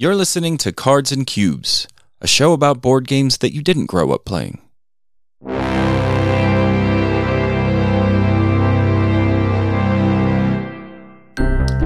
You're 0.00 0.14
listening 0.14 0.58
to 0.58 0.70
Cards 0.70 1.10
and 1.10 1.26
Cubes, 1.26 1.88
a 2.20 2.28
show 2.28 2.52
about 2.52 2.80
board 2.80 3.08
games 3.08 3.38
that 3.38 3.52
you 3.52 3.62
didn't 3.62 3.86
grow 3.86 4.12
up 4.12 4.24
playing. 4.24 4.60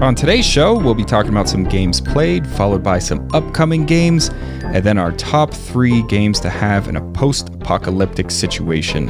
On 0.02 0.14
today's 0.14 0.44
show, 0.44 0.78
we'll 0.78 0.92
be 0.92 1.06
talking 1.06 1.30
about 1.30 1.48
some 1.48 1.64
games 1.64 2.02
played, 2.02 2.46
followed 2.46 2.82
by 2.82 2.98
some 2.98 3.26
upcoming 3.32 3.86
games, 3.86 4.28
and 4.62 4.84
then 4.84 4.98
our 4.98 5.12
top 5.12 5.54
three 5.54 6.02
games 6.02 6.38
to 6.40 6.50
have 6.50 6.88
in 6.88 6.96
a 6.96 7.12
post 7.12 7.48
apocalyptic 7.48 8.30
situation. 8.30 9.06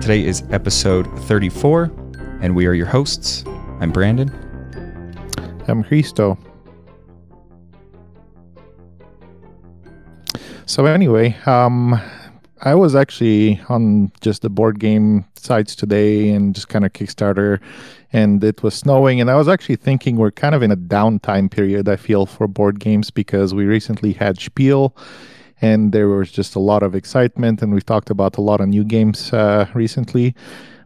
Today 0.00 0.24
is 0.24 0.42
episode 0.50 1.06
34, 1.28 1.84
and 2.40 2.56
we 2.56 2.66
are 2.66 2.74
your 2.74 2.86
hosts. 2.86 3.44
I'm 3.78 3.92
Brandon. 3.92 4.28
I'm 5.68 5.84
Christo. 5.84 6.36
So 10.66 10.86
anyway, 10.86 11.36
um, 11.46 12.00
I 12.62 12.74
was 12.74 12.94
actually 12.94 13.60
on 13.68 14.12
just 14.20 14.42
the 14.42 14.50
board 14.50 14.78
game 14.78 15.24
sites 15.34 15.74
today 15.74 16.30
and 16.30 16.54
just 16.54 16.68
kind 16.68 16.84
of 16.84 16.92
Kickstarter, 16.92 17.60
and 18.12 18.42
it 18.44 18.62
was 18.62 18.74
snowing. 18.74 19.20
And 19.20 19.30
I 19.30 19.34
was 19.34 19.48
actually 19.48 19.76
thinking 19.76 20.16
we're 20.16 20.30
kind 20.30 20.54
of 20.54 20.62
in 20.62 20.70
a 20.70 20.76
downtime 20.76 21.50
period. 21.50 21.88
I 21.88 21.96
feel 21.96 22.26
for 22.26 22.46
board 22.46 22.78
games 22.78 23.10
because 23.10 23.52
we 23.52 23.64
recently 23.64 24.12
had 24.12 24.40
Spiel, 24.40 24.96
and 25.60 25.92
there 25.92 26.08
was 26.08 26.30
just 26.30 26.54
a 26.54 26.60
lot 26.60 26.84
of 26.84 26.94
excitement, 26.94 27.60
and 27.62 27.72
we've 27.72 27.86
talked 27.86 28.10
about 28.10 28.36
a 28.38 28.40
lot 28.40 28.60
of 28.60 28.68
new 28.68 28.84
games 28.84 29.32
uh, 29.32 29.66
recently. 29.74 30.34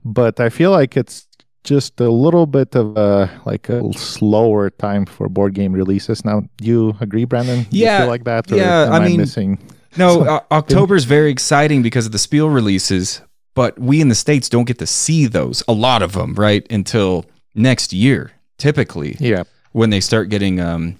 But 0.04 0.40
I 0.40 0.48
feel 0.48 0.70
like 0.70 0.96
it's 0.96 1.25
just 1.66 2.00
a 2.00 2.08
little 2.08 2.46
bit 2.46 2.74
of 2.76 2.96
a 2.96 3.28
like 3.44 3.68
a 3.68 3.82
slower 3.92 4.70
time 4.70 5.04
for 5.04 5.28
board 5.28 5.52
game 5.54 5.72
releases 5.72 6.24
now. 6.24 6.40
Do 6.58 6.64
you 6.66 6.96
agree, 7.00 7.24
Brandon? 7.26 7.64
Do 7.64 7.76
Yeah, 7.76 7.96
you 7.98 8.02
feel 8.02 8.08
like 8.14 8.24
that. 8.24 8.50
Or 8.52 8.56
yeah, 8.56 8.88
I 8.90 8.96
I, 8.98 9.06
mean- 9.08 9.18
missing. 9.18 9.58
No, 9.98 10.22
uh, 10.22 10.40
October 10.50 10.94
is 10.94 11.04
very 11.06 11.30
exciting 11.30 11.82
because 11.82 12.04
of 12.06 12.12
the 12.12 12.18
Spiel 12.18 12.48
releases, 12.50 13.22
but 13.54 13.78
we 13.78 14.00
in 14.02 14.08
the 14.08 14.14
States 14.14 14.48
don't 14.50 14.66
get 14.66 14.78
to 14.78 14.86
see 14.86 15.26
those, 15.26 15.62
a 15.66 15.72
lot 15.72 16.02
of 16.02 16.12
them, 16.12 16.34
right, 16.34 16.70
until 16.70 17.24
next 17.54 17.92
year, 17.94 18.30
typically, 18.58 19.16
Yeah, 19.18 19.44
when 19.72 19.88
they 19.90 20.00
start 20.00 20.28
getting 20.28 20.60
um, 20.60 20.98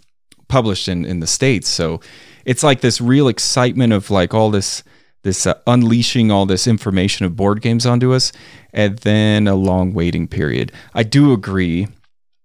published 0.48 0.89
in, 0.89 1.05
in 1.05 1.20
the 1.20 1.27
States. 1.27 1.69
So 1.69 2.00
it's 2.47 2.62
like 2.62 2.81
this 2.81 2.98
real 3.00 3.28
excitement 3.28 3.92
of 3.92 4.11
like 4.11 4.33
all 4.33 4.50
this, 4.50 4.83
this 5.25 5.47
uh, 5.47 5.55
unleashing 5.67 6.31
all 6.31 6.47
this 6.47 6.67
information 6.67 7.27
of 7.27 7.37
board 7.37 7.61
games 7.61 7.84
onto 7.84 8.14
us, 8.14 8.33
and 8.77 8.98
then 8.98 9.48
a 9.48 9.55
long 9.56 9.94
waiting 9.94 10.28
period. 10.28 10.70
I 10.94 11.02
do 11.02 11.32
agree. 11.32 11.88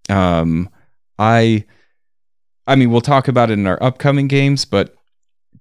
Um, 0.10 0.70
I, 1.20 1.66
I 2.66 2.76
mean, 2.76 2.90
we'll 2.90 3.02
talk 3.02 3.28
about 3.28 3.52
it 3.52 3.60
in 3.60 3.68
our 3.68 3.82
upcoming 3.84 4.28
games, 4.28 4.66
but 4.66 4.96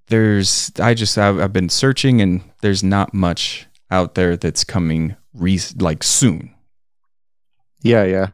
there's 0.07 0.71
I 0.81 0.95
just 0.95 1.19
I've, 1.19 1.39
I've 1.41 1.53
been 1.53 1.69
searching 1.69 2.21
and 2.21 2.43
there's 2.63 2.83
not 2.83 3.13
much 3.13 3.67
out 3.91 4.15
there 4.15 4.37
that's 4.37 4.65
coming 4.65 5.17
re- 5.35 5.59
like 5.79 6.03
soon. 6.03 6.55
yeah, 7.83 8.05
yeah, 8.05 8.29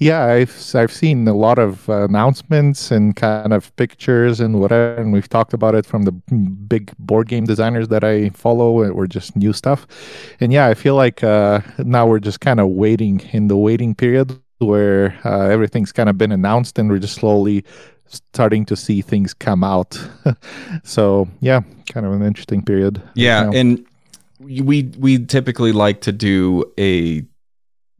yeah. 0.00 0.24
I've 0.24 0.74
I've 0.74 0.92
seen 0.92 1.28
a 1.28 1.34
lot 1.34 1.58
of 1.58 1.88
uh, 1.88 2.04
announcements 2.04 2.90
and 2.90 3.14
kind 3.14 3.52
of 3.52 3.74
pictures 3.76 4.40
and 4.40 4.58
whatever, 4.60 4.96
and 4.96 5.12
we've 5.12 5.28
talked 5.28 5.54
about 5.54 5.76
it 5.76 5.86
from 5.86 6.02
the 6.02 6.12
big 6.12 6.92
board 6.98 7.28
game 7.28 7.44
designers 7.44 7.88
that 7.88 8.02
I 8.02 8.30
follow, 8.30 8.90
or 8.90 9.06
just 9.06 9.36
new 9.36 9.52
stuff. 9.52 9.86
And 10.40 10.52
yeah, 10.52 10.66
I 10.66 10.74
feel 10.74 10.96
like 10.96 11.22
uh, 11.22 11.60
now 11.78 12.06
we're 12.06 12.18
just 12.18 12.40
kind 12.40 12.58
of 12.58 12.68
waiting 12.70 13.20
in 13.32 13.46
the 13.46 13.56
waiting 13.56 13.94
period 13.94 14.36
where 14.58 15.18
uh, 15.24 15.48
everything's 15.48 15.92
kind 15.92 16.08
of 16.08 16.18
been 16.18 16.32
announced, 16.32 16.78
and 16.78 16.90
we're 16.90 16.98
just 16.98 17.14
slowly 17.14 17.64
starting 18.06 18.64
to 18.66 18.76
see 18.76 19.02
things 19.02 19.32
come 19.32 19.62
out. 19.62 19.98
so 20.82 21.28
yeah, 21.40 21.60
kind 21.92 22.06
of 22.06 22.12
an 22.12 22.22
interesting 22.22 22.62
period. 22.62 23.02
Yeah, 23.14 23.44
now. 23.44 23.52
and 23.52 23.86
we 24.40 24.90
we 24.98 25.24
typically 25.26 25.72
like 25.72 26.00
to 26.02 26.12
do 26.12 26.64
a 26.78 27.22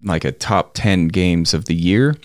like 0.03 0.25
a 0.25 0.33
top 0.33 0.73
10 0.75 1.09
games 1.09 1.55
of 1.55 1.67
the 1.67 1.75
year. 1.75 2.17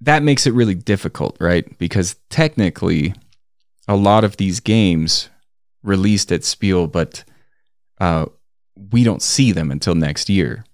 That 0.00 0.22
makes 0.22 0.46
it 0.46 0.54
really 0.54 0.74
difficult, 0.74 1.36
right? 1.40 1.76
Because 1.78 2.16
technically 2.30 3.14
a 3.86 3.96
lot 3.96 4.24
of 4.24 4.36
these 4.38 4.60
games 4.60 5.28
released 5.82 6.30
at 6.30 6.44
Spiel 6.44 6.86
but 6.86 7.24
uh 8.00 8.26
we 8.92 9.02
don't 9.04 9.22
see 9.22 9.52
them 9.52 9.70
until 9.70 9.94
next 9.94 10.28
year. 10.30 10.64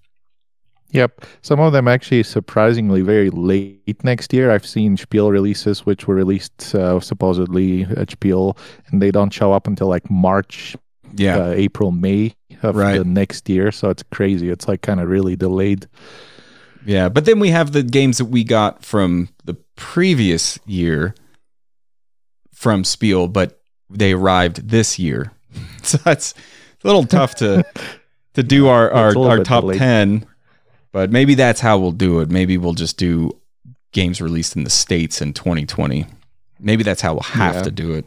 Yep. 0.91 1.25
Some 1.41 1.59
of 1.59 1.73
them 1.73 1.87
actually 1.87 2.23
surprisingly 2.23 3.01
very 3.01 3.29
late 3.29 4.01
next 4.03 4.31
year. 4.33 4.51
I've 4.51 4.65
seen 4.65 4.95
Spiel 4.95 5.31
releases 5.31 5.85
which 5.85 6.07
were 6.07 6.15
released 6.15 6.73
uh, 6.73 6.99
supposedly 7.01 7.83
at 7.83 8.11
Spiel 8.11 8.57
and 8.87 9.01
they 9.01 9.11
don't 9.11 9.31
show 9.33 9.51
up 9.51 9.67
until 9.67 9.87
like 9.87 10.09
March, 10.09 10.75
Yeah. 11.15 11.37
uh, 11.37 11.49
April, 11.51 11.91
May 11.91 12.33
of 12.63 12.75
Right. 12.75 12.97
the 12.97 13.03
next 13.05 13.47
year. 13.49 13.71
So 13.71 13.89
it's 13.89 14.03
crazy. 14.03 14.49
It's 14.49 14.67
like 14.67 14.81
kind 14.81 14.99
of 14.99 15.07
really 15.09 15.35
delayed. 15.35 15.87
Yeah, 16.85 17.09
but 17.09 17.25
then 17.25 17.39
we 17.39 17.49
have 17.49 17.71
the 17.73 17.83
games 17.83 18.17
that 18.17 18.25
we 18.25 18.43
got 18.43 18.83
from 18.85 19.29
the 19.45 19.55
previous 19.75 20.57
year 20.65 21.15
from 22.53 22.83
Spiel, 22.83 23.27
but 23.27 23.59
they 23.89 24.13
arrived 24.13 24.69
this 24.69 24.97
year. 24.97 25.31
so 25.83 25.97
that's 25.97 26.33
a 26.83 26.87
little 26.87 27.03
tough 27.05 27.35
to 27.35 27.65
to 28.35 28.43
do 28.43 28.67
our 28.67 28.91
our, 28.91 29.07
It's 29.07 29.15
a 29.15 29.19
little 29.19 29.37
our 29.39 29.43
top 29.43 29.61
delayed. 29.63 29.79
10, 29.79 30.25
but 30.91 31.11
maybe 31.11 31.35
that's 31.35 31.59
how 31.59 31.77
we'll 31.77 31.91
do 31.91 32.19
it. 32.21 32.29
Maybe 32.29 32.57
we'll 32.57 32.73
just 32.73 32.97
do 32.97 33.31
games 33.91 34.21
released 34.21 34.55
in 34.55 34.63
the 34.63 34.69
states 34.69 35.21
in 35.21 35.33
2020. 35.33 36.05
Maybe 36.59 36.83
that's 36.83 37.01
how 37.01 37.13
we'll 37.13 37.21
have 37.23 37.55
Yeah. 37.55 37.61
to 37.63 37.71
do 37.71 37.93
it. 37.93 38.05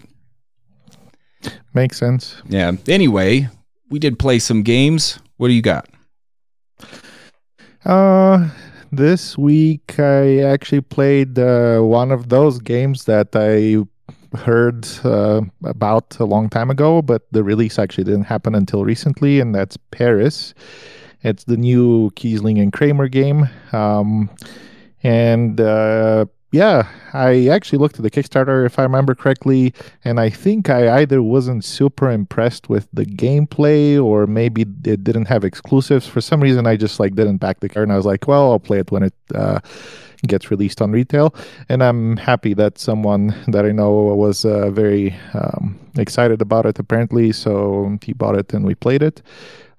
Makes 1.75 1.99
sense. 1.99 2.35
Yeah. 2.49 2.73
Anyway, 2.89 3.49
we 3.91 3.99
did 3.99 4.19
play 4.19 4.39
some 4.39 4.63
games. 4.63 5.19
What 5.37 5.49
do 5.49 5.55
you 5.55 5.63
got? 5.63 5.89
Uh, 7.85 8.49
this 8.93 9.37
week 9.37 9.99
I 9.99 10.39
actually 10.41 10.81
played 10.83 11.39
uh, 11.39 11.81
one 11.81 12.13
of 12.13 12.29
those 12.29 12.59
games 12.59 13.05
that 13.05 13.29
I 13.35 13.85
heard 14.37 14.87
uh, 15.05 15.43
about 15.65 16.19
a 16.21 16.25
long 16.25 16.49
time 16.49 16.71
ago, 16.71 17.03
but 17.03 17.23
the 17.33 17.43
release 17.43 17.79
actually 17.79 18.05
didn't 18.05 18.25
happen 18.25 18.55
until 18.55 18.85
recently, 18.85 19.41
and 19.41 19.55
that's 19.55 19.77
Paris. 19.91 20.55
It's 21.23 21.45
the 21.45 21.57
new 21.57 22.11
Kiesling 22.13 22.61
and 22.61 22.73
Kramer 22.73 23.09
game. 23.09 23.49
Um, 23.73 24.31
and 25.03 25.61
uh, 25.61 26.27
yeah, 26.53 26.89
I 27.13 27.47
actually 27.49 27.79
looked 27.79 27.97
at 27.97 28.03
the 28.03 28.11
Kickstarter, 28.11 28.67
if 28.67 28.79
I 28.79 28.83
remember 28.83 29.15
correctly, 29.15 29.73
and 30.05 30.19
I 30.19 30.31
think 30.31 30.69
I 30.69 31.01
either 31.01 31.23
wasn't 31.23 31.65
super 31.65 32.11
impressed 32.11 32.69
with 32.69 32.89
the 32.93 33.07
gameplay 33.07 34.03
or 34.03 34.27
maybe 34.27 34.63
it 34.63 35.05
didn't 35.05 35.27
have 35.27 35.45
exclusives. 35.45 36.09
For 36.09 36.21
some 36.21 36.41
reason, 36.41 36.67
I 36.67 36.77
just 36.77 36.99
like 36.99 37.15
didn't 37.15 37.39
back 37.39 37.61
the 37.61 37.69
card, 37.69 37.85
and 37.85 37.93
I 37.93 37.97
was 37.97 38.07
like, 38.07 38.27
well, 38.27 38.51
I'll 38.51 38.59
play 38.59 38.81
it 38.81 38.91
when 38.91 39.05
it 39.05 39.15
uh, 39.35 39.61
gets 40.27 40.51
released 40.51 40.83
on 40.83 40.91
retail. 40.91 41.35
And 41.69 41.83
I'm 41.83 42.17
happy 42.17 42.55
that 42.55 42.79
someone 42.79 43.35
that 43.49 43.65
I 43.65 43.71
know 43.71 43.91
was 43.93 44.45
uh, 44.45 44.71
very 44.71 45.15
um, 45.35 45.79
excited 45.97 46.43
about 46.43 46.67
it, 46.67 46.79
apparently. 46.79 47.33
So 47.33 47.97
he 48.03 48.13
bought 48.13 48.37
it 48.37 48.53
and 48.53 48.65
we 48.65 48.75
played 48.75 49.03
it. 49.03 49.23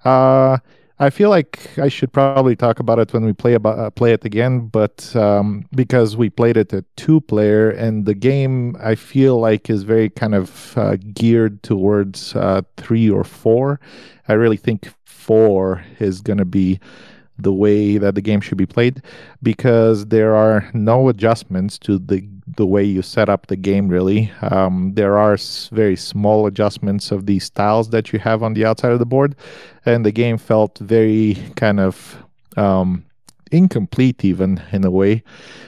Uh, 0.05 0.57
I 1.01 1.09
feel 1.09 1.31
like 1.31 1.79
I 1.79 1.87
should 1.87 2.13
probably 2.13 2.55
talk 2.55 2.79
about 2.79 2.99
it 2.99 3.11
when 3.11 3.25
we 3.25 3.33
play 3.33 3.55
about 3.55 3.79
uh, 3.79 3.89
play 3.89 4.13
it 4.13 4.23
again, 4.23 4.67
but 4.67 5.15
um, 5.15 5.65
because 5.73 6.15
we 6.15 6.29
played 6.29 6.57
it 6.57 6.71
at 6.73 6.85
two 6.95 7.21
player, 7.21 7.71
and 7.71 8.05
the 8.05 8.13
game 8.13 8.77
I 8.79 8.93
feel 8.93 9.39
like 9.39 9.67
is 9.67 9.81
very 9.81 10.11
kind 10.11 10.35
of 10.35 10.77
uh, 10.77 10.97
geared 11.11 11.63
towards 11.63 12.35
uh, 12.35 12.61
three 12.77 13.09
or 13.09 13.23
four. 13.23 13.79
I 14.27 14.33
really 14.33 14.57
think 14.57 14.93
four 15.03 15.83
is 15.97 16.21
going 16.21 16.37
to 16.37 16.45
be 16.45 16.79
the 17.35 17.51
way 17.51 17.97
that 17.97 18.13
the 18.13 18.21
game 18.21 18.39
should 18.39 18.59
be 18.59 18.67
played 18.67 19.01
because 19.41 20.05
there 20.05 20.35
are 20.35 20.69
no 20.75 21.09
adjustments 21.09 21.79
to 21.79 21.97
the 21.97 22.27
the 22.57 22.65
way 22.65 22.83
you 22.83 23.01
set 23.01 23.29
up 23.29 23.47
the 23.47 23.55
game 23.55 23.87
really. 23.87 24.31
Um, 24.41 24.93
there 24.95 25.17
are 25.17 25.37
very 25.71 25.95
small 25.95 26.47
adjustments 26.47 27.11
of 27.11 27.25
these 27.25 27.49
tiles 27.49 27.89
that 27.89 28.11
you 28.11 28.19
have 28.19 28.43
on 28.43 28.53
the 28.53 28.65
outside 28.65 28.91
of 28.91 28.99
the 28.99 29.05
board 29.05 29.35
and 29.85 30.05
the 30.05 30.11
game 30.11 30.37
felt 30.37 30.77
very 30.79 31.37
kind 31.55 31.79
of 31.79 32.23
um, 32.57 33.05
incomplete 33.51 34.23
even 34.23 34.61
in 34.71 34.83
a 34.85 34.91
way 34.91 35.23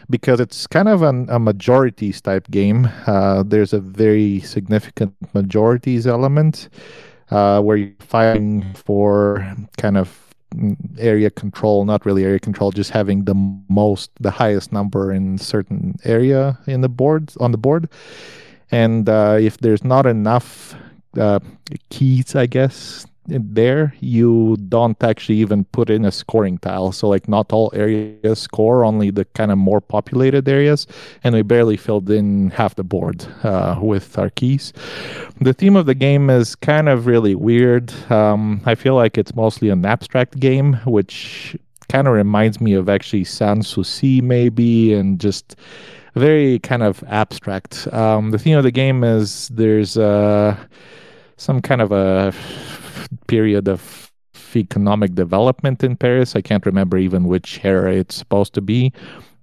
because 0.10 0.40
it's 0.40 0.68
kind 0.68 0.88
of 0.88 1.02
an, 1.02 1.30
a 1.30 1.40
majorities 1.40 2.22
type 2.22 2.50
game. 2.50 2.90
Uh, 3.08 3.44
there's 3.44 3.74
a 3.74 3.80
very 3.80 4.40
significant 4.42 5.14
majorities 5.34 6.08
element 6.08 6.70
uh, 7.32 7.62
where 7.62 7.78
you're 7.78 7.92
fighting 8.00 8.74
for 8.74 9.56
kind 9.78 9.98
of 9.98 10.23
area 10.98 11.30
control 11.30 11.86
not 11.86 12.06
really 12.06 12.24
area 12.24 12.40
control 12.40 12.72
just 12.72 12.92
having 12.92 13.26
the 13.26 13.36
most 13.70 14.12
the 14.20 14.32
highest 14.32 14.72
number 14.72 15.12
in 15.12 15.38
certain 15.38 15.96
area 16.04 16.58
in 16.68 16.82
the 16.82 16.90
board 16.90 17.32
on 17.40 17.52
the 17.52 17.58
board. 17.58 17.90
And 18.72 19.08
uh, 19.08 19.38
if 19.40 19.58
there's 19.60 19.84
not 19.84 20.06
enough 20.06 20.76
uh, 21.20 21.40
keys 21.90 22.36
i 22.36 22.46
guess 22.46 23.06
there 23.26 23.94
you 24.00 24.58
don't 24.68 25.02
actually 25.04 25.38
even 25.38 25.64
put 25.66 25.90
in 25.90 26.06
a 26.06 26.12
scoring 26.12 26.58
tile. 26.58 26.92
So 26.92 27.08
like 27.08 27.28
not 27.28 27.54
all 27.54 27.72
areas 27.74 28.40
score 28.40 28.84
only 28.84 29.12
the 29.12 29.26
kind 29.26 29.52
of 29.52 29.58
more 29.58 29.82
populated 29.82 30.48
areas. 30.48 30.88
And 31.24 31.36
we 31.36 31.42
barely 31.42 31.78
filled 31.78 32.10
in 32.10 32.50
half 32.52 32.76
the 32.76 32.84
board 32.84 33.26
uh, 33.44 33.80
with 33.82 34.18
our 34.18 34.30
keys. 34.30 34.74
The 35.40 35.54
theme 35.54 35.76
of 35.76 35.86
the 35.86 35.96
game 35.96 36.30
is 36.30 36.56
kind 36.56 36.90
of 36.90 37.06
really 37.06 37.36
weird. 37.36 37.94
Um, 38.12 38.62
i 38.66 38.76
feel 38.76 38.96
like 38.96 39.18
it's 39.18 39.36
mostly 39.36 39.70
an 39.70 39.86
abstract 39.86 40.40
game 40.40 40.74
which 40.86 41.56
kind 41.90 42.08
of 42.08 42.14
reminds 42.14 42.60
me 42.60 42.74
of 42.74 42.90
actually 42.90 43.24
Sans 43.24 43.68
Souci 43.68 44.22
maybe 44.22 44.94
and 44.94 45.20
just 45.20 45.56
very 46.16 46.60
kind 46.60 46.84
of 46.84 47.04
abstract. 47.08 47.88
Um, 47.94 48.32
the 48.32 48.38
theme 48.38 48.58
of 48.58 48.64
the 48.64 48.72
game 48.72 49.04
is 49.04 49.50
there's 49.50 49.98
uh, 49.98 50.56
some 51.38 51.62
kind 51.62 51.82
of 51.82 51.92
a 51.92 52.34
period 53.28 53.68
of 53.68 54.12
economic 54.56 55.16
development 55.16 55.84
in 55.84 55.96
Paris. 55.96 56.36
I 56.36 56.42
can't 56.42 56.66
remember 56.66 56.98
even 56.98 57.26
which 57.26 57.64
era 57.64 57.94
it's 57.94 58.16
supposed 58.16 58.54
to 58.54 58.62
be, 58.62 58.94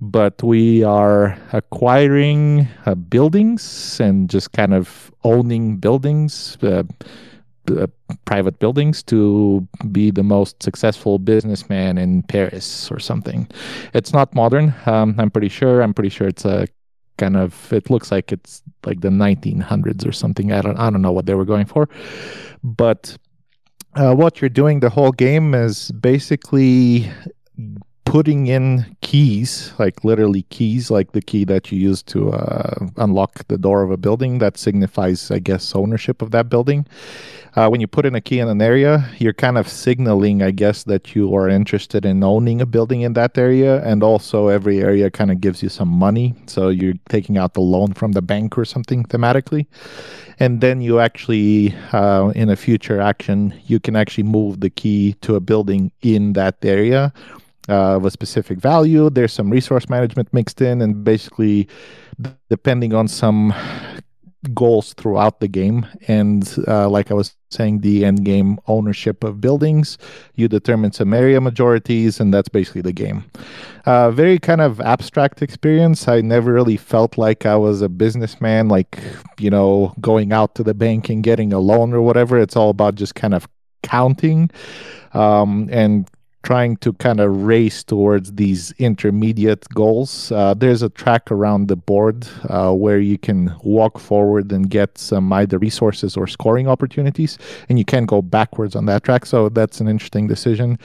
but 0.00 0.42
we 0.42 0.82
are 0.82 1.38
acquiring 1.52 2.68
uh, 2.86 2.94
buildings 2.94 4.00
and 4.00 4.30
just 4.30 4.52
kind 4.52 4.74
of 4.74 5.12
owning 5.24 5.76
buildings. 5.76 6.56
Uh, 6.62 6.84
uh, 7.70 7.86
private 8.24 8.58
buildings 8.58 9.02
to 9.02 9.66
be 9.92 10.10
the 10.10 10.22
most 10.22 10.60
successful 10.62 11.18
businessman 11.18 11.98
in 11.98 12.22
Paris 12.24 12.90
or 12.90 12.98
something. 12.98 13.46
It's 13.94 14.12
not 14.12 14.34
modern. 14.34 14.74
Um, 14.86 15.14
I'm 15.18 15.30
pretty 15.30 15.50
sure. 15.50 15.80
I'm 15.82 15.94
pretty 15.94 16.08
sure 16.08 16.26
it's 16.26 16.44
a 16.44 16.66
kind 17.18 17.36
of. 17.36 17.72
It 17.72 17.88
looks 17.88 18.10
like 18.10 18.32
it's 18.32 18.62
like 18.84 19.02
the 19.02 19.10
1900s 19.10 20.08
or 20.08 20.10
something. 20.10 20.52
I 20.52 20.62
don't. 20.62 20.78
I 20.78 20.90
don't 20.90 21.02
know 21.02 21.12
what 21.12 21.26
they 21.26 21.34
were 21.34 21.44
going 21.44 21.66
for, 21.66 21.88
but 22.64 23.16
uh, 23.94 24.14
what 24.14 24.40
you're 24.40 24.48
doing 24.48 24.80
the 24.80 24.90
whole 24.90 25.12
game 25.12 25.54
is 25.54 25.90
basically 25.92 27.10
putting 28.04 28.48
in 28.48 28.96
keys, 29.02 29.72
like 29.78 30.02
literally 30.02 30.42
keys, 30.50 30.90
like 30.90 31.12
the 31.12 31.22
key 31.22 31.44
that 31.44 31.70
you 31.70 31.78
use 31.78 32.02
to 32.02 32.32
uh, 32.32 32.86
unlock 32.96 33.46
the 33.46 33.56
door 33.56 33.82
of 33.82 33.90
a 33.90 33.96
building 33.96 34.38
that 34.38 34.58
signifies, 34.58 35.30
I 35.30 35.38
guess, 35.38 35.74
ownership 35.76 36.20
of 36.20 36.32
that 36.32 36.48
building. 36.48 36.86
Uh, 37.56 37.68
when 37.68 37.80
you 37.80 37.86
put 37.86 38.06
in 38.06 38.14
a 38.14 38.20
key 38.20 38.38
in 38.38 38.48
an 38.48 38.62
area, 38.62 39.08
you're 39.18 39.32
kind 39.32 39.58
of 39.58 39.68
signaling, 39.68 40.42
I 40.42 40.52
guess, 40.52 40.84
that 40.84 41.14
you 41.16 41.34
are 41.34 41.48
interested 41.48 42.04
in 42.04 42.22
owning 42.22 42.60
a 42.60 42.66
building 42.66 43.00
in 43.00 43.14
that 43.14 43.36
area. 43.36 43.82
And 43.84 44.02
also, 44.02 44.48
every 44.48 44.80
area 44.80 45.10
kind 45.10 45.30
of 45.32 45.40
gives 45.40 45.62
you 45.62 45.68
some 45.68 45.88
money. 45.88 46.34
So 46.46 46.68
you're 46.68 46.94
taking 47.08 47.38
out 47.38 47.54
the 47.54 47.60
loan 47.60 47.94
from 47.94 48.12
the 48.12 48.22
bank 48.22 48.56
or 48.56 48.64
something 48.64 49.04
thematically. 49.04 49.66
And 50.38 50.60
then 50.60 50.80
you 50.80 51.00
actually, 51.00 51.74
uh, 51.92 52.32
in 52.34 52.48
a 52.48 52.56
future 52.56 53.00
action, 53.00 53.52
you 53.66 53.80
can 53.80 53.96
actually 53.96 54.24
move 54.24 54.60
the 54.60 54.70
key 54.70 55.14
to 55.22 55.34
a 55.34 55.40
building 55.40 55.90
in 56.02 56.34
that 56.34 56.64
area 56.64 57.12
uh, 57.68 57.96
of 57.96 58.04
a 58.04 58.10
specific 58.10 58.58
value. 58.58 59.10
There's 59.10 59.32
some 59.32 59.50
resource 59.50 59.88
management 59.88 60.32
mixed 60.32 60.60
in, 60.60 60.80
and 60.80 61.04
basically, 61.04 61.68
depending 62.48 62.94
on 62.94 63.08
some 63.08 63.52
goals 64.54 64.94
throughout 64.94 65.40
the 65.40 65.48
game. 65.48 65.86
And 66.08 66.48
uh, 66.66 66.88
like 66.88 67.10
I 67.10 67.14
was 67.14 67.34
saying, 67.50 67.80
the 67.80 68.04
end 68.04 68.24
game 68.24 68.58
ownership 68.66 69.22
of 69.24 69.40
buildings, 69.40 69.98
you 70.34 70.48
determine 70.48 70.92
some 70.92 71.12
area 71.12 71.40
majorities, 71.40 72.20
and 72.20 72.32
that's 72.32 72.48
basically 72.48 72.82
the 72.82 72.92
game. 72.92 73.24
Uh, 73.86 74.10
very 74.10 74.38
kind 74.38 74.60
of 74.60 74.80
abstract 74.80 75.42
experience. 75.42 76.08
I 76.08 76.20
never 76.20 76.52
really 76.52 76.76
felt 76.76 77.18
like 77.18 77.46
I 77.46 77.56
was 77.56 77.82
a 77.82 77.88
businessman, 77.88 78.68
like, 78.68 78.98
you 79.38 79.50
know, 79.50 79.94
going 80.00 80.32
out 80.32 80.54
to 80.56 80.62
the 80.62 80.74
bank 80.74 81.08
and 81.08 81.22
getting 81.22 81.52
a 81.52 81.58
loan 81.58 81.92
or 81.92 82.02
whatever. 82.02 82.38
It's 82.38 82.56
all 82.56 82.70
about 82.70 82.94
just 82.94 83.14
kind 83.14 83.34
of 83.34 83.48
counting 83.82 84.50
um, 85.12 85.68
and 85.72 86.08
trying 86.42 86.76
to 86.78 86.92
kind 86.94 87.20
of 87.20 87.44
race 87.44 87.84
towards 87.84 88.32
these 88.32 88.72
intermediate 88.78 89.68
goals. 89.74 90.32
Uh, 90.32 90.54
there's 90.54 90.82
a 90.82 90.88
track 90.88 91.30
around 91.30 91.68
the 91.68 91.76
board 91.76 92.26
uh, 92.48 92.72
where 92.72 92.98
you 92.98 93.18
can 93.18 93.54
walk 93.62 93.98
forward 93.98 94.50
and 94.50 94.70
get 94.70 94.96
some 94.96 95.32
either 95.32 95.58
resources 95.58 96.16
or 96.16 96.26
scoring 96.26 96.66
opportunities, 96.66 97.38
and 97.68 97.78
you 97.78 97.84
can 97.84 98.06
go 98.06 98.22
backwards 98.22 98.74
on 98.74 98.86
that 98.86 99.04
track. 99.04 99.26
So 99.26 99.48
that's 99.48 99.80
an 99.80 99.88
interesting 99.88 100.26
decision. 100.26 100.78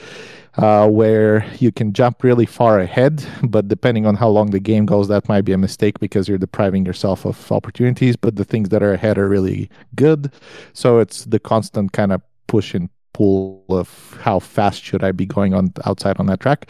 Uh, 0.58 0.88
where 0.88 1.44
you 1.58 1.70
can 1.70 1.92
jump 1.92 2.24
really 2.24 2.46
far 2.46 2.80
ahead, 2.80 3.22
but 3.42 3.68
depending 3.68 4.06
on 4.06 4.14
how 4.14 4.26
long 4.26 4.52
the 4.52 4.58
game 4.58 4.86
goes, 4.86 5.06
that 5.06 5.28
might 5.28 5.42
be 5.42 5.52
a 5.52 5.58
mistake 5.58 6.00
because 6.00 6.26
you're 6.26 6.38
depriving 6.38 6.86
yourself 6.86 7.26
of 7.26 7.52
opportunities. 7.52 8.16
But 8.16 8.36
the 8.36 8.44
things 8.44 8.70
that 8.70 8.82
are 8.82 8.94
ahead 8.94 9.18
are 9.18 9.28
really 9.28 9.68
good. 9.94 10.32
So 10.72 10.98
it's 10.98 11.26
the 11.26 11.38
constant 11.38 11.92
kind 11.92 12.10
of 12.10 12.22
push 12.46 12.72
and 12.74 12.88
pool 13.16 13.64
of 13.70 14.18
how 14.20 14.38
fast 14.38 14.84
should 14.84 15.02
I 15.02 15.10
be 15.10 15.24
going 15.24 15.54
on 15.54 15.72
outside 15.86 16.20
on 16.20 16.26
that 16.26 16.40
track. 16.40 16.68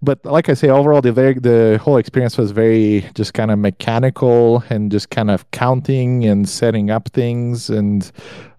But 0.00 0.24
like 0.24 0.48
I 0.48 0.54
say, 0.54 0.68
overall, 0.68 1.00
the 1.00 1.12
very 1.12 1.34
the 1.34 1.80
whole 1.82 1.96
experience 1.96 2.38
was 2.38 2.52
very 2.52 3.04
just 3.14 3.34
kind 3.34 3.50
of 3.50 3.58
mechanical 3.58 4.62
and 4.70 4.92
just 4.92 5.10
kind 5.10 5.28
of 5.28 5.50
counting 5.50 6.24
and 6.24 6.48
setting 6.48 6.90
up 6.90 7.08
things 7.08 7.68
and 7.68 8.12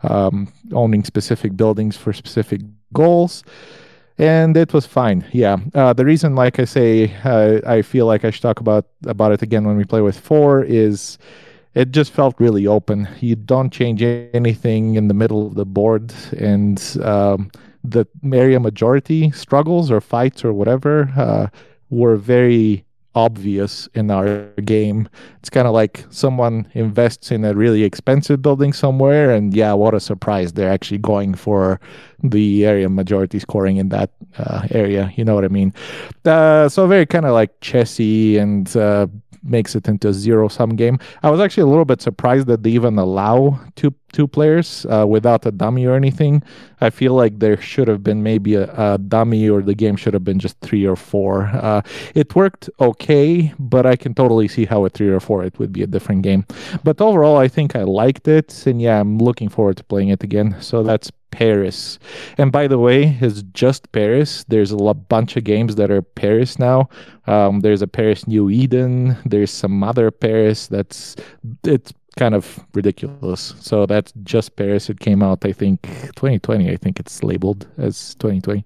um, 0.04 0.52
owning 0.74 1.06
specific 1.06 1.56
buildings 1.56 1.96
for 1.96 2.12
specific 2.12 2.62
goals. 2.92 3.44
And 4.18 4.58
it 4.58 4.74
was 4.74 4.86
fine. 4.86 5.26
Yeah. 5.32 5.58
Uh, 5.74 5.94
the 5.94 6.04
reason, 6.04 6.36
like 6.36 6.60
I 6.60 6.66
say, 6.66 7.16
uh, 7.24 7.62
I 7.66 7.82
feel 7.82 8.06
like 8.06 8.26
I 8.26 8.32
should 8.32 8.42
talk 8.42 8.60
about 8.60 8.86
about 9.08 9.32
it 9.32 9.42
again 9.42 9.64
when 9.66 9.78
we 9.78 9.86
play 9.86 10.02
with 10.02 10.20
four 10.20 10.62
is 10.62 11.18
it 11.76 11.92
just 11.92 12.12
felt 12.12 12.36
really 12.40 12.68
open. 12.68 13.08
You 13.20 13.36
don't 13.36 13.72
change 13.72 14.02
anything 14.02 14.96
in 14.96 15.08
the 15.08 15.14
middle 15.14 15.48
of 15.48 15.56
the 15.56 15.66
board, 15.66 16.14
and 16.38 16.82
um, 17.04 17.52
the 17.84 18.06
area 18.32 18.60
majority 18.60 19.32
struggles 19.32 19.92
or 19.92 20.02
fights 20.02 20.44
or 20.44 20.54
whatever 20.54 21.12
uh, 21.16 21.48
were 21.90 22.16
very 22.16 22.86
obvious 23.16 23.88
in 23.96 24.12
our 24.12 24.46
game. 24.64 25.10
It's 25.40 25.50
kind 25.50 25.68
of 25.68 25.74
like 25.74 26.06
someone 26.10 26.68
invests 26.74 27.32
in 27.32 27.44
a 27.44 27.54
really 27.54 27.84
expensive 27.84 28.42
building 28.42 28.74
somewhere, 28.74 29.32
and 29.32 29.54
yeah, 29.54 29.74
what 29.74 29.94
a 29.94 30.00
surprise! 30.00 30.54
They're 30.54 30.72
actually 30.72 31.00
going 31.00 31.36
for 31.36 31.80
the 32.24 32.66
area 32.66 32.90
majority 32.90 33.40
scoring 33.40 33.78
in 33.78 33.90
that 33.90 34.12
uh, 34.38 34.68
area. 34.72 35.12
You 35.16 35.26
know 35.26 35.36
what 35.36 35.46
I 35.46 35.50
mean? 35.50 35.74
Uh, 36.26 36.70
so 36.70 36.88
very 36.88 37.06
kind 37.06 37.26
of 37.26 37.34
like 37.34 37.60
chessy 37.62 38.38
and 38.38 38.76
uh, 38.76 39.08
makes 39.44 39.76
it 39.76 39.88
into 39.88 40.10
a 40.10 40.14
zero 40.14 40.48
sum 40.48 40.76
game. 40.76 41.00
I 41.24 41.30
was 41.30 41.40
actually 41.40 41.64
a 41.64 41.68
little 41.68 41.86
bit 41.86 42.02
surprised 42.02 42.48
that 42.48 42.64
they 42.64 42.72
even 42.72 42.98
allow 42.98 43.60
two 43.76 43.94
two 44.12 44.28
players 44.28 44.86
uh, 44.90 45.06
without 45.08 45.46
a 45.46 45.52
dummy 45.52 45.86
or 45.86 45.96
anything. 45.96 46.42
I 46.82 46.90
feel 46.90 47.14
like 47.14 47.40
there 47.40 47.62
should 47.62 47.88
have 47.88 48.04
been 48.04 48.24
maybe 48.24 48.56
a, 48.56 48.64
a 48.76 48.98
dummy 48.98 49.48
or 49.50 49.62
the 49.62 49.76
game 49.76 49.96
should 49.96 50.14
have 50.14 50.24
been 50.24 50.40
just 50.40 50.60
three 50.62 50.86
or 50.86 50.96
four. 50.96 51.44
Uh, 51.54 51.82
it 52.16 52.36
worked 52.36 52.70
okay, 52.80 53.54
but 53.60 53.86
I 53.86 53.96
can 53.96 54.14
totally 54.14 54.48
see 54.48 54.66
how 54.66 54.86
a 54.86 54.90
three 54.90 55.10
or 55.10 55.20
four 55.20 55.44
it 55.44 55.60
would 55.60 55.72
be 55.72 55.84
a 55.84 55.88
different 55.88 56.24
game. 56.24 56.46
But 56.84 57.00
overall, 57.02 57.38
I 57.38 57.48
think 57.48 57.76
I 57.76 57.84
liked 57.84 58.28
it, 58.28 58.66
and 58.66 58.82
yeah, 58.82 59.00
I'm 59.00 59.18
looking 59.20 59.50
forward 59.50 59.78
to 59.78 59.84
playing 59.84 60.10
it 60.10 60.24
again. 60.24 60.56
So 60.60 60.84
that's 60.84 61.12
Paris. 61.32 62.00
And 62.38 62.52
by 62.52 62.68
the 62.68 62.80
way, 62.80 63.18
it's 63.22 63.44
just 63.54 63.92
Paris. 63.92 64.46
There's 64.48 64.72
a 64.72 64.78
bunch 64.78 65.38
of 65.38 65.44
games 65.44 65.76
that 65.76 65.92
are 65.92 66.02
Paris 66.02 66.60
now. 66.60 66.90
Um, 67.28 67.62
there's 67.62 67.82
a 67.82 67.88
Paris 67.88 68.28
New 68.28 68.50
Eden. 68.50 69.18
There's 69.26 69.52
some 69.52 69.84
other 69.84 70.12
Paris 70.12 70.68
that's 70.68 71.16
it's 71.64 71.94
kind 72.18 72.36
of 72.36 72.60
ridiculous. 72.74 73.54
So 73.60 73.86
that's 73.86 74.12
just 74.24 74.56
Paris. 74.56 74.90
It 74.90 75.00
came 75.00 75.24
out, 75.24 75.46
I 75.46 75.54
think, 75.54 75.84
2020. 75.84 76.70
I 76.70 76.76
think 76.76 77.00
it's 77.00 77.24
labeled 77.24 77.68
as 77.78 78.16
2020. 78.16 78.66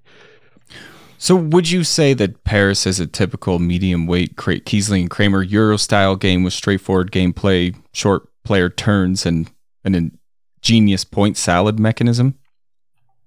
So 1.18 1.36
would 1.36 1.72
you 1.72 1.86
say 1.86 2.14
that 2.16 2.44
Paris 2.44 2.86
is 2.86 3.00
a 3.00 3.08
typical 3.08 3.60
medium 3.60 4.08
weight 4.08 4.36
Kiesling 4.36 5.02
and 5.02 5.10
Kramer 5.10 5.42
Euro 5.42 5.78
style 5.78 6.18
game 6.18 6.44
with 6.44 6.52
straightforward 6.52 7.12
gameplay, 7.12 7.76
short 7.94 8.28
player 8.44 8.70
turns, 8.70 9.26
and 9.26 9.50
an 9.86 10.18
ingenious 10.62 11.06
point 11.06 11.38
salad 11.38 11.80
mechanism? 11.80 12.38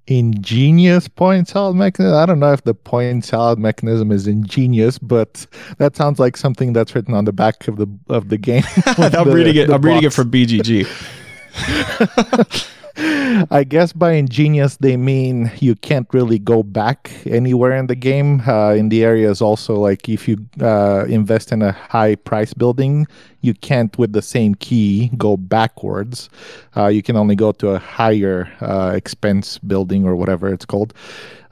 Ingenious 0.06 1.08
point 1.08 1.48
salad 1.48 1.76
mechanism. 1.76 2.16
I 2.16 2.26
don't 2.26 2.38
know 2.38 2.52
if 2.52 2.62
the 2.64 2.74
point 2.74 3.24
salad 3.24 3.58
mechanism 3.58 4.12
is 4.12 4.26
ingenious, 4.26 4.98
but 4.98 5.46
that 5.78 5.96
sounds 5.96 6.18
like 6.18 6.36
something 6.36 6.72
that's 6.72 6.94
written 6.94 7.14
on 7.14 7.24
the 7.24 7.32
back 7.32 7.68
of 7.68 7.76
the 7.76 7.88
of 8.08 8.28
the 8.28 8.38
game. 8.38 8.62
I'm 8.86 9.10
the, 9.28 9.32
reading 9.34 9.56
it. 9.56 9.70
I'm 9.70 9.80
box. 9.80 9.84
reading 9.84 10.04
it 10.04 10.12
from 10.12 10.30
BGG. 10.30 10.86
I 12.98 13.64
guess 13.68 13.92
by 13.92 14.12
ingenious 14.12 14.76
they 14.78 14.96
mean 14.96 15.50
you 15.58 15.74
can't 15.74 16.08
really 16.14 16.38
go 16.38 16.62
back 16.62 17.12
anywhere 17.26 17.76
in 17.76 17.88
the 17.88 17.94
game. 17.94 18.40
Uh, 18.46 18.72
in 18.72 18.88
the 18.88 19.04
areas 19.04 19.42
also 19.42 19.74
like 19.74 20.08
if 20.08 20.26
you 20.26 20.38
uh, 20.62 21.04
invest 21.06 21.52
in 21.52 21.60
a 21.60 21.72
high 21.72 22.14
price 22.14 22.54
building, 22.54 23.06
you 23.42 23.52
can't 23.52 23.96
with 23.98 24.12
the 24.12 24.22
same 24.22 24.54
key 24.54 25.10
go 25.18 25.36
backwards. 25.36 26.30
Uh, 26.74 26.86
you 26.86 27.02
can 27.02 27.16
only 27.16 27.36
go 27.36 27.52
to 27.52 27.70
a 27.70 27.78
higher 27.78 28.50
uh, 28.62 28.92
expense 28.94 29.58
building 29.58 30.06
or 30.06 30.16
whatever 30.16 30.48
it's 30.48 30.64
called. 30.64 30.94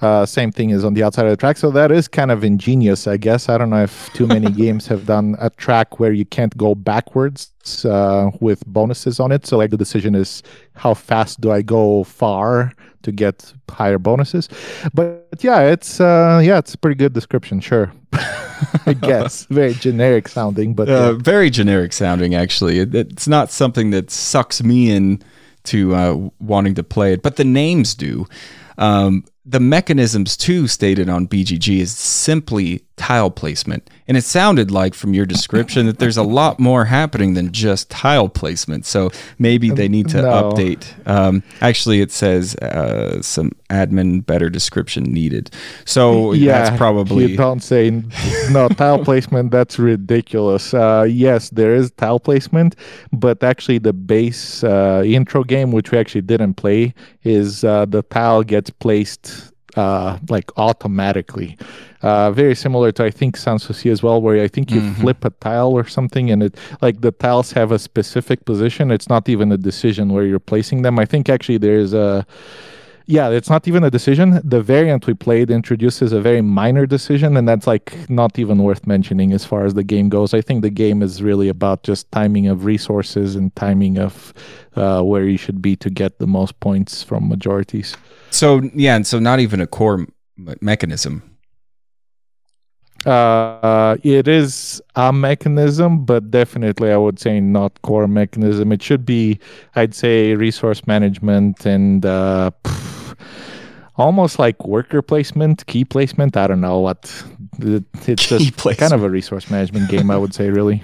Uh, 0.00 0.26
same 0.26 0.50
thing 0.52 0.70
is 0.70 0.84
on 0.84 0.94
the 0.94 1.02
outside 1.02 1.24
of 1.26 1.30
the 1.30 1.36
track. 1.36 1.56
So 1.56 1.70
that 1.70 1.90
is 1.90 2.08
kind 2.08 2.30
of 2.30 2.44
ingenious, 2.44 3.06
I 3.06 3.16
guess. 3.16 3.48
I 3.48 3.56
don't 3.58 3.70
know 3.70 3.82
if 3.82 4.12
too 4.12 4.26
many 4.26 4.50
games 4.62 4.86
have 4.88 5.06
done 5.06 5.36
a 5.40 5.50
track 5.50 5.98
where 6.00 6.12
you 6.12 6.24
can't 6.24 6.56
go 6.56 6.74
backwards 6.74 7.52
uh, 7.84 8.30
with 8.40 8.64
bonuses 8.66 9.20
on 9.20 9.32
it. 9.32 9.46
So 9.46 9.56
like 9.56 9.70
the 9.70 9.76
decision 9.76 10.14
is 10.14 10.42
how 10.74 10.94
fast 10.94 11.40
do 11.40 11.50
I 11.50 11.62
go 11.62 12.04
far 12.04 12.72
to 13.02 13.12
get 13.12 13.52
higher 13.70 13.98
bonuses. 13.98 14.48
But 14.92 15.26
yeah, 15.40 15.60
it's 15.60 16.00
uh, 16.00 16.40
yeah, 16.42 16.58
it's 16.58 16.74
a 16.74 16.78
pretty 16.78 16.96
good 16.96 17.12
description. 17.12 17.60
Sure, 17.60 17.92
I 18.86 18.94
guess 18.94 19.46
very 19.50 19.74
generic 19.74 20.28
sounding, 20.28 20.74
but 20.74 20.88
Uh, 20.88 20.92
yeah. 20.92 21.12
very 21.18 21.50
generic 21.50 21.92
sounding, 21.92 22.34
actually. 22.34 22.78
It, 22.80 22.94
it's 22.94 23.28
not 23.28 23.50
something 23.50 23.90
that 23.90 24.10
sucks 24.10 24.62
me 24.62 24.90
in 24.90 25.22
to 25.64 25.94
uh, 25.94 26.28
wanting 26.40 26.74
to 26.74 26.82
play 26.82 27.12
it, 27.12 27.22
but 27.22 27.36
the 27.36 27.44
names 27.44 27.94
do. 27.94 28.26
Um, 28.78 29.24
the 29.44 29.60
mechanisms 29.60 30.36
too 30.36 30.66
stated 30.66 31.08
on 31.08 31.28
BGG 31.28 31.80
is 31.80 31.96
simply 31.96 32.84
tile 32.96 33.30
placement, 33.30 33.90
and 34.06 34.16
it 34.16 34.22
sounded 34.24 34.70
like 34.70 34.94
from 34.94 35.14
your 35.14 35.26
description 35.26 35.86
that 35.86 35.98
there's 35.98 36.16
a 36.16 36.22
lot 36.22 36.60
more 36.60 36.84
happening 36.84 37.34
than 37.34 37.50
just 37.52 37.90
tile 37.90 38.28
placement. 38.28 38.86
So 38.86 39.10
maybe 39.38 39.70
they 39.70 39.88
need 39.88 40.08
to 40.10 40.22
No. 40.22 40.30
update. 40.52 40.84
Um, 41.08 41.42
actually, 41.60 42.00
it 42.00 42.12
says 42.12 42.54
uh, 42.56 43.20
some 43.22 43.50
admin 43.70 44.24
better 44.24 44.48
description 44.48 45.04
needed. 45.04 45.50
So 45.84 46.32
yeah, 46.34 46.62
that's 46.62 46.76
probably 46.76 47.26
you 47.26 47.36
don't 47.36 47.60
say 47.62 47.90
no 48.50 48.68
tile 48.68 49.02
placement. 49.04 49.50
That's 49.50 49.78
ridiculous. 49.78 50.72
Uh, 50.72 51.06
yes, 51.08 51.50
there 51.50 51.74
is 51.74 51.90
tile 51.92 52.20
placement, 52.20 52.76
but 53.12 53.42
actually 53.42 53.78
the 53.78 53.92
base 53.92 54.62
uh, 54.62 55.02
intro 55.04 55.42
game, 55.42 55.72
which 55.72 55.90
we 55.90 55.98
actually 55.98 56.22
didn't 56.22 56.54
play, 56.54 56.94
is 57.24 57.64
uh, 57.64 57.86
the 57.86 58.02
tile 58.02 58.42
gets 58.44 58.70
placed 58.70 59.50
uh, 59.76 60.18
like 60.28 60.50
automatically. 60.56 61.56
Uh, 62.02 62.30
very 62.30 62.54
similar 62.54 62.92
to 62.92 63.04
I 63.04 63.10
think 63.10 63.36
Sanssouci 63.36 63.90
as 63.90 64.02
well, 64.02 64.20
where 64.20 64.42
I 64.42 64.48
think 64.48 64.70
you 64.70 64.80
Mm-hmm. 64.80 65.00
flip 65.00 65.24
a 65.24 65.30
tile 65.30 65.72
or 65.72 65.86
something, 65.86 66.30
and 66.30 66.42
it 66.42 66.56
like 66.82 67.00
the 67.00 67.10
tiles 67.12 67.52
have 67.52 67.72
a 67.72 67.78
specific 67.78 68.44
position. 68.44 68.90
It's 68.90 69.08
not 69.08 69.28
even 69.28 69.50
a 69.52 69.56
decision 69.56 70.12
where 70.12 70.24
you're 70.24 70.38
placing 70.52 70.82
them. 70.82 70.98
I 70.98 71.06
think 71.06 71.28
actually 71.28 71.58
there 71.58 71.78
is 71.78 71.94
a 71.94 72.26
yeah, 73.06 73.28
it's 73.28 73.50
not 73.50 73.68
even 73.68 73.84
a 73.84 73.90
decision. 73.90 74.40
The 74.42 74.62
variant 74.62 75.06
we 75.06 75.12
played 75.14 75.50
introduces 75.50 76.12
a 76.12 76.20
very 76.22 76.40
minor 76.40 76.86
decision, 76.86 77.36
and 77.36 77.46
that's 77.46 77.66
like 77.66 77.92
not 78.08 78.38
even 78.38 78.62
worth 78.62 78.86
mentioning 78.86 79.32
as 79.34 79.44
far 79.44 79.64
as 79.66 79.74
the 79.74 79.84
game 79.84 80.08
goes. 80.08 80.32
I 80.32 80.40
think 80.40 80.62
the 80.62 80.70
game 80.70 81.02
is 81.02 81.22
really 81.22 81.48
about 81.50 81.82
just 81.82 82.10
timing 82.12 82.46
of 82.46 82.64
resources 82.64 83.36
and 83.36 83.54
timing 83.56 83.98
of 83.98 84.32
uh, 84.76 85.02
where 85.02 85.24
you 85.24 85.36
should 85.36 85.60
be 85.60 85.76
to 85.76 85.90
get 85.90 86.18
the 86.18 86.26
most 86.26 86.58
points 86.60 87.02
from 87.02 87.28
majorities. 87.28 87.94
So 88.34 88.62
yeah, 88.74 88.96
and 88.96 89.06
so 89.06 89.20
not 89.20 89.38
even 89.38 89.60
a 89.60 89.66
core 89.66 90.06
me- 90.36 90.54
mechanism. 90.60 91.22
Uh, 93.06 93.96
it 94.02 94.26
is 94.26 94.82
a 94.96 95.12
mechanism, 95.12 96.04
but 96.04 96.30
definitely 96.30 96.90
I 96.90 96.96
would 96.96 97.20
say 97.20 97.38
not 97.38 97.80
core 97.82 98.08
mechanism. 98.08 98.72
It 98.72 98.82
should 98.82 99.06
be, 99.06 99.38
I'd 99.76 99.94
say, 99.94 100.34
resource 100.34 100.86
management 100.86 101.64
and 101.66 102.04
uh, 102.04 102.50
pff, 102.64 103.14
almost 103.96 104.38
like 104.38 104.64
worker 104.66 105.02
placement, 105.02 105.64
key 105.66 105.84
placement. 105.84 106.36
I 106.36 106.46
don't 106.46 106.62
know 106.62 106.80
what. 106.80 107.24
It's 107.60 108.26
just 108.26 108.56
kind 108.78 108.92
of 108.92 109.04
a 109.04 109.10
resource 109.10 109.48
management 109.48 109.90
game, 109.90 110.10
I 110.10 110.16
would 110.16 110.34
say, 110.34 110.50
really. 110.50 110.82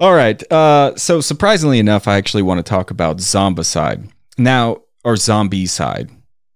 All 0.00 0.14
right. 0.14 0.42
Uh, 0.52 0.94
so 0.96 1.22
surprisingly 1.22 1.78
enough, 1.78 2.06
I 2.06 2.16
actually 2.16 2.42
want 2.42 2.58
to 2.58 2.68
talk 2.68 2.90
about 2.90 3.18
Zombicide 3.18 4.10
now, 4.36 4.82
or 5.04 5.16
Zombie 5.16 5.66
Side. 5.66 6.10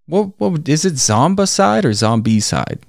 What 0.07 0.39
what 0.39 0.51
would- 0.51 0.69
is 0.69 0.85
it? 0.85 0.93
Zombicide 0.95 1.85
or 1.85 1.93
Zombie 1.93 2.39
Side? 2.39 2.79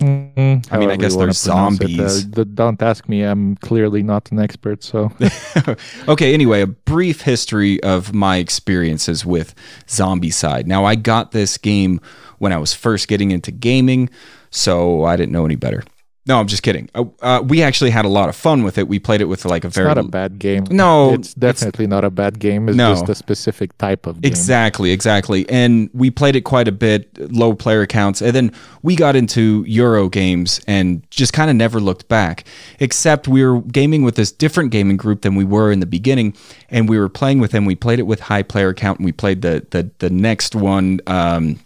Mm, 0.00 0.66
I 0.70 0.76
mean, 0.76 0.90
I 0.90 0.96
guess 0.96 1.12
you 1.12 1.18
wanna 1.18 1.28
they're 1.28 1.32
zombies. 1.32 2.26
Uh, 2.36 2.44
don't 2.52 2.82
ask 2.82 3.08
me. 3.08 3.22
I'm 3.22 3.56
clearly 3.56 4.02
not 4.02 4.30
an 4.30 4.38
expert. 4.38 4.84
So 4.84 5.10
okay, 6.08 6.34
anyway, 6.34 6.60
a 6.60 6.66
brief 6.66 7.22
history 7.22 7.82
of 7.82 8.12
my 8.14 8.36
experiences 8.36 9.24
with 9.24 9.54
Zombie 9.88 10.30
Side. 10.30 10.66
Now, 10.66 10.84
I 10.84 10.96
got 10.96 11.32
this 11.32 11.56
game 11.56 12.00
when 12.38 12.52
I 12.52 12.58
was 12.58 12.74
first 12.74 13.08
getting 13.08 13.30
into 13.30 13.50
gaming, 13.50 14.10
so 14.50 15.04
I 15.04 15.16
didn't 15.16 15.32
know 15.32 15.46
any 15.46 15.56
better. 15.56 15.82
No, 16.28 16.40
I'm 16.40 16.48
just 16.48 16.64
kidding. 16.64 16.90
Uh, 16.92 17.04
uh, 17.22 17.40
we 17.46 17.62
actually 17.62 17.90
had 17.90 18.04
a 18.04 18.08
lot 18.08 18.28
of 18.28 18.34
fun 18.34 18.64
with 18.64 18.78
it. 18.78 18.88
We 18.88 18.98
played 18.98 19.20
it 19.20 19.26
with 19.26 19.44
like 19.44 19.62
a 19.62 19.68
it's 19.68 19.76
very 19.76 19.86
not 19.86 19.96
a 19.98 20.02
bad 20.02 20.40
game. 20.40 20.64
No, 20.70 21.14
it's 21.14 21.32
definitely 21.34 21.86
not 21.86 22.02
a 22.04 22.10
bad 22.10 22.40
game. 22.40 22.68
It's 22.68 22.76
No. 22.76 22.92
just 22.94 23.08
a 23.08 23.14
specific 23.14 23.78
type 23.78 24.06
of 24.06 24.20
game. 24.20 24.28
Exactly, 24.28 24.90
exactly. 24.90 25.48
And 25.48 25.88
we 25.92 26.10
played 26.10 26.34
it 26.34 26.40
quite 26.40 26.66
a 26.66 26.72
bit, 26.72 27.16
low 27.32 27.54
player 27.54 27.86
counts. 27.86 28.20
And 28.22 28.34
then 28.34 28.50
we 28.82 28.96
got 28.96 29.14
into 29.14 29.64
Euro 29.68 30.08
games 30.08 30.60
and 30.66 31.08
just 31.10 31.32
kind 31.32 31.48
of 31.48 31.54
never 31.54 31.78
looked 31.78 32.08
back, 32.08 32.42
except 32.80 33.28
we 33.28 33.44
were 33.44 33.60
gaming 33.62 34.02
with 34.02 34.16
this 34.16 34.32
different 34.32 34.72
gaming 34.72 34.96
group 34.96 35.22
than 35.22 35.36
we 35.36 35.44
were 35.44 35.70
in 35.70 35.78
the 35.78 35.86
beginning. 35.86 36.34
And 36.70 36.88
we 36.88 36.98
were 36.98 37.08
playing 37.08 37.38
with 37.38 37.52
them. 37.52 37.64
We 37.66 37.76
played 37.76 38.00
it 38.00 38.06
with 38.08 38.18
high 38.18 38.42
player 38.42 38.74
count 38.74 38.98
and 38.98 39.04
we 39.04 39.12
played 39.12 39.42
the 39.42 39.64
the, 39.70 39.90
the 39.98 40.10
next 40.10 40.56
one, 40.56 41.00
um, 41.06 41.60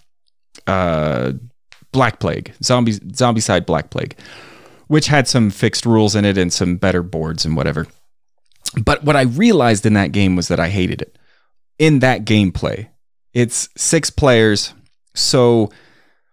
uh, 0.66 1.32
Black 1.92 2.20
Plague, 2.20 2.52
Zombie, 2.62 2.98
Zombie 3.14 3.40
Side 3.40 3.66
Black 3.66 3.90
Plague, 3.90 4.14
which 4.90 5.06
had 5.06 5.28
some 5.28 5.50
fixed 5.50 5.87
rules 5.87 6.16
in 6.16 6.25
it 6.25 6.37
and 6.37 6.52
some 6.52 6.75
better 6.75 7.00
boards 7.00 7.44
and 7.44 7.54
whatever. 7.54 7.87
But 8.82 9.04
what 9.04 9.14
I 9.14 9.23
realized 9.23 9.87
in 9.87 9.92
that 9.94 10.11
game 10.11 10.35
was 10.35 10.49
that 10.49 10.59
I 10.59 10.68
hated 10.68 11.00
it 11.00 11.16
in 11.78 12.00
that 12.00 12.25
gameplay. 12.25 12.88
It's 13.32 13.68
six 13.76 14.11
players. 14.11 14.75
So, 15.14 15.70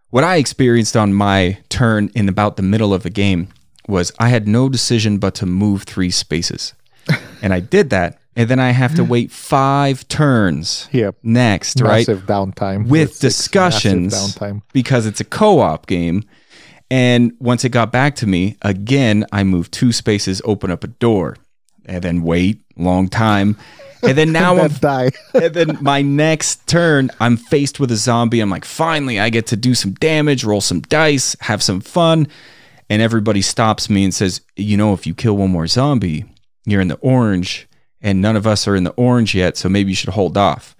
what 0.10 0.24
I 0.24 0.38
experienced 0.38 0.98
on 0.98 1.14
my 1.14 1.60
turn 1.70 2.10
in 2.16 2.28
about 2.28 2.56
the 2.58 2.64
middle 2.64 2.96
of 2.96 3.04
the 3.04 3.12
game 3.12 3.50
was 3.88 4.12
I 4.18 4.30
had 4.30 4.48
no 4.48 4.70
decision 4.70 5.20
but 5.20 5.36
to 5.36 5.46
move 5.46 5.84
three 5.84 6.10
spaces. 6.10 6.74
and 7.44 7.54
I 7.54 7.60
did 7.60 7.92
that. 7.92 8.18
And 8.36 8.50
then 8.50 8.60
I 8.60 8.72
have 8.72 8.96
to 8.96 9.04
wait 9.14 9.32
five 9.32 10.08
turns 10.08 10.90
Yeah. 10.92 11.12
next, 11.22 11.80
right? 11.80 12.08
Massive 12.08 12.26
downtime 12.26 12.88
With 12.88 13.10
six 13.10 13.20
discussions 13.20 14.14
massive 14.14 14.42
downtime. 14.42 14.62
because 14.74 15.06
it's 15.06 15.20
a 15.20 15.26
co 15.26 15.60
op 15.60 15.86
game. 15.86 16.24
And 16.89 17.34
once 17.39 17.65
it 17.65 17.70
got 17.70 17.91
back 17.91 18.15
to 18.17 18.27
me, 18.27 18.58
again, 18.62 19.25
I 19.32 19.44
moved 19.44 19.74
two 19.74 19.91
spaces, 19.91 20.41
open 20.46 20.72
up 20.72 20.84
a 20.84 20.88
door, 20.88 21.38
and 21.86 22.01
then 22.01 22.22
wait, 22.22 22.62
long 22.77 23.10
time. 23.10 23.58
And 24.03 24.17
then 24.17 24.32
now 24.34 24.58
I'm 24.58 24.72
die. 24.72 25.12
and 25.34 25.53
then 25.53 25.77
my 25.82 26.01
next 26.01 26.67
turn, 26.67 27.10
I'm 27.20 27.36
faced 27.36 27.79
with 27.79 27.91
a 27.91 27.98
zombie. 27.98 28.39
I'm 28.39 28.50
like, 28.50 28.65
finally, 28.65 29.20
I 29.20 29.29
get 29.29 29.48
to 29.48 29.58
do 29.58 29.75
some 29.75 29.94
damage, 29.94 30.44
roll 30.44 30.62
some 30.62 30.82
dice, 30.82 31.36
have 31.41 31.62
some 31.62 31.82
fun. 31.82 32.27
And 32.89 33.01
everybody 33.01 33.41
stops 33.41 33.89
me 33.89 34.06
and 34.06 34.13
says, 34.13 34.41
you 34.56 34.77
know, 34.77 34.94
if 34.94 35.06
you 35.06 35.13
kill 35.13 35.36
one 35.36 35.51
more 35.51 35.67
zombie, 35.67 36.25
you're 36.65 36.82
in 36.82 36.88
the 36.88 36.96
orange, 36.96 37.67
and 38.01 38.22
none 38.22 38.38
of 38.38 38.48
us 38.48 38.65
are 38.65 38.77
in 38.77 38.86
the 38.86 38.91
orange 38.91 39.36
yet. 39.36 39.58
So 39.58 39.67
maybe 39.67 39.91
you 39.91 39.96
should 39.96 40.10
hold 40.10 40.38
off. 40.38 40.74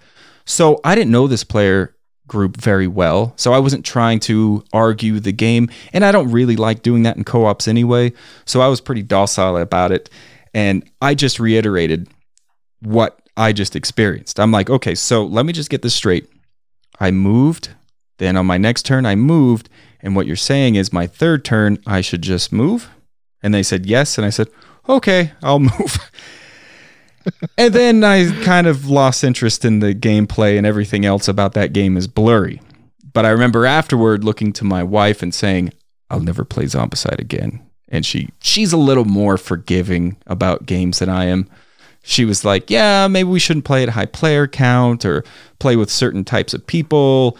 So 0.46 0.80
I 0.84 0.94
didn't 0.94 1.10
know 1.10 1.26
this 1.26 1.44
player 1.44 1.94
group 2.28 2.56
very 2.56 2.86
well. 2.86 3.32
So 3.36 3.52
I 3.52 3.58
wasn't 3.58 3.84
trying 3.84 4.20
to 4.20 4.62
argue 4.72 5.18
the 5.18 5.32
game. 5.32 5.68
And 5.92 6.04
I 6.04 6.12
don't 6.12 6.30
really 6.30 6.56
like 6.56 6.82
doing 6.82 7.02
that 7.02 7.16
in 7.16 7.24
co 7.24 7.46
ops 7.46 7.66
anyway. 7.66 8.12
So 8.44 8.60
I 8.60 8.68
was 8.68 8.80
pretty 8.80 9.02
docile 9.02 9.56
about 9.56 9.90
it. 9.90 10.10
And 10.54 10.88
I 11.00 11.14
just 11.14 11.40
reiterated 11.40 12.08
what 12.80 13.20
I 13.36 13.52
just 13.52 13.76
experienced. 13.76 14.38
I'm 14.38 14.52
like, 14.52 14.70
okay, 14.70 14.94
so 14.94 15.24
let 15.24 15.46
me 15.46 15.52
just 15.52 15.70
get 15.70 15.82
this 15.82 15.94
straight. 15.94 16.28
I 17.00 17.10
moved, 17.10 17.70
then 18.18 18.36
on 18.36 18.46
my 18.46 18.58
next 18.58 18.84
turn, 18.84 19.06
I 19.06 19.14
moved. 19.14 19.68
And 20.00 20.14
what 20.14 20.26
you're 20.26 20.36
saying 20.36 20.74
is 20.74 20.92
my 20.92 21.06
third 21.06 21.44
turn, 21.44 21.78
I 21.86 22.00
should 22.00 22.22
just 22.22 22.52
move? 22.52 22.90
And 23.42 23.54
they 23.54 23.62
said 23.62 23.86
yes. 23.86 24.18
And 24.18 24.24
I 24.24 24.30
said, 24.30 24.48
okay, 24.88 25.32
I'll 25.42 25.60
move. 25.60 26.10
and 27.58 27.74
then 27.74 28.04
I 28.04 28.30
kind 28.44 28.66
of 28.66 28.88
lost 28.88 29.24
interest 29.24 29.64
in 29.64 29.80
the 29.80 29.94
gameplay 29.94 30.56
and 30.56 30.66
everything 30.66 31.04
else 31.04 31.28
about 31.28 31.54
that 31.54 31.72
game 31.72 31.96
is 31.96 32.06
blurry. 32.06 32.60
But 33.12 33.24
I 33.24 33.30
remember 33.30 33.66
afterward 33.66 34.24
looking 34.24 34.52
to 34.54 34.64
my 34.64 34.82
wife 34.82 35.22
and 35.22 35.34
saying, 35.34 35.72
I'll 36.10 36.20
never 36.20 36.44
play 36.44 36.64
Zombicide 36.64 37.18
again. 37.18 37.62
And 37.88 38.04
she 38.04 38.28
she's 38.40 38.72
a 38.72 38.76
little 38.76 39.04
more 39.04 39.38
forgiving 39.38 40.16
about 40.26 40.66
games 40.66 40.98
than 40.98 41.08
I 41.08 41.24
am. 41.24 41.48
She 42.02 42.24
was 42.24 42.44
like, 42.44 42.70
Yeah, 42.70 43.08
maybe 43.08 43.28
we 43.28 43.40
shouldn't 43.40 43.64
play 43.64 43.82
at 43.82 43.90
high 43.90 44.06
player 44.06 44.46
count 44.46 45.04
or 45.04 45.24
play 45.58 45.76
with 45.76 45.90
certain 45.90 46.24
types 46.24 46.54
of 46.54 46.66
people. 46.66 47.38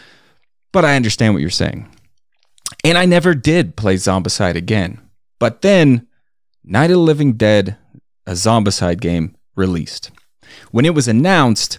But 0.73 0.85
I 0.85 0.97
understand 0.97 1.35
what 1.35 1.41
you're 1.41 1.51
saying. 1.51 1.89
And 2.85 2.99
I 2.99 3.07
never 3.07 3.35
did 3.35 3.77
play 3.77 3.95
Zombicide 3.97 4.55
again. 4.55 5.01
But 5.39 5.63
then 5.63 6.07
Night 6.65 6.91
of 6.91 6.97
the 6.97 6.99
Living 6.99 7.35
Dead, 7.35 7.77
a 8.27 8.33
Zombicide 8.33 9.01
game, 9.01 9.35
released. 9.59 10.11
When 10.71 10.85
it 10.85 10.95
was 10.95 11.09
announced, 11.09 11.79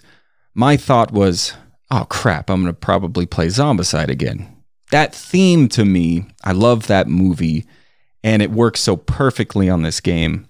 my 0.54 0.76
thought 0.76 1.10
was, 1.10 1.54
oh 1.90 2.06
crap, 2.08 2.50
I'm 2.50 2.62
going 2.62 2.72
to 2.72 2.78
probably 2.78 3.26
play 3.26 3.46
Zombicide 3.46 4.08
again. 4.08 4.56
That 4.90 5.14
theme 5.14 5.68
to 5.70 5.84
me, 5.84 6.26
I 6.44 6.52
love 6.52 6.86
that 6.86 7.08
movie, 7.08 7.66
and 8.22 8.42
it 8.42 8.50
works 8.50 8.80
so 8.80 8.96
perfectly 8.96 9.68
on 9.68 9.82
this 9.82 10.00
game. 10.00 10.46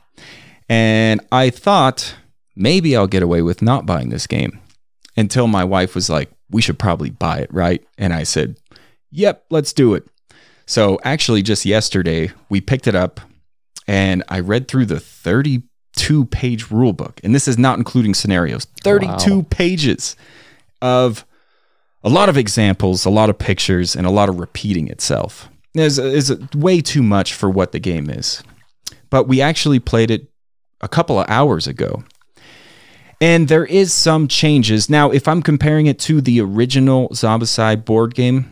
And 0.68 1.20
I 1.30 1.50
thought 1.50 2.14
maybe 2.56 2.96
I'll 2.96 3.06
get 3.06 3.22
away 3.22 3.42
with 3.42 3.62
not 3.62 3.86
buying 3.86 4.10
this 4.10 4.26
game 4.26 4.60
until 5.16 5.46
my 5.46 5.64
wife 5.64 5.94
was 5.94 6.08
like, 6.08 6.30
we 6.50 6.62
should 6.62 6.78
probably 6.78 7.10
buy 7.10 7.38
it, 7.38 7.52
right? 7.52 7.84
And 7.98 8.12
I 8.12 8.22
said, 8.22 8.56
yep, 9.10 9.44
let's 9.50 9.72
do 9.72 9.94
it. 9.94 10.06
So 10.66 10.98
actually, 11.04 11.42
just 11.42 11.64
yesterday, 11.64 12.30
we 12.48 12.60
picked 12.60 12.86
it 12.86 12.94
up 12.94 13.20
and 13.86 14.22
I 14.28 14.40
read 14.40 14.68
through 14.68 14.86
the 14.86 15.00
32 15.94 16.24
page 16.26 16.70
rule 16.70 16.92
book. 16.92 17.20
And 17.22 17.34
this 17.34 17.48
is 17.48 17.58
not 17.58 17.78
including 17.78 18.14
scenarios 18.14 18.64
32 18.82 19.36
Wow. 19.36 19.46
pages 19.50 20.16
of 20.82 21.24
a 22.02 22.08
lot 22.08 22.28
of 22.28 22.36
examples, 22.36 23.04
a 23.04 23.10
lot 23.10 23.28
of 23.30 23.38
pictures, 23.38 23.94
and 23.94 24.06
a 24.06 24.10
lot 24.10 24.28
of 24.28 24.40
repeating 24.40 24.88
itself. 24.88 25.48
Is 25.74 25.98
is 25.98 26.36
way 26.54 26.80
too 26.80 27.02
much 27.02 27.34
for 27.34 27.48
what 27.48 27.72
the 27.72 27.78
game 27.78 28.10
is. 28.10 28.42
But 29.10 29.28
we 29.28 29.40
actually 29.40 29.78
played 29.78 30.10
it 30.10 30.28
a 30.80 30.88
couple 30.88 31.18
of 31.20 31.26
hours 31.28 31.66
ago. 31.66 32.02
And 33.20 33.48
there 33.48 33.66
is 33.66 33.92
some 33.92 34.28
changes. 34.28 34.88
Now, 34.88 35.10
if 35.10 35.28
I'm 35.28 35.42
comparing 35.42 35.86
it 35.86 35.98
to 36.00 36.20
the 36.22 36.40
original 36.40 37.10
Zombicide 37.10 37.84
board 37.84 38.14
game, 38.14 38.50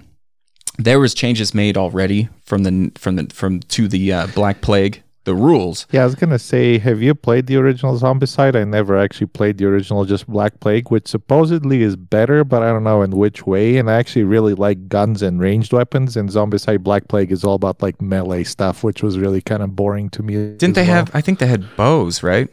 there 0.77 1.01
was 1.01 1.15
changes 1.15 1.55
made 1.55 1.77
already 1.77 2.29
from 2.45 2.65
the 2.65 2.93
from 2.97 3.17
the 3.17 3.27
from 3.35 3.61
to 3.61 3.89
the 3.89 4.13
uh, 4.13 4.27
Black 4.29 4.61
Plague 4.61 5.03
the 5.29 5.35
rules. 5.35 5.87
Yeah, 5.93 6.03
I 6.03 6.07
was 6.11 6.15
gonna 6.15 6.39
say, 6.39 6.79
have 6.79 7.01
you 7.07 7.15
played 7.15 7.47
the 7.47 7.57
original 7.57 7.95
Zombicide? 7.99 8.55
I 8.57 8.65
never 8.65 8.97
actually 9.05 9.29
played 9.39 9.59
the 9.59 9.67
original, 9.67 10.05
just 10.05 10.27
Black 10.27 10.59
Plague, 10.61 10.91
which 10.91 11.07
supposedly 11.07 11.83
is 11.83 11.95
better, 11.97 12.45
but 12.53 12.63
I 12.63 12.69
don't 12.73 12.85
know 12.91 13.03
in 13.03 13.13
which 13.13 13.47
way. 13.47 13.77
And 13.79 13.91
I 13.91 13.95
actually 14.03 14.25
really 14.25 14.55
like 14.55 14.89
guns 14.89 15.21
and 15.23 15.41
ranged 15.41 15.73
weapons. 15.73 16.17
And 16.17 16.29
Zombicide 16.31 16.81
Black 16.83 17.09
Plague 17.09 17.31
is 17.37 17.45
all 17.45 17.55
about 17.63 17.83
like 17.83 18.01
melee 18.01 18.45
stuff, 18.45 18.83
which 18.83 19.03
was 19.03 19.19
really 19.19 19.43
kind 19.51 19.63
of 19.63 19.77
boring 19.77 20.09
to 20.17 20.23
me. 20.23 20.35
Didn't 20.57 20.75
they 20.75 20.83
well. 20.87 20.97
have? 21.05 21.11
I 21.15 21.21
think 21.21 21.39
they 21.39 21.47
had 21.47 21.65
bows, 21.77 22.23
right? 22.23 22.49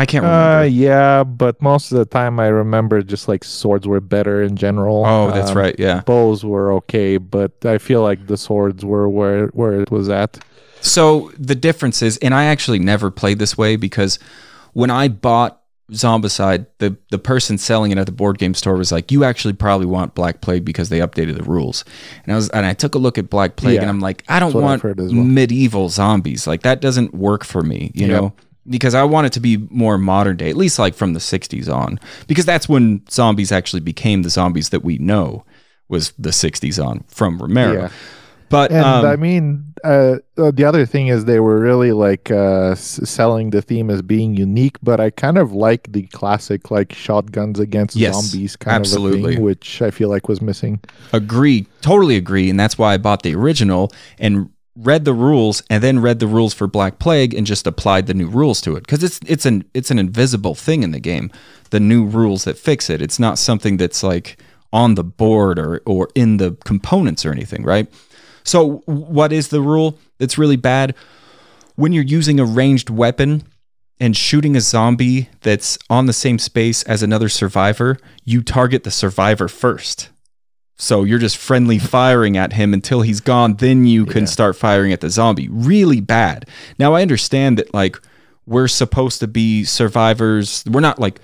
I 0.00 0.06
can't 0.06 0.24
Uh, 0.24 0.28
remember. 0.28 0.66
yeah, 0.68 1.24
but 1.24 1.60
most 1.60 1.90
of 1.90 1.98
the 1.98 2.04
time 2.04 2.38
I 2.38 2.46
remember 2.46 3.02
just 3.02 3.26
like 3.26 3.42
swords 3.42 3.84
were 3.86 4.00
better 4.00 4.42
in 4.48 4.54
general. 4.54 5.04
oh, 5.04 5.30
that's 5.32 5.50
Um, 5.50 5.58
right. 5.58 5.74
Yeah. 5.76 6.02
Bows 6.06 6.44
were 6.44 6.72
okay, 6.80 7.18
but 7.18 7.52
I 7.64 7.78
feel 7.78 8.00
like 8.02 8.28
the 8.28 8.36
swords 8.36 8.84
were 8.84 9.08
where 9.08 9.48
where 9.58 9.74
it 9.82 9.90
was 9.90 10.08
at. 10.08 10.38
So 10.80 11.30
the 11.38 11.54
difference 11.54 12.02
is, 12.02 12.16
and 12.18 12.34
I 12.34 12.44
actually 12.44 12.78
never 12.78 13.10
played 13.10 13.38
this 13.38 13.56
way 13.58 13.76
because 13.76 14.18
when 14.72 14.90
I 14.90 15.08
bought 15.08 15.60
Zombicide, 15.92 16.66
the 16.78 16.96
the 17.10 17.18
person 17.18 17.56
selling 17.56 17.90
it 17.92 17.98
at 17.98 18.04
the 18.06 18.12
board 18.12 18.36
game 18.38 18.52
store 18.54 18.76
was 18.76 18.92
like, 18.92 19.10
"You 19.10 19.24
actually 19.24 19.54
probably 19.54 19.86
want 19.86 20.14
Black 20.14 20.40
Plague 20.42 20.64
because 20.64 20.90
they 20.90 20.98
updated 20.98 21.36
the 21.38 21.42
rules." 21.44 21.82
And 22.24 22.32
I 22.32 22.36
was, 22.36 22.48
and 22.50 22.66
I 22.66 22.74
took 22.74 22.94
a 22.94 22.98
look 22.98 23.16
at 23.16 23.30
Black 23.30 23.56
Plague, 23.56 23.76
Yeah, 23.76 23.80
and 23.82 23.90
I'm 23.90 24.00
like, 24.00 24.22
I 24.28 24.38
don't 24.38 24.48
that's 24.48 24.54
what 24.56 24.64
I've 24.64 24.84
want 24.84 24.98
well. 24.98 25.12
medieval 25.24 25.88
zombies. 25.88 26.46
Like 26.46 26.62
that 26.62 26.80
doesn't 26.82 27.14
work 27.14 27.42
for 27.44 27.62
me, 27.62 27.90
you 27.94 28.06
Yep. 28.06 28.10
know. 28.20 28.32
Because 28.68 28.94
I 28.94 29.02
want 29.04 29.26
it 29.28 29.32
to 29.32 29.40
be 29.40 29.56
more 29.70 29.96
modern 29.96 30.36
day, 30.36 30.50
at 30.50 30.56
least 30.56 30.78
like 30.78 30.94
from 30.94 31.14
the 31.14 31.20
'60s 31.20 31.70
on, 31.74 31.98
because 32.26 32.44
that's 32.44 32.68
when 32.68 33.00
zombies 33.10 33.50
actually 33.50 33.80
became 33.80 34.22
the 34.24 34.30
zombies 34.30 34.68
that 34.68 34.84
we 34.84 34.98
know 34.98 35.46
was 35.88 36.12
the 36.18 36.32
'60s 36.32 36.78
on 36.84 37.02
from 37.08 37.38
Romero. 37.38 37.72
Yeah. 37.84 37.88
But 38.50 38.70
And 38.70 38.84
um, 38.84 39.04
I 39.04 39.16
mean, 39.16 39.74
uh, 39.84 40.16
uh, 40.36 40.50
the 40.50 40.64
other 40.64 40.86
thing 40.86 41.08
is 41.08 41.24
they 41.24 41.40
were 41.40 41.58
really 41.60 41.92
like 41.92 42.30
uh, 42.30 42.70
s- 42.72 43.00
selling 43.04 43.50
the 43.50 43.60
theme 43.62 43.90
as 43.90 44.02
being 44.02 44.34
unique, 44.34 44.76
but 44.82 45.00
I 45.00 45.10
kind 45.10 45.38
of 45.38 45.52
like 45.52 45.92
the 45.92 46.02
classic 46.08 46.70
like 46.70 46.92
shotguns 46.94 47.60
against 47.60 47.96
Yes, 47.96 48.14
zombies 48.14 48.56
kind 48.56 48.84
of 48.84 48.90
thing, 48.90 49.42
which 49.42 49.82
I 49.82 49.90
feel 49.90 50.08
like 50.08 50.28
was 50.28 50.40
missing. 50.40 50.80
agree 51.12 51.66
totally 51.80 52.16
agree 52.16 52.50
and 52.50 52.58
that's 52.60 52.76
why 52.76 52.92
i 52.92 52.98
bought 52.98 53.22
the 53.22 53.34
original 53.34 53.90
and 54.18 54.50
read 54.76 55.04
the 55.04 55.12
rules 55.14 55.62
and 55.70 55.82
then 55.82 55.98
read 56.00 56.18
the 56.18 56.26
rules 56.26 56.52
for 56.54 56.66
black 56.66 56.98
plague 56.98 57.32
and 57.34 57.46
just 57.46 57.66
applied 57.66 58.06
the 58.06 58.14
new 58.14 58.28
rules 58.28 58.60
to 58.60 58.76
it 58.76 58.80
because 58.80 59.02
it's 59.02 59.18
it's 59.26 59.46
an 59.46 59.64
it's 59.74 59.90
an 59.90 59.98
invisible 59.98 60.54
thing 60.54 60.82
in 60.82 60.90
the 60.90 61.00
game 61.00 61.30
the 61.70 61.80
new 61.80 62.04
rules 62.04 62.44
that 62.44 62.56
fix 62.56 62.88
it. 62.88 63.02
It's 63.02 63.18
not 63.18 63.38
something 63.38 63.76
that's 63.76 64.02
like 64.02 64.38
on 64.72 64.94
the 64.94 65.04
board 65.04 65.58
or 65.58 65.82
or 65.86 66.08
in 66.14 66.36
the 66.38 66.56
components 66.64 67.24
or 67.26 67.32
anything 67.32 67.62
right 67.62 67.86
so 68.48 68.82
what 68.86 69.32
is 69.32 69.48
the 69.48 69.60
rule 69.60 69.98
that's 70.18 70.38
really 70.38 70.56
bad 70.56 70.94
when 71.76 71.92
you're 71.92 72.02
using 72.18 72.40
a 72.40 72.44
ranged 72.44 72.90
weapon 72.90 73.42
and 74.00 74.16
shooting 74.16 74.56
a 74.56 74.60
zombie 74.60 75.28
that's 75.42 75.78
on 75.90 76.06
the 76.06 76.12
same 76.12 76.38
space 76.38 76.82
as 76.84 77.02
another 77.02 77.28
survivor 77.28 77.98
you 78.24 78.42
target 78.42 78.84
the 78.84 78.90
survivor 78.90 79.48
first 79.48 80.08
so 80.80 81.02
you're 81.04 81.18
just 81.18 81.36
friendly 81.36 81.78
firing 81.78 82.36
at 82.36 82.52
him 82.52 82.72
until 82.72 83.00
he's 83.02 83.20
gone. 83.20 83.54
Then 83.56 83.84
you 83.84 84.06
can 84.06 84.20
Yeah. 84.22 84.26
start 84.36 84.54
firing 84.54 84.92
at 84.92 85.00
the 85.00 85.10
zombie. 85.10 85.48
Really 85.50 86.00
bad. 86.00 86.46
Now 86.78 86.94
I 86.94 87.02
understand 87.02 87.58
that 87.58 87.74
like 87.74 88.00
we're 88.46 88.68
supposed 88.68 89.18
to 89.18 89.26
be 89.26 89.64
survivors. 89.64 90.62
We're 90.70 90.78
not 90.88 91.00
like 91.00 91.18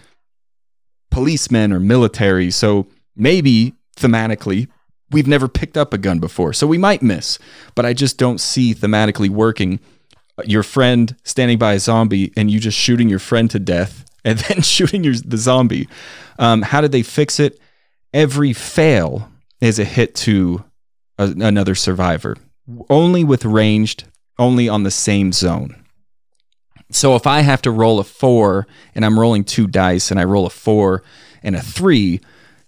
policemen 1.12 1.72
or 1.72 1.78
military. 1.78 2.50
So 2.50 2.88
maybe 3.14 3.74
thematically 3.96 4.66
we've 5.14 5.26
never 5.28 5.48
picked 5.48 5.76
up 5.76 5.94
a 5.94 5.98
gun 5.98 6.18
before. 6.18 6.52
So 6.52 6.66
we 6.66 6.76
might 6.76 7.00
miss. 7.00 7.38
But 7.74 7.86
I 7.86 7.94
just 7.94 8.18
don't 8.18 8.40
see 8.40 8.74
thematically 8.74 9.30
working 9.30 9.80
your 10.44 10.64
friend 10.64 11.14
standing 11.22 11.58
by 11.58 11.74
a 11.74 11.78
zombie 11.78 12.32
and 12.36 12.50
you 12.50 12.58
just 12.58 12.76
shooting 12.76 13.08
your 13.08 13.20
friend 13.20 13.48
to 13.52 13.60
death 13.60 14.04
and 14.24 14.38
then 14.40 14.60
shooting 14.62 15.04
your 15.04 15.14
the 15.14 15.38
zombie. 15.38 15.88
Um, 16.38 16.62
how 16.62 16.80
did 16.80 16.92
they 16.92 17.02
fix 17.02 17.38
it? 17.38 17.58
Every 18.12 18.52
fail 18.52 19.30
is 19.60 19.78
a 19.78 19.84
hit 19.84 20.14
to 20.16 20.64
a, 21.18 21.32
another 21.38 21.74
survivor. 21.74 22.36
Only 22.90 23.22
with 23.24 23.44
ranged, 23.44 24.04
only 24.38 24.68
on 24.68 24.82
the 24.82 24.90
same 24.90 25.32
zone. 25.32 25.84
So 26.90 27.14
if 27.14 27.26
I 27.26 27.40
have 27.40 27.62
to 27.62 27.70
roll 27.70 27.98
a 27.98 28.04
four 28.04 28.66
and 28.94 29.04
I'm 29.04 29.18
rolling 29.18 29.44
two 29.44 29.66
dice 29.66 30.10
and 30.10 30.18
I 30.18 30.24
roll 30.24 30.46
a 30.46 30.50
four 30.50 31.02
and 31.42 31.54
a 31.54 31.60
three, 31.60 32.20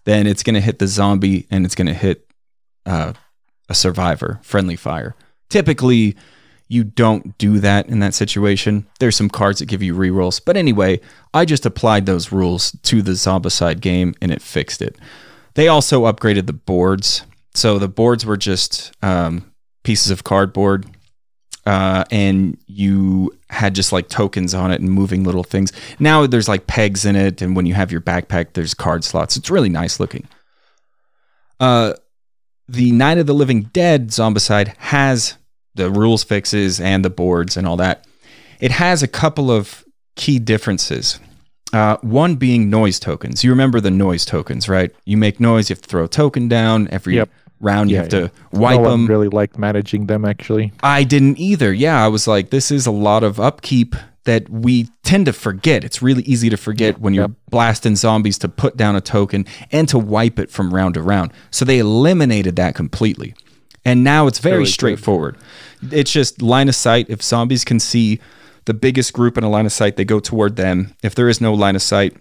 then 0.05 0.27
it's 0.27 0.43
going 0.43 0.55
to 0.55 0.61
hit 0.61 0.79
the 0.79 0.87
zombie 0.87 1.47
and 1.51 1.65
it's 1.65 1.75
going 1.75 1.87
to 1.87 1.95
hit 1.95 2.26
uh, 2.87 3.13
a 3.69 3.75
survivor, 3.75 4.41
friendly 4.43 4.77
fire. 4.77 5.15
Typically, 5.51 6.17
you 6.69 6.83
don't 6.83 7.37
do 7.39 7.61
that 7.61 7.89
in 7.89 8.01
that 8.01 8.15
situation. 8.15 8.87
There's 8.99 9.17
some 9.17 9.29
cards 9.29 9.61
that 9.61 9.67
give 9.67 9.83
you 9.83 9.95
rerolls. 9.95 10.41
But 10.45 10.57
anyway, 10.57 11.01
I 11.33 11.45
just 11.45 11.67
applied 11.67 12.07
those 12.07 12.33
rules 12.33 12.73
to 12.83 13.03
the 13.03 13.13
Zombicide 13.13 13.81
game 13.81 14.15
and 14.21 14.33
it 14.33 14.43
fixed 14.43 14.83
it. 14.83 14.97
They 15.55 15.69
also 15.69 16.05
upgraded 16.05 16.47
the 16.47 16.53
boards. 16.53 17.23
So 17.55 17.79
the 17.79 17.89
boards 17.89 18.27
were 18.27 18.37
just 18.37 18.93
um, 19.03 19.51
pieces 19.85 20.11
of 20.11 20.25
cardboard, 20.25 20.85
uh, 21.65 22.05
and 22.11 22.59
you 22.67 23.35
had 23.49 23.75
just 23.75 23.93
like 23.93 24.09
tokens 24.09 24.53
on 24.53 24.71
it 24.71 24.81
and 24.81 24.91
moving 24.91 25.25
little 25.25 25.45
things. 25.45 25.73
Now 25.99 26.27
there's 26.27 26.49
like 26.49 26.67
pegs 26.67 27.07
in 27.07 27.17
it, 27.17 27.41
and 27.41 27.57
when 27.57 27.65
you 27.65 27.75
have 27.75 27.91
your 27.91 28.03
backpack, 28.03 28.53
there's 28.53 28.75
card 28.75 29.05
slots. 29.05 29.37
It's 29.37 29.49
really 29.49 29.71
nice 29.71 29.99
looking. 29.99 30.29
Uh, 31.59 31.95
the 32.69 32.93
Night 32.93 33.19
of 33.19 33.27
the 33.27 33.35
Living 33.35 33.63
Dead 33.73 34.09
Zombicide 34.09 34.77
has 34.79 35.37
the 35.75 35.91
rules 35.91 36.25
fixes 36.25 36.81
and 36.81 37.05
the 37.05 37.11
boards 37.11 37.57
and 37.57 37.67
all 37.67 37.77
that. 37.77 38.07
It 38.61 38.71
has 38.73 39.03
a 39.03 39.09
couple 39.09 39.51
of 39.51 39.85
key 40.17 40.39
differences. 40.39 41.21
Uh, 41.73 41.97
one 42.01 42.37
being 42.37 42.71
noise 42.71 42.99
tokens. 42.99 43.45
You 43.45 43.51
remember 43.51 43.81
the 43.81 43.91
noise 43.91 44.25
tokens, 44.25 44.69
right? 44.69 44.95
You 45.05 45.17
make 45.17 45.41
noise, 45.41 45.69
you 45.69 45.75
have 45.75 45.83
to 45.83 45.89
throw 45.89 46.05
a 46.05 46.09
token 46.09 46.49
down 46.49 46.89
every 46.91 47.17
Yep. 47.17 47.29
round. 47.61 47.91
You 47.91 47.97
Yeah, 47.97 48.03
have 48.03 48.11
to 48.11 48.31
wipe 48.53 48.77
no 48.77 48.83
one 48.83 48.91
them. 48.93 49.07
really 49.09 49.29
liked 49.29 49.59
managing 49.59 50.07
them 50.07 50.25
actually. 50.25 50.73
I 50.83 51.05
didn't 51.05 51.39
either. 51.39 51.73
Yeah, 51.73 52.03
I 52.03 52.09
was 52.09 52.27
like, 52.27 52.51
this 52.51 52.71
is 52.71 52.87
a 52.87 52.91
lot 52.91 53.23
of 53.23 53.39
upkeep 53.39 53.95
that 54.27 54.49
we 54.49 54.89
tend 55.03 55.27
to 55.27 55.33
forget. 55.33 55.83
It's 55.83 56.03
really 56.03 56.23
easy 56.25 56.49
to 56.51 56.57
forget 56.57 57.01
when 57.01 57.15
you're 57.15 57.25
Yep. 57.25 57.33
blasting 57.51 57.97
zombies 57.97 58.39
to 58.39 58.49
put 58.49 58.77
down 58.77 58.95
a 58.95 59.01
token 59.01 59.47
and 59.73 59.89
to 59.89 59.99
wipe 59.99 60.39
it 60.39 60.51
from 60.51 60.73
round 60.75 60.95
to 60.95 61.03
round. 61.03 61.33
So 61.51 61.65
they 61.65 61.79
eliminated 61.79 62.55
that 62.57 62.75
completely. 62.77 63.35
And 63.85 64.05
now 64.05 64.27
it's 64.27 64.39
very 64.41 64.65
good. 64.65 64.71
straightforward. 64.73 65.37
It's 65.91 66.11
just 66.13 66.43
line 66.43 66.69
of 66.69 66.75
sight. 66.75 67.07
If 67.09 67.23
zombies 67.23 67.65
can 67.65 67.81
see 67.81 68.21
the 68.67 68.75
biggest 68.75 69.13
group 69.13 69.39
in 69.39 69.45
a 69.45 69.49
line 69.49 69.65
of 69.67 69.73
sight, 69.73 69.97
they 69.97 70.05
go 70.05 70.21
toward 70.21 70.57
them. 70.57 70.95
If 71.03 71.15
there 71.15 71.29
is 71.29 71.41
no 71.41 71.55
line 71.55 71.77
of 71.77 71.83
sight, 71.83 72.17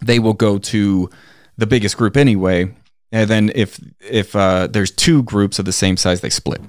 they 0.00 0.18
will 0.18 0.32
go 0.34 0.58
to 0.58 1.10
the 1.58 1.66
biggest 1.66 1.96
group 1.96 2.16
anyway. 2.16 2.72
And 3.12 3.28
then 3.28 3.50
if 3.54 3.80
if 4.08 4.36
uh, 4.36 4.68
there's 4.68 4.92
two 4.92 5.22
groups 5.24 5.58
of 5.58 5.64
the 5.64 5.72
same 5.72 5.96
size, 5.96 6.20
they 6.20 6.30
split. 6.30 6.60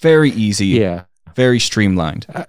Very 0.00 0.30
easy, 0.30 0.66
Yeah. 0.66 1.02
very 1.36 1.60
streamlined. 1.60 2.26
I 2.34 2.46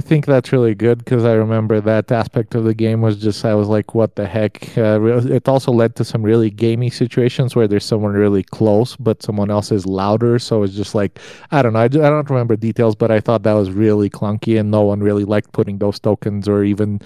think 0.00 0.26
that's 0.26 0.50
really 0.50 0.74
good 0.74 0.98
because 0.98 1.24
I 1.24 1.34
remember 1.34 1.80
that 1.80 2.10
aspect 2.10 2.56
of 2.56 2.64
the 2.64 2.74
game 2.74 3.02
was 3.02 3.16
just 3.18 3.44
I 3.44 3.54
was 3.54 3.68
like, 3.68 3.94
what 3.94 4.16
the 4.16 4.26
heck? 4.26 4.76
Uh, 4.76 5.00
it 5.30 5.48
also 5.48 5.70
led 5.70 5.94
to 5.96 6.04
some 6.04 6.24
really 6.24 6.50
gamey 6.50 6.90
situations 6.90 7.54
where 7.54 7.68
there's 7.68 7.84
someone 7.84 8.14
really 8.14 8.42
close, 8.42 8.96
but 8.96 9.22
someone 9.22 9.48
else 9.48 9.70
is 9.70 9.86
louder. 9.86 10.40
So 10.40 10.64
it's 10.64 10.74
just 10.74 10.96
like 10.96 11.20
I 11.52 11.62
don't 11.62 11.72
know. 11.72 11.78
I, 11.78 11.88
don't 11.88 12.28
remember 12.28 12.56
details, 12.56 12.96
but 12.96 13.12
I 13.12 13.20
thought 13.20 13.44
that 13.44 13.52
was 13.52 13.70
really 13.70 14.10
clunky, 14.10 14.58
and 14.58 14.72
no 14.72 14.82
one 14.82 15.00
really 15.00 15.24
liked 15.24 15.52
putting 15.52 15.78
those 15.78 16.00
tokens 16.00 16.48
or 16.48 16.64
even 16.64 17.00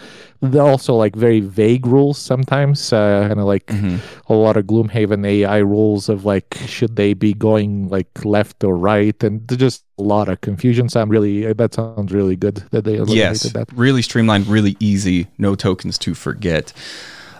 also 0.58 0.94
like 0.96 1.14
very 1.14 1.40
vague 1.40 1.84
rules 1.86 2.16
sometimes. 2.16 2.92
Uh, 2.94 3.26
kind 3.28 3.40
of 3.40 3.46
like 3.46 3.66
Mhm. 3.66 3.98
a 4.28 4.34
lot 4.34 4.56
of 4.56 4.64
Gloomhaven 4.64 5.26
AI 5.26 5.58
rules 5.58 6.08
of 6.08 6.24
like 6.24 6.56
should 6.64 6.96
they 6.96 7.12
be 7.12 7.34
going 7.34 7.88
like 7.90 8.24
left 8.24 8.64
or 8.64 8.74
right, 8.74 9.22
and 9.22 9.46
just 9.58 9.84
lot 10.02 10.28
of 10.28 10.40
confusion. 10.40 10.88
So 10.88 11.00
I'm 11.00 11.08
really 11.08 11.52
that 11.52 11.74
sounds 11.74 12.12
really 12.12 12.36
good 12.36 12.56
that 12.70 12.84
they 12.84 12.96
eliminated 12.96 13.16
Yes, 13.16 13.52
that. 13.52 13.72
really 13.72 14.02
streamlined, 14.02 14.46
really 14.46 14.76
easy, 14.80 15.28
no 15.38 15.54
tokens 15.54 15.98
to 15.98 16.14
forget. 16.14 16.72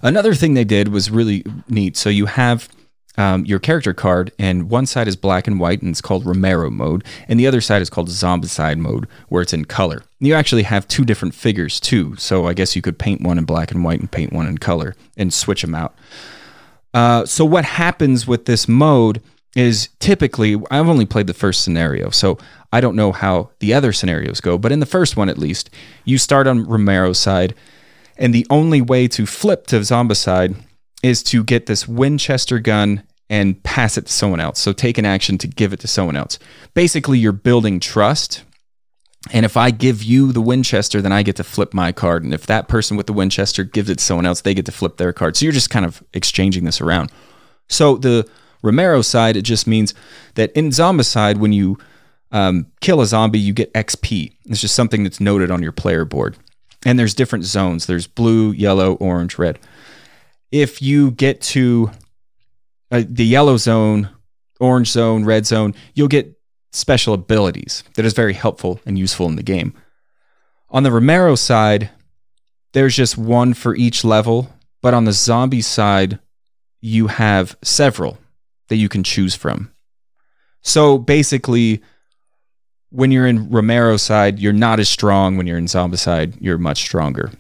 Another 0.03 0.35
thing 0.35 0.55
they 0.55 0.65
did 0.65 0.89
was 0.89 1.11
really 1.11 1.45
neat. 1.69 1.97
So 1.97 2.09
you 2.09 2.27
have 2.27 2.69
um, 3.19 3.45
your 3.45 3.59
character 3.59 3.93
card, 3.93 4.33
and 4.39 4.71
one 4.71 4.87
side 4.87 5.09
is 5.09 5.17
black 5.17 5.47
and 5.47 5.61
white, 5.61 5.83
and 5.83 5.91
it's 5.91 6.01
called 6.01 6.25
Romero 6.25 6.71
mode, 6.71 7.05
and 7.29 7.39
the 7.39 7.47
other 7.47 7.61
side 7.61 7.83
is 7.83 7.91
called 7.91 8.09
Zombicide 8.09 8.79
mode, 8.79 9.07
where 9.29 9.43
it's 9.43 9.53
in 9.53 9.67
color. 9.67 10.05
You 10.21 10.33
actually 10.35 10.63
have 10.63 10.89
two 10.89 11.05
different 11.05 11.35
figures 11.35 11.81
too, 11.81 12.17
so 12.17 12.47
I 12.47 12.55
guess 12.55 12.77
you 12.77 12.81
could 12.83 12.99
paint 12.99 13.21
one 13.21 13.37
in 13.37 13.45
black 13.45 13.73
and 13.73 13.85
white 13.85 14.01
and 14.01 14.11
paint 14.11 14.33
one 14.33 14.47
in 14.47 14.57
color 14.59 14.95
and 15.19 15.35
switch 15.35 15.61
them 15.63 15.75
out. 15.75 15.95
Uh, 16.95 17.27
so 17.27 17.45
what 17.45 17.65
happens 17.65 18.27
with 18.27 18.47
this 18.47 18.67
mode 18.69 19.21
is 19.57 19.89
typically 19.99 20.57
I've 20.71 20.89
only 20.89 21.07
played 21.07 21.27
the 21.27 21.35
first 21.35 21.63
scenario, 21.63 22.11
so 22.11 22.39
I 22.73 22.81
don't 22.81 22.97
know 22.97 23.13
how 23.13 23.51
the 23.59 23.75
other 23.75 23.93
scenarios 23.93 24.41
go. 24.41 24.59
But 24.59 24.73
in 24.73 24.81
the 24.81 24.87
first 24.87 25.17
one, 25.17 25.29
at 25.29 25.39
least, 25.39 25.71
you 26.05 26.19
start 26.19 26.47
on 26.47 26.65
Romero's 26.65 27.19
side, 27.19 27.55
and 28.17 28.33
the 28.33 28.47
only 28.51 28.81
way 28.81 29.09
to 29.09 29.27
flip 29.27 29.67
to 29.69 29.77
Zombicide 29.81 30.55
is 31.03 31.23
to 31.25 31.43
get 31.43 31.67
this 31.67 31.89
Winchester 31.89 32.59
gun 32.59 33.03
and 33.29 33.63
pass 33.63 33.97
it 33.97 34.07
to 34.07 34.13
someone 34.13 34.41
else. 34.41 34.59
So 34.59 34.73
take 34.73 34.99
an 34.99 35.07
action 35.07 35.39
to 35.39 35.47
give 35.47 35.73
it 35.73 35.81
to 35.81 35.89
someone 35.89 36.17
else. 36.17 36.39
Basically, 36.75 37.19
you're 37.19 37.33
building 37.33 37.81
trust. 37.81 38.43
And 39.33 39.45
if 39.45 39.57
I 39.57 39.71
give 39.71 40.03
you 40.03 40.33
the 40.33 40.41
Winchester, 40.41 41.01
then 41.01 41.13
I 41.13 41.23
get 41.23 41.37
to 41.37 41.45
flip 41.45 41.73
my 41.73 41.93
card. 41.93 42.25
And 42.25 42.35
if 42.35 42.47
that 42.47 42.69
person 42.69 42.97
with 42.97 43.07
the 43.07 43.13
Winchester 43.13 43.65
gives 43.65 43.89
it 43.89 43.99
to 43.99 44.05
someone 44.05 44.27
else, 44.27 44.41
they 44.41 44.55
get 44.55 44.67
to 44.67 44.73
flip 44.73 44.97
their 44.97 45.13
card. 45.13 45.37
So 45.37 45.45
you're 45.45 45.53
just 45.53 45.71
kind 45.71 45.85
of 45.85 46.03
exchanging 46.13 46.65
this 46.65 46.81
around. 46.81 47.13
So 47.69 47.97
the 47.97 48.29
Romero 48.63 49.03
side, 49.03 49.37
it 49.37 49.43
just 49.43 49.67
means 49.67 49.95
that 50.35 50.53
in 50.53 50.69
Zombicide, 50.69 51.39
when 51.39 51.53
you 51.53 51.79
um, 52.33 52.67
kill 52.81 53.01
a 53.01 53.07
zombie, 53.07 53.39
you 53.39 53.53
get 53.53 53.73
XP. 53.75 54.37
It's 54.47 54.61
just 54.61 54.75
something 54.75 55.03
that's 55.03 55.21
noted 55.21 55.51
on 55.51 55.63
your 55.63 55.73
player 55.73 56.05
board. 56.05 56.37
And 56.85 56.99
there's 56.99 57.15
different 57.15 57.45
zones 57.45 57.87
there's 57.87 58.07
blue, 58.07 58.53
yellow, 58.53 58.95
orange, 58.95 59.39
red. 59.39 59.59
If 60.51 60.81
you 60.81 61.11
get 61.11 61.41
to 61.43 61.91
uh, 62.91 63.03
the 63.07 63.27
yellow 63.27 63.57
zone, 63.57 64.09
orange 64.59 64.91
zone, 64.91 65.25
red 65.25 65.47
zone, 65.47 65.75
you'll 65.95 66.09
get 66.09 66.39
special 66.73 67.15
abilities 67.15 67.85
that 67.95 68.05
is 68.05 68.13
very 68.13 68.33
helpful 68.33 68.81
and 68.87 68.99
useful 68.99 69.27
in 69.27 69.37
the 69.37 69.43
game. 69.43 69.75
On 70.71 70.83
the 70.83 70.93
Romero 70.93 71.35
side, 71.35 71.91
there's 72.73 72.95
just 72.95 73.19
one 73.19 73.55
for 73.55 73.75
each 73.75 74.05
level, 74.05 74.51
but 74.81 74.95
on 74.95 75.05
the 75.05 75.13
zombie 75.13 75.61
side, 75.61 76.21
you 76.81 77.09
have 77.09 77.57
several 77.63 78.19
that 78.71 78.77
you 78.77 78.89
can 78.89 79.05
choose 79.05 79.35
from. 79.35 79.71
So 80.63 80.97
basically, 80.97 81.83
when 82.91 83.13
you're 83.13 83.27
in 83.27 83.51
Romero's 83.51 84.03
side, 84.03 84.39
you're 84.39 84.53
not 84.53 84.81
as 84.81 84.89
strong. 84.89 85.37
When 85.37 85.47
you're 85.47 85.59
in 85.59 85.67
Zombicide, 85.67 86.37
you're 86.41 86.59
much 86.59 86.81
stronger. 86.81 87.31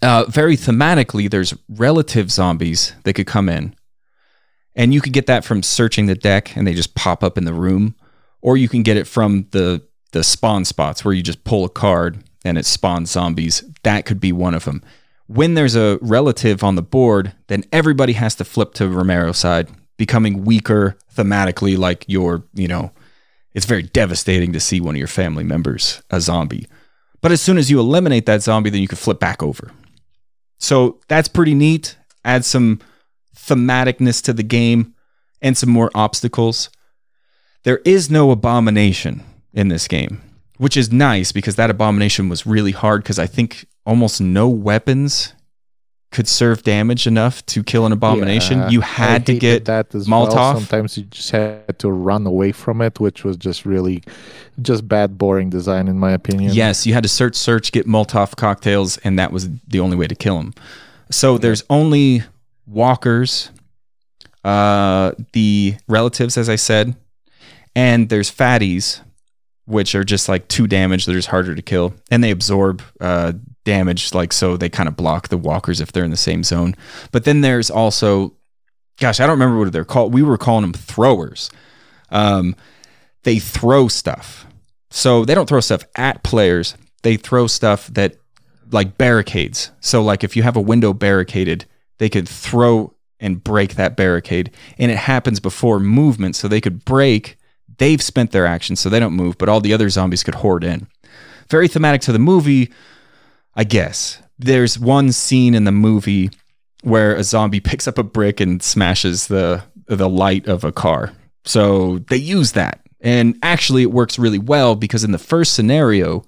Uh, 0.00 0.24
very 0.28 0.56
thematically, 0.56 1.30
there's 1.30 1.54
relative 1.68 2.30
zombies 2.30 2.94
that 3.04 3.14
could 3.14 3.26
come 3.26 3.48
in. 3.48 3.74
And 4.74 4.94
you 4.94 5.00
could 5.00 5.12
get 5.12 5.26
that 5.26 5.44
from 5.44 5.62
searching 5.62 6.06
the 6.06 6.14
deck 6.14 6.56
and 6.56 6.66
they 6.66 6.72
just 6.72 6.94
pop 6.94 7.22
up 7.22 7.36
in 7.36 7.44
the 7.44 7.52
room. 7.52 7.94
Or 8.40 8.56
you 8.56 8.68
can 8.68 8.82
get 8.82 8.96
it 8.96 9.06
from 9.06 9.46
the, 9.50 9.82
the 10.12 10.24
spawn 10.24 10.64
spots 10.64 11.04
where 11.04 11.14
you 11.14 11.22
just 11.22 11.44
pull 11.44 11.64
a 11.64 11.68
card 11.68 12.24
and 12.44 12.56
it 12.56 12.66
spawns 12.66 13.10
zombies. 13.10 13.62
That 13.82 14.06
could 14.06 14.18
be 14.20 14.32
one 14.32 14.54
of 14.54 14.64
them. 14.64 14.82
When 15.26 15.54
there's 15.54 15.76
a 15.76 15.98
relative 16.00 16.64
on 16.64 16.74
the 16.74 16.82
board, 16.82 17.32
then 17.46 17.64
everybody 17.72 18.14
has 18.14 18.34
to 18.36 18.44
flip 18.44 18.74
to 18.74 18.88
Romero's 18.88 19.38
side, 19.38 19.68
becoming 20.02 20.44
weaker 20.44 20.98
thematically, 21.14 21.78
like 21.78 22.04
you're, 22.08 22.42
you 22.54 22.66
know, 22.66 22.90
it's 23.54 23.66
very 23.66 23.84
devastating 23.84 24.52
to 24.52 24.58
see 24.58 24.80
one 24.80 24.96
of 24.96 24.98
your 24.98 25.06
family 25.06 25.44
members 25.44 26.02
a 26.10 26.20
zombie. 26.20 26.66
But 27.20 27.30
as 27.30 27.40
soon 27.40 27.56
as 27.56 27.70
you 27.70 27.78
eliminate 27.78 28.26
that 28.26 28.42
zombie, 28.42 28.68
then 28.68 28.80
you 28.80 28.88
can 28.88 28.98
flip 28.98 29.20
back 29.20 29.44
over. 29.44 29.70
So 30.58 30.98
that's 31.06 31.28
pretty 31.28 31.54
neat. 31.54 31.96
Add 32.24 32.44
some 32.44 32.80
thematicness 33.36 34.20
to 34.24 34.32
the 34.32 34.42
game 34.42 34.92
and 35.40 35.56
some 35.56 35.70
more 35.70 35.92
obstacles. 35.94 36.68
There 37.62 37.80
is 37.84 38.10
no 38.10 38.32
abomination 38.32 39.22
in 39.52 39.68
this 39.68 39.86
game, 39.86 40.20
which 40.56 40.76
is 40.76 40.90
nice 40.90 41.30
because 41.30 41.54
that 41.54 41.70
abomination 41.70 42.28
was 42.28 42.44
really 42.44 42.72
hard 42.72 43.04
because 43.04 43.20
I 43.20 43.28
think 43.28 43.66
almost 43.86 44.20
no 44.20 44.48
weapons 44.48 45.32
could 46.12 46.28
serve 46.28 46.62
damage 46.62 47.06
enough 47.06 47.44
to 47.46 47.62
kill 47.64 47.86
an 47.86 47.92
abomination. 47.92 48.58
Yeah, 48.58 48.68
you 48.68 48.80
had 48.82 49.26
to 49.26 49.34
get 49.34 49.64
that 49.64 49.94
as 49.94 50.06
Molotov. 50.06 50.34
well. 50.34 50.54
Sometimes 50.60 50.98
you 50.98 51.04
just 51.04 51.30
had 51.30 51.78
to 51.78 51.90
run 51.90 52.26
away 52.26 52.52
from 52.52 52.80
it, 52.82 53.00
which 53.00 53.24
was 53.24 53.36
just 53.36 53.64
really 53.64 54.02
just 54.60 54.86
bad, 54.86 55.18
boring 55.18 55.50
design, 55.50 55.88
in 55.88 55.98
my 55.98 56.12
opinion. 56.12 56.52
Yes, 56.52 56.86
you 56.86 56.94
had 56.94 57.02
to 57.02 57.08
search, 57.08 57.34
search, 57.34 57.72
get 57.72 57.86
Molotov 57.86 58.36
cocktails, 58.36 58.98
and 58.98 59.18
that 59.18 59.32
was 59.32 59.48
the 59.66 59.80
only 59.80 59.96
way 59.96 60.06
to 60.06 60.14
kill 60.14 60.38
him. 60.38 60.54
So 61.10 61.38
there's 61.38 61.64
only 61.68 62.22
walkers, 62.66 63.50
uh, 64.44 65.12
the 65.32 65.76
relatives, 65.88 66.36
as 66.36 66.48
I 66.48 66.56
said, 66.56 66.94
and 67.74 68.08
there's 68.08 68.30
fatties, 68.30 69.00
which 69.64 69.94
are 69.94 70.04
just 70.04 70.28
like 70.28 70.48
two 70.48 70.66
damage. 70.66 71.06
They're 71.06 71.16
just 71.16 71.28
harder 71.28 71.54
to 71.54 71.62
kill, 71.62 71.94
and 72.10 72.22
they 72.22 72.30
absorb 72.30 72.82
uh, 73.00 73.32
damage, 73.64 74.14
like 74.14 74.32
so 74.32 74.56
they 74.56 74.68
kind 74.68 74.88
of 74.88 74.96
block 74.96 75.28
the 75.28 75.38
walkers 75.38 75.80
if 75.80 75.92
they're 75.92 76.04
in 76.04 76.10
the 76.10 76.16
same 76.16 76.44
zone. 76.44 76.74
But 77.10 77.24
then 77.24 77.40
there's 77.40 77.70
also, 77.70 78.34
gosh, 78.98 79.20
I 79.20 79.26
don't 79.26 79.38
remember 79.38 79.58
what 79.58 79.72
they're 79.72 79.84
called. 79.84 80.12
We 80.12 80.22
were 80.22 80.38
calling 80.38 80.62
them 80.62 80.72
throwers. 80.72 81.50
Um, 82.10 82.56
they 83.22 83.38
throw 83.38 83.88
stuff. 83.88 84.46
So 84.90 85.24
they 85.24 85.34
don't 85.34 85.48
throw 85.48 85.60
stuff 85.60 85.84
at 85.96 86.22
players. 86.22 86.76
They 87.02 87.16
throw 87.16 87.46
stuff 87.46 87.86
that 87.88 88.16
like 88.70 88.98
barricades. 88.98 89.70
So 89.80 90.02
like 90.02 90.24
if 90.24 90.36
you 90.36 90.42
have 90.42 90.56
a 90.56 90.60
window 90.60 90.92
barricaded, 90.92 91.66
they 91.98 92.08
could 92.08 92.28
throw 92.28 92.94
and 93.20 93.42
break 93.42 93.76
that 93.76 93.96
barricade. 93.96 94.50
And 94.78 94.90
it 94.90 94.98
happens 94.98 95.40
before 95.40 95.78
movement. 95.78 96.36
So 96.36 96.48
they 96.48 96.60
could 96.60 96.84
break. 96.84 97.38
They've 97.78 98.02
spent 98.02 98.32
their 98.32 98.46
action, 98.46 98.76
so 98.76 98.88
they 98.88 99.00
don't 99.00 99.14
move, 99.14 99.38
but 99.38 99.48
all 99.48 99.60
the 99.60 99.72
other 99.72 99.88
zombies 99.88 100.22
could 100.22 100.36
hoard 100.36 100.62
in. 100.62 100.88
Very 101.48 101.68
thematic 101.68 102.00
to 102.02 102.12
the 102.12 102.18
movie, 102.18 102.70
I 103.54 103.64
guess. 103.64 104.20
There's 104.38 104.78
one 104.78 105.12
scene 105.12 105.54
in 105.54 105.64
the 105.64 105.72
movie 105.72 106.30
where 106.82 107.14
a 107.14 107.24
zombie 107.24 107.60
picks 107.68 107.86
up 107.86 107.98
a 107.98 108.02
brick 108.02 108.40
and 108.40 108.62
smashes 108.62 109.26
the 109.26 109.64
the 109.86 110.08
light 110.08 110.46
of 110.46 110.64
a 110.64 110.72
car. 110.72 111.12
So 111.44 111.98
they 112.08 112.16
use 112.16 112.52
that. 112.52 112.80
And 113.00 113.36
actually, 113.42 113.82
it 113.82 113.90
works 113.90 114.18
really 114.18 114.38
well 114.38 114.76
because 114.76 115.02
in 115.02 115.10
the 115.10 115.18
first 115.18 115.54
scenario, 115.54 116.24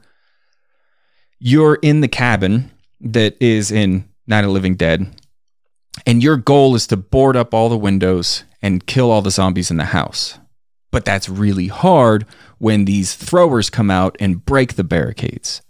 you're 1.39 1.77
in 1.77 2.01
the 2.01 2.09
cabin 2.09 2.73
that 3.01 3.37
is 3.41 3.71
in 3.71 4.09
Night 4.27 4.45
of 4.45 4.51
Living 4.51 4.75
Dead, 4.75 5.07
and 6.05 6.23
your 6.23 6.37
goal 6.37 6.75
is 6.75 6.87
to 6.89 6.97
board 6.97 7.37
up 7.37 7.55
all 7.55 7.69
the 7.69 7.79
windows 7.79 8.45
and 8.61 8.87
kill 8.87 9.11
all 9.11 9.23
the 9.23 9.31
zombies 9.31 9.71
in 9.71 9.77
the 9.77 9.85
house. 9.85 10.39
But 10.91 11.05
that's 11.05 11.29
really 11.29 11.69
hard 11.69 12.27
when 12.59 12.87
these 12.87 13.15
throwers 13.15 13.71
come 13.71 13.91
out 13.91 14.17
and 14.19 14.45
break 14.45 14.75
the 14.75 14.85
barricades. 14.85 15.63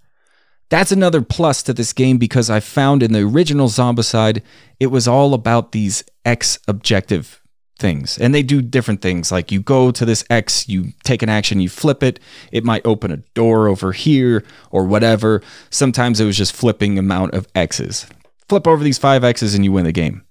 That's 0.74 0.90
another 0.90 1.22
plus 1.22 1.62
to 1.62 1.72
this 1.72 1.92
game 1.92 2.18
because 2.18 2.50
I 2.50 2.58
found 2.58 3.04
in 3.04 3.12
the 3.12 3.20
original 3.20 3.68
Zombicide, 3.68 4.42
it 4.80 4.88
was 4.88 5.06
all 5.06 5.32
about 5.32 5.70
these 5.70 6.02
X 6.24 6.58
objective 6.66 7.40
things. 7.78 8.18
And 8.18 8.34
they 8.34 8.42
do 8.42 8.60
different 8.60 9.00
things. 9.00 9.30
Like 9.30 9.52
you 9.52 9.62
go 9.62 9.92
to 9.92 10.04
this 10.04 10.24
X, 10.30 10.68
you 10.68 10.86
take 11.04 11.22
an 11.22 11.28
action, 11.28 11.60
you 11.60 11.68
flip 11.68 12.02
it. 12.02 12.18
It 12.50 12.64
might 12.64 12.84
open 12.84 13.12
a 13.12 13.18
door 13.34 13.68
over 13.68 13.92
here 13.92 14.42
or 14.72 14.84
whatever. 14.84 15.42
Sometimes 15.70 16.20
it 16.20 16.24
was 16.24 16.36
just 16.36 16.52
flipping 16.52 16.98
amount 16.98 17.34
of 17.34 17.46
X's. 17.54 18.08
Flip 18.48 18.66
over 18.66 18.82
these 18.82 18.98
five 18.98 19.22
X's 19.22 19.54
and 19.54 19.64
you 19.64 19.70
win 19.70 19.84
the 19.84 19.92
game. 19.92 20.24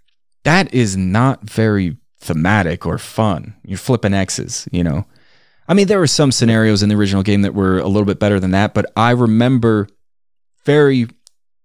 That 0.43 0.73
is 0.73 0.97
not 0.97 1.49
very 1.49 1.95
thematic 2.19 2.85
or 2.85 2.97
fun. 2.97 3.55
You're 3.63 3.77
flipping 3.77 4.13
X's, 4.13 4.67
you 4.73 4.83
know. 4.83 5.05
I 5.69 5.73
mean, 5.73 5.87
there 5.87 5.99
were 5.99 6.05
some 6.05 6.33
scenarios 6.33 6.83
in 6.83 6.89
the 6.89 6.95
original 6.95 7.23
game 7.23 7.43
that 7.43 7.55
were 7.55 7.79
a 7.79 7.87
little 7.87 8.03
bit 8.03 8.19
better 8.19 8.41
than 8.41 8.51
that, 8.51 8.73
but 8.73 8.91
I 8.97 9.11
remember 9.11 9.87
very 10.65 11.07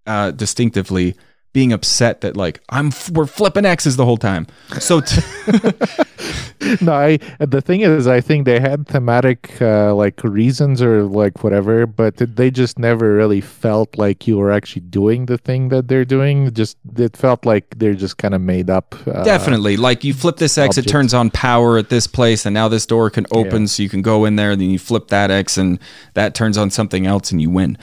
uh, 0.06 0.30
distinctively 0.32 1.14
being 1.54 1.72
upset 1.72 2.20
that 2.20 2.36
like 2.36 2.60
I'm 2.68 2.92
we're 3.12 3.26
flipping 3.26 3.64
X's 3.64 3.96
the 3.96 4.04
whole 4.04 4.18
time. 4.18 4.46
So 4.78 5.00
t- 5.00 5.22
no, 6.80 6.92
I 6.92 7.18
the 7.40 7.60
thing 7.60 7.80
is, 7.80 8.06
I 8.06 8.20
think 8.20 8.44
they 8.44 8.60
had 8.60 8.86
thematic 8.86 9.60
uh, 9.60 9.94
like 9.94 10.22
reasons 10.22 10.82
or 10.82 11.04
like 11.04 11.42
whatever, 11.42 11.86
but 11.86 12.16
they 12.18 12.50
just 12.50 12.78
never 12.78 13.14
really 13.14 13.40
felt 13.40 13.96
like 13.96 14.26
you 14.26 14.36
were 14.36 14.52
actually 14.52 14.82
doing 14.82 15.26
the 15.26 15.38
thing 15.38 15.70
that 15.70 15.88
they're 15.88 16.04
doing. 16.04 16.52
Just 16.52 16.76
it 16.96 17.16
felt 17.16 17.46
like 17.46 17.78
they're 17.78 17.94
just 17.94 18.18
kind 18.18 18.34
of 18.34 18.40
made 18.40 18.68
up. 18.70 18.94
Uh, 19.06 19.24
definitely 19.24 19.76
like 19.76 20.04
you 20.04 20.12
flip 20.14 20.36
this 20.36 20.58
X, 20.58 20.76
it 20.78 20.82
turns 20.82 21.14
on 21.14 21.30
power 21.30 21.78
at 21.78 21.88
this 21.88 22.06
place, 22.06 22.44
and 22.46 22.52
now 22.54 22.68
this 22.68 22.86
door 22.86 23.10
can 23.10 23.26
open, 23.32 23.62
Yeah. 23.62 23.66
so 23.68 23.82
you 23.82 23.88
can 23.88 24.02
go 24.02 24.24
in 24.26 24.36
there. 24.36 24.52
And 24.52 24.60
then 24.60 24.70
you 24.70 24.78
flip 24.78 25.08
that 25.08 25.30
X, 25.30 25.56
and 25.56 25.78
that 26.14 26.34
turns 26.34 26.58
on 26.58 26.70
something 26.70 27.06
else, 27.06 27.32
and 27.32 27.40
you 27.40 27.50
win. 27.50 27.78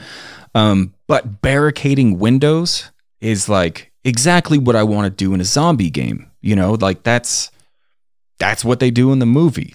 Um, 0.54 0.94
but 1.06 1.40
barricading 1.42 2.18
windows 2.18 2.90
is 3.20 3.48
like 3.48 3.92
exactly 4.04 4.58
what 4.58 4.76
I 4.76 4.82
want 4.82 5.06
to 5.06 5.24
do 5.24 5.34
in 5.34 5.40
a 5.40 5.44
zombie 5.44 5.90
game. 5.90 6.30
You 6.40 6.56
know, 6.56 6.74
like 6.74 7.02
that's 7.02 7.50
that's 8.38 8.64
what 8.64 8.80
they 8.80 8.90
do 8.90 9.12
in 9.12 9.18
the 9.18 9.26
movie. 9.26 9.74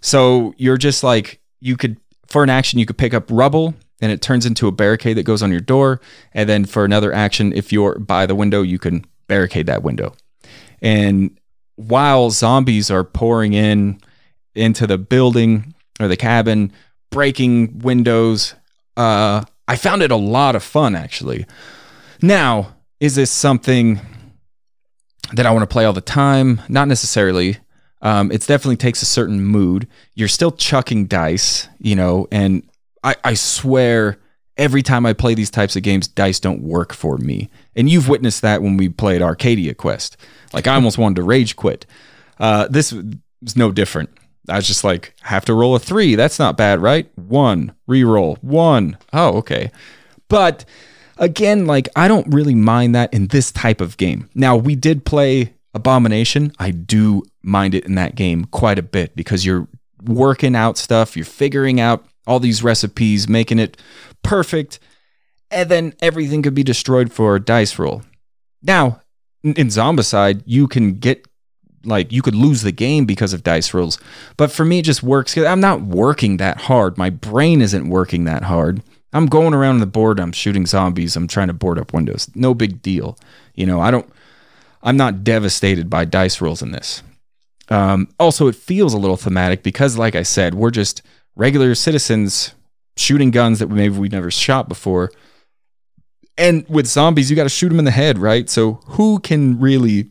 So 0.00 0.54
you're 0.56 0.78
just 0.78 1.02
like 1.02 1.40
you 1.60 1.76
could 1.76 1.98
for 2.26 2.42
an 2.42 2.50
action 2.50 2.78
you 2.78 2.86
could 2.86 2.98
pick 2.98 3.14
up 3.14 3.24
rubble 3.30 3.74
and 4.00 4.10
it 4.10 4.22
turns 4.22 4.46
into 4.46 4.66
a 4.66 4.72
barricade 4.72 5.16
that 5.16 5.24
goes 5.24 5.42
on 5.42 5.50
your 5.50 5.60
door 5.60 6.00
and 6.32 6.48
then 6.48 6.64
for 6.64 6.84
another 6.84 7.12
action 7.12 7.52
if 7.52 7.72
you're 7.72 7.98
by 7.98 8.24
the 8.24 8.34
window 8.34 8.62
you 8.62 8.78
can 8.78 9.04
barricade 9.26 9.66
that 9.66 9.82
window. 9.82 10.14
And 10.82 11.38
while 11.76 12.30
zombies 12.30 12.90
are 12.90 13.04
pouring 13.04 13.52
in 13.52 14.00
into 14.54 14.86
the 14.86 14.98
building 14.98 15.74
or 16.00 16.08
the 16.08 16.16
cabin, 16.16 16.72
breaking 17.10 17.78
windows, 17.78 18.54
uh, 18.96 19.44
I 19.70 19.76
found 19.76 20.02
it 20.02 20.10
a 20.10 20.16
lot 20.16 20.56
of 20.56 20.62
fun 20.62 20.94
actually. 20.94 21.46
Now, 22.20 22.74
is 22.98 23.14
this 23.14 23.30
something 23.30 24.00
that 25.32 25.46
I 25.46 25.50
want 25.50 25.62
to 25.62 25.72
play 25.72 25.84
all 25.84 25.92
the 25.92 26.00
time. 26.00 26.60
Not 26.68 26.88
necessarily. 26.88 27.58
Um, 28.02 28.32
it 28.32 28.46
definitely 28.46 28.76
takes 28.76 29.02
a 29.02 29.06
certain 29.06 29.42
mood. 29.42 29.86
You're 30.14 30.28
still 30.28 30.52
chucking 30.52 31.06
dice, 31.06 31.68
you 31.78 31.94
know, 31.94 32.26
and 32.32 32.68
I, 33.04 33.14
I 33.22 33.34
swear 33.34 34.18
every 34.56 34.82
time 34.82 35.06
I 35.06 35.12
play 35.12 35.34
these 35.34 35.50
types 35.50 35.76
of 35.76 35.82
games, 35.82 36.08
dice 36.08 36.40
don't 36.40 36.62
work 36.62 36.92
for 36.92 37.18
me. 37.18 37.50
And 37.76 37.88
you've 37.88 38.08
witnessed 38.08 38.42
that 38.42 38.62
when 38.62 38.76
we 38.76 38.88
played 38.88 39.22
Arcadia 39.22 39.74
Quest. 39.74 40.16
Like 40.52 40.66
I 40.66 40.74
almost 40.74 40.98
wanted 40.98 41.16
to 41.16 41.22
rage 41.22 41.56
quit. 41.56 41.86
Uh, 42.38 42.68
this 42.68 42.92
was 42.92 43.56
no 43.56 43.70
different. 43.70 44.10
I 44.50 44.56
was 44.56 44.66
just 44.66 44.84
like, 44.84 45.14
have 45.22 45.44
to 45.46 45.54
roll 45.54 45.74
a 45.74 45.78
three. 45.78 46.14
That's 46.14 46.38
not 46.38 46.56
bad, 46.56 46.80
right? 46.80 47.10
One, 47.16 47.74
re-roll, 47.86 48.36
one. 48.40 48.98
Oh, 49.12 49.38
okay. 49.38 49.70
But 50.28 50.64
again, 51.18 51.66
like 51.66 51.88
I 51.96 52.08
don't 52.08 52.32
really 52.32 52.54
mind 52.54 52.94
that 52.94 53.12
in 53.14 53.28
this 53.28 53.52
type 53.52 53.80
of 53.80 53.96
game. 53.96 54.28
Now, 54.34 54.56
we 54.56 54.74
did 54.74 55.04
play 55.04 55.54
Abomination. 55.72 56.52
I 56.58 56.72
do 56.72 57.22
mind 57.42 57.74
it 57.74 57.84
in 57.84 57.94
that 57.94 58.16
game 58.16 58.44
quite 58.46 58.78
a 58.78 58.82
bit 58.82 59.14
because 59.14 59.46
you're 59.46 59.68
working 60.04 60.56
out 60.56 60.76
stuff, 60.76 61.16
you're 61.16 61.24
figuring 61.24 61.80
out 61.80 62.04
all 62.26 62.40
these 62.40 62.62
recipes, 62.62 63.28
making 63.28 63.58
it 63.58 63.76
perfect, 64.22 64.78
and 65.50 65.68
then 65.68 65.94
everything 66.00 66.42
could 66.42 66.54
be 66.54 66.62
destroyed 66.62 67.12
for 67.12 67.36
a 67.36 67.40
dice 67.40 67.78
roll. 67.78 68.02
Now, 68.62 69.00
in 69.42 69.54
Zombicide, 69.54 70.42
you 70.44 70.68
can 70.68 70.94
get 70.94 71.26
like 71.84 72.12
you 72.12 72.22
could 72.22 72.34
lose 72.34 72.62
the 72.62 72.72
game 72.72 73.04
because 73.04 73.32
of 73.32 73.42
dice 73.42 73.72
rolls. 73.72 73.98
But 74.36 74.52
for 74.52 74.64
me, 74.64 74.80
it 74.80 74.84
just 74.84 75.02
works 75.02 75.36
I'm 75.36 75.60
not 75.60 75.82
working 75.82 76.36
that 76.36 76.62
hard. 76.62 76.98
My 76.98 77.10
brain 77.10 77.60
isn't 77.60 77.88
working 77.88 78.24
that 78.24 78.44
hard. 78.44 78.82
I'm 79.12 79.26
going 79.26 79.54
around 79.54 79.78
the 79.78 79.86
board. 79.86 80.20
I'm 80.20 80.32
shooting 80.32 80.66
zombies. 80.66 81.16
I'm 81.16 81.26
trying 81.26 81.48
to 81.48 81.52
board 81.52 81.78
up 81.78 81.92
windows. 81.92 82.30
No 82.34 82.54
big 82.54 82.80
deal. 82.82 83.18
You 83.54 83.66
know, 83.66 83.80
I 83.80 83.90
don't. 83.90 84.08
I'm 84.82 84.96
not 84.96 85.24
devastated 85.24 85.90
by 85.90 86.04
dice 86.04 86.40
rolls 86.40 86.62
in 86.62 86.72
this. 86.72 87.02
Um, 87.68 88.08
also, 88.18 88.46
it 88.48 88.56
feels 88.56 88.94
a 88.94 88.98
little 88.98 89.16
thematic 89.16 89.62
because, 89.62 89.96
like 89.96 90.14
I 90.14 90.22
said, 90.22 90.54
we're 90.54 90.70
just 90.70 91.02
regular 91.36 91.74
citizens 91.74 92.54
shooting 92.96 93.30
guns 93.30 93.58
that 93.58 93.68
maybe 93.68 93.96
we've 93.96 94.12
never 94.12 94.30
shot 94.30 94.68
before. 94.68 95.10
And 96.38 96.66
with 96.68 96.86
zombies, 96.86 97.30
you 97.30 97.36
got 97.36 97.44
to 97.44 97.50
shoot 97.50 97.68
them 97.68 97.78
in 97.78 97.84
the 97.84 97.90
head, 97.90 98.18
right? 98.18 98.48
So, 98.48 98.80
who 98.86 99.18
can 99.20 99.60
really 99.60 100.10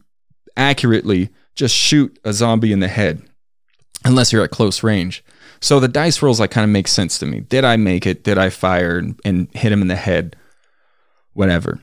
accurately 0.55 1.29
just 1.59 1.75
shoot 1.75 2.17
a 2.23 2.31
zombie 2.31 2.71
in 2.71 2.79
the 2.79 2.87
head 2.87 3.21
unless 4.05 4.31
you're 4.31 4.43
at 4.43 4.49
close 4.49 4.81
range? 4.81 5.23
So, 5.61 5.79
the 5.79 5.89
dice 5.89 6.21
rolls 6.21 6.39
like 6.39 6.51
kind 6.51 6.63
of 6.63 6.71
make 6.71 6.87
sense 6.87 7.19
to 7.19 7.25
me. 7.25 7.41
Did 7.41 7.65
I 7.65 7.75
make 7.75 8.07
it? 8.07 8.23
Did 8.23 8.37
I 8.37 8.49
fire 8.49 8.97
and, 8.97 9.19
and 9.25 9.49
hit 9.53 9.71
him 9.73 9.81
in 9.81 9.89
the 9.89 9.95
head? 9.97 10.37
Whatever. 11.33 11.81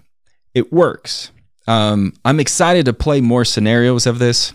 It 0.54 0.72
works. 0.72 1.30
Um, 1.68 2.14
I'm 2.24 2.40
excited 2.40 2.86
to 2.86 2.94
play 2.94 3.20
more 3.20 3.44
scenarios 3.44 4.06
of 4.06 4.18
this. 4.18 4.54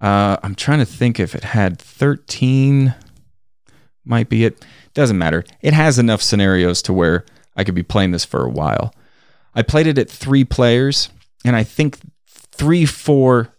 Uh, 0.00 0.36
I'm 0.42 0.54
trying 0.54 0.80
to 0.80 0.84
think 0.84 1.18
if 1.18 1.34
it 1.34 1.44
had 1.44 1.78
13, 1.78 2.94
might 4.04 4.28
be 4.28 4.44
it. 4.44 4.62
Doesn't 4.92 5.18
matter. 5.18 5.44
It 5.62 5.72
has 5.72 5.98
enough 5.98 6.20
scenarios 6.20 6.82
to 6.82 6.92
where 6.92 7.24
I 7.56 7.64
could 7.64 7.74
be 7.74 7.82
playing 7.82 8.10
this 8.10 8.24
for 8.24 8.44
a 8.44 8.50
while. 8.50 8.94
I 9.54 9.62
played 9.62 9.86
it 9.86 9.98
at 9.98 10.10
three 10.10 10.44
players, 10.44 11.08
and 11.44 11.56
I 11.56 11.62
think 11.62 11.98
three, 12.26 12.84
four 12.84 13.54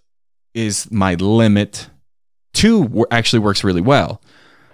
is 0.53 0.91
my 0.91 1.15
limit. 1.15 1.89
Two 2.53 3.05
actually 3.11 3.39
works 3.39 3.63
really 3.63 3.81
well, 3.81 4.21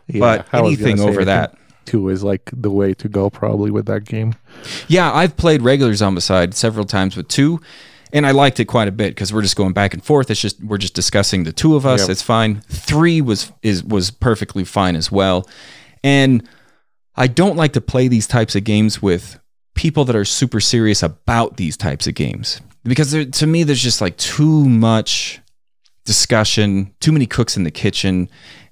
yeah, 0.08 0.20
but 0.20 0.54
anything 0.54 1.00
over 1.00 1.26
that. 1.26 1.56
Two 1.86 2.10
is 2.10 2.24
like 2.24 2.50
the 2.52 2.72
way 2.72 2.94
to 2.96 3.08
go, 3.08 3.30
probably 3.30 3.72
with 3.72 3.86
that 3.86 4.04
game. 4.04 4.36
Yeah, 4.88 5.14
I've 5.14 5.38
played 5.38 5.62
regular 5.62 5.94
Zombicide 5.94 6.54
several 6.54 6.86
times 6.86 7.16
with 7.16 7.28
two, 7.28 7.62
and 8.12 8.26
I 8.26 8.32
liked 8.32 8.60
it 8.60 8.66
quite 8.66 8.88
a 8.88 8.92
bit 8.92 9.12
because 9.12 9.32
we're 9.32 9.44
just 9.44 9.56
going 9.56 9.74
back 9.74 9.94
and 9.94 10.04
forth. 10.04 10.30
It's 10.32 10.42
just 10.42 10.62
we're 10.64 10.80
just 10.80 10.96
discussing 10.96 11.44
the 11.44 11.54
two 11.54 11.76
of 11.76 11.86
us. 11.86 12.02
Yep. 12.02 12.10
It's 12.10 12.22
fine. 12.22 12.62
Three 12.62 13.22
was 13.22 13.52
is 13.62 13.84
was 13.84 14.12
perfectly 14.12 14.64
fine 14.64 14.96
as 14.96 15.12
well, 15.12 15.48
and 16.04 16.48
I 17.16 17.28
don't 17.28 17.56
like 17.56 17.74
to 17.74 17.82
play 17.82 18.08
these 18.08 18.28
types 18.28 18.56
of 18.56 18.64
games 18.64 19.02
with 19.02 19.40
people 19.76 20.04
that 20.06 20.16
are 20.16 20.26
super 20.26 20.60
serious 20.60 21.04
about 21.04 21.58
these 21.58 21.78
types 21.78 22.08
of 22.08 22.16
games 22.16 22.62
because 22.84 23.12
there, 23.12 23.26
to 23.26 23.48
me 23.48 23.64
there's 23.64 23.82
just 23.82 24.02
like 24.02 24.18
too 24.18 24.68
much 24.68 25.40
discussion, 26.08 26.92
too 27.00 27.12
many 27.12 27.28
cooks 27.28 27.56
in 27.56 27.64
the 27.64 27.72
kitchen, 27.72 28.30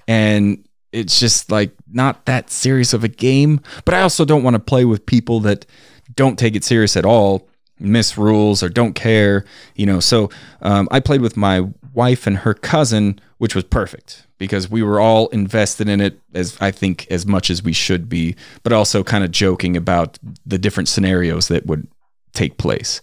and 0.07 0.67
it's 0.91 1.19
just 1.19 1.51
like 1.51 1.71
not 1.91 2.25
that 2.25 2.49
serious 2.49 2.93
of 2.93 3.03
a 3.03 3.07
game. 3.07 3.61
But 3.83 3.93
I 3.93 4.01
also 4.01 4.25
don't 4.25 4.41
want 4.41 4.55
to 4.55 4.59
play 4.59 4.85
with 4.85 5.05
people 5.05 5.39
that 5.41 5.67
don't 6.15 6.39
take 6.39 6.55
it 6.55 6.63
serious 6.63 6.97
at 6.97 7.05
all 7.05 7.47
miss 7.79 8.17
rules 8.17 8.63
or 8.63 8.69
don't 8.69 8.93
care, 8.93 9.45
you 9.75 9.85
know. 9.85 9.99
So 9.99 10.29
um, 10.61 10.87
I 10.91 10.99
played 10.99 11.21
with 11.21 11.37
my 11.37 11.67
wife 11.93 12.27
and 12.27 12.37
her 12.37 12.53
cousin, 12.53 13.19
which 13.37 13.55
was 13.55 13.63
perfect 13.63 14.25
because 14.37 14.69
we 14.69 14.83
were 14.83 14.99
all 14.99 15.27
invested 15.29 15.87
in 15.87 16.01
it 16.01 16.19
as 16.33 16.57
I 16.59 16.71
think 16.71 17.07
as 17.09 17.25
much 17.25 17.49
as 17.49 17.63
we 17.63 17.73
should 17.73 18.09
be, 18.09 18.35
but 18.63 18.73
also 18.73 19.03
kind 19.03 19.23
of 19.23 19.31
joking 19.31 19.77
about 19.77 20.17
the 20.45 20.57
different 20.57 20.89
scenarios 20.89 21.47
that 21.47 21.65
would 21.65 21.87
take 22.33 22.57
place. 22.57 23.01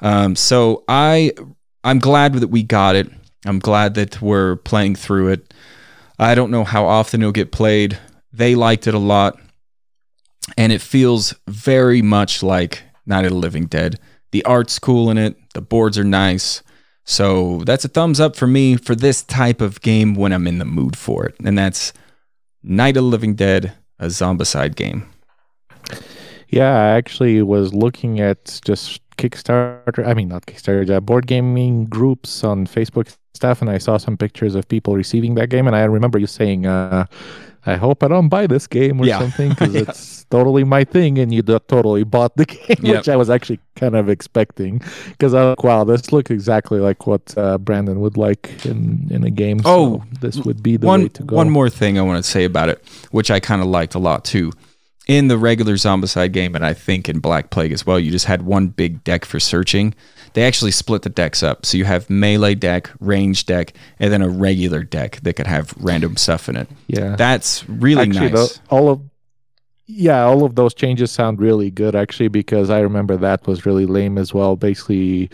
Um, 0.00 0.36
so 0.36 0.84
I 0.88 1.32
I'm 1.84 1.98
glad 1.98 2.34
that 2.34 2.48
we 2.48 2.62
got 2.62 2.96
it. 2.96 3.10
I'm 3.44 3.58
glad 3.58 3.94
that 3.94 4.20
we're 4.22 4.56
playing 4.56 4.96
through 4.96 5.28
it. 5.28 5.54
I 6.18 6.34
don't 6.34 6.50
know 6.50 6.64
how 6.64 6.86
often 6.86 7.20
it'll 7.20 7.32
get 7.32 7.52
played. 7.52 7.98
They 8.32 8.54
liked 8.54 8.86
it 8.86 8.94
a 8.94 8.98
lot. 8.98 9.38
And 10.56 10.72
it 10.72 10.80
feels 10.80 11.34
very 11.48 12.02
much 12.02 12.42
like 12.42 12.82
Night 13.04 13.24
of 13.24 13.32
the 13.32 13.36
Living 13.36 13.66
Dead. 13.66 13.98
The 14.32 14.44
art's 14.44 14.78
cool 14.78 15.10
in 15.10 15.18
it, 15.18 15.36
the 15.54 15.60
boards 15.60 15.98
are 15.98 16.04
nice. 16.04 16.62
So 17.04 17.62
that's 17.64 17.84
a 17.84 17.88
thumbs 17.88 18.18
up 18.18 18.34
for 18.34 18.46
me 18.46 18.76
for 18.76 18.94
this 18.94 19.22
type 19.22 19.60
of 19.60 19.80
game 19.80 20.14
when 20.14 20.32
I'm 20.32 20.46
in 20.46 20.58
the 20.58 20.64
mood 20.64 20.96
for 20.96 21.26
it. 21.26 21.36
And 21.44 21.56
that's 21.56 21.92
Night 22.62 22.96
of 22.96 23.04
the 23.04 23.08
Living 23.08 23.34
Dead, 23.34 23.74
a 23.98 24.06
zombicide 24.06 24.74
game. 24.74 25.08
Yeah, 26.48 26.72
I 26.72 26.96
actually 26.96 27.42
was 27.42 27.72
looking 27.72 28.20
at 28.20 28.60
just 28.64 29.00
Kickstarter, 29.16 30.06
I 30.06 30.14
mean, 30.14 30.28
not 30.28 30.46
Kickstarter, 30.46 30.88
uh, 30.90 31.00
board 31.00 31.26
gaming 31.26 31.86
groups 31.86 32.44
on 32.44 32.66
Facebook 32.66 33.14
stuff, 33.34 33.60
and 33.60 33.70
I 33.70 33.78
saw 33.78 33.96
some 33.96 34.16
pictures 34.16 34.54
of 34.54 34.68
people 34.68 34.94
receiving 34.94 35.34
that 35.36 35.48
game. 35.48 35.66
And 35.66 35.76
I 35.76 35.84
remember 35.84 36.18
you 36.18 36.26
saying, 36.26 36.66
uh, 36.66 37.06
I 37.66 37.74
hope 37.74 38.04
I 38.04 38.08
don't 38.08 38.28
buy 38.28 38.46
this 38.46 38.66
game 38.66 39.00
or 39.00 39.06
yeah. 39.06 39.18
something 39.18 39.50
because 39.50 39.74
yeah. 39.74 39.82
it's 39.82 40.24
totally 40.24 40.62
my 40.62 40.84
thing. 40.84 41.18
And 41.18 41.34
you 41.34 41.42
totally 41.42 42.04
bought 42.04 42.36
the 42.36 42.44
game, 42.46 42.78
yep. 42.80 42.96
which 42.98 43.08
I 43.08 43.16
was 43.16 43.28
actually 43.28 43.58
kind 43.74 43.96
of 43.96 44.08
expecting 44.08 44.80
because 45.08 45.34
I 45.34 45.50
like, 45.50 45.64
wow, 45.64 45.84
this 45.84 46.12
looks 46.12 46.30
exactly 46.30 46.78
like 46.78 47.06
what 47.06 47.36
uh, 47.36 47.58
Brandon 47.58 48.00
would 48.00 48.16
like 48.16 48.64
in, 48.64 49.08
in 49.10 49.24
a 49.24 49.30
game. 49.30 49.60
Oh, 49.64 49.98
so 49.98 50.04
this 50.20 50.36
would 50.38 50.62
be 50.62 50.76
the 50.76 50.86
one, 50.86 51.02
way 51.02 51.08
to 51.08 51.22
go. 51.24 51.36
One 51.36 51.50
more 51.50 51.68
thing 51.68 51.98
I 51.98 52.02
want 52.02 52.24
to 52.24 52.30
say 52.30 52.44
about 52.44 52.68
it, 52.68 52.84
which 53.10 53.30
I 53.30 53.40
kind 53.40 53.60
of 53.60 53.68
liked 53.68 53.94
a 53.94 53.98
lot 53.98 54.24
too. 54.24 54.52
In 55.06 55.28
the 55.28 55.38
regular 55.38 55.74
Zombicide 55.74 56.32
game, 56.32 56.56
and 56.56 56.66
I 56.66 56.74
think 56.74 57.08
in 57.08 57.20
Black 57.20 57.50
Plague 57.50 57.72
as 57.72 57.86
well, 57.86 58.00
you 58.00 58.10
just 58.10 58.26
had 58.26 58.42
one 58.42 58.68
big 58.68 59.04
deck 59.04 59.24
for 59.24 59.38
searching 59.38 59.94
they 60.36 60.44
actually 60.44 60.70
split 60.70 61.00
the 61.00 61.08
decks 61.08 61.42
up. 61.42 61.64
So 61.64 61.78
you 61.78 61.86
have 61.86 62.10
melee 62.10 62.54
deck, 62.54 62.90
range 63.00 63.46
deck, 63.46 63.72
and 63.98 64.12
then 64.12 64.20
a 64.20 64.28
regular 64.28 64.82
deck 64.82 65.18
that 65.22 65.32
could 65.32 65.46
have 65.46 65.72
random 65.78 66.18
stuff 66.18 66.50
in 66.50 66.56
it. 66.56 66.68
Yeah. 66.88 67.16
That's 67.16 67.66
really 67.70 68.02
actually, 68.02 68.30
nice. 68.32 68.52
The, 68.52 68.60
all 68.68 68.90
of 68.90 69.00
yeah, 69.86 70.24
all 70.24 70.44
of 70.44 70.56
those 70.56 70.74
changes 70.74 71.12
sound 71.12 71.40
really 71.40 71.70
good 71.70 71.94
actually 71.94 72.28
because 72.28 72.70
I 72.70 72.80
remember 72.80 73.16
that 73.16 73.46
was 73.46 73.64
really 73.64 73.86
lame 73.86 74.18
as 74.18 74.34
well. 74.34 74.56
Basically, 74.56 75.30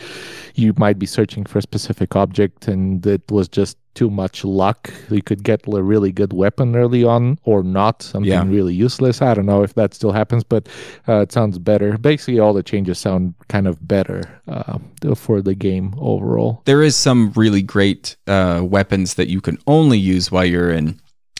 you 0.55 0.73
might 0.77 0.99
be 0.99 1.07
searching 1.07 1.45
for 1.45 1.57
a 1.57 1.61
specific 1.61 2.15
object 2.15 2.67
and 2.67 3.05
it 3.05 3.23
was 3.31 3.47
just 3.47 3.77
too 3.95 4.09
much 4.09 4.43
luck. 4.43 4.91
You 5.09 5.21
could 5.21 5.43
get 5.43 5.67
a 5.67 5.81
really 5.81 6.11
good 6.11 6.33
weapon 6.33 6.75
early 6.75 7.03
on 7.03 7.39
or 7.43 7.63
not, 7.63 8.01
something 8.03 8.31
yeah. 8.31 8.43
really 8.45 8.73
useless. 8.73 9.21
I 9.21 9.33
don't 9.33 9.45
know 9.45 9.63
if 9.63 9.73
that 9.75 9.93
still 9.93 10.11
happens, 10.11 10.43
but 10.43 10.67
uh, 11.07 11.21
it 11.21 11.31
sounds 11.31 11.57
better. 11.57 11.97
Basically, 11.97 12.39
all 12.39 12.53
the 12.53 12.63
changes 12.63 12.99
sound 12.99 13.33
kind 13.49 13.67
of 13.67 13.87
better 13.87 14.41
uh, 14.47 14.77
for 15.15 15.41
the 15.41 15.55
game 15.55 15.95
overall. 15.97 16.61
There 16.65 16.83
is 16.83 16.95
some 16.95 17.31
really 17.35 17.61
great 17.61 18.15
uh, 18.27 18.61
weapons 18.63 19.15
that 19.15 19.29
you 19.29 19.41
can 19.41 19.57
only 19.67 19.97
use 19.97 20.31
while 20.31 20.45
you're 20.45 20.71
in 20.71 20.99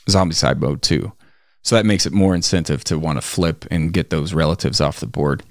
zombie 0.10 0.36
side 0.36 0.60
mode 0.60 0.82
too. 0.82 1.12
So 1.64 1.76
that 1.76 1.86
makes 1.86 2.06
it 2.06 2.14
more 2.14 2.36
incentive 2.36 2.84
to 2.86 3.00
want 3.00 3.18
to 3.18 3.22
flip 3.22 3.66
and 3.72 3.94
get 3.94 4.10
those 4.10 4.34
relatives 4.34 4.82
off 4.82 5.00
the 5.00 5.08
board. 5.08 5.44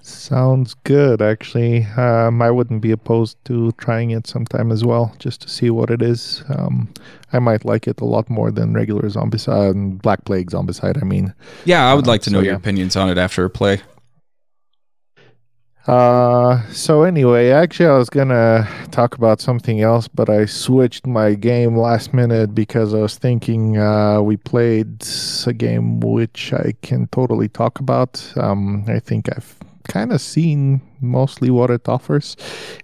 Sounds 0.00 0.74
good, 0.84 1.20
actually. 1.20 1.84
Um, 1.96 2.40
I 2.40 2.50
wouldn't 2.50 2.80
be 2.80 2.92
opposed 2.92 3.44
to 3.46 3.72
trying 3.72 4.12
it 4.12 4.26
sometime 4.26 4.70
as 4.70 4.84
well, 4.84 5.14
just 5.18 5.42
to 5.42 5.48
see 5.48 5.68
what 5.68 5.90
it 5.90 6.00
is. 6.00 6.44
Um, 6.48 6.88
I 7.32 7.40
might 7.40 7.64
like 7.64 7.88
it 7.88 8.00
a 8.00 8.04
lot 8.04 8.30
more 8.30 8.52
than 8.52 8.72
regular 8.72 9.02
Zombicide 9.08 9.72
and 9.72 10.00
Black 10.00 10.24
Plague 10.24 10.50
Zombicide. 10.50 11.02
I 11.02 11.04
mean, 11.04 11.34
yeah, 11.64 11.90
I 11.90 11.94
would 11.94 12.06
uh, 12.06 12.10
like 12.10 12.22
to 12.22 12.30
know 12.30 12.38
so, 12.38 12.44
your 12.44 12.52
yeah. 12.52 12.58
opinions 12.58 12.94
on 12.94 13.10
it 13.10 13.18
after 13.18 13.44
a 13.44 13.50
play. 13.50 13.80
Uh, 15.86 16.66
so 16.70 17.04
anyway, 17.04 17.50
actually, 17.50 17.86
I 17.86 17.96
was 17.96 18.10
gonna 18.10 18.68
talk 18.90 19.14
about 19.14 19.40
something 19.40 19.80
else, 19.82 20.08
but 20.08 20.28
I 20.28 20.46
switched 20.46 21.06
my 21.06 21.34
game 21.34 21.76
last 21.76 22.12
minute 22.12 22.54
because 22.54 22.92
I 22.92 22.98
was 22.98 23.16
thinking 23.16 23.78
uh, 23.78 24.20
we 24.20 24.36
played 24.36 25.06
a 25.46 25.52
game 25.52 26.00
which 26.00 26.52
I 26.52 26.74
can 26.82 27.06
totally 27.08 27.48
talk 27.48 27.78
about. 27.78 28.32
Um, 28.36 28.84
I 28.88 28.98
think 28.98 29.28
I've 29.28 29.56
kind 29.86 30.12
of 30.12 30.20
seen 30.20 30.80
mostly 31.00 31.50
what 31.50 31.70
it 31.70 31.88
offers, 31.88 32.36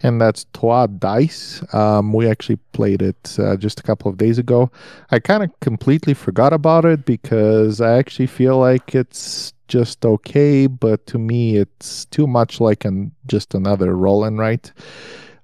and 0.04 0.20
that's 0.20 0.46
Troyes 0.54 0.88
Dice. 1.00 1.64
Um, 1.74 2.12
we 2.12 2.28
actually 2.28 2.60
played 2.72 3.02
it 3.02 3.36
uh, 3.36 3.56
just 3.56 3.80
a 3.80 3.82
couple 3.82 4.12
of 4.12 4.16
days 4.16 4.38
ago. 4.38 4.70
I 5.10 5.18
kind 5.18 5.42
of 5.42 5.50
completely 5.58 6.14
forgot 6.14 6.52
about 6.52 6.84
it 6.84 7.04
because 7.04 7.80
I 7.80 7.98
actually 7.98 8.28
feel 8.28 8.58
like 8.58 8.94
it's 8.94 9.52
just 9.72 10.04
okay, 10.04 10.66
but 10.66 11.06
to 11.06 11.18
me, 11.18 11.56
it's 11.56 12.04
too 12.04 12.26
much 12.26 12.60
like 12.60 12.84
an 12.84 13.10
just 13.26 13.54
another 13.54 13.96
roll 13.96 14.22
and 14.22 14.38
write. 14.38 14.70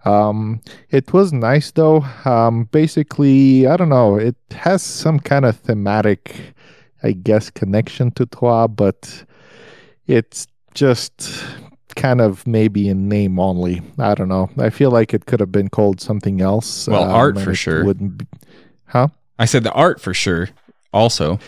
Um, 0.05 0.61
it 0.91 1.15
was 1.15 1.33
nice 1.33 1.71
though. 1.71 2.05
Um, 2.27 2.65
basically, 2.65 3.67
I 3.67 3.79
don't 3.79 3.89
know. 3.89 4.17
It 4.17 4.37
has 4.51 4.83
some 4.83 5.19
kind 5.19 5.47
of 5.47 5.57
thematic, 5.57 6.55
I 7.03 7.13
guess, 7.13 7.49
connection 7.49 8.11
to 8.13 8.27
Troyes, 8.27 8.69
but 8.69 9.25
it's 10.07 10.47
just 10.75 11.43
kind 11.97 12.21
of 12.21 12.47
maybe 12.47 12.87
in 12.91 13.09
name 13.09 13.39
only. 13.41 13.81
I 13.99 14.15
don't 14.15 14.29
know. 14.29 14.51
I 14.59 14.69
feel 14.69 14.91
like 14.91 15.15
it 15.15 15.25
could 15.25 15.41
have 15.41 15.53
been 15.53 15.71
called 15.71 16.03
something 16.03 16.43
else. 16.43 16.87
Well, 16.87 17.05
um, 17.05 17.11
art 17.11 17.41
for 17.41 17.55
sure. 17.55 17.83
Wouldn't 17.83 18.19
be, 18.19 18.27
huh? 18.89 19.09
I 19.39 19.47
said 19.47 19.65
the 19.65 19.73
art 19.73 20.03
for 20.03 20.13
sure. 20.13 20.51
Also, 20.93 21.39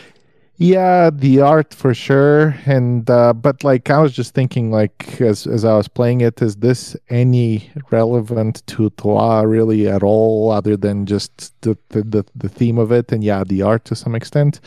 yeah, 0.60 1.08
the 1.08 1.40
art 1.40 1.72
for 1.72 1.94
sure, 1.94 2.54
and 2.66 3.08
uh, 3.08 3.32
but 3.32 3.64
like 3.64 3.88
I 3.88 3.98
was 3.98 4.12
just 4.12 4.34
thinking, 4.34 4.70
like 4.70 5.18
as 5.18 5.46
as 5.46 5.64
I 5.64 5.74
was 5.74 5.88
playing 5.88 6.20
it, 6.20 6.42
is 6.42 6.56
this 6.56 6.94
any 7.08 7.70
relevant 7.90 8.62
to 8.66 8.90
Troyes 8.90 9.46
really 9.46 9.88
at 9.88 10.02
all, 10.02 10.50
other 10.50 10.76
than 10.76 11.06
just 11.06 11.58
the, 11.62 11.78
the 11.88 12.26
the 12.34 12.48
theme 12.50 12.76
of 12.76 12.92
it, 12.92 13.10
and 13.10 13.24
yeah, 13.24 13.42
the 13.42 13.62
art 13.62 13.86
to 13.86 13.96
some 13.96 14.14
extent. 14.14 14.60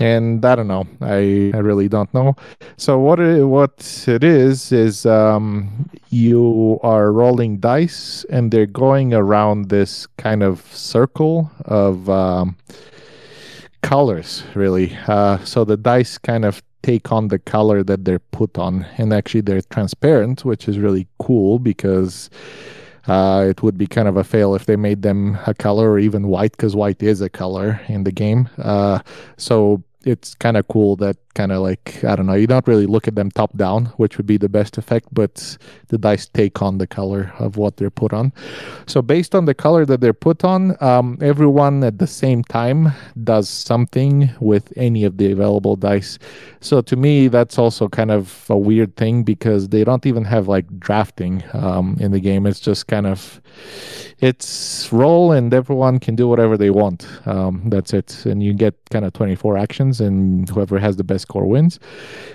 And 0.00 0.44
I 0.44 0.56
don't 0.56 0.66
know, 0.66 0.88
I 1.00 1.52
I 1.54 1.58
really 1.58 1.88
don't 1.88 2.12
know. 2.12 2.34
So 2.76 2.98
what 2.98 3.20
it, 3.20 3.44
what 3.44 4.04
it 4.08 4.24
is 4.24 4.72
is 4.72 5.06
um, 5.06 5.88
you 6.10 6.80
are 6.82 7.12
rolling 7.12 7.58
dice, 7.58 8.26
and 8.28 8.50
they're 8.50 8.66
going 8.66 9.14
around 9.14 9.68
this 9.68 10.08
kind 10.18 10.42
of 10.42 10.62
circle 10.74 11.48
of. 11.64 12.10
Um, 12.10 12.56
colors 13.82 14.44
really. 14.54 14.96
Uh, 15.06 15.38
so 15.44 15.64
the 15.64 15.76
dice 15.76 16.18
kind 16.18 16.44
of 16.44 16.62
take 16.82 17.12
on 17.12 17.28
the 17.28 17.38
color 17.38 17.82
that 17.84 18.04
they're 18.04 18.18
put 18.18 18.58
on. 18.58 18.86
And 18.98 19.12
actually 19.12 19.42
they're 19.42 19.62
transparent 19.62 20.44
which 20.44 20.68
is 20.68 20.78
really 20.78 21.06
cool 21.18 21.58
because 21.58 22.30
uh, 23.06 23.46
it 23.48 23.62
would 23.62 23.76
be 23.76 23.86
kind 23.86 24.08
of 24.08 24.16
a 24.16 24.24
fail 24.24 24.54
if 24.54 24.66
they 24.66 24.76
made 24.76 25.02
them 25.02 25.38
a 25.46 25.54
color 25.54 25.90
or 25.90 25.98
even 25.98 26.28
white 26.28 26.52
because 26.52 26.76
white 26.76 27.02
is 27.02 27.20
a 27.20 27.28
color 27.28 27.80
in 27.88 28.04
the 28.04 28.12
game. 28.12 28.48
Uh, 28.58 29.00
so 29.36 29.82
it's 30.04 30.34
kind 30.34 30.56
of 30.56 30.66
cool 30.68 30.96
that 30.96 31.16
kind 31.34 31.52
of 31.52 31.62
like 31.62 32.04
I 32.04 32.16
don't 32.16 32.26
know. 32.26 32.34
You 32.34 32.46
don't 32.46 32.66
really 32.66 32.86
look 32.86 33.08
at 33.08 33.14
them 33.14 33.30
top 33.30 33.56
down, 33.56 33.86
which 33.96 34.16
would 34.16 34.26
be 34.26 34.36
the 34.36 34.48
best 34.48 34.78
effect, 34.78 35.08
but 35.12 35.56
the 35.88 35.98
dice 35.98 36.26
take 36.26 36.62
on 36.62 36.78
the 36.78 36.86
color 36.86 37.32
of 37.38 37.56
what 37.56 37.76
they're 37.76 37.90
put 37.90 38.12
on. 38.12 38.32
So 38.86 39.02
based 39.02 39.34
on 39.34 39.44
the 39.44 39.54
color 39.54 39.84
that 39.86 40.00
they're 40.00 40.12
put 40.12 40.44
on, 40.44 40.76
um, 40.82 41.18
everyone 41.20 41.84
at 41.84 41.98
the 41.98 42.06
same 42.06 42.42
time 42.44 42.92
does 43.24 43.48
something 43.48 44.30
with 44.40 44.72
any 44.76 45.04
of 45.04 45.16
the 45.16 45.32
available 45.32 45.76
dice. 45.76 46.18
So 46.60 46.80
to 46.82 46.96
me, 46.96 47.28
that's 47.28 47.58
also 47.58 47.88
kind 47.88 48.10
of 48.10 48.46
a 48.48 48.56
weird 48.56 48.96
thing 48.96 49.22
because 49.22 49.68
they 49.68 49.84
don't 49.84 50.06
even 50.06 50.24
have 50.24 50.48
like 50.48 50.66
drafting 50.78 51.42
um, 51.52 51.96
in 52.00 52.12
the 52.12 52.20
game. 52.20 52.46
It's 52.46 52.60
just 52.60 52.86
kind 52.86 53.06
of 53.06 53.40
it's 54.22 54.92
roll 54.92 55.32
and 55.32 55.52
everyone 55.52 55.98
can 55.98 56.14
do 56.14 56.28
whatever 56.28 56.56
they 56.56 56.70
want. 56.70 57.08
Um, 57.26 57.62
that's 57.66 57.92
it, 57.92 58.24
and 58.24 58.40
you 58.42 58.54
get 58.54 58.74
kind 58.90 59.04
of 59.04 59.12
24 59.12 59.58
actions, 59.58 60.00
and 60.00 60.48
whoever 60.48 60.78
has 60.78 60.96
the 60.96 61.04
best 61.04 61.21
score 61.22 61.46
wins. 61.46 61.78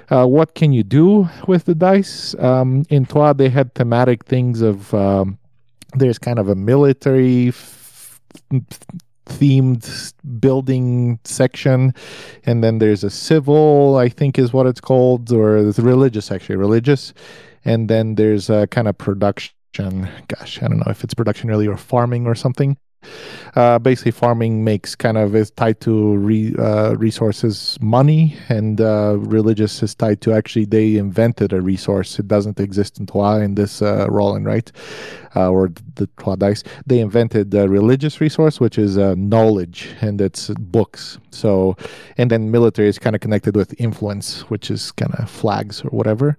Uh, 0.09 0.25
what 0.25 0.55
can 0.55 0.73
you 0.73 0.83
do 0.83 1.29
with 1.47 1.65
the 1.65 1.75
dice? 1.75 2.35
Um, 2.39 2.83
in 2.89 3.05
Troyes, 3.05 3.35
they 3.37 3.49
had 3.49 3.75
thematic 3.75 4.25
things 4.25 4.61
of 4.61 4.93
um, 4.93 5.37
there's 5.93 6.17
kind 6.17 6.39
of 6.39 6.49
a 6.49 6.55
military 6.55 7.49
f- 7.49 8.19
themed 9.27 10.13
building 10.39 11.19
section 11.23 11.93
and 12.45 12.63
then 12.63 12.79
there's 12.79 13.03
a 13.03 13.09
civil 13.09 13.97
i 13.97 14.07
think 14.07 14.39
is 14.39 14.53
what 14.53 14.65
it's 14.65 14.79
called 14.79 15.31
or 15.33 15.63
the 15.63 15.81
religious 15.81 16.31
actually 16.31 16.55
religious 16.55 17.13
and 17.65 17.89
then 17.89 18.15
there's 18.15 18.49
a 18.49 18.67
kind 18.67 18.87
of 18.87 18.97
production 18.97 20.09
gosh 20.29 20.63
i 20.63 20.67
don't 20.67 20.77
know 20.77 20.89
if 20.89 21.03
it's 21.03 21.13
production 21.13 21.49
really 21.49 21.67
or 21.67 21.75
farming 21.75 22.25
or 22.25 22.35
something 22.35 22.77
uh, 23.55 23.79
basically, 23.79 24.11
farming 24.11 24.63
makes 24.63 24.95
kind 24.95 25.17
of 25.17 25.35
is 25.35 25.51
tied 25.51 25.79
to 25.81 26.15
re, 26.17 26.53
uh, 26.59 26.95
resources 26.95 27.77
money, 27.81 28.37
and 28.49 28.81
uh, 28.81 29.15
religious 29.17 29.81
is 29.81 29.95
tied 29.95 30.21
to 30.21 30.33
actually 30.33 30.65
they 30.65 30.95
invented 30.95 31.53
a 31.53 31.61
resource. 31.61 32.19
It 32.19 32.27
doesn't 32.27 32.59
exist 32.59 32.99
in 32.99 33.05
Troyes 33.07 33.41
in 33.41 33.55
this 33.55 33.81
uh, 33.81 34.07
Roll 34.09 34.39
right, 34.39 34.71
uh, 35.37 35.49
or 35.49 35.71
the 35.95 36.07
dice. 36.37 36.63
They 36.85 36.99
invented 36.99 37.51
the 37.51 37.69
religious 37.69 38.19
resource, 38.19 38.59
which 38.59 38.77
is 38.77 38.97
uh, 38.97 39.15
knowledge, 39.17 39.89
and 40.01 40.19
it's 40.19 40.49
books. 40.49 41.19
So, 41.31 41.77
and 42.17 42.31
then 42.31 42.49
military 42.49 42.87
is 42.87 42.97
kind 42.97 43.15
of 43.15 43.21
connected 43.21 43.55
with 43.55 43.79
influence, 43.79 44.41
which 44.49 44.71
is 44.71 44.91
kind 44.91 45.13
of 45.15 45.29
flags 45.29 45.83
or 45.83 45.89
whatever. 45.89 46.37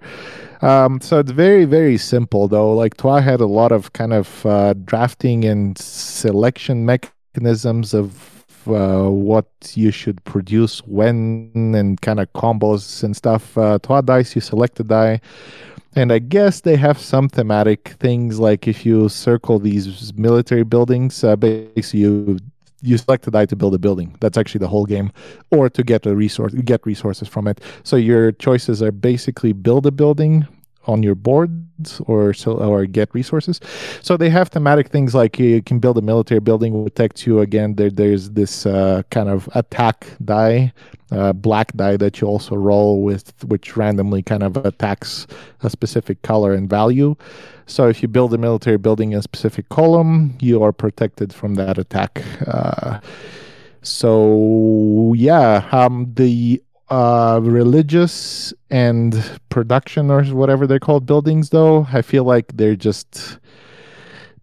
Um, 0.62 1.00
so 1.00 1.20
it's 1.20 1.30
very, 1.30 1.64
very 1.64 1.96
simple 1.96 2.48
though. 2.48 2.74
Like 2.74 2.96
Troyes 2.96 3.22
had 3.22 3.40
a 3.40 3.46
lot 3.46 3.70
of 3.70 3.92
kind 3.92 4.12
of 4.12 4.44
uh, 4.44 4.74
drafting 4.74 5.44
and 5.44 5.78
selection 5.78 6.84
mechanisms 6.84 7.94
of 7.94 8.37
what 8.68 9.46
you 9.74 9.90
should 9.90 10.22
produce 10.24 10.80
when 10.86 11.50
and 11.54 12.00
kind 12.00 12.20
of 12.20 12.32
combos 12.32 13.02
and 13.02 13.16
stuff. 13.16 13.56
Uh, 13.56 13.78
Troyes 13.78 14.04
dice, 14.04 14.34
you 14.34 14.40
select 14.40 14.76
the 14.76 14.84
die. 14.84 15.20
And 15.96 16.12
I 16.12 16.18
guess 16.18 16.60
they 16.60 16.76
have 16.76 16.98
some 16.98 17.28
thematic 17.28 17.88
things 17.98 18.38
like 18.38 18.68
if 18.68 18.86
you 18.86 19.08
circle 19.08 19.58
these 19.58 20.12
military 20.14 20.62
buildings, 20.62 21.24
uh, 21.24 21.34
basically 21.36 22.00
you 22.00 22.38
you 22.80 22.96
select 22.96 23.26
a 23.26 23.30
die 23.30 23.46
to 23.46 23.56
build 23.56 23.74
a 23.74 23.78
building. 23.78 24.16
That's 24.20 24.38
actually 24.38 24.60
the 24.60 24.68
whole 24.68 24.86
game, 24.86 25.10
or 25.50 25.68
to 25.68 25.82
get 25.82 26.06
a 26.06 26.14
resource, 26.14 26.54
get 26.54 26.86
resources 26.86 27.26
from 27.26 27.48
it. 27.48 27.60
So 27.82 27.96
your 27.96 28.30
choices 28.30 28.82
are 28.82 28.92
basically 28.92 29.52
build 29.52 29.86
a 29.86 29.90
building 29.90 30.46
on 30.86 31.02
your 31.02 31.14
boards 31.14 32.00
or 32.06 32.32
so 32.32 32.52
or 32.52 32.86
get 32.86 33.12
resources. 33.14 33.60
So 34.02 34.16
they 34.16 34.30
have 34.30 34.48
thematic 34.48 34.88
things 34.88 35.14
like 35.14 35.38
you 35.38 35.62
can 35.62 35.78
build 35.78 35.98
a 35.98 36.02
military 36.02 36.40
building 36.40 36.82
with 36.82 36.94
Tech 36.94 37.12
Two. 37.14 37.40
Again, 37.40 37.74
there 37.74 37.90
there's 37.90 38.30
this 38.30 38.64
uh, 38.66 39.02
kind 39.10 39.28
of 39.28 39.48
attack 39.54 40.06
die, 40.24 40.72
uh, 41.10 41.32
black 41.34 41.72
die 41.74 41.96
that 41.98 42.20
you 42.20 42.26
also 42.26 42.56
roll 42.56 43.02
with, 43.02 43.32
which 43.44 43.76
randomly 43.76 44.22
kind 44.22 44.42
of 44.42 44.56
attacks 44.56 45.26
a 45.62 45.70
specific 45.70 46.22
color 46.22 46.54
and 46.54 46.70
value. 46.70 47.14
So 47.66 47.86
if 47.86 48.00
you 48.00 48.08
build 48.08 48.32
a 48.32 48.38
military 48.38 48.78
building 48.78 49.12
in 49.12 49.18
a 49.18 49.22
specific 49.22 49.68
column, 49.68 50.38
you 50.40 50.62
are 50.62 50.72
protected 50.72 51.34
from 51.34 51.56
that 51.56 51.76
attack. 51.76 52.22
Uh, 52.46 53.00
so 53.82 55.12
yeah, 55.16 55.68
um, 55.70 56.12
the 56.14 56.62
uh, 56.90 57.40
religious 57.42 58.52
and 58.70 59.14
production 59.48 60.10
or 60.10 60.22
whatever 60.24 60.66
they're 60.66 60.78
called 60.78 61.06
buildings, 61.06 61.50
though, 61.50 61.86
I 61.92 62.02
feel 62.02 62.24
like 62.24 62.56
they're 62.56 62.76
just. 62.76 63.38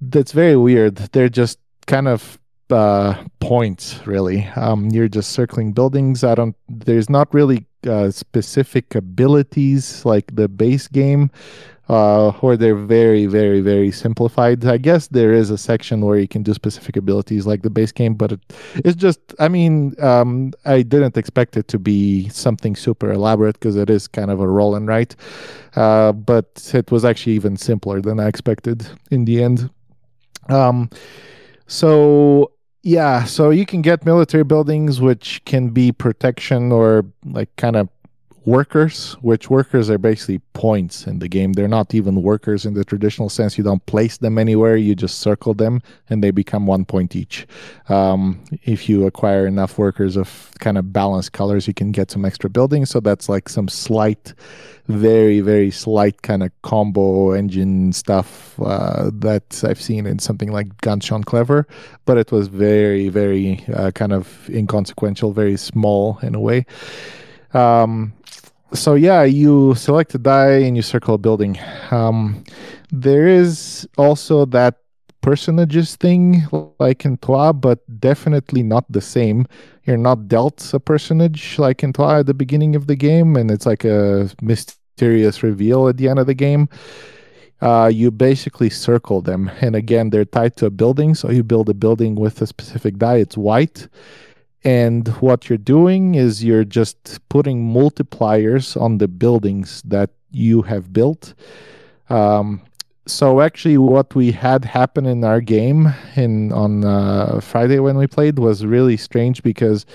That's 0.01 0.33
very 0.33 0.57
weird. 0.57 0.97
They're 0.97 1.29
just 1.29 1.57
kind 1.87 2.07
of 2.07 2.37
uh, 2.69 3.23
points, 3.39 4.05
really. 4.05 4.45
Um, 4.55 4.89
you're 4.89 5.07
just 5.07 5.31
circling 5.31 5.73
buildings. 5.73 6.23
I 6.23 6.35
don't. 6.35 6.55
There's 6.67 7.09
not 7.09 7.33
really 7.33 7.65
uh, 7.87 8.11
specific 8.11 8.95
abilities 8.95 10.05
like 10.05 10.35
the 10.35 10.47
base 10.47 10.87
game 10.87 11.31
uh, 11.89 12.29
or 12.41 12.57
they're 12.57 12.75
very, 12.75 13.25
very, 13.25 13.61
very 13.61 13.91
simplified. 13.91 14.65
I 14.65 14.77
guess 14.77 15.07
there 15.07 15.33
is 15.33 15.49
a 15.49 15.57
section 15.57 16.01
where 16.01 16.17
you 16.17 16.27
can 16.27 16.43
do 16.43 16.53
specific 16.53 16.97
abilities 16.97 17.45
like 17.45 17.61
the 17.61 17.69
base 17.69 17.91
game, 17.91 18.15
but 18.15 18.31
it, 18.31 18.39
it's 18.75 18.95
just, 18.95 19.19
I 19.39 19.47
mean, 19.47 19.95
um, 20.01 20.51
I 20.65 20.81
didn't 20.81 21.17
expect 21.17 21.57
it 21.57 21.67
to 21.69 21.79
be 21.79 22.29
something 22.29 22.75
super 22.75 23.11
elaborate 23.11 23.59
because 23.59 23.75
it 23.75 23.89
is 23.89 24.07
kind 24.07 24.31
of 24.31 24.39
a 24.39 24.47
roll 24.47 24.75
and 24.75 24.87
write. 24.87 25.15
Uh, 25.75 26.11
but 26.11 26.71
it 26.73 26.91
was 26.91 27.05
actually 27.05 27.33
even 27.33 27.57
simpler 27.57 28.01
than 28.01 28.19
I 28.19 28.27
expected 28.27 28.87
in 29.11 29.25
the 29.25 29.43
end. 29.43 29.69
Um, 30.49 30.89
so 31.67 32.51
yeah, 32.85 33.23
so 33.23 33.49
you 33.49 33.65
can 33.65 33.81
get 33.81 34.05
military 34.05 34.43
buildings, 34.43 35.01
which 35.01 35.43
can 35.45 35.69
be 35.69 35.91
protection 35.91 36.71
or 36.71 37.03
like 37.25 37.49
kind 37.55 37.75
of 37.75 37.89
workers, 38.45 39.13
which 39.21 39.49
workers 39.49 39.89
are 39.89 39.97
basically 39.97 40.39
points 40.53 41.07
in 41.07 41.19
the 41.19 41.27
game. 41.27 41.53
They're 41.53 41.67
not 41.67 41.93
even 41.93 42.21
workers 42.21 42.65
in 42.65 42.75
the 42.75 42.85
traditional 42.85 43.29
sense. 43.29 43.57
You 43.57 43.63
don't 43.63 43.85
place 43.87 44.17
them 44.17 44.37
anywhere, 44.37 44.75
you 44.75 44.95
just 44.95 45.19
circle 45.19 45.53
them 45.53 45.81
and 46.09 46.23
they 46.23 46.31
become 46.31 46.67
one 46.67 46.85
point 46.85 47.15
each. 47.15 47.47
Um, 47.89 48.43
if 48.63 48.87
you 48.87 49.07
acquire 49.07 49.47
enough 49.47 49.77
workers 49.77 50.15
of 50.15 50.51
kind 50.59 50.77
of 50.77 50.93
balanced 50.93 51.33
colors, 51.33 51.67
you 51.67 51.73
can 51.73 51.91
get 51.91 52.11
some 52.11 52.23
extra 52.23 52.49
buildings. 52.49 52.89
So 52.91 52.99
that's 52.99 53.27
like 53.27 53.49
some 53.49 53.67
slight, 53.67 54.33
very, 54.87 55.39
very 55.39 55.71
slight 55.71 56.21
kind 56.21 56.43
of 56.43 56.51
combo 56.61 57.31
engine 57.31 57.93
stuff 57.93 58.59
uh, 58.59 59.09
that 59.15 59.63
I've 59.63 59.81
seen 59.81 60.05
in 60.05 60.19
something 60.19 60.51
like 60.51 60.67
Schön 60.77 61.25
Clever. 61.25 61.67
But 62.05 62.17
it 62.17 62.31
was 62.31 62.47
very, 62.47 63.09
very 63.09 63.63
uh, 63.73 63.91
kind 63.91 64.13
of 64.13 64.49
inconsequential, 64.49 65.33
very 65.33 65.57
small 65.57 66.19
in 66.21 66.35
a 66.35 66.39
way. 66.39 66.65
Um, 67.53 68.13
so 68.73 68.95
yeah, 68.95 69.23
you 69.23 69.75
select 69.75 70.15
a 70.15 70.17
die 70.17 70.59
and 70.59 70.75
you 70.75 70.81
circle 70.81 71.15
a 71.15 71.17
building. 71.17 71.57
Um, 71.91 72.43
there 72.91 73.27
is 73.27 73.87
also 73.97 74.45
that 74.45 74.75
personages 75.21 75.95
thing 75.95 76.43
like 76.79 77.03
in 77.03 77.17
Troyes, 77.17 77.53
but 77.59 77.79
definitely 77.99 78.61
not 78.61 78.85
the 78.91 79.01
same. 79.01 79.47
You're 79.85 79.97
not 79.97 80.27
dealt 80.27 80.73
a 80.73 80.79
personage 80.79 81.57
like 81.57 81.83
in 81.83 81.93
Troyes 81.93 82.19
at 82.19 82.25
the 82.27 82.33
beginning 82.33 82.75
of 82.75 82.87
the 82.87 82.95
game, 82.95 83.35
and 83.35 83.49
it's 83.49 83.65
like 83.65 83.83
a 83.83 84.29
mysterious 84.41 85.41
reveal 85.41 85.87
at 85.87 85.97
the 85.97 86.07
end 86.09 86.19
of 86.19 86.27
the 86.27 86.35
game. 86.35 86.69
Uh, 87.61 87.89
you 87.91 88.11
basically 88.11 88.69
circle 88.69 89.21
them, 89.21 89.49
and 89.61 89.75
again, 89.75 90.09
they're 90.09 90.25
tied 90.25 90.55
to 90.57 90.67
a 90.67 90.69
building. 90.69 91.15
So 91.15 91.31
you 91.31 91.43
build 91.43 91.69
a 91.69 91.73
building 91.73 92.15
with 92.15 92.41
a 92.41 92.47
specific 92.47 92.97
die. 92.97 93.17
It's 93.17 93.37
white, 93.37 93.87
and 94.65 95.07
what 95.19 95.47
you're 95.47 95.59
doing 95.59 96.15
is 96.15 96.43
you're 96.43 96.63
just 96.65 97.19
putting 97.29 97.71
multipliers 97.71 98.79
on 98.81 98.97
the 98.97 99.07
buildings 99.07 99.83
that 99.85 100.09
you 100.31 100.63
have 100.63 100.91
built. 100.91 101.35
Um, 102.09 102.61
so 103.05 103.41
actually, 103.41 103.77
what 103.77 104.15
we 104.15 104.31
had 104.31 104.65
happen 104.65 105.05
in 105.05 105.23
our 105.23 105.39
game 105.39 105.93
in 106.15 106.51
on 106.51 106.83
uh, 106.83 107.39
Friday 107.39 107.77
when 107.77 107.97
we 107.97 108.07
played 108.07 108.39
was 108.39 108.65
really 108.65 108.97
strange 108.97 109.43
because 109.43 109.85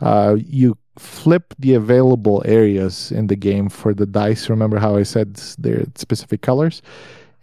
uh, 0.00 0.36
you 0.38 0.78
flip 0.98 1.54
the 1.58 1.74
available 1.74 2.42
areas 2.46 3.12
in 3.12 3.26
the 3.26 3.36
game 3.36 3.68
for 3.68 3.92
the 3.92 4.06
dice. 4.06 4.48
Remember 4.48 4.78
how 4.78 4.96
I 4.96 5.02
said 5.02 5.34
they're 5.58 5.84
specific 5.94 6.40
colors? 6.40 6.80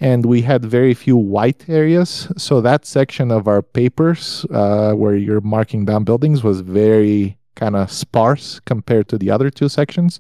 And 0.04 0.26
we 0.26 0.42
had 0.42 0.66
very 0.66 0.94
few 0.94 1.16
white 1.16 1.64
areas. 1.70 2.28
So 2.36 2.60
that 2.60 2.86
section 2.86 3.32
of 3.32 3.48
our 3.48 3.62
papers 3.62 4.46
uh, 4.52 4.92
where 4.92 5.16
you're 5.16 5.40
marking 5.40 5.86
down 5.86 6.04
buildings 6.04 6.44
was 6.44 6.60
very 6.60 7.38
kind 7.56 7.78
of 7.78 7.90
sparse 7.90 8.60
compared 8.66 9.08
to 9.08 9.18
the 9.18 9.32
other 9.32 9.50
two 9.50 9.70
sections. 9.70 10.20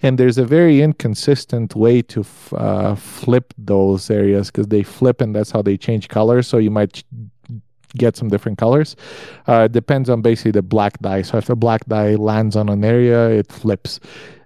And 0.00 0.16
there's 0.16 0.38
a 0.38 0.46
very 0.46 0.80
inconsistent 0.80 1.76
way 1.76 2.00
to 2.02 2.20
f- 2.20 2.54
uh, 2.54 2.94
flip 2.94 3.52
those 3.58 4.10
areas 4.10 4.50
because 4.50 4.68
they 4.68 4.82
flip 4.82 5.20
and 5.20 5.36
that's 5.36 5.50
how 5.50 5.60
they 5.60 5.76
change 5.76 6.08
color. 6.08 6.40
So 6.42 6.56
you 6.56 6.70
might 6.70 7.04
get 7.98 8.16
some 8.16 8.28
different 8.28 8.56
colors. 8.56 8.96
Uh, 9.46 9.64
it 9.66 9.72
depends 9.72 10.08
on 10.08 10.22
basically 10.22 10.52
the 10.52 10.62
black 10.62 10.98
die. 11.00 11.22
So 11.22 11.36
if 11.36 11.46
the 11.46 11.56
black 11.56 11.84
die 11.86 12.14
lands 12.14 12.56
on 12.56 12.70
an 12.70 12.84
area, 12.84 13.28
it 13.28 13.52
flips. 13.52 14.00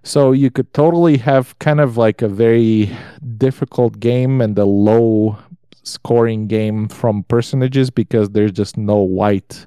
So 0.04 0.32
you 0.32 0.50
could 0.50 0.72
totally 0.74 1.16
have 1.16 1.58
kind 1.60 1.80
of 1.80 1.96
like 1.96 2.20
a 2.20 2.28
very 2.28 2.94
difficult 3.38 3.98
game 4.00 4.42
and 4.42 4.56
a 4.58 4.66
low 4.66 5.38
scoring 5.82 6.46
game 6.46 6.88
from 6.88 7.22
personages 7.24 7.88
because 7.88 8.30
there's 8.30 8.52
just 8.52 8.76
no 8.76 8.98
white 8.98 9.66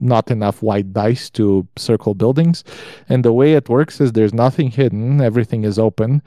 not 0.00 0.30
enough 0.30 0.62
white 0.62 0.92
dice 0.92 1.30
to 1.30 1.66
circle 1.76 2.14
buildings. 2.14 2.64
And 3.08 3.24
the 3.24 3.32
way 3.32 3.54
it 3.54 3.68
works 3.68 4.00
is 4.00 4.12
there's 4.12 4.34
nothing 4.34 4.70
hidden. 4.70 5.22
Everything 5.22 5.64
is 5.64 5.78
open 5.78 6.20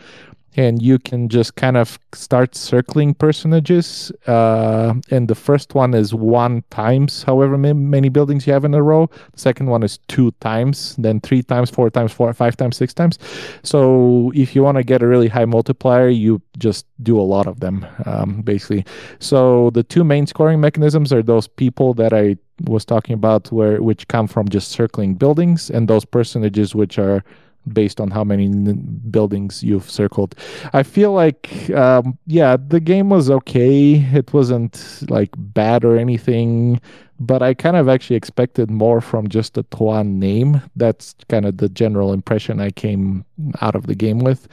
and 0.55 0.81
you 0.81 0.99
can 0.99 1.29
just 1.29 1.55
kind 1.55 1.77
of 1.77 1.99
start 2.13 2.55
circling 2.55 3.13
personages. 3.13 4.11
Uh, 4.25 4.93
and 5.11 5.27
the 5.27 5.35
first 5.35 5.75
one 5.75 5.93
is 5.93 6.13
one 6.13 6.63
times 6.69 7.23
however 7.23 7.57
many 7.57 8.09
buildings 8.09 8.47
you 8.47 8.53
have 8.53 8.65
in 8.65 8.73
a 8.73 8.81
row. 8.81 9.07
The 9.33 9.39
second 9.39 9.67
one 9.67 9.83
is 9.83 9.99
two 10.07 10.31
times, 10.39 10.95
then 10.97 11.19
three 11.21 11.43
times, 11.43 11.69
four 11.69 11.89
times, 11.89 12.11
four, 12.11 12.33
five 12.33 12.57
times, 12.57 12.77
six 12.77 12.93
times. 12.93 13.19
So 13.63 14.31
if 14.35 14.55
you 14.55 14.63
want 14.63 14.77
to 14.77 14.83
get 14.83 15.01
a 15.01 15.07
really 15.07 15.27
high 15.27 15.45
multiplier, 15.45 16.09
you 16.09 16.41
just 16.57 16.85
do 17.03 17.19
a 17.19 17.21
lot 17.21 17.47
of 17.47 17.59
them, 17.59 17.85
um, 18.05 18.41
basically. 18.41 18.85
So 19.19 19.69
the 19.71 19.83
two 19.83 20.03
main 20.03 20.27
scoring 20.27 20.59
mechanisms 20.59 21.13
are 21.13 21.23
those 21.23 21.47
people 21.47 21.93
that 21.95 22.13
I 22.13 22.37
was 22.65 22.85
talking 22.85 23.13
about, 23.13 23.51
where 23.51 23.81
which 23.81 24.07
come 24.07 24.27
from 24.27 24.49
just 24.49 24.71
circling 24.71 25.13
buildings, 25.15 25.69
and 25.69 25.87
those 25.87 26.03
personages 26.03 26.75
which 26.75 26.99
are 26.99 27.23
based 27.68 27.99
on 27.99 28.12
how 28.12 28.24
many 28.24 28.45
n- 28.45 29.01
buildings 29.10 29.64
you've 29.64 29.89
circled. 29.89 30.36
I 30.74 30.84
feel 30.84 31.14
like, 31.14 31.70
um, 31.72 32.18
yeah, 32.26 32.57
the 32.57 32.80
game 32.80 33.10
was 33.10 33.30
okay. 33.30 33.95
It 34.14 34.34
wasn't 34.34 35.03
like 35.10 35.30
bad 35.38 35.84
or 35.86 35.97
anything, 35.97 36.80
but 37.20 37.43
I 37.43 37.53
kind 37.53 37.76
of 37.76 37.89
actually 37.89 38.16
expected 38.16 38.72
more 38.72 39.01
from 39.01 39.28
just 39.28 39.53
the 39.53 39.64
Troyes 39.64 40.05
name. 40.05 40.62
That's 40.76 41.16
kind 41.28 41.45
of 41.45 41.57
the 41.57 41.70
general 41.70 42.14
impression 42.14 42.60
I 42.60 42.72
came 42.72 43.26
out 43.62 43.76
of 43.76 43.88
the 43.88 43.95
game 43.95 44.20
with. 44.20 44.47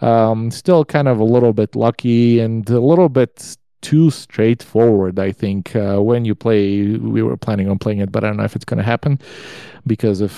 Um, 0.00 0.50
still 0.50 0.84
kind 0.84 1.08
of 1.08 1.18
a 1.18 1.24
little 1.24 1.52
bit 1.52 1.74
lucky 1.74 2.38
and 2.38 2.68
a 2.68 2.80
little 2.80 3.08
bit 3.08 3.56
too 3.86 4.10
straightforward. 4.10 5.16
I 5.20 5.30
think 5.30 5.76
uh, 5.76 6.02
when 6.02 6.24
you 6.24 6.34
play, 6.34 6.96
we 6.96 7.22
were 7.22 7.36
planning 7.36 7.70
on 7.70 7.78
playing 7.78 8.00
it, 8.00 8.10
but 8.10 8.24
I 8.24 8.26
don't 8.26 8.36
know 8.36 8.42
if 8.42 8.56
it's 8.56 8.64
going 8.64 8.78
to 8.78 8.90
happen 8.94 9.20
because 9.86 10.20
of 10.20 10.32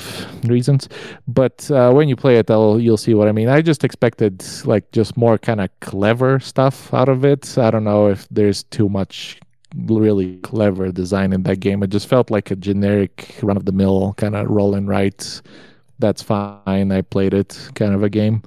reasons. 0.44 0.86
But 1.26 1.70
uh, 1.70 1.90
when 1.92 2.11
you 2.11 2.16
play 2.16 2.36
it, 2.36 2.51
I'll, 2.51 2.78
you'll 2.78 2.99
see 2.99 3.14
what 3.14 3.26
I 3.26 3.32
mean. 3.32 3.49
I 3.49 3.62
just 3.62 3.84
expected 3.84 4.44
like 4.66 4.92
just 4.92 5.16
more 5.16 5.38
kind 5.38 5.62
of 5.62 5.70
clever 5.80 6.38
stuff 6.40 6.92
out 6.92 7.09
of 7.09 7.24
it. 7.24 7.57
I 7.57 7.70
don't 7.70 7.84
know 7.84 8.09
if 8.09 8.28
there's 8.30 8.64
too 8.64 8.90
much 8.90 9.40
really 9.74 10.36
clever 10.40 10.92
design 10.92 11.32
in 11.32 11.42
that 11.44 11.61
game. 11.61 11.82
It 11.82 11.88
just 11.88 12.07
felt 12.07 12.30
like 12.30 12.51
a 12.51 12.57
generic 12.57 13.34
run 13.42 13.57
of 13.57 13.64
the 13.64 13.72
mill 13.72 14.12
kind 14.18 14.36
of 14.36 14.46
roll 14.51 14.74
and 14.74 14.86
write. 14.86 15.40
That's 15.99 16.20
fine. 16.20 16.92
I 16.92 17.01
played 17.01 17.32
it 17.32 17.70
kind 17.74 17.94
of 17.94 18.03
a 18.03 18.11
game 18.11 18.42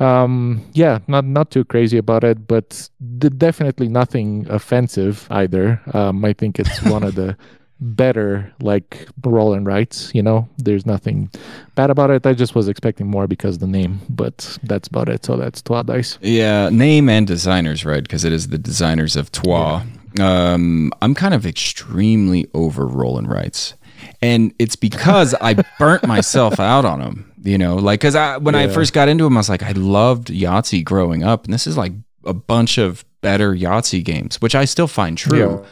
um, 0.00 0.64
yeah, 0.72 0.98
not 1.06 1.24
not 1.24 1.50
too 1.50 1.64
crazy 1.64 1.98
about 1.98 2.24
it, 2.24 2.46
but 2.46 2.88
d- 3.18 3.28
definitely 3.28 3.88
nothing 3.88 4.46
offensive 4.48 5.26
either. 5.30 5.80
Um, 5.92 6.24
I 6.24 6.32
think 6.32 6.58
it's 6.58 6.82
one 6.94 7.02
of 7.02 7.14
the 7.14 7.36
better 7.80 8.52
like 8.60 9.08
roll 9.24 9.54
and 9.54 9.66
writes. 9.66 10.10
You 10.14 10.22
know, 10.22 10.48
there's 10.58 10.86
nothing 10.86 11.30
bad 11.74 11.90
about 11.90 12.10
it. 12.10 12.26
I 12.26 12.34
just 12.34 12.54
was 12.54 12.68
expecting 12.68 13.06
more 13.06 13.26
because 13.26 13.58
the 13.58 13.66
name, 13.66 14.00
but 14.08 14.58
that's 14.62 14.88
about 14.88 15.08
it. 15.08 15.24
So 15.24 15.36
that's 15.36 15.62
Troyes 15.62 15.86
Dice. 15.86 16.18
Yeah, 16.20 16.68
name 16.70 17.08
and 17.08 17.26
designers, 17.26 17.84
right? 17.84 18.02
Because 18.02 18.24
it 18.24 18.32
is 18.32 18.48
the 18.48 18.58
designers 18.58 19.16
of 19.16 19.30
Troyes. 19.32 19.82
Yeah. 20.16 20.52
Um, 20.52 20.92
I'm 21.02 21.14
kind 21.14 21.34
of 21.34 21.44
extremely 21.44 22.46
over 22.54 22.86
roll 22.86 23.18
and 23.18 23.28
writes 23.28 23.74
and 24.22 24.54
it's 24.58 24.76
because 24.76 25.34
I 25.40 25.54
burnt 25.78 26.06
myself 26.06 26.60
out 26.60 26.84
on 26.84 27.00
them. 27.00 27.30
You 27.44 27.58
know, 27.58 27.76
like 27.76 28.00
because 28.00 28.16
I 28.16 28.38
when 28.38 28.54
yeah. 28.54 28.62
I 28.62 28.68
first 28.68 28.94
got 28.94 29.08
into 29.08 29.24
them, 29.24 29.36
I 29.36 29.40
was 29.40 29.50
like, 29.50 29.62
I 29.62 29.72
loved 29.72 30.28
Yahtzee 30.28 30.82
growing 30.82 31.22
up, 31.22 31.44
and 31.44 31.52
this 31.52 31.66
is 31.66 31.76
like 31.76 31.92
a 32.24 32.32
bunch 32.32 32.78
of 32.78 33.04
better 33.20 33.54
Yahtzee 33.54 34.02
games, 34.02 34.40
which 34.40 34.54
I 34.54 34.64
still 34.64 34.88
find 34.88 35.16
true, 35.18 35.60
yeah. 35.62 35.68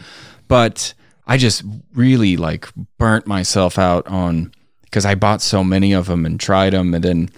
but 0.48 0.92
I 1.26 1.38
just 1.38 1.62
really 1.94 2.36
like 2.36 2.68
burnt 2.98 3.26
myself 3.26 3.78
out 3.78 4.06
on 4.06 4.52
because 4.82 5.06
I 5.06 5.14
bought 5.14 5.40
so 5.40 5.64
many 5.64 5.94
of 5.94 6.08
them 6.08 6.26
and 6.26 6.38
tried 6.38 6.74
them, 6.74 6.92
and 6.92 7.02
then, 7.02 7.30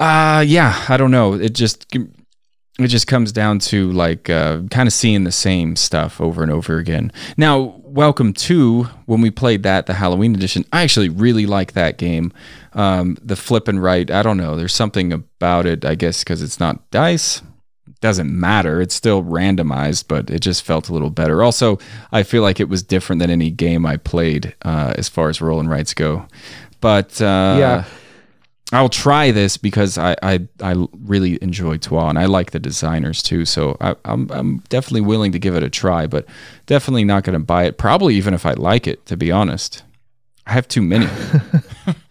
uh, 0.00 0.42
yeah, 0.44 0.84
I 0.88 0.96
don't 0.96 1.12
know, 1.12 1.34
it 1.34 1.54
just 1.54 1.86
it 1.94 2.88
just 2.88 3.06
comes 3.06 3.30
down 3.30 3.60
to 3.60 3.92
like 3.92 4.30
uh, 4.30 4.62
kind 4.70 4.88
of 4.88 4.92
seeing 4.92 5.22
the 5.22 5.32
same 5.32 5.76
stuff 5.76 6.20
over 6.20 6.42
and 6.42 6.50
over 6.50 6.78
again. 6.78 7.12
Now, 7.36 7.81
Welcome 7.92 8.32
to 8.32 8.84
when 9.04 9.20
we 9.20 9.30
played 9.30 9.64
that 9.64 9.84
the 9.84 9.92
Halloween 9.92 10.34
edition, 10.34 10.64
I 10.72 10.82
actually 10.82 11.10
really 11.10 11.44
like 11.44 11.72
that 11.72 11.98
game. 11.98 12.32
Um, 12.72 13.18
the 13.22 13.36
flip 13.36 13.68
and 13.68 13.82
right, 13.82 14.10
I 14.10 14.22
don't 14.22 14.38
know. 14.38 14.56
There's 14.56 14.72
something 14.72 15.12
about 15.12 15.66
it, 15.66 15.84
I 15.84 15.94
guess, 15.94 16.24
because 16.24 16.40
it's 16.40 16.58
not 16.58 16.90
dice. 16.90 17.42
Doesn't 18.00 18.32
matter. 18.32 18.80
It's 18.80 18.94
still 18.94 19.22
randomized, 19.22 20.06
but 20.08 20.30
it 20.30 20.40
just 20.40 20.62
felt 20.62 20.88
a 20.88 20.94
little 20.94 21.10
better. 21.10 21.42
Also, 21.42 21.78
I 22.12 22.22
feel 22.22 22.40
like 22.40 22.60
it 22.60 22.70
was 22.70 22.82
different 22.82 23.20
than 23.20 23.28
any 23.28 23.50
game 23.50 23.84
I 23.84 23.98
played 23.98 24.54
uh, 24.62 24.94
as 24.96 25.10
far 25.10 25.28
as 25.28 25.42
roll 25.42 25.60
and 25.60 25.68
rights 25.68 25.92
go. 25.92 26.26
But 26.80 27.20
uh, 27.20 27.56
yeah 27.58 27.84
I'll 28.72 28.88
try 28.88 29.30
this 29.30 29.58
because 29.58 29.98
I, 29.98 30.16
I, 30.22 30.48
I 30.62 30.86
really 31.04 31.38
enjoy 31.42 31.76
Troyes 31.76 32.08
and 32.08 32.18
I 32.18 32.24
like 32.24 32.52
the 32.52 32.58
designers 32.58 33.22
too. 33.22 33.44
So 33.44 33.76
I, 33.80 33.94
I'm 34.06 34.30
I'm 34.30 34.58
definitely 34.70 35.02
willing 35.02 35.32
to 35.32 35.38
give 35.38 35.54
it 35.54 35.62
a 35.62 35.68
try, 35.68 36.06
but 36.06 36.26
definitely 36.66 37.04
not 37.04 37.22
going 37.22 37.38
to 37.38 37.44
buy 37.44 37.64
it. 37.64 37.76
Probably 37.76 38.14
even 38.14 38.32
if 38.32 38.46
I 38.46 38.52
like 38.52 38.86
it, 38.86 39.04
to 39.06 39.16
be 39.16 39.30
honest. 39.30 39.82
I 40.46 40.52
have 40.52 40.66
too 40.66 40.82
many. 40.82 41.06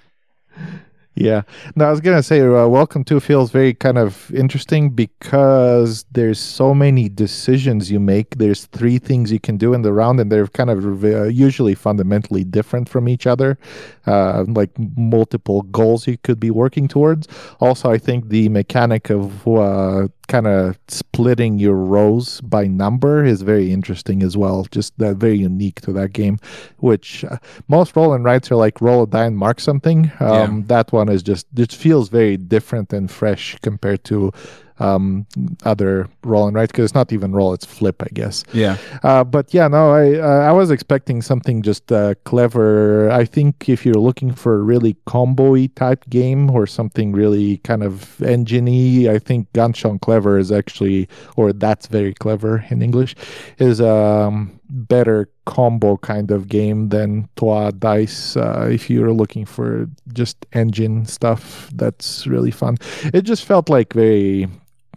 Yeah. 1.15 1.41
No, 1.75 1.85
I 1.85 1.91
was 1.91 1.99
gonna 1.99 2.23
say, 2.23 2.39
uh, 2.39 2.67
Welcome 2.67 3.03
to 3.05 3.19
feels 3.19 3.51
very 3.51 3.73
kind 3.73 3.97
of 3.97 4.33
interesting 4.33 4.89
because 4.89 6.05
there's 6.11 6.39
so 6.39 6.73
many 6.73 7.09
decisions 7.09 7.91
you 7.91 7.99
make. 7.99 8.37
There's 8.37 8.65
three 8.67 8.97
things 8.97 9.31
you 9.31 9.39
can 9.39 9.57
do 9.57 9.73
in 9.73 9.81
the 9.81 9.91
round, 9.91 10.19
and 10.21 10.31
they're 10.31 10.47
kind 10.47 10.69
of 10.69 11.03
uh, 11.03 11.25
usually 11.25 11.75
fundamentally 11.75 12.45
different 12.45 12.87
from 12.87 13.09
each 13.09 13.27
other. 13.27 13.57
Uh, 14.05 14.45
like 14.47 14.71
multiple 14.97 15.61
goals 15.63 16.07
you 16.07 16.17
could 16.17 16.39
be 16.39 16.49
working 16.49 16.87
towards. 16.87 17.27
Also, 17.59 17.91
I 17.91 17.97
think 17.97 18.29
the 18.29 18.49
mechanic 18.49 19.09
of 19.09 19.47
uh, 19.47 20.07
kind 20.27 20.47
of 20.47 20.79
splitting 20.87 21.59
your 21.59 21.75
rows 21.75 22.41
by 22.41 22.65
number 22.65 23.23
is 23.23 23.41
very 23.41 23.71
interesting 23.71 24.23
as 24.23 24.37
well. 24.37 24.65
Just 24.71 24.97
that 24.97 25.17
very 25.17 25.37
unique 25.37 25.81
to 25.81 25.93
that 25.93 26.13
game, 26.13 26.39
which 26.77 27.23
uh, 27.25 27.37
most 27.67 27.95
roll 27.95 28.13
and 28.13 28.23
writes 28.23 28.51
are 28.51 28.55
like 28.55 28.81
roll 28.81 29.03
a 29.03 29.07
die 29.07 29.25
and 29.25 29.37
mark 29.37 29.59
something. 29.59 30.11
Um, 30.19 30.57
yeah. 30.57 30.63
That 30.67 30.91
one 30.93 31.09
is 31.09 31.21
just 31.21 31.47
it 31.55 31.71
feels 31.71 32.09
very 32.09 32.37
different 32.37 32.93
and 32.93 33.09
fresh 33.11 33.57
compared 33.61 34.03
to 34.05 34.31
um, 34.81 35.25
other 35.63 36.07
roll 36.23 36.47
and 36.47 36.55
write 36.55 36.69
because 36.69 36.85
it's 36.85 36.95
not 36.95 37.11
even 37.13 37.31
roll; 37.31 37.53
it's 37.53 37.65
flip, 37.65 38.01
I 38.03 38.09
guess. 38.13 38.43
Yeah. 38.53 38.77
Uh, 39.03 39.23
but 39.23 39.53
yeah, 39.53 39.67
no, 39.67 39.91
I 39.91 40.19
uh, 40.19 40.49
I 40.49 40.51
was 40.51 40.71
expecting 40.71 41.21
something 41.21 41.61
just 41.61 41.91
uh, 41.91 42.15
clever. 42.25 43.09
I 43.11 43.25
think 43.25 43.69
if 43.69 43.85
you're 43.85 43.95
looking 43.95 44.33
for 44.33 44.55
a 44.55 44.61
really 44.61 44.95
combo-y 45.05 45.69
type 45.75 46.09
game 46.09 46.49
or 46.49 46.67
something 46.67 47.11
really 47.11 47.57
kind 47.57 47.83
of 47.83 48.21
engine-y, 48.21 49.13
I 49.13 49.19
think 49.19 49.51
Schön 49.53 49.99
Clever 50.01 50.37
is 50.37 50.51
actually, 50.51 51.07
or 51.35 51.53
that's 51.53 51.87
very 51.87 52.13
clever 52.13 52.65
in 52.69 52.81
English, 52.81 53.15
is 53.57 53.79
a 53.79 53.89
um, 53.89 54.59
better 54.69 55.29
combo 55.45 55.97
kind 55.97 56.31
of 56.31 56.47
game 56.47 56.89
than 56.89 57.27
Troyes 57.35 57.73
Dice. 57.73 58.37
Uh, 58.37 58.69
if 58.71 58.89
you're 58.89 59.13
looking 59.13 59.45
for 59.45 59.89
just 60.13 60.45
engine 60.53 61.05
stuff, 61.05 61.69
that's 61.75 62.27
really 62.27 62.51
fun. 62.51 62.77
It 63.13 63.23
just 63.23 63.45
felt 63.45 63.69
like 63.69 63.93
very 63.93 64.47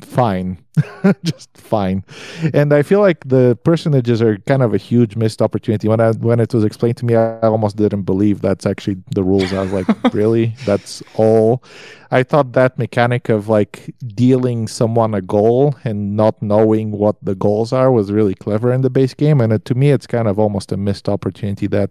fine. 0.05 0.64
Just 1.24 1.57
fine. 1.57 2.05
And 2.52 2.72
i 2.72 2.82
feel 2.82 3.00
like 3.00 3.22
the 3.28 3.57
personages 3.64 4.20
are 4.20 4.38
kind 4.38 4.62
of 4.62 4.74
a 4.74 4.76
huge 4.76 5.16
missed 5.16 5.40
opportunity. 5.40 5.88
When 5.88 6.00
i 6.00 6.12
when 6.12 6.40
it 6.40 6.52
was 6.52 6.64
explained 6.64 6.96
to 6.98 7.05
me 7.05 7.14
i 7.14 7.40
almost 7.40 7.76
didn't 7.76 8.02
believe 8.02 8.40
that's 8.40 8.66
actually 8.66 8.98
the 9.14 9.22
rules. 9.22 9.52
I 9.52 9.62
was 9.62 9.72
like 9.72 9.86
really? 10.14 10.55
That's 10.64 11.02
all? 11.14 11.62
I 12.11 12.22
thought 12.22 12.52
that 12.52 12.78
mechanic 12.78 13.28
of 13.28 13.48
like 13.48 13.94
dealing 14.07 14.68
someone 14.68 15.14
a 15.14 15.22
goal 15.22 15.76
and 15.84 16.16
not 16.16 16.40
knowing 16.42 16.90
what 16.92 17.16
the 17.22 17.34
goals 17.34 17.72
are 17.72 17.90
was 17.90 18.12
really 18.12 18.34
clever 18.34 18.72
in 18.72 18.82
the 18.82 18.90
base 18.90 19.14
game. 19.14 19.40
And 19.40 19.52
it, 19.52 19.64
to 19.66 19.74
me 19.74 19.90
it's 19.90 20.07
kind 20.07 20.28
of 20.28 20.38
almost 20.38 20.72
a 20.72 20.76
missed 20.76 21.09
opportunity 21.09 21.66
that 21.68 21.90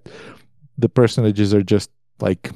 the 0.78 0.89
personages 0.89 1.53
are 1.53 1.64
just 1.64 1.89
like 2.20 2.51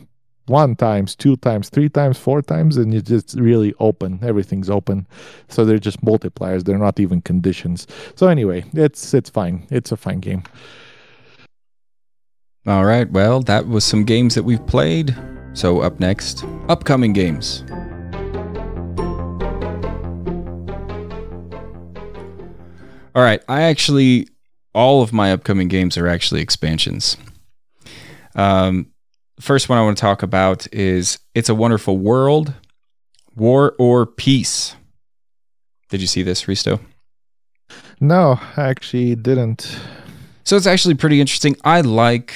one 0.47 0.75
times, 0.75 1.15
two 1.15 1.35
times, 1.37 1.69
three 1.69 1.89
times, 1.89 2.17
four 2.17 2.41
times, 2.41 2.77
and 2.77 2.93
it's 2.93 3.09
just 3.09 3.35
really 3.39 3.73
open. 3.79 4.19
Everything's 4.21 4.69
open, 4.69 5.07
so 5.47 5.65
they're 5.65 5.77
just 5.77 6.01
multipliers. 6.03 6.63
They're 6.63 6.77
not 6.77 6.99
even 6.99 7.21
conditions. 7.21 7.87
So 8.15 8.27
anyway, 8.27 8.65
it's 8.73 9.13
it's 9.13 9.29
fine. 9.29 9.67
It's 9.69 9.91
a 9.91 9.97
fine 9.97 10.19
game. 10.19 10.43
All 12.65 12.85
right. 12.85 13.09
Well, 13.09 13.41
that 13.41 13.67
was 13.67 13.85
some 13.85 14.03
games 14.03 14.35
that 14.35 14.43
we've 14.43 14.65
played. 14.67 15.15
So 15.53 15.81
up 15.81 15.99
next, 15.99 16.43
upcoming 16.67 17.13
games. 17.13 17.63
All 23.15 23.23
right. 23.23 23.41
I 23.47 23.63
actually 23.63 24.27
all 24.73 25.01
of 25.01 25.11
my 25.11 25.31
upcoming 25.31 25.67
games 25.67 25.97
are 25.97 26.07
actually 26.07 26.41
expansions. 26.41 27.17
Um, 28.35 28.91
first 29.39 29.69
one 29.69 29.77
I 29.77 29.83
want 29.83 29.97
to 29.97 30.01
talk 30.01 30.23
about 30.23 30.71
is 30.73 31.19
It's 31.35 31.49
a 31.49 31.55
Wonderful 31.55 31.97
World, 31.97 32.53
War 33.35 33.75
or 33.77 34.05
Peace. 34.05 34.75
Did 35.89 36.01
you 36.01 36.07
see 36.07 36.23
this, 36.23 36.45
Risto? 36.45 36.79
No, 37.99 38.39
I 38.57 38.63
actually 38.69 39.15
didn't. 39.15 39.79
So 40.43 40.55
it's 40.55 40.67
actually 40.67 40.95
pretty 40.95 41.19
interesting. 41.19 41.55
I 41.63 41.81
like 41.81 42.33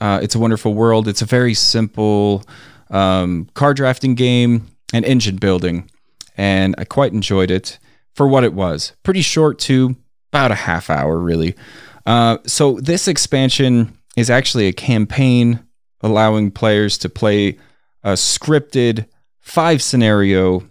uh, 0.00 0.20
It's 0.22 0.34
a 0.34 0.38
Wonderful 0.38 0.74
World. 0.74 1.08
It's 1.08 1.22
a 1.22 1.26
very 1.26 1.54
simple 1.54 2.44
um, 2.90 3.48
card 3.54 3.76
drafting 3.76 4.14
game 4.14 4.68
and 4.92 5.04
engine 5.04 5.36
building, 5.36 5.90
and 6.36 6.74
I 6.78 6.84
quite 6.84 7.12
enjoyed 7.12 7.50
it 7.50 7.78
for 8.14 8.26
what 8.26 8.44
it 8.44 8.54
was. 8.54 8.92
Pretty 9.02 9.22
short, 9.22 9.58
too, 9.58 9.96
about 10.32 10.50
a 10.50 10.56
half 10.56 10.90
hour, 10.90 11.18
really. 11.18 11.54
Uh, 12.06 12.38
so 12.46 12.80
this 12.80 13.06
expansion 13.06 13.96
is 14.16 14.30
actually 14.30 14.66
a 14.66 14.72
campaign 14.72 15.64
allowing 16.00 16.50
players 16.50 16.98
to 16.98 17.08
play 17.08 17.58
a 18.02 18.12
scripted 18.12 19.06
five 19.40 19.82
scenario 19.82 20.68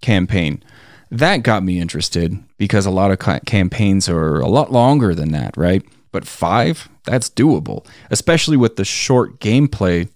campaign. 0.00 0.62
That 1.10 1.42
got 1.42 1.64
me 1.64 1.80
interested 1.80 2.38
because 2.56 2.86
a 2.86 2.90
lot 2.90 3.10
of 3.10 3.44
campaigns 3.44 4.08
are 4.08 4.40
a 4.40 4.48
lot 4.48 4.70
longer 4.70 5.14
than 5.14 5.32
that, 5.32 5.56
right? 5.56 5.82
But 6.12 6.26
five, 6.26 6.88
that's 7.04 7.28
doable, 7.28 7.86
especially 8.10 8.56
with 8.56 8.76
the 8.76 8.84
short 8.84 9.40
gameplay. 9.40 10.08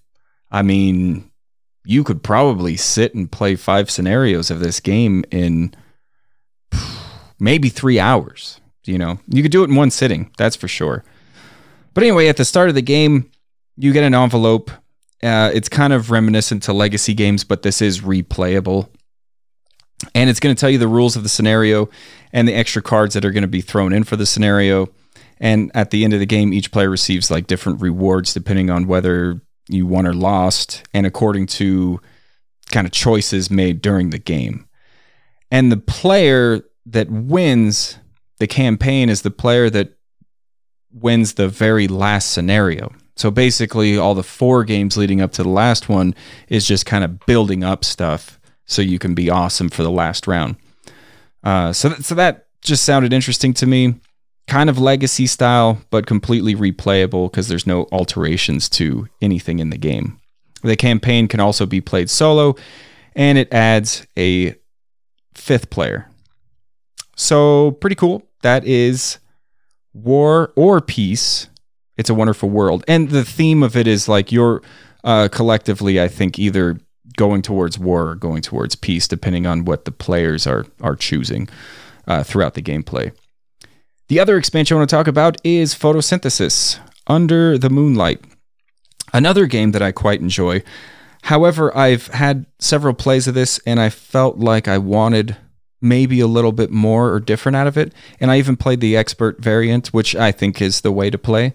I 0.51 0.61
mean, 0.61 1.29
you 1.85 2.03
could 2.03 2.23
probably 2.23 2.77
sit 2.77 3.13
and 3.13 3.31
play 3.31 3.55
five 3.55 3.91
scenarios 3.91 4.49
of 4.49 4.59
this 4.59 4.79
game 4.79 5.23
in 5.31 5.73
maybe 7.39 7.69
three 7.69 7.99
hours. 7.99 8.59
You 8.85 8.97
know, 8.97 9.19
you 9.27 9.41
could 9.41 9.51
do 9.51 9.63
it 9.63 9.69
in 9.69 9.75
one 9.75 9.91
sitting, 9.91 10.31
that's 10.37 10.55
for 10.55 10.67
sure. 10.67 11.03
But 11.93 12.03
anyway, 12.03 12.27
at 12.27 12.37
the 12.37 12.45
start 12.45 12.69
of 12.69 12.75
the 12.75 12.81
game, 12.81 13.31
you 13.77 13.93
get 13.93 14.03
an 14.03 14.13
envelope. 14.13 14.71
Uh, 15.23 15.51
it's 15.53 15.69
kind 15.69 15.93
of 15.93 16.11
reminiscent 16.11 16.63
to 16.63 16.73
legacy 16.73 17.13
games, 17.13 17.43
but 17.43 17.61
this 17.61 17.81
is 17.81 18.01
replayable. 18.01 18.89
And 20.13 20.29
it's 20.29 20.39
going 20.39 20.55
to 20.55 20.59
tell 20.59 20.69
you 20.69 20.77
the 20.77 20.87
rules 20.87 21.15
of 21.15 21.23
the 21.23 21.29
scenario 21.29 21.89
and 22.33 22.47
the 22.47 22.53
extra 22.53 22.81
cards 22.81 23.13
that 23.13 23.25
are 23.25 23.31
going 23.31 23.43
to 23.43 23.47
be 23.47 23.61
thrown 23.61 23.93
in 23.93 24.03
for 24.03 24.15
the 24.15 24.25
scenario. 24.25 24.87
And 25.39 25.71
at 25.73 25.91
the 25.91 26.03
end 26.03 26.13
of 26.13 26.19
the 26.19 26.25
game, 26.25 26.53
each 26.53 26.71
player 26.71 26.89
receives 26.89 27.31
like 27.31 27.47
different 27.47 27.81
rewards 27.81 28.33
depending 28.33 28.69
on 28.69 28.87
whether 28.87 29.41
you 29.67 29.87
won 29.87 30.05
or 30.05 30.13
lost, 30.13 30.83
and 30.93 31.07
according 31.07 31.47
to 31.47 31.99
kind 32.71 32.85
of 32.85 32.93
choices 32.93 33.49
made 33.49 33.81
during 33.81 34.11
the 34.11 34.19
game. 34.19 34.67
And 35.49 35.71
the 35.71 35.77
player 35.77 36.61
that 36.85 37.09
wins 37.09 37.97
the 38.37 38.47
campaign 38.47 39.09
is 39.09 39.21
the 39.21 39.31
player 39.31 39.69
that 39.69 39.97
wins 40.91 41.33
the 41.33 41.47
very 41.47 41.87
last 41.87 42.31
scenario. 42.31 42.91
So 43.15 43.31
basically, 43.31 43.97
all 43.97 44.13
the 44.13 44.23
four 44.23 44.63
games 44.65 44.97
leading 44.97 45.21
up 45.21 45.31
to 45.33 45.43
the 45.43 45.49
last 45.49 45.87
one 45.87 46.13
is 46.49 46.67
just 46.67 46.85
kind 46.85 47.03
of 47.03 47.25
building 47.25 47.63
up 47.63 47.85
stuff 47.85 48.39
so 48.65 48.81
you 48.81 48.99
can 48.99 49.13
be 49.13 49.29
awesome 49.29 49.69
for 49.69 49.83
the 49.83 49.91
last 49.91 50.27
round. 50.27 50.57
Uh, 51.43 51.71
so, 51.71 51.89
th- 51.89 52.01
so 52.01 52.15
that 52.15 52.47
just 52.61 52.83
sounded 52.83 53.13
interesting 53.13 53.53
to 53.53 53.65
me. 53.65 53.95
Kind 54.47 54.69
of 54.69 54.77
legacy 54.77 55.27
style, 55.27 55.81
but 55.91 56.07
completely 56.07 56.55
replayable 56.55 57.31
because 57.31 57.47
there's 57.47 57.65
no 57.65 57.87
alterations 57.91 58.67
to 58.69 59.07
anything 59.21 59.59
in 59.59 59.69
the 59.69 59.77
game. 59.77 60.19
The 60.61 60.75
campaign 60.75 61.27
can 61.27 61.39
also 61.39 61.65
be 61.65 61.81
played 61.81 62.09
solo, 62.09 62.55
and 63.15 63.37
it 63.37 63.51
adds 63.53 64.05
a 64.17 64.55
fifth 65.35 65.69
player. 65.69 66.09
So, 67.15 67.71
pretty 67.71 67.95
cool. 67.95 68.23
That 68.41 68.65
is 68.65 69.19
War 69.93 70.51
or 70.55 70.81
Peace 70.81 71.47
it's 71.97 72.09
a 72.09 72.13
Wonderful 72.13 72.49
World. 72.49 72.83
And 72.87 73.09
the 73.09 73.23
theme 73.23 73.63
of 73.63 73.75
it 73.75 73.87
is 73.87 74.07
like 74.07 74.31
you're 74.31 74.61
uh, 75.03 75.29
collectively, 75.31 76.01
I 76.01 76.07
think, 76.07 76.39
either 76.39 76.77
going 77.17 77.41
towards 77.41 77.79
war 77.79 78.09
or 78.09 78.15
going 78.15 78.41
towards 78.41 78.75
peace, 78.75 79.07
depending 79.07 79.45
on 79.45 79.65
what 79.65 79.85
the 79.85 79.91
players 79.91 80.45
are 80.47 80.65
are 80.81 80.95
choosing 80.95 81.47
uh, 82.07 82.23
throughout 82.23 82.55
the 82.55 82.61
gameplay. 82.61 83.11
The 84.07 84.19
other 84.19 84.37
expansion 84.37 84.75
I 84.75 84.79
want 84.79 84.89
to 84.89 84.95
talk 84.95 85.07
about 85.07 85.37
is 85.43 85.73
Photosynthesis 85.73 86.79
Under 87.07 87.57
the 87.57 87.69
Moonlight. 87.69 88.23
Another 89.13 89.45
game 89.45 89.71
that 89.71 89.81
I 89.81 89.91
quite 89.91 90.21
enjoy. 90.21 90.61
However, 91.23 91.75
I've 91.75 92.07
had 92.07 92.45
several 92.59 92.93
plays 92.93 93.27
of 93.27 93.33
this 93.33 93.59
and 93.65 93.79
I 93.79 93.89
felt 93.89 94.37
like 94.37 94.67
I 94.67 94.77
wanted 94.77 95.37
maybe 95.81 96.19
a 96.19 96.27
little 96.27 96.51
bit 96.51 96.69
more 96.69 97.11
or 97.11 97.19
different 97.19 97.55
out 97.55 97.65
of 97.65 97.77
it. 97.77 97.93
And 98.19 98.29
I 98.29 98.37
even 98.37 98.57
played 98.57 98.79
the 98.79 98.95
expert 98.95 99.41
variant, 99.41 99.87
which 99.87 100.15
I 100.15 100.31
think 100.31 100.61
is 100.61 100.81
the 100.81 100.91
way 100.91 101.09
to 101.09 101.17
play. 101.17 101.53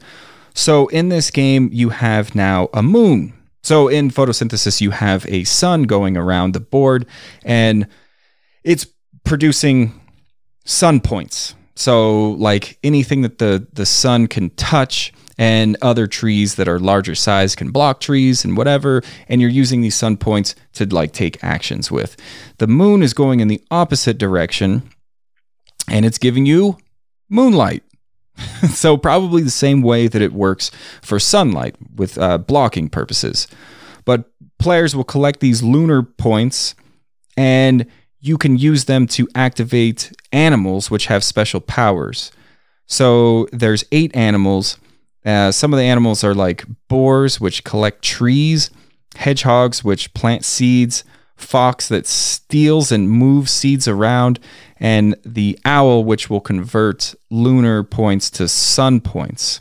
So 0.55 0.89
in 0.89 1.09
this 1.09 1.31
game, 1.31 1.71
you 1.73 1.91
have 1.91 2.35
now 2.35 2.69
a 2.73 2.83
moon. 2.83 3.33
So 3.63 3.89
in 3.89 4.11
photosynthesis, 4.11 4.81
you 4.81 4.91
have 4.91 5.27
a 5.29 5.45
sun 5.45 5.85
going 5.85 6.17
around 6.17 6.55
the 6.55 6.61
board 6.61 7.07
and 7.45 7.87
it's 8.65 8.87
producing 9.25 10.01
sun 10.65 11.01
points. 11.01 11.55
So 11.77 12.33
like 12.33 12.79
anything 12.83 13.23
that 13.23 13.39
the, 13.39 13.67
the 13.73 13.87
sun 13.87 14.27
can 14.27 14.51
touch 14.51 15.13
and 15.41 15.79
other 15.81 16.07
trees 16.07 16.57
that 16.57 16.69
are 16.69 16.79
larger 16.79 17.15
size 17.15 17.57
can 17.57 17.71
block 17.71 18.01
trees 18.01 18.45
and 18.45 18.59
whatever 18.59 19.03
and 19.27 19.41
you're 19.41 19.49
using 19.49 19.81
these 19.81 19.95
sun 19.95 20.19
points 20.19 20.55
to 20.75 20.85
like 20.85 21.13
take 21.13 21.43
actions 21.43 21.91
with 21.91 22.15
the 22.59 22.67
moon 22.67 23.03
is 23.03 23.15
going 23.15 23.41
in 23.41 23.49
the 23.49 23.65
opposite 23.71 24.19
direction 24.19 24.83
and 25.89 26.05
it's 26.05 26.19
giving 26.19 26.45
you 26.45 26.77
moonlight 27.31 27.83
so, 28.71 28.97
probably 28.97 29.43
the 29.43 29.51
same 29.51 29.83
way 29.83 30.09
that 30.09 30.23
it 30.23 30.33
works 30.33 30.71
for 31.03 31.19
sunlight 31.19 31.77
with 31.95 32.19
uh, 32.19 32.39
blocking 32.39 32.89
purposes. 32.89 33.47
But 34.05 34.31
players 34.59 34.95
will 34.95 35.05
collect 35.05 35.41
these 35.41 35.63
lunar 35.63 36.03
points 36.03 36.75
and 37.37 37.87
you 38.21 38.37
can 38.37 38.59
use 38.59 38.85
them 38.85 39.07
to 39.07 39.27
activate 39.35 40.13
animals 40.33 40.91
which 40.91 41.07
have 41.07 41.25
special 41.25 41.61
powers. 41.61 42.33
So, 42.87 43.47
there's 43.53 43.85
eight 43.93 44.15
animals. 44.15 44.79
Uh, 45.25 45.53
some 45.53 45.73
of 45.73 45.79
the 45.79 45.85
animals 45.85 46.25
are 46.25 46.35
like 46.35 46.65
boars, 46.89 47.41
which 47.41 47.65
collect 47.65 48.03
trees, 48.03 48.71
hedgehogs, 49.17 49.85
which 49.85 50.13
plant 50.15 50.45
seeds, 50.45 51.05
fox 51.41 51.89
that 51.89 52.07
steals 52.07 52.93
and 52.93 53.11
moves 53.11 53.51
seeds 53.51 53.89
around, 53.89 54.39
and 54.79 55.17
the 55.25 55.59
owl, 55.65 56.05
which 56.05 56.31
will 56.31 56.41
convert 56.41 57.15
lunar 57.31 57.83
points 57.83 58.31
to 58.31 58.49
sun 58.49 59.01
points. 59.01 59.61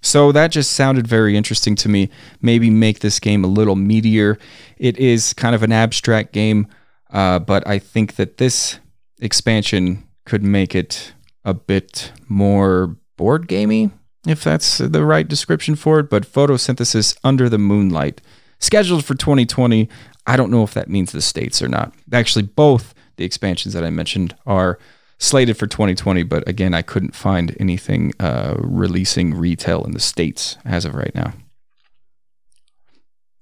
So 0.00 0.32
that 0.32 0.52
just 0.52 0.72
sounded 0.72 1.06
very 1.06 1.36
interesting 1.36 1.74
to 1.76 1.88
me. 1.88 2.08
Maybe 2.40 2.70
make 2.70 3.00
this 3.00 3.18
game 3.18 3.44
a 3.44 3.48
little 3.48 3.76
meatier. 3.76 4.38
It 4.76 4.96
is 4.98 5.34
kind 5.34 5.54
of 5.54 5.62
an 5.62 5.72
abstract 5.72 6.32
game, 6.32 6.68
uh, 7.10 7.40
but 7.40 7.66
I 7.66 7.78
think 7.78 8.16
that 8.16 8.36
this 8.36 8.78
expansion 9.20 10.06
could 10.24 10.42
make 10.42 10.74
it 10.74 11.12
a 11.44 11.54
bit 11.54 12.12
more 12.28 12.96
board 13.16 13.48
gamey, 13.48 13.90
if 14.26 14.44
that's 14.44 14.78
the 14.78 15.04
right 15.04 15.26
description 15.26 15.74
for 15.74 15.98
it. 15.98 16.10
But 16.10 16.30
photosynthesis 16.30 17.16
under 17.24 17.48
the 17.48 17.58
moonlight, 17.58 18.20
scheduled 18.60 19.04
for 19.04 19.14
2020. 19.14 19.88
I 20.28 20.36
don't 20.36 20.50
know 20.50 20.62
if 20.62 20.74
that 20.74 20.90
means 20.90 21.10
the 21.10 21.22
states 21.22 21.62
or 21.62 21.68
not. 21.68 21.94
Actually, 22.12 22.42
both 22.42 22.94
the 23.16 23.24
expansions 23.24 23.72
that 23.72 23.82
I 23.82 23.88
mentioned 23.88 24.36
are 24.44 24.78
slated 25.16 25.56
for 25.56 25.66
2020, 25.66 26.22
but 26.24 26.46
again, 26.46 26.74
I 26.74 26.82
couldn't 26.82 27.16
find 27.16 27.56
anything 27.58 28.12
uh, 28.20 28.54
releasing 28.58 29.32
retail 29.34 29.84
in 29.84 29.92
the 29.92 30.00
states 30.00 30.58
as 30.66 30.84
of 30.84 30.94
right 30.94 31.14
now. 31.14 31.32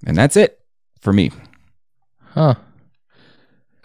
And 0.07 0.17
that's 0.17 0.37
it 0.37 0.61
for 1.01 1.13
me. 1.13 1.33
Huh. 2.35 2.55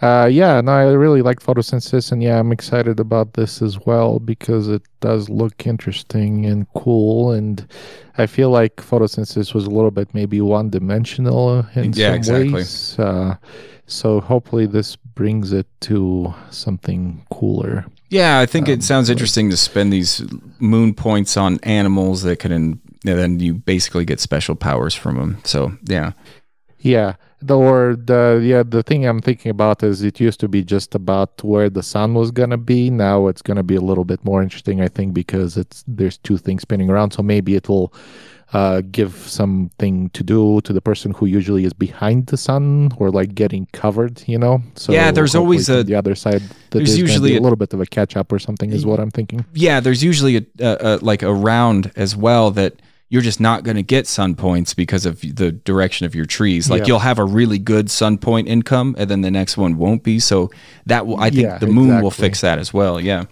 Uh, 0.02 0.26
yeah, 0.26 0.60
no, 0.60 0.72
I 0.72 0.90
really 0.92 1.22
like 1.22 1.38
photosynthesis, 1.38 2.10
and 2.10 2.20
yeah, 2.22 2.40
I'm 2.40 2.50
excited 2.50 2.98
about 2.98 3.34
this 3.34 3.62
as 3.62 3.78
well 3.86 4.18
because 4.18 4.66
it 4.68 4.82
does 5.00 5.28
look 5.28 5.64
interesting 5.64 6.44
and 6.44 6.66
cool. 6.74 7.30
And 7.30 7.64
I 8.18 8.26
feel 8.26 8.50
like 8.50 8.76
photosynthesis 8.76 9.54
was 9.54 9.64
a 9.64 9.70
little 9.70 9.92
bit 9.92 10.12
maybe 10.12 10.40
one 10.40 10.70
dimensional 10.70 11.64
in 11.76 11.92
Yeah, 11.92 12.08
some 12.08 12.14
exactly. 12.16 12.52
ways. 12.52 12.98
Uh, 12.98 13.36
so 13.86 14.20
hopefully, 14.20 14.66
this 14.66 14.96
brings 14.96 15.52
it 15.52 15.66
to 15.82 16.34
something 16.50 17.24
cooler. 17.30 17.84
Yeah, 18.08 18.40
I 18.40 18.46
think 18.46 18.66
Um, 18.66 18.74
it 18.74 18.82
sounds 18.82 19.08
interesting 19.08 19.50
to 19.50 19.56
spend 19.56 19.92
these 19.92 20.20
moon 20.58 20.94
points 20.94 21.36
on 21.36 21.58
animals 21.62 22.22
that 22.22 22.40
can, 22.40 22.50
and 22.52 22.80
then 23.04 23.38
you 23.40 23.54
basically 23.54 24.04
get 24.04 24.18
special 24.20 24.56
powers 24.56 24.94
from 24.96 25.16
them. 25.16 25.38
So 25.44 25.72
yeah, 25.88 26.12
Yeah. 26.82 27.14
The, 27.44 27.58
or 27.58 27.96
the 27.96 28.40
yeah 28.44 28.62
the 28.62 28.82
thing 28.84 29.04
I'm 29.04 29.20
thinking 29.20 29.50
about 29.50 29.82
is 29.82 30.02
it 30.02 30.20
used 30.20 30.38
to 30.40 30.48
be 30.48 30.62
just 30.62 30.94
about 30.94 31.42
where 31.42 31.68
the 31.68 31.82
sun 31.82 32.14
was 32.14 32.30
gonna 32.30 32.56
be. 32.56 32.88
Now 32.88 33.26
it's 33.26 33.42
gonna 33.42 33.64
be 33.64 33.74
a 33.74 33.80
little 33.80 34.04
bit 34.04 34.24
more 34.24 34.42
interesting, 34.44 34.80
I 34.80 34.86
think, 34.88 35.12
because 35.12 35.56
it's 35.56 35.82
there's 35.88 36.18
two 36.18 36.38
things 36.38 36.62
spinning 36.62 36.88
around. 36.88 37.10
So 37.12 37.20
maybe 37.22 37.56
it 37.56 37.68
will 37.68 37.92
uh, 38.52 38.82
give 38.92 39.12
something 39.16 40.10
to 40.10 40.22
do 40.22 40.60
to 40.60 40.72
the 40.72 40.80
person 40.80 41.12
who 41.14 41.26
usually 41.26 41.64
is 41.64 41.72
behind 41.72 42.26
the 42.26 42.36
sun 42.36 42.92
or 42.98 43.10
like 43.10 43.34
getting 43.34 43.66
covered. 43.72 44.22
You 44.28 44.38
know. 44.38 44.62
So 44.76 44.92
Yeah, 44.92 45.10
there's 45.10 45.34
always 45.34 45.68
a- 45.68 45.82
the 45.82 45.96
other 45.96 46.14
side. 46.14 46.42
That 46.42 46.78
there's 46.78 46.96
usually 46.96 47.36
a 47.36 47.40
little 47.40 47.56
bit 47.56 47.72
of 47.74 47.80
a 47.80 47.86
catch 47.86 48.16
up 48.16 48.30
or 48.30 48.38
something. 48.38 48.70
Is 48.72 48.86
what 48.86 49.00
I'm 49.00 49.10
thinking. 49.10 49.44
yeah. 49.52 49.80
There's 49.80 50.04
usually 50.04 50.36
a, 50.36 50.44
a, 50.60 50.76
a 50.80 50.90
like 50.98 51.22
a 51.24 51.32
round 51.34 51.90
as 51.96 52.14
well 52.14 52.52
that 52.52 52.74
you're 53.12 53.20
just 53.20 53.40
not 53.40 53.62
going 53.62 53.76
to 53.76 53.82
get 53.82 54.06
sun 54.06 54.34
points 54.34 54.72
because 54.72 55.04
of 55.04 55.20
the 55.20 55.52
direction 55.52 56.06
of 56.06 56.14
your 56.14 56.24
trees. 56.24 56.70
Like 56.70 56.80
Yeah. 56.80 56.86
you'll 56.86 56.98
have 57.00 57.18
a 57.18 57.24
really 57.26 57.58
good 57.58 57.90
sun 57.90 58.16
point 58.16 58.48
income, 58.48 58.94
and 58.96 59.10
then 59.10 59.20
the 59.20 59.30
next 59.30 59.58
one 59.58 59.76
won't 59.76 60.02
be. 60.02 60.18
So 60.18 60.50
that 60.86 61.06
will, 61.06 61.20
I 61.20 61.28
think, 61.28 61.42
Yeah, 61.42 61.58
the 61.58 61.66
moon 61.66 62.00
will 62.00 62.10
fix 62.10 62.40
that 62.40 62.58
as 62.58 62.72
well. 62.72 62.98
Yeah. 62.98 63.24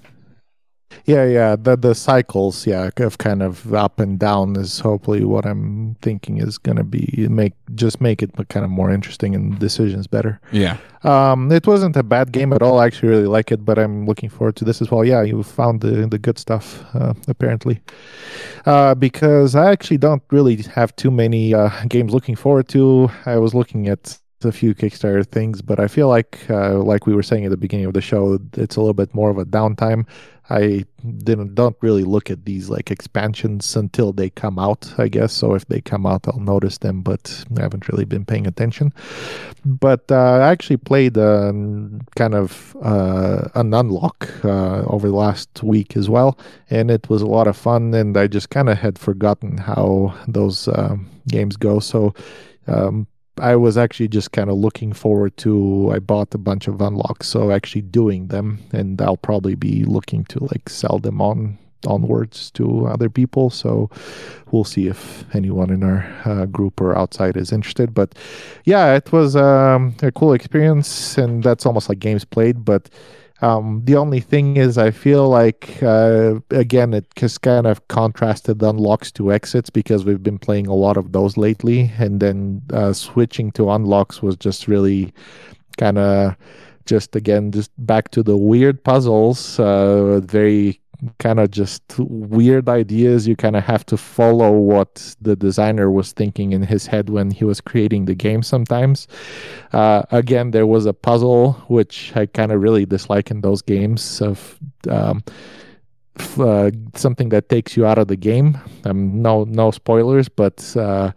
Yeah, 1.04 1.24
yeah. 1.24 1.56
The 1.56 1.76
the 1.76 1.94
cycles, 1.94 2.66
yeah, 2.66 2.90
of 2.98 3.18
kind 3.18 3.42
of 3.42 3.72
up 3.74 4.00
and 4.00 4.18
down 4.18 4.56
is 4.56 4.80
hopefully 4.80 5.24
what 5.24 5.46
I'm 5.46 5.96
thinking 6.02 6.38
is 6.38 6.58
gonna 6.58 6.84
be 6.84 7.26
make 7.30 7.54
just 7.74 8.00
make 8.00 8.22
it 8.22 8.30
kind 8.48 8.64
of 8.64 8.70
more 8.70 8.90
interesting 8.90 9.34
and 9.34 9.58
decisions 9.58 10.06
better. 10.06 10.40
Yeah. 10.52 10.76
Um, 11.02 11.50
it 11.50 11.66
wasn't 11.66 11.96
a 11.96 12.02
bad 12.02 12.32
game 12.32 12.52
at 12.52 12.62
all. 12.62 12.78
I 12.78 12.86
actually 12.86 13.08
really 13.08 13.26
like 13.26 13.50
it, 13.50 13.64
but 13.64 13.78
I'm 13.78 14.04
looking 14.04 14.28
forward 14.28 14.56
to 14.56 14.64
this 14.64 14.82
as 14.82 14.90
well. 14.90 15.04
Yeah, 15.04 15.22
you 15.22 15.42
found 15.42 15.80
the 15.80 16.06
the 16.06 16.18
good 16.18 16.38
stuff 16.38 16.84
uh, 16.94 17.14
apparently, 17.28 17.80
uh, 18.66 18.94
because 18.94 19.54
I 19.54 19.70
actually 19.70 19.98
don't 19.98 20.22
really 20.30 20.56
have 20.74 20.94
too 20.96 21.10
many 21.10 21.54
uh, 21.54 21.70
games 21.88 22.12
looking 22.12 22.36
forward 22.36 22.68
to. 22.68 23.10
I 23.26 23.38
was 23.38 23.54
looking 23.54 23.88
at 23.88 24.18
a 24.44 24.52
few 24.52 24.74
Kickstarter 24.74 25.26
things, 25.26 25.62
but 25.62 25.78
I 25.78 25.86
feel 25.88 26.08
like, 26.08 26.38
uh, 26.48 26.78
like 26.78 27.06
we 27.06 27.14
were 27.14 27.22
saying 27.22 27.44
at 27.44 27.50
the 27.50 27.56
beginning 27.56 27.86
of 27.86 27.92
the 27.92 28.00
show, 28.00 28.38
it's 28.56 28.76
a 28.76 28.80
little 28.80 28.94
bit 28.94 29.14
more 29.14 29.30
of 29.30 29.38
a 29.38 29.44
downtime. 29.44 30.06
I 30.50 30.84
didn't 31.18 31.54
don't 31.54 31.76
really 31.80 32.02
look 32.02 32.30
at 32.30 32.44
these 32.44 32.68
like 32.68 32.90
expansions 32.90 33.76
until 33.76 34.12
they 34.12 34.30
come 34.30 34.58
out, 34.58 34.92
I 34.98 35.08
guess. 35.08 35.32
So 35.32 35.54
if 35.54 35.64
they 35.66 35.80
come 35.80 36.06
out, 36.06 36.26
I'll 36.26 36.40
notice 36.40 36.78
them, 36.78 37.02
but 37.02 37.44
I 37.56 37.62
haven't 37.62 37.88
really 37.88 38.04
been 38.04 38.24
paying 38.24 38.46
attention. 38.46 38.92
But 39.64 40.10
uh, 40.10 40.16
I 40.16 40.50
actually 40.50 40.78
played 40.78 41.16
um, 41.16 42.00
kind 42.16 42.34
of 42.34 42.76
uh, 42.82 43.48
an 43.54 43.72
unlock 43.72 44.28
uh, 44.44 44.82
over 44.86 45.08
the 45.08 45.14
last 45.14 45.62
week 45.62 45.96
as 45.96 46.10
well, 46.10 46.38
and 46.68 46.90
it 46.90 47.08
was 47.08 47.22
a 47.22 47.26
lot 47.26 47.46
of 47.46 47.56
fun. 47.56 47.94
And 47.94 48.16
I 48.16 48.26
just 48.26 48.50
kind 48.50 48.68
of 48.68 48.78
had 48.78 48.98
forgotten 48.98 49.56
how 49.56 50.14
those 50.26 50.68
um, 50.68 51.08
games 51.28 51.56
go. 51.56 51.78
So 51.78 52.12
um, 52.66 53.06
I 53.38 53.56
was 53.56 53.76
actually 53.78 54.08
just 54.08 54.32
kind 54.32 54.50
of 54.50 54.56
looking 54.56 54.92
forward 54.92 55.36
to. 55.38 55.90
I 55.94 55.98
bought 55.98 56.34
a 56.34 56.38
bunch 56.38 56.68
of 56.68 56.80
unlocks, 56.80 57.26
so 57.28 57.50
actually 57.50 57.82
doing 57.82 58.28
them, 58.28 58.58
and 58.72 59.00
I'll 59.00 59.16
probably 59.16 59.54
be 59.54 59.84
looking 59.84 60.24
to 60.26 60.44
like 60.44 60.68
sell 60.68 60.98
them 60.98 61.20
on 61.20 61.58
onwards 61.86 62.50
to 62.52 62.86
other 62.86 63.08
people. 63.08 63.48
So 63.48 63.88
we'll 64.50 64.64
see 64.64 64.86
if 64.86 65.24
anyone 65.34 65.70
in 65.70 65.82
our 65.82 66.04
uh, 66.24 66.46
group 66.46 66.80
or 66.80 66.96
outside 66.96 67.36
is 67.36 67.52
interested. 67.52 67.94
But 67.94 68.14
yeah, 68.64 68.94
it 68.94 69.12
was 69.12 69.36
um, 69.36 69.94
a 70.02 70.12
cool 70.12 70.34
experience, 70.34 71.16
and 71.16 71.42
that's 71.42 71.66
almost 71.66 71.88
like 71.88 71.98
games 71.98 72.24
played, 72.24 72.64
but. 72.64 72.90
Um, 73.42 73.82
the 73.84 73.96
only 73.96 74.20
thing 74.20 74.56
is, 74.56 74.76
I 74.76 74.90
feel 74.90 75.28
like 75.28 75.82
uh, 75.82 76.40
again, 76.50 76.92
it 76.92 77.06
just 77.16 77.40
kind 77.40 77.66
of 77.66 77.86
contrasted 77.88 78.58
the 78.58 78.68
unlocks 78.68 79.10
to 79.12 79.32
exits 79.32 79.70
because 79.70 80.04
we've 80.04 80.22
been 80.22 80.38
playing 80.38 80.66
a 80.66 80.74
lot 80.74 80.96
of 80.96 81.12
those 81.12 81.36
lately, 81.36 81.90
and 81.98 82.20
then 82.20 82.62
uh, 82.72 82.92
switching 82.92 83.50
to 83.52 83.70
unlocks 83.70 84.22
was 84.22 84.36
just 84.36 84.68
really 84.68 85.12
kind 85.78 85.98
of 85.98 86.36
just 86.86 87.14
again 87.14 87.52
just 87.52 87.70
back 87.78 88.10
to 88.10 88.22
the 88.22 88.36
weird 88.36 88.82
puzzles, 88.84 89.58
uh, 89.58 90.20
very 90.20 90.79
kind 91.18 91.40
of 91.40 91.50
just 91.50 91.82
weird 91.98 92.68
ideas. 92.68 93.26
You 93.26 93.36
kind 93.36 93.56
of 93.56 93.64
have 93.64 93.84
to 93.86 93.96
follow 93.96 94.52
what 94.52 95.14
the 95.20 95.36
designer 95.36 95.90
was 95.90 96.12
thinking 96.12 96.52
in 96.52 96.62
his 96.62 96.86
head 96.86 97.10
when 97.10 97.30
he 97.30 97.44
was 97.44 97.60
creating 97.60 98.04
the 98.04 98.14
game 98.14 98.42
sometimes. 98.42 99.08
Uh, 99.72 100.02
again, 100.10 100.50
there 100.50 100.66
was 100.66 100.86
a 100.86 100.92
puzzle 100.92 101.52
which 101.68 102.12
I 102.16 102.26
kind 102.26 102.52
of 102.52 102.60
really 102.60 102.86
dislike 102.86 103.30
in 103.30 103.40
those 103.40 103.62
games 103.62 104.20
of 104.20 104.58
um, 104.88 105.22
uh, 106.38 106.70
something 106.94 107.30
that 107.30 107.48
takes 107.48 107.76
you 107.76 107.86
out 107.86 107.98
of 107.98 108.08
the 108.08 108.16
game. 108.16 108.58
Um, 108.84 109.22
no, 109.22 109.44
no 109.44 109.70
spoilers, 109.70 110.28
but 110.28 110.76
uh, 110.76 111.12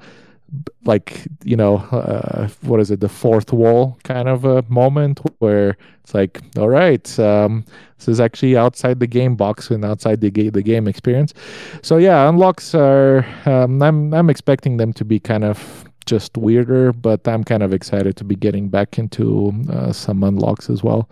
like 0.86 1.28
you 1.44 1.56
know, 1.56 1.78
uh, 1.92 2.48
what 2.62 2.80
is 2.80 2.92
it? 2.92 3.00
The 3.00 3.10
fourth 3.10 3.54
wall 3.54 3.98
kind 4.04 4.28
of 4.28 4.46
a 4.46 4.64
moment 4.70 5.22
where 5.40 5.78
it's 6.04 6.14
like, 6.14 6.42
all 6.58 6.70
right, 6.70 7.20
um, 7.20 7.66
this 7.98 8.08
is 8.08 8.20
actually 8.20 8.58
outside 8.58 9.00
the 9.00 9.08
game 9.08 9.36
box 9.36 9.70
and 9.72 9.86
outside 9.86 10.22
the 10.22 10.30
the 10.30 10.62
game 10.62 10.88
experience. 10.88 11.34
So 11.82 11.98
yeah, 11.98 12.30
unlocks 12.30 12.76
are. 12.76 13.26
Um, 13.46 13.82
I'm 13.82 14.14
I'm 14.14 14.30
expecting 14.30 14.78
them 14.78 14.94
to 14.94 15.06
be 15.06 15.20
kind 15.20 15.44
of 15.44 15.86
just 16.06 16.38
weirder, 16.38 16.94
but 16.94 17.28
I'm 17.28 17.44
kind 17.44 17.64
of 17.64 17.74
excited 17.74 18.18
to 18.18 18.24
be 18.24 18.36
getting 18.36 18.70
back 18.70 19.00
into 19.00 19.54
uh, 19.70 19.94
some 19.94 20.24
unlocks 20.24 20.70
as 20.70 20.84
well. 20.84 21.10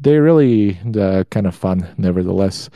They're 0.00 0.22
really 0.22 0.78
uh, 0.98 1.24
kind 1.30 1.46
of 1.46 1.54
fun, 1.54 1.86
nevertheless. 1.96 2.68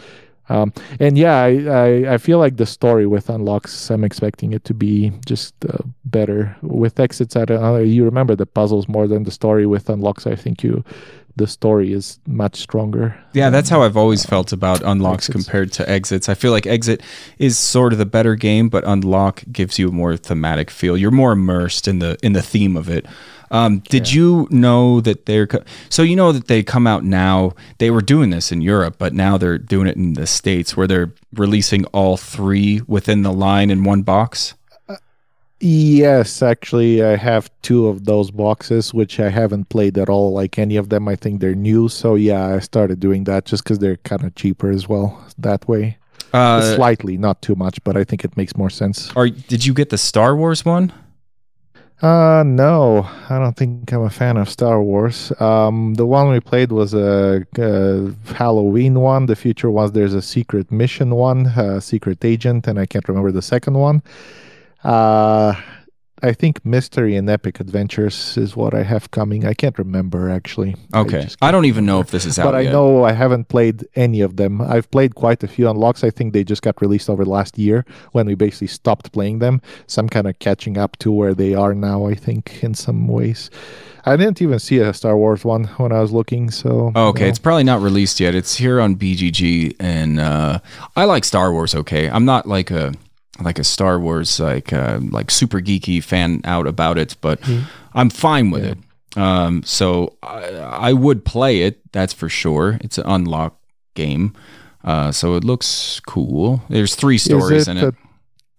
Um, 0.49 0.73
and 0.99 1.19
yeah, 1.19 1.43
I, 1.43 1.49
I, 1.49 2.15
I 2.15 2.19
feel 2.19 2.39
like 2.39 2.57
the 2.57 2.67
story 2.67 3.07
with 3.07 3.29
unlocks, 3.29 3.91
I'm 3.91 4.05
expecting 4.05 4.53
it 4.53 4.65
to 4.65 4.75
be 4.75 5.13
just 5.27 5.55
uh, 5.65 5.79
better. 6.05 6.57
With 6.63 6.99
exits, 6.99 7.37
I 7.37 7.45
don't 7.45 7.61
know, 7.61 7.77
you 7.77 8.05
remember 8.05 8.35
the 8.35 8.47
puzzles 8.47 8.89
more 8.89 9.07
than 9.07 9.25
the 9.25 9.31
story. 9.31 9.67
With 9.67 9.89
unlocks, 9.89 10.27
I 10.27 10.35
think 10.35 10.63
you 10.63 10.85
the 11.39 11.47
story 11.47 11.93
is 11.93 12.19
much 12.27 12.57
stronger. 12.57 13.17
Yeah, 13.33 13.49
that's 13.49 13.69
how 13.69 13.83
I've 13.83 13.97
always 13.97 14.27
felt 14.27 14.53
about 14.53 14.83
unlocks 14.83 15.29
exits. 15.29 15.45
compared 15.45 15.73
to 15.75 15.89
exits. 15.89 16.29
I 16.29 16.35
feel 16.35 16.51
like 16.51 16.67
exit 16.67 17.01
is 17.39 17.57
sort 17.57 17.93
of 17.93 17.99
the 17.99 18.07
better 18.07 18.35
game, 18.35 18.69
but 18.69 18.85
unlock 18.87 19.45
gives 19.51 19.79
you 19.79 19.89
a 19.89 19.93
more 19.93 20.17
thematic 20.17 20.71
feel. 20.71 20.97
You're 20.97 21.11
more 21.11 21.33
immersed 21.33 21.89
in 21.89 22.01
the 22.01 22.19
in 22.23 22.35
the 22.35 22.43
theme 22.43 22.77
of 22.77 22.91
it. 22.91 23.07
Um, 23.51 23.79
did 23.89 24.13
you 24.13 24.47
know 24.51 25.01
that 25.01 25.27
they're 25.27 25.47
co- 25.47 25.65
so 25.89 26.03
you 26.03 26.17
know 26.17 26.33
that 26.33 26.49
they 26.49 26.63
come 26.63 26.87
out 26.87 27.05
now? 27.05 27.53
They 27.79 27.91
were 27.91 28.03
doing 28.03 28.31
this 28.31 28.53
in 28.53 28.61
Europe, 28.61 28.97
but 28.99 29.13
now 29.15 29.39
they're 29.39 29.59
doing 29.59 29.87
it 29.87 29.97
in 29.97 30.15
the 30.15 30.27
states 30.27 30.77
where 30.77 30.87
they're 30.87 31.13
releasing 31.35 31.85
all 31.87 32.17
three 32.17 32.83
within 32.87 33.23
the 33.23 33.33
line 33.33 33.71
in 33.71 33.85
one 33.85 34.03
box. 34.03 34.55
Yes, 35.61 36.41
actually, 36.41 37.03
I 37.03 37.17
have 37.17 37.51
two 37.63 37.89
of 37.89 38.05
those 38.05 38.31
boxes, 38.31 38.95
which 38.95 39.19
I 39.19 39.29
haven't 39.29 39.69
played 39.71 39.99
at 39.99 40.09
all. 40.09 40.33
Like 40.33 40.57
any 40.57 40.77
of 40.77 40.89
them, 40.89 41.09
I 41.09 41.17
think 41.17 41.41
they're 41.41 41.55
new. 41.57 41.89
So 41.89 42.15
yeah, 42.15 42.55
I 42.55 42.61
started 42.61 43.01
doing 43.01 43.25
that 43.25 43.45
just 43.45 43.65
because 43.65 43.81
they're 43.81 43.97
kind 43.99 44.23
of 44.23 44.35
cheaper 44.37 44.71
as 44.71 44.89
well 44.89 45.21
that 45.39 45.67
way. 45.67 45.99
Uh, 46.33 46.77
Slightly, 46.77 47.17
not 47.17 47.43
too 47.43 47.57
much, 47.57 47.83
but 47.83 47.97
I 47.97 48.05
think 48.05 48.25
it 48.25 48.37
makes 48.37 48.57
more 48.57 48.71
sense. 48.71 49.11
are 49.17 49.29
did 49.29 49.65
you 49.65 49.75
get 49.75 49.91
the 49.91 49.99
Star 49.99 50.37
Wars 50.37 50.65
one? 50.65 50.93
Uh, 52.01 52.45
no, 52.47 53.09
I 53.29 53.41
don't 53.41 53.57
think 53.57 53.91
I'm 53.93 54.03
a 54.03 54.11
fan 54.11 54.37
of 54.37 54.49
Star 54.49 54.81
Wars. 54.81 55.33
Um, 55.41 55.95
the 55.95 56.07
one 56.07 56.31
we 56.31 56.39
played 56.39 56.71
was 56.71 56.95
a, 56.95 57.45
uh 57.59 58.33
Halloween 58.35 59.01
one. 59.01 59.27
The 59.27 59.35
future 59.35 59.69
was 59.69 59.91
there's 59.91 60.15
a 60.15 60.23
secret 60.23 60.71
mission 60.71 61.17
one, 61.17 61.47
uh, 61.49 61.81
secret 61.81 62.25
agent, 62.25 62.69
and 62.69 62.79
I 62.79 62.87
can't 62.87 63.09
remember 63.09 63.33
the 63.33 63.43
second 63.43 63.75
one. 63.75 64.03
Uh, 64.85 65.55
I 66.23 66.33
think 66.33 66.65
Mystery 66.65 67.15
and 67.17 67.29
Epic 67.31 67.61
Adventures 67.61 68.37
is 68.37 68.57
what 68.57 68.75
I 68.75 68.83
have 68.83 69.11
coming. 69.11 69.45
I 69.47 69.55
can't 69.55 69.79
remember 69.79 70.29
actually. 70.31 70.75
Okay. 70.95 71.23
just 71.23 71.39
I, 71.41 71.51
don't 71.53 71.65
even 71.67 71.87
know 71.87 72.01
if 72.01 72.11
this 72.11 72.25
is 72.27 72.39
out 72.39 72.45
But 72.47 72.55
I 72.57 72.61
yet. 72.63 72.73
know 72.73 73.05
I 73.05 73.13
haven't 73.13 73.49
played 73.49 73.87
any 73.95 74.21
of 74.21 74.37
them. 74.37 74.61
I've 74.61 74.91
played 74.91 75.15
quite 75.15 75.43
a 75.45 75.49
few 75.49 75.69
unlocks. 75.71 76.03
I 76.03 76.11
think 76.11 76.33
they 76.33 76.45
just 76.45 76.63
got 76.63 76.81
released 76.81 77.09
over 77.09 77.25
last 77.25 77.59
year 77.59 77.85
when 78.13 78.27
we 78.27 78.35
basically 78.35 78.67
stopped 78.67 79.13
playing 79.13 79.39
them. 79.39 79.61
So 79.87 80.01
I'm 80.01 80.09
kind 80.09 80.27
of 80.27 80.39
catching 80.41 80.77
up 80.77 80.97
to 80.99 81.13
where 81.13 81.35
they 81.35 81.55
are 81.55 81.75
now, 81.75 82.07
I 82.07 82.15
think, 82.15 82.63
in 82.65 82.75
some 82.75 83.07
ways. 83.09 83.51
I 84.05 84.17
didn't 84.17 84.41
even 84.41 84.59
see 84.59 84.79
a 84.79 84.95
Star 84.95 85.17
Wars 85.17 85.45
one 85.45 85.65
when 85.77 85.93
I 85.93 86.01
was 86.01 86.13
looking, 86.13 86.51
so 86.51 86.93
Oh, 86.95 87.09
okay, 87.09 87.25
no. 87.25 87.29
it's 87.29 87.39
probably 87.39 87.65
not 87.65 87.81
released 87.83 88.21
yet. 88.21 88.35
It's 88.35 88.57
here 88.57 88.81
on 88.81 88.97
BGG, 88.97 89.77
and 89.79 90.19
uh, 90.19 90.61
I 90.97 91.05
like 91.05 91.25
Star 91.25 91.53
Wars. 91.53 91.75
Okay, 91.75 92.09
I'm 92.09 92.25
not 92.25 92.47
like 92.47 92.71
a 92.71 92.95
like 93.41 93.59
a 93.59 93.65
Star 93.65 93.99
Wars 94.01 94.41
like 94.41 94.73
uh, 94.73 94.99
like 95.11 95.31
super 95.31 95.61
geeky 95.61 96.03
fan 96.03 96.41
out 96.45 96.67
about 96.67 96.99
it, 96.99 97.17
but 97.21 97.41
I'm 97.95 98.11
fine 98.11 98.51
with 98.51 98.65
it. 98.65 98.79
Um, 99.17 99.63
so 99.63 100.17
I, 100.23 100.45
I 100.91 100.93
would 100.93 101.25
play 101.25 101.63
it. 101.63 101.81
That's 101.93 102.13
for 102.13 102.29
sure. 102.29 102.79
It's 102.83 102.99
an 102.99 103.07
unlock 103.07 103.59
game, 103.95 104.35
uh, 104.85 105.13
so 105.13 105.35
it 105.35 105.45
looks 105.45 106.01
cool. 106.07 106.63
There's 106.69 106.95
three 106.95 107.19
stories 107.19 107.69
in 107.69 107.79
it. 107.79 107.85
a- 107.85 107.95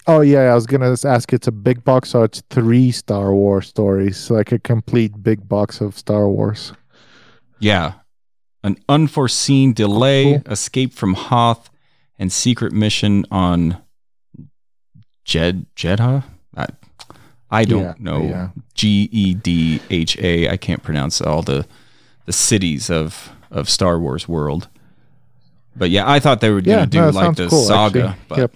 oh 0.07 0.21
yeah, 0.21 0.51
I 0.51 0.55
was 0.55 0.65
gonna 0.65 0.95
ask. 1.05 1.31
It's 1.33 1.47
a 1.47 1.51
big 1.51 1.83
box, 1.83 2.09
so 2.09 2.23
it's 2.23 2.41
three 2.49 2.91
Star 2.91 3.33
Wars 3.33 3.67
stories, 3.67 4.29
like 4.31 4.51
a 4.51 4.59
complete 4.59 5.21
big 5.21 5.47
box 5.47 5.81
of 5.81 5.97
Star 5.97 6.27
Wars. 6.27 6.73
Yeah. 7.59 7.93
An 8.63 8.77
unforeseen 8.89 9.71
delay, 9.73 10.41
Cool. 10.43 10.51
escape 10.53 10.93
from 10.93 11.13
Hoth, 11.13 11.69
and 12.17 12.29
secret 12.31 12.73
mission 12.73 13.25
on 13.31 13.77
Jed 15.29 15.65
Jedha? 15.75 16.23
I, 16.57 16.65
I 17.51 17.63
don't 17.65 17.83
Yeah, 17.83 17.93
know. 17.99 18.21
yeah. 18.23 18.49
G 18.73 19.07
E 19.11 19.33
D 19.35 19.79
H 19.91 20.17
A. 20.17 20.49
I 20.49 20.57
can't 20.57 20.81
pronounce 20.81 21.21
all 21.21 21.43
the 21.43 21.67
the 22.25 22.33
cities 22.33 22.89
of 22.89 23.31
of 23.51 23.69
Star 23.69 23.99
Wars 23.99 24.27
world. 24.27 24.67
But 25.75 25.91
yeah, 25.91 26.09
I 26.09 26.19
thought 26.19 26.41
they 26.41 26.49
were 26.49 26.59
Yeah, 26.61 26.77
gonna 26.77 26.87
do 26.87 27.01
no, 27.01 27.09
like 27.11 27.35
the 27.35 27.47
cool, 27.47 27.63
saga, 27.63 27.99
actually. 28.09 28.25
but 28.27 28.37
Yep. 28.39 28.51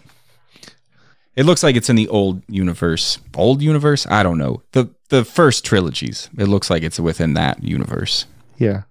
it 1.36 1.46
looks 1.46 1.62
like 1.64 1.76
it's 1.76 1.90
in 1.90 1.96
the 1.96 2.08
old 2.10 2.42
universe. 2.50 3.20
Old 3.36 3.62
universe? 3.62 4.08
I 4.10 4.24
don't 4.24 4.38
know. 4.40 4.62
The 4.72 4.90
the 5.10 5.24
first 5.24 5.64
trilogies. 5.64 6.30
It 6.38 6.48
looks 6.48 6.70
like 6.72 6.82
it's 6.82 7.00
within 7.00 7.36
that 7.36 7.64
universe. 7.64 8.26
Yeah, 8.58 8.84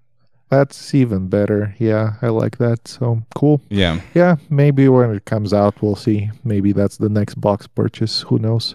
that's 0.52 0.94
even 0.94 1.28
better. 1.28 1.74
Yeah, 1.78 2.16
I 2.20 2.28
like 2.28 2.58
that. 2.58 2.86
So 2.86 3.22
cool. 3.34 3.62
Yeah. 3.70 4.02
Yeah, 4.12 4.36
maybe 4.50 4.86
when 4.86 5.10
it 5.14 5.24
comes 5.24 5.54
out, 5.54 5.80
we'll 5.80 5.96
see. 5.96 6.30
Maybe 6.44 6.72
that's 6.72 6.98
the 6.98 7.08
next 7.08 7.40
box 7.40 7.66
purchase. 7.66 8.20
Who 8.20 8.38
knows? 8.38 8.74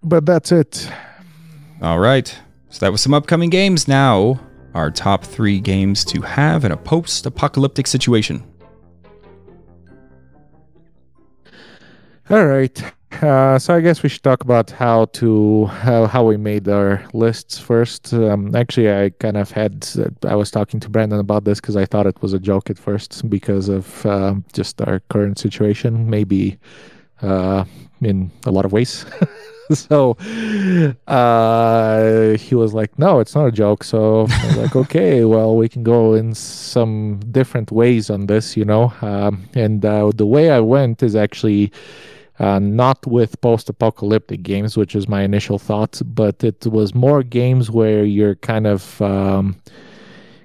But 0.00 0.26
that's 0.26 0.52
it. 0.52 0.88
All 1.82 1.98
right. 1.98 2.32
So 2.70 2.86
that 2.86 2.92
was 2.92 3.00
some 3.00 3.14
upcoming 3.14 3.50
games. 3.50 3.88
Now, 3.88 4.38
our 4.74 4.92
top 4.92 5.24
three 5.24 5.58
games 5.58 6.04
to 6.04 6.20
have 6.20 6.64
in 6.64 6.70
a 6.70 6.76
post 6.76 7.26
apocalyptic 7.26 7.88
situation. 7.88 8.44
All 12.30 12.46
right. 12.46 12.92
Uh, 13.10 13.58
so 13.58 13.74
I 13.74 13.80
guess 13.80 14.02
we 14.02 14.08
should 14.08 14.22
talk 14.22 14.42
about 14.42 14.70
how 14.70 15.06
to 15.06 15.64
how, 15.66 16.06
how 16.06 16.24
we 16.24 16.36
made 16.36 16.68
our 16.68 17.02
lists 17.14 17.58
first. 17.58 18.12
Um, 18.12 18.54
actually, 18.54 18.92
I 18.92 19.10
kind 19.18 19.36
of 19.36 19.50
had 19.50 19.88
I 20.24 20.34
was 20.34 20.50
talking 20.50 20.78
to 20.80 20.88
Brandon 20.88 21.18
about 21.18 21.44
this 21.44 21.60
because 21.60 21.76
I 21.76 21.86
thought 21.86 22.06
it 22.06 22.20
was 22.22 22.32
a 22.32 22.38
joke 22.38 22.70
at 22.70 22.78
first 22.78 23.28
because 23.28 23.68
of 23.68 24.04
um, 24.06 24.44
just 24.52 24.80
our 24.82 25.00
current 25.08 25.38
situation. 25.38 26.08
Maybe 26.08 26.58
uh, 27.22 27.64
in 28.02 28.30
a 28.46 28.50
lot 28.50 28.64
of 28.64 28.72
ways. 28.72 29.06
so 29.72 30.16
uh, 31.06 32.36
he 32.36 32.54
was 32.54 32.74
like, 32.74 32.98
"No, 32.98 33.20
it's 33.20 33.34
not 33.34 33.46
a 33.46 33.52
joke." 33.52 33.84
So 33.84 34.24
like, 34.56 34.76
"Okay, 34.76 35.24
well, 35.32 35.56
we 35.56 35.68
can 35.68 35.82
go 35.82 36.14
in 36.14 36.34
some 36.34 37.20
different 37.30 37.72
ways 37.72 38.10
on 38.10 38.26
this, 38.26 38.56
you 38.56 38.64
know." 38.64 38.92
Um, 39.02 39.48
and 39.54 39.84
uh, 39.84 40.12
the 40.14 40.26
way 40.26 40.50
I 40.50 40.60
went 40.60 41.02
is 41.02 41.16
actually 41.16 41.72
uh, 42.38 42.58
not 42.58 43.06
with 43.06 43.40
post-apocalyptic 43.40 44.42
games, 44.42 44.76
which 44.76 44.94
is 44.94 45.08
my 45.08 45.22
initial 45.22 45.58
thoughts, 45.58 46.02
but 46.02 46.42
it 46.44 46.66
was 46.66 46.94
more 46.94 47.22
games 47.22 47.70
where 47.70 48.04
you're 48.04 48.36
kind 48.36 48.66
of 48.66 49.00
um, 49.02 49.56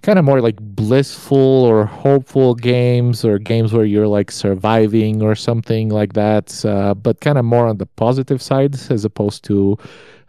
kind 0.02 0.20
of 0.20 0.26
more 0.26 0.42
like 0.42 0.58
blissful 0.60 1.38
or 1.38 1.86
hopeful 1.86 2.56
games 2.56 3.24
or 3.24 3.40
games 3.40 3.72
where 3.74 3.86
you're 3.86 4.08
like 4.08 4.32
surviving 4.32 5.22
or 5.22 5.34
something 5.34 5.88
like 5.88 6.12
that 6.12 6.66
uh, 6.66 6.94
but 6.94 7.22
kind 7.22 7.38
of 7.38 7.46
more 7.46 7.68
on 7.68 7.78
the 7.78 7.86
positive 7.86 8.42
side 8.42 8.76
as 8.92 9.06
opposed 9.06 9.46
to 9.46 9.78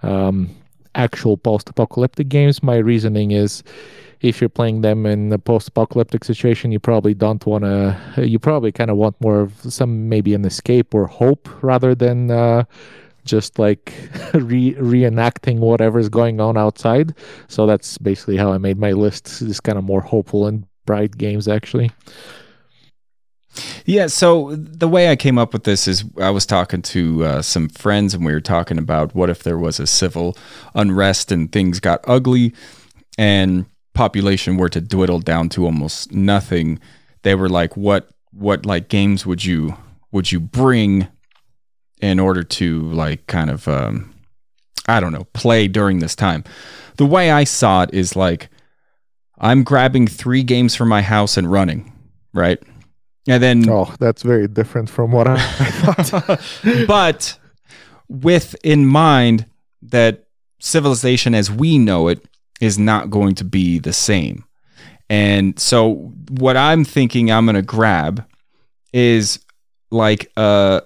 um, 0.04 0.48
actual 0.94 1.36
post-apocalyptic 1.36 2.28
games. 2.28 2.62
My 2.62 2.76
reasoning 2.76 3.32
is 3.32 3.62
if 4.24 4.40
you're 4.40 4.48
playing 4.48 4.80
them 4.80 5.06
in 5.06 5.32
a 5.32 5.38
post-apocalyptic 5.38 6.24
situation 6.24 6.72
you 6.72 6.80
probably 6.80 7.14
don't 7.14 7.44
want 7.46 7.64
to 7.64 8.26
you 8.26 8.38
probably 8.38 8.72
kind 8.72 8.90
of 8.90 8.96
want 8.96 9.14
more 9.20 9.40
of 9.40 9.52
some 9.60 10.08
maybe 10.08 10.34
an 10.34 10.44
escape 10.44 10.94
or 10.94 11.06
hope 11.06 11.48
rather 11.62 11.94
than 11.94 12.30
uh, 12.30 12.64
just 13.24 13.58
like 13.58 13.92
re- 14.34 14.74
reenacting 14.74 15.58
whatever's 15.58 16.08
going 16.08 16.40
on 16.40 16.56
outside 16.56 17.14
so 17.48 17.66
that's 17.66 17.98
basically 17.98 18.36
how 18.36 18.52
I 18.52 18.58
made 18.58 18.78
my 18.78 18.92
list. 18.92 19.38
Just 19.38 19.62
kind 19.62 19.78
of 19.78 19.84
more 19.84 20.00
hopeful 20.00 20.46
and 20.46 20.66
bright 20.86 21.16
games, 21.16 21.48
actually. 21.48 21.90
Yeah, 23.84 24.08
so 24.08 24.56
the 24.56 24.88
way 24.88 25.10
I 25.10 25.16
came 25.16 25.38
up 25.38 25.52
with 25.52 25.62
this 25.62 25.86
is 25.86 26.04
I 26.20 26.30
was 26.30 26.44
talking 26.44 26.82
to 26.82 27.24
uh, 27.24 27.42
some 27.42 27.68
friends 27.68 28.14
and 28.14 28.24
we 28.24 28.32
were 28.32 28.40
talking 28.40 28.78
about 28.78 29.14
what 29.14 29.30
if 29.30 29.44
there 29.44 29.58
was 29.58 29.78
a 29.78 29.86
civil 29.86 30.36
unrest 30.74 31.30
and 31.30 31.52
things 31.52 31.78
got 31.78 32.00
ugly 32.08 32.52
and 33.16 33.66
population 33.94 34.56
were 34.56 34.68
to 34.68 34.80
dwindle 34.80 35.20
down 35.20 35.48
to 35.50 35.64
almost 35.64 36.12
nothing. 36.12 36.80
They 37.22 37.34
were 37.34 37.48
like, 37.48 37.76
what 37.76 38.10
what 38.32 38.66
like 38.66 38.88
games 38.88 39.24
would 39.24 39.44
you 39.44 39.76
would 40.10 40.30
you 40.32 40.40
bring 40.40 41.08
in 42.00 42.18
order 42.18 42.42
to 42.42 42.82
like 42.92 43.26
kind 43.26 43.50
of 43.50 43.66
um 43.68 44.14
I 44.86 45.00
don't 45.00 45.12
know, 45.12 45.24
play 45.32 45.66
during 45.68 46.00
this 46.00 46.14
time. 46.14 46.44
The 46.96 47.06
way 47.06 47.30
I 47.30 47.44
saw 47.44 47.82
it 47.84 47.90
is 47.94 48.14
like 48.14 48.50
I'm 49.38 49.64
grabbing 49.64 50.06
3 50.06 50.42
games 50.42 50.74
from 50.74 50.88
my 50.88 51.02
house 51.02 51.36
and 51.36 51.50
running, 51.50 51.92
right? 52.32 52.62
And 53.26 53.42
then 53.42 53.68
Oh, 53.68 53.94
that's 53.98 54.22
very 54.22 54.48
different 54.48 54.90
from 54.90 55.12
what 55.12 55.26
I 55.26 55.38
thought. 55.38 56.40
but 56.86 57.38
with 58.08 58.54
in 58.62 58.86
mind 58.86 59.46
that 59.82 60.24
civilization 60.60 61.34
as 61.34 61.50
we 61.50 61.78
know 61.78 62.08
it 62.08 62.26
is 62.60 62.78
not 62.78 63.10
going 63.10 63.34
to 63.36 63.44
be 63.44 63.78
the 63.78 63.92
same. 63.92 64.44
And 65.10 65.58
so 65.58 66.12
what 66.30 66.56
I'm 66.56 66.84
thinking 66.84 67.30
I'm 67.30 67.46
going 67.46 67.56
to 67.56 67.62
grab 67.62 68.24
is 68.92 69.40
like 69.90 70.30
a 70.36 70.82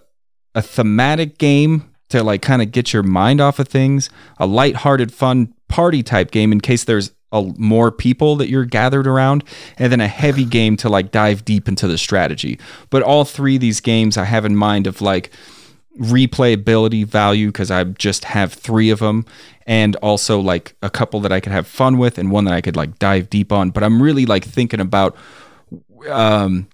a 0.54 0.62
thematic 0.62 1.38
game 1.38 1.88
to 2.08 2.22
like 2.22 2.42
kind 2.42 2.62
of 2.62 2.72
get 2.72 2.92
your 2.92 3.02
mind 3.02 3.40
off 3.40 3.58
of 3.58 3.68
things, 3.68 4.10
a 4.38 4.46
lighthearted 4.46 5.12
fun 5.12 5.54
party 5.68 6.02
type 6.02 6.30
game 6.30 6.52
in 6.52 6.60
case 6.60 6.84
there's 6.84 7.12
a, 7.32 7.42
more 7.58 7.90
people 7.92 8.36
that 8.36 8.48
you're 8.48 8.64
gathered 8.64 9.06
around, 9.06 9.44
and 9.76 9.92
then 9.92 10.00
a 10.00 10.08
heavy 10.08 10.44
game 10.58 10.76
to 10.78 10.88
like 10.88 11.12
dive 11.12 11.44
deep 11.44 11.68
into 11.68 11.86
the 11.86 11.98
strategy. 11.98 12.58
But 12.90 13.02
all 13.02 13.24
three 13.24 13.56
of 13.56 13.60
these 13.60 13.80
games 13.80 14.16
I 14.16 14.24
have 14.24 14.44
in 14.44 14.56
mind 14.56 14.86
of 14.86 15.00
like 15.00 15.30
replayability 15.98 17.04
value 17.04 17.48
because 17.48 17.70
I 17.70 17.84
just 17.84 18.24
have 18.24 18.52
three 18.52 18.90
of 18.90 19.00
them, 19.00 19.26
and 19.68 19.94
also 19.96 20.40
like 20.40 20.74
a 20.82 20.90
couple 20.90 21.20
that 21.20 21.30
I 21.30 21.40
could 21.40 21.52
have 21.52 21.68
fun 21.68 21.98
with, 21.98 22.18
and 22.18 22.32
one 22.32 22.44
that 22.46 22.54
I 22.54 22.60
could 22.60 22.74
like 22.74 22.98
dive 22.98 23.30
deep 23.30 23.52
on. 23.52 23.70
But 23.70 23.84
I'm 23.84 24.02
really 24.02 24.26
like 24.26 24.44
thinking 24.44 24.80
about. 24.80 25.14
Um, 26.08 26.66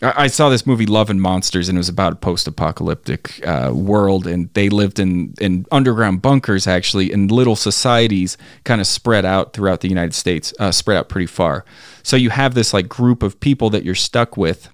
I 0.00 0.12
I 0.24 0.26
saw 0.28 0.48
this 0.48 0.64
movie 0.64 0.86
Love 0.86 1.10
and 1.10 1.20
Monsters, 1.20 1.68
and 1.68 1.76
it 1.76 1.80
was 1.80 1.88
about 1.88 2.12
a 2.12 2.16
post-apocalyptic 2.16 3.44
uh, 3.44 3.72
world, 3.74 4.26
and 4.28 4.48
they 4.54 4.68
lived 4.68 5.00
in 5.00 5.34
in 5.40 5.66
underground 5.72 6.22
bunkers, 6.22 6.68
actually, 6.68 7.12
in 7.12 7.26
little 7.26 7.56
societies, 7.56 8.38
kind 8.62 8.80
of 8.80 8.86
spread 8.86 9.24
out 9.24 9.52
throughout 9.52 9.80
the 9.80 9.88
United 9.88 10.14
States, 10.14 10.54
uh, 10.60 10.70
spread 10.70 10.96
out 10.96 11.08
pretty 11.08 11.26
far. 11.26 11.64
So 12.04 12.16
you 12.16 12.30
have 12.30 12.54
this 12.54 12.72
like 12.72 12.88
group 12.88 13.24
of 13.24 13.40
people 13.40 13.68
that 13.70 13.84
you're 13.84 13.96
stuck 13.96 14.36
with, 14.36 14.68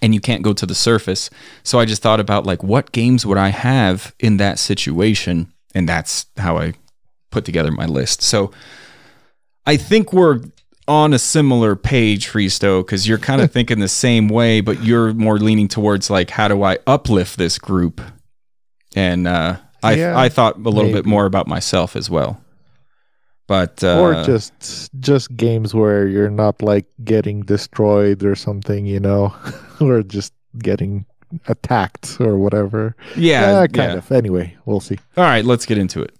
and 0.00 0.14
you 0.14 0.20
can't 0.20 0.42
go 0.42 0.54
to 0.54 0.66
the 0.66 0.74
surface. 0.74 1.28
So 1.62 1.78
I 1.78 1.84
just 1.84 2.00
thought 2.02 2.20
about 2.20 2.46
like 2.46 2.62
what 2.64 2.92
games 2.92 3.26
would 3.26 3.38
I 3.38 3.50
have 3.50 4.14
in 4.18 4.38
that 4.38 4.58
situation, 4.58 5.52
and 5.74 5.88
that's 5.88 6.26
how 6.36 6.58
I 6.58 6.74
put 7.30 7.44
together 7.44 7.70
my 7.70 7.86
list. 7.86 8.22
So 8.22 8.52
I 9.66 9.76
think 9.76 10.12
we're 10.12 10.40
on 10.88 11.12
a 11.12 11.18
similar 11.18 11.76
page, 11.76 12.28
Fristo, 12.28 12.84
because 12.84 13.08
you're 13.08 13.18
kind 13.18 13.40
of 13.40 13.50
thinking 13.52 13.80
the 13.80 13.88
same 13.88 14.28
way, 14.28 14.60
but 14.60 14.82
you're 14.82 15.12
more 15.14 15.38
leaning 15.38 15.68
towards 15.68 16.10
like, 16.10 16.30
how 16.30 16.48
do 16.48 16.62
I 16.62 16.78
uplift 16.86 17.38
this 17.38 17.58
group? 17.58 18.00
And 18.94 19.26
uh, 19.26 19.56
I 19.82 19.94
Yeah, 19.94 20.18
I 20.18 20.28
thought 20.28 20.56
a 20.56 20.68
little 20.70 20.92
bit 20.92 21.06
more 21.06 21.26
about 21.26 21.46
myself 21.46 21.96
as 21.96 22.10
well. 22.10 22.40
But 23.48 23.82
uh, 23.82 24.00
or 24.00 24.24
just 24.24 24.90
just 25.00 25.36
games 25.36 25.74
where 25.74 26.06
you're 26.06 26.30
not 26.30 26.62
like 26.62 26.86
getting 27.04 27.42
destroyed 27.42 28.24
or 28.24 28.34
something, 28.34 28.86
you 28.86 29.00
know, 29.00 29.34
or 29.80 30.02
just 30.02 30.32
getting 30.58 31.06
attacked 31.48 32.18
or 32.20 32.36
whatever. 32.38 32.94
Yeah, 33.16 33.42
Uh, 33.58 33.66
kind 33.66 33.92
yeah. 33.92 33.98
of. 33.98 34.12
Anyway, 34.12 34.56
we'll 34.66 34.80
see. 34.80 34.98
All 35.16 35.24
right, 35.24 35.44
let's 35.44 35.66
get 35.66 35.78
into 35.78 36.02
it. 36.02 36.14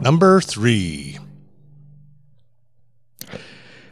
Number 0.00 0.38
three. 0.42 1.03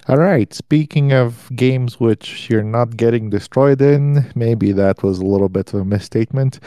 All 0.09 0.17
right. 0.17 0.53
Speaking 0.53 1.13
of 1.13 1.49
games 1.55 2.01
which 2.01 2.51
you're 2.51 2.65
not 2.65 2.97
getting 2.97 3.31
destroyed 3.31 3.81
in, 3.81 4.33
maybe 4.35 4.73
that 4.73 5.05
was 5.05 5.21
a 5.21 5.25
little 5.25 5.49
bit 5.49 5.73
of 5.73 5.81
a 5.81 5.85
misstatement 5.85 6.59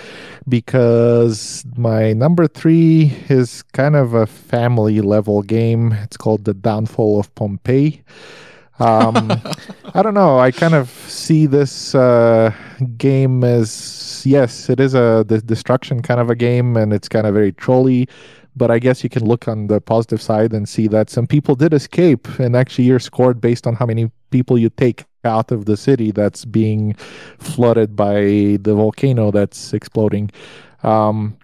because 0.47 1.65
my 1.75 2.13
number 2.13 2.47
three 2.47 3.13
is 3.27 3.61
kind 3.73 3.97
of 3.97 4.13
a 4.13 4.25
family 4.25 5.01
level 5.01 5.41
game. 5.41 5.91
It's 5.91 6.15
called 6.15 6.45
The 6.45 6.53
Downfall 6.53 7.19
of 7.19 7.35
Pompeii. 7.35 8.01
Um, 8.79 9.31
I 9.93 10.01
don't 10.01 10.13
know. 10.13 10.39
I 10.39 10.51
kind 10.51 10.73
of 10.73 10.89
see 10.89 11.45
this 11.45 11.93
uh, 11.93 12.53
game 12.97 13.43
as 13.43 14.23
yes, 14.25 14.69
it 14.69 14.79
is 14.79 14.95
a 14.95 15.25
the 15.27 15.41
destruction 15.41 16.01
kind 16.01 16.19
of 16.21 16.29
a 16.29 16.35
game, 16.35 16.75
and 16.77 16.93
it's 16.93 17.09
kind 17.09 17.27
of 17.27 17.33
very 17.33 17.51
trolly. 17.51 18.07
But 18.55 18.71
I 18.71 18.79
guess 18.79 19.03
you 19.03 19.09
can 19.09 19.25
look 19.25 19.47
on 19.47 19.67
the 19.67 19.81
positive 19.81 20.21
side 20.21 20.53
and 20.53 20.67
see 20.67 20.87
that 20.87 21.09
some 21.09 21.27
people 21.27 21.55
did 21.55 21.73
escape, 21.73 22.27
and 22.39 22.55
actually 22.55 22.85
you're 22.85 22.99
scored 22.99 23.41
based 23.41 23.67
on 23.67 23.75
how 23.75 23.85
many 23.85 24.11
people 24.31 24.57
you 24.57 24.69
take 24.69 25.03
out 25.25 25.51
of 25.51 25.65
the 25.65 25.75
city 25.75 26.11
that's 26.11 26.45
being 26.45 26.93
flooded 27.39 27.95
by 27.95 28.57
the 28.61 28.73
volcano 28.75 29.31
that's 29.31 29.73
exploding. 29.73 30.31
Um, 30.83 31.37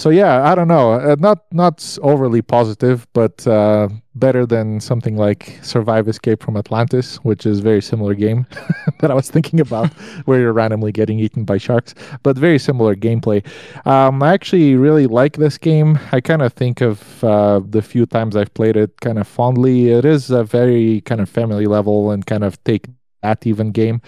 so 0.00 0.08
yeah, 0.08 0.50
I 0.50 0.54
don't 0.54 0.68
know. 0.68 0.92
Uh, 0.94 1.16
not 1.18 1.44
not 1.52 1.98
overly 2.00 2.40
positive, 2.40 3.06
but 3.12 3.46
uh, 3.46 3.88
better 4.14 4.46
than 4.46 4.80
something 4.80 5.14
like 5.14 5.58
Survive 5.60 6.08
Escape 6.08 6.42
from 6.42 6.56
Atlantis, 6.56 7.16
which 7.16 7.44
is 7.44 7.58
a 7.58 7.62
very 7.62 7.82
similar 7.82 8.14
game 8.14 8.46
that 9.00 9.10
I 9.10 9.14
was 9.14 9.30
thinking 9.30 9.60
about, 9.60 9.92
where 10.24 10.40
you're 10.40 10.54
randomly 10.54 10.90
getting 10.90 11.18
eaten 11.20 11.44
by 11.44 11.58
sharks. 11.58 11.94
But 12.22 12.38
very 12.38 12.58
similar 12.58 12.96
gameplay. 12.96 13.44
Um, 13.86 14.22
I 14.22 14.32
actually 14.32 14.74
really 14.74 15.06
like 15.06 15.36
this 15.36 15.58
game. 15.58 15.98
I 16.12 16.22
kind 16.22 16.40
of 16.40 16.54
think 16.54 16.80
of 16.80 17.22
uh, 17.22 17.60
the 17.68 17.82
few 17.82 18.06
times 18.06 18.36
I've 18.36 18.54
played 18.54 18.78
it 18.78 18.98
kind 19.02 19.18
of 19.18 19.28
fondly. 19.28 19.90
It 19.90 20.06
is 20.06 20.30
a 20.30 20.44
very 20.44 21.02
kind 21.02 21.20
of 21.20 21.28
family 21.28 21.66
level 21.66 22.10
and 22.10 22.24
kind 22.24 22.42
of 22.42 22.62
take 22.64 22.86
that 23.20 23.46
even 23.46 23.70
game. 23.70 24.00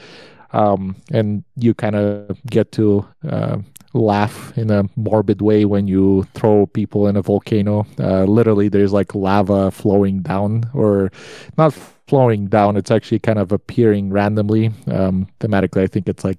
Um, 0.55 0.97
and 1.11 1.45
you 1.57 1.74
kind 1.74 1.97
of 1.97 2.38
get 2.47 2.72
to 2.72 3.07
uh, 3.28 3.59
laugh 3.95 4.57
in 4.57 4.70
a 4.70 4.84
morbid 4.97 5.43
way 5.43 5.64
when 5.64 5.86
you 5.86 6.26
throw 6.34 6.66
people 6.66 7.07
in 7.09 7.16
a 7.16 7.22
volcano. 7.22 7.86
Uh, 7.99 8.24
literally, 8.24 8.68
there's 8.68 8.93
like 8.93 9.14
lava 9.14 9.70
flowing 9.70 10.22
down, 10.22 10.64
or 10.74 11.11
not 11.59 11.72
flowing 12.07 12.47
down. 12.47 12.76
It's 12.76 12.90
actually 12.90 13.18
kind 13.18 13.38
of 13.38 13.53
appearing 13.53 14.11
randomly. 14.11 14.72
Um, 14.86 15.28
thematically, 15.40 15.82
I 15.82 15.86
think 15.86 16.09
it's 16.09 16.24
like 16.24 16.38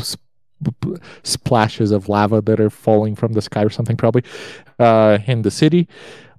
sp- 0.00 0.20
sp- 0.56 1.00
splashes 1.22 1.90
of 1.90 2.08
lava 2.08 2.40
that 2.42 2.60
are 2.60 2.70
falling 2.70 3.14
from 3.14 3.34
the 3.34 3.42
sky 3.42 3.62
or 3.62 3.70
something, 3.70 3.96
probably 3.96 4.24
uh, 4.78 5.18
in 5.26 5.42
the 5.42 5.50
city. 5.50 5.88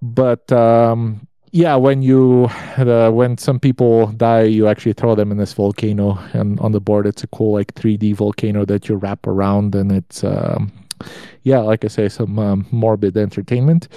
But 0.02 0.52
um, 0.52 1.27
yeah, 1.52 1.76
when 1.76 2.02
you 2.02 2.50
uh, 2.78 3.10
when 3.12 3.38
some 3.38 3.60
people 3.60 4.08
die, 4.08 4.44
you 4.44 4.68
actually 4.68 4.94
throw 4.94 5.16
them 5.16 5.32
in 5.32 5.38
this 5.38 5.54
volcano, 5.54 6.20
and 6.34 6.60
on 6.60 6.72
the 6.72 6.82
board 6.82 7.08
it's 7.08 7.24
a 7.24 7.28
cool 7.28 7.54
like 7.54 7.74
3D 7.76 8.16
volcano 8.16 8.66
that 8.66 8.90
you 8.90 8.96
wrap 8.96 9.26
around, 9.26 9.76
and 9.76 9.92
it's 9.92 10.24
um, 10.24 10.72
yeah, 11.44 11.60
like 11.60 11.86
I 11.86 11.88
say, 11.88 12.10
some 12.10 12.38
um, 12.40 12.66
morbid 12.72 13.16
entertainment. 13.18 13.88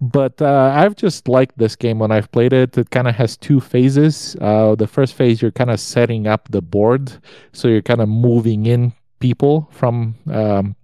But 0.00 0.40
uh, 0.40 0.72
I've 0.74 0.96
just 0.96 1.28
liked 1.28 1.58
this 1.58 1.76
game 1.76 1.98
when 1.98 2.12
I've 2.12 2.30
played 2.30 2.52
it. 2.52 2.76
It 2.78 2.90
kind 2.90 3.08
of 3.08 3.14
has 3.16 3.36
two 3.36 3.60
phases. 3.60 4.36
Uh, 4.40 4.74
the 4.74 4.86
first 4.86 5.14
phase, 5.14 5.42
you're 5.42 5.50
kind 5.50 5.70
of 5.70 5.80
setting 5.80 6.26
up 6.26 6.48
the 6.50 6.62
board, 6.62 7.12
so 7.52 7.68
you're 7.68 7.82
kind 7.82 8.00
of 8.00 8.08
moving 8.08 8.66
in 8.66 8.92
people 9.20 9.68
from. 9.72 10.14
Um, 10.30 10.76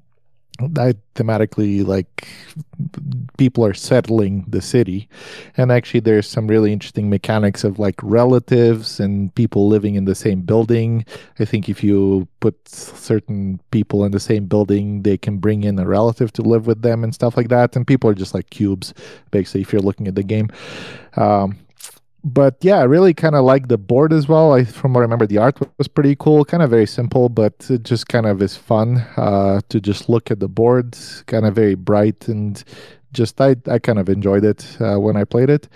I 0.78 0.94
thematically 1.14 1.86
like 1.86 2.28
people 3.36 3.64
are 3.64 3.74
settling 3.74 4.44
the 4.48 4.60
city. 4.60 5.08
And 5.56 5.72
actually 5.72 6.00
there's 6.00 6.28
some 6.28 6.46
really 6.46 6.72
interesting 6.72 7.10
mechanics 7.10 7.64
of 7.64 7.78
like 7.78 7.96
relatives 8.02 9.00
and 9.00 9.34
people 9.34 9.68
living 9.68 9.94
in 9.94 10.04
the 10.04 10.14
same 10.14 10.42
building. 10.42 11.04
I 11.38 11.44
think 11.44 11.68
if 11.68 11.82
you 11.82 12.28
put 12.40 12.68
certain 12.68 13.60
people 13.70 14.04
in 14.04 14.12
the 14.12 14.20
same 14.20 14.46
building 14.46 15.02
they 15.02 15.16
can 15.16 15.38
bring 15.38 15.64
in 15.64 15.78
a 15.78 15.86
relative 15.86 16.32
to 16.34 16.42
live 16.42 16.66
with 16.66 16.82
them 16.82 17.04
and 17.04 17.14
stuff 17.14 17.36
like 17.36 17.48
that. 17.48 17.76
And 17.76 17.86
people 17.86 18.10
are 18.10 18.14
just 18.14 18.34
like 18.34 18.50
cubes 18.50 18.94
basically 19.30 19.62
if 19.62 19.72
you're 19.72 19.82
looking 19.82 20.08
at 20.08 20.14
the 20.14 20.22
game. 20.22 20.50
Um, 21.16 21.58
but 22.22 22.56
yeah, 22.60 22.78
I 22.78 22.84
really 22.84 23.14
kind 23.14 23.34
of 23.34 23.44
like 23.44 23.68
the 23.68 23.78
board 23.78 24.12
as 24.12 24.28
well. 24.28 24.52
I, 24.52 24.64
from 24.64 24.92
what 24.92 25.00
I 25.00 25.02
remember, 25.02 25.26
the 25.26 25.38
art 25.38 25.58
was 25.78 25.88
pretty 25.88 26.16
cool, 26.16 26.44
kind 26.44 26.62
of 26.62 26.70
very 26.70 26.86
simple, 26.86 27.28
but 27.28 27.66
it 27.70 27.82
just 27.82 28.08
kind 28.08 28.26
of 28.26 28.42
is 28.42 28.56
fun 28.56 28.98
uh, 29.16 29.60
to 29.68 29.80
just 29.80 30.08
look 30.08 30.30
at 30.30 30.40
the 30.40 30.48
board, 30.48 30.96
kind 31.26 31.46
of 31.46 31.54
very 31.54 31.74
bright 31.74 32.28
and 32.28 32.62
just 33.12 33.40
I, 33.40 33.56
I 33.66 33.78
kind 33.78 33.98
of 33.98 34.08
enjoyed 34.08 34.44
it 34.44 34.76
uh, 34.80 34.98
when 35.00 35.16
I 35.16 35.24
played 35.24 35.50
it. 35.50 35.68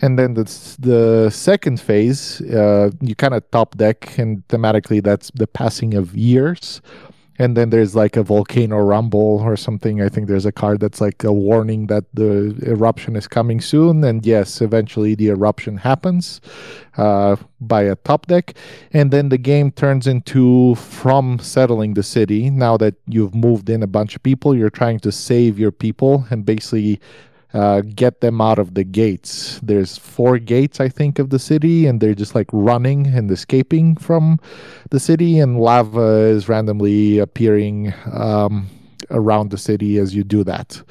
And 0.00 0.18
then 0.18 0.34
the 0.34 0.44
the 0.80 1.30
second 1.30 1.80
phase, 1.80 2.40
uh, 2.40 2.90
you 3.00 3.14
kind 3.14 3.34
of 3.34 3.48
top 3.50 3.76
deck, 3.76 4.18
and 4.18 4.46
thematically 4.48 5.02
that's 5.02 5.30
the 5.34 5.46
passing 5.46 5.94
of 5.94 6.16
years 6.16 6.80
and 7.42 7.56
then 7.56 7.70
there's 7.70 7.96
like 7.96 8.16
a 8.16 8.22
volcano 8.22 8.78
rumble 8.78 9.40
or 9.42 9.56
something. 9.56 10.00
I 10.00 10.08
think 10.08 10.28
there's 10.28 10.46
a 10.46 10.52
card 10.52 10.78
that's 10.78 11.00
like 11.00 11.24
a 11.24 11.32
warning 11.32 11.88
that 11.88 12.04
the 12.14 12.56
eruption 12.64 13.16
is 13.16 13.26
coming 13.26 13.60
soon. 13.60 14.04
And 14.04 14.24
yes, 14.24 14.60
eventually 14.60 15.16
the 15.16 15.30
eruption 15.30 15.76
happens 15.78 16.40
uh, 16.96 17.34
by 17.60 17.82
a 17.82 17.96
top 17.96 18.26
deck. 18.26 18.54
And 18.92 19.10
then 19.10 19.28
the 19.28 19.38
game 19.38 19.72
turns 19.72 20.06
into 20.06 20.76
from 20.76 21.40
settling 21.40 21.94
the 21.94 22.04
city. 22.04 22.48
Now 22.48 22.76
that 22.76 22.94
you've 23.08 23.34
moved 23.34 23.68
in 23.68 23.82
a 23.82 23.88
bunch 23.88 24.14
of 24.14 24.22
people, 24.22 24.54
you're 24.54 24.70
trying 24.70 25.00
to 25.00 25.10
save 25.10 25.58
your 25.58 25.72
people 25.72 26.24
and 26.30 26.46
basically 26.46 27.00
uh, 27.54 27.82
get 27.82 28.20
them 28.20 28.40
out 28.40 28.58
of 28.58 28.74
the 28.74 28.84
gates. 28.84 29.60
There's 29.62 29.98
four 29.98 30.38
gates, 30.38 30.80
I 30.80 30.88
think, 30.88 31.18
of 31.18 31.30
the 31.30 31.38
city, 31.38 31.86
and 31.86 32.00
they're 32.00 32.14
just 32.14 32.34
like 32.34 32.48
running 32.52 33.06
and 33.06 33.30
escaping 33.30 33.96
from 33.96 34.40
the 34.90 35.00
city, 35.00 35.38
and 35.38 35.60
lava 35.60 36.28
is 36.30 36.48
randomly 36.48 37.18
appearing 37.18 37.92
um, 38.12 38.68
around 39.10 39.50
the 39.50 39.58
city 39.58 39.98
as 39.98 40.14
you 40.14 40.24
do 40.24 40.44
that. 40.44 40.82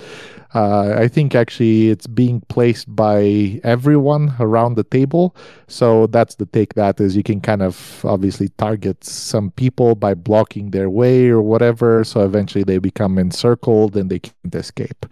Uh, 0.54 0.96
I 0.98 1.08
think 1.08 1.34
actually 1.34 1.90
it's 1.90 2.08
being 2.08 2.42
placed 2.50 2.94
by 2.94 3.62
everyone 3.64 4.34
around 4.40 4.76
the 4.76 4.84
table. 4.84 5.36
So 5.68 6.08
that's 6.08 6.36
the 6.36 6.46
take 6.46 6.74
that 6.74 7.00
is 7.00 7.16
you 7.16 7.24
can 7.24 7.40
kind 7.40 7.62
of 7.62 8.04
obviously 8.04 8.50
target 8.58 9.04
some 9.04 9.52
people 9.52 9.96
by 9.96 10.14
blocking 10.14 10.72
their 10.72 10.90
way 10.90 11.30
or 11.30 11.42
whatever. 11.42 12.04
So 12.04 12.26
eventually 12.26 12.64
they 12.64 12.80
become 12.80 13.18
encircled 13.18 13.96
and 13.96 14.10
they 14.10 14.20
can't 14.20 14.56
escape. 14.56 15.06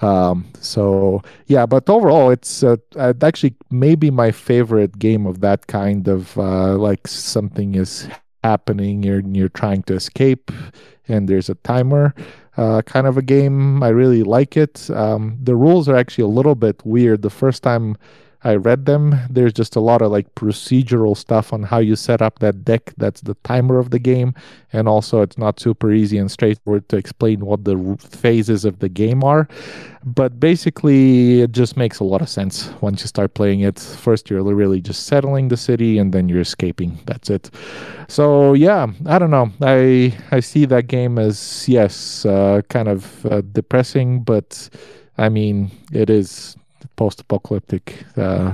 Um, 0.00 0.46
so 0.60 1.22
yeah, 1.46 1.66
but 1.66 1.88
overall, 1.90 2.30
it's 2.30 2.62
uh, 2.62 2.76
actually 2.96 3.54
maybe 3.70 4.10
my 4.10 4.30
favorite 4.30 4.98
game 4.98 5.26
of 5.26 5.40
that 5.40 5.66
kind 5.66 6.08
of 6.08 6.38
uh, 6.38 6.76
like 6.78 7.06
something 7.06 7.74
is 7.74 8.08
happening, 8.42 9.02
you're 9.02 9.20
you're 9.20 9.50
trying 9.50 9.82
to 9.84 9.94
escape, 9.94 10.50
and 11.08 11.28
there's 11.28 11.50
a 11.50 11.54
timer. 11.56 12.14
Uh, 12.56 12.82
kind 12.82 13.06
of 13.06 13.16
a 13.16 13.22
game. 13.22 13.82
I 13.82 13.88
really 13.88 14.22
like 14.22 14.56
it. 14.56 14.90
Um, 14.90 15.38
the 15.42 15.54
rules 15.54 15.88
are 15.88 15.96
actually 15.96 16.24
a 16.24 16.28
little 16.28 16.54
bit 16.54 16.84
weird. 16.84 17.22
The 17.22 17.30
first 17.30 17.62
time 17.62 17.96
I 18.42 18.54
read 18.54 18.86
them, 18.86 19.14
there's 19.28 19.52
just 19.52 19.76
a 19.76 19.80
lot 19.80 20.00
of 20.00 20.10
like 20.10 20.34
procedural 20.34 21.16
stuff 21.16 21.52
on 21.52 21.62
how 21.62 21.78
you 21.78 21.94
set 21.94 22.22
up 22.22 22.38
that 22.38 22.64
deck. 22.64 22.94
That's 22.96 23.20
the 23.20 23.34
timer 23.44 23.78
of 23.78 23.90
the 23.90 23.98
game, 23.98 24.34
and 24.72 24.88
also 24.88 25.20
it's 25.20 25.36
not 25.36 25.60
super 25.60 25.92
easy 25.92 26.16
and 26.16 26.30
straightforward 26.30 26.88
to 26.88 26.96
explain 26.96 27.44
what 27.44 27.64
the 27.64 27.96
phases 27.98 28.64
of 28.64 28.78
the 28.78 28.88
game 28.88 29.22
are. 29.22 29.46
But 30.04 30.40
basically, 30.40 31.42
it 31.42 31.52
just 31.52 31.76
makes 31.76 31.98
a 31.98 32.04
lot 32.04 32.22
of 32.22 32.30
sense 32.30 32.72
once 32.80 33.02
you 33.02 33.08
start 33.08 33.34
playing 33.34 33.60
it. 33.60 33.78
First, 33.78 34.30
you're 34.30 34.42
really 34.42 34.80
just 34.80 35.06
settling 35.06 35.48
the 35.48 35.58
city, 35.58 35.98
and 35.98 36.12
then 36.12 36.28
you're 36.28 36.40
escaping. 36.40 36.98
That's 37.04 37.28
it. 37.28 37.50
So 38.08 38.54
yeah, 38.54 38.86
I 39.06 39.18
don't 39.18 39.30
know. 39.30 39.50
I 39.60 40.16
I 40.30 40.40
see 40.40 40.64
that 40.64 40.86
game 40.86 41.18
as 41.18 41.68
yes, 41.68 42.24
uh, 42.24 42.62
kind 42.70 42.88
of 42.88 43.26
uh, 43.26 43.42
depressing, 43.52 44.22
but 44.22 44.70
I 45.18 45.28
mean 45.28 45.70
it 45.92 46.08
is 46.08 46.56
post-apocalyptic 47.00 48.04
uh, 48.18 48.52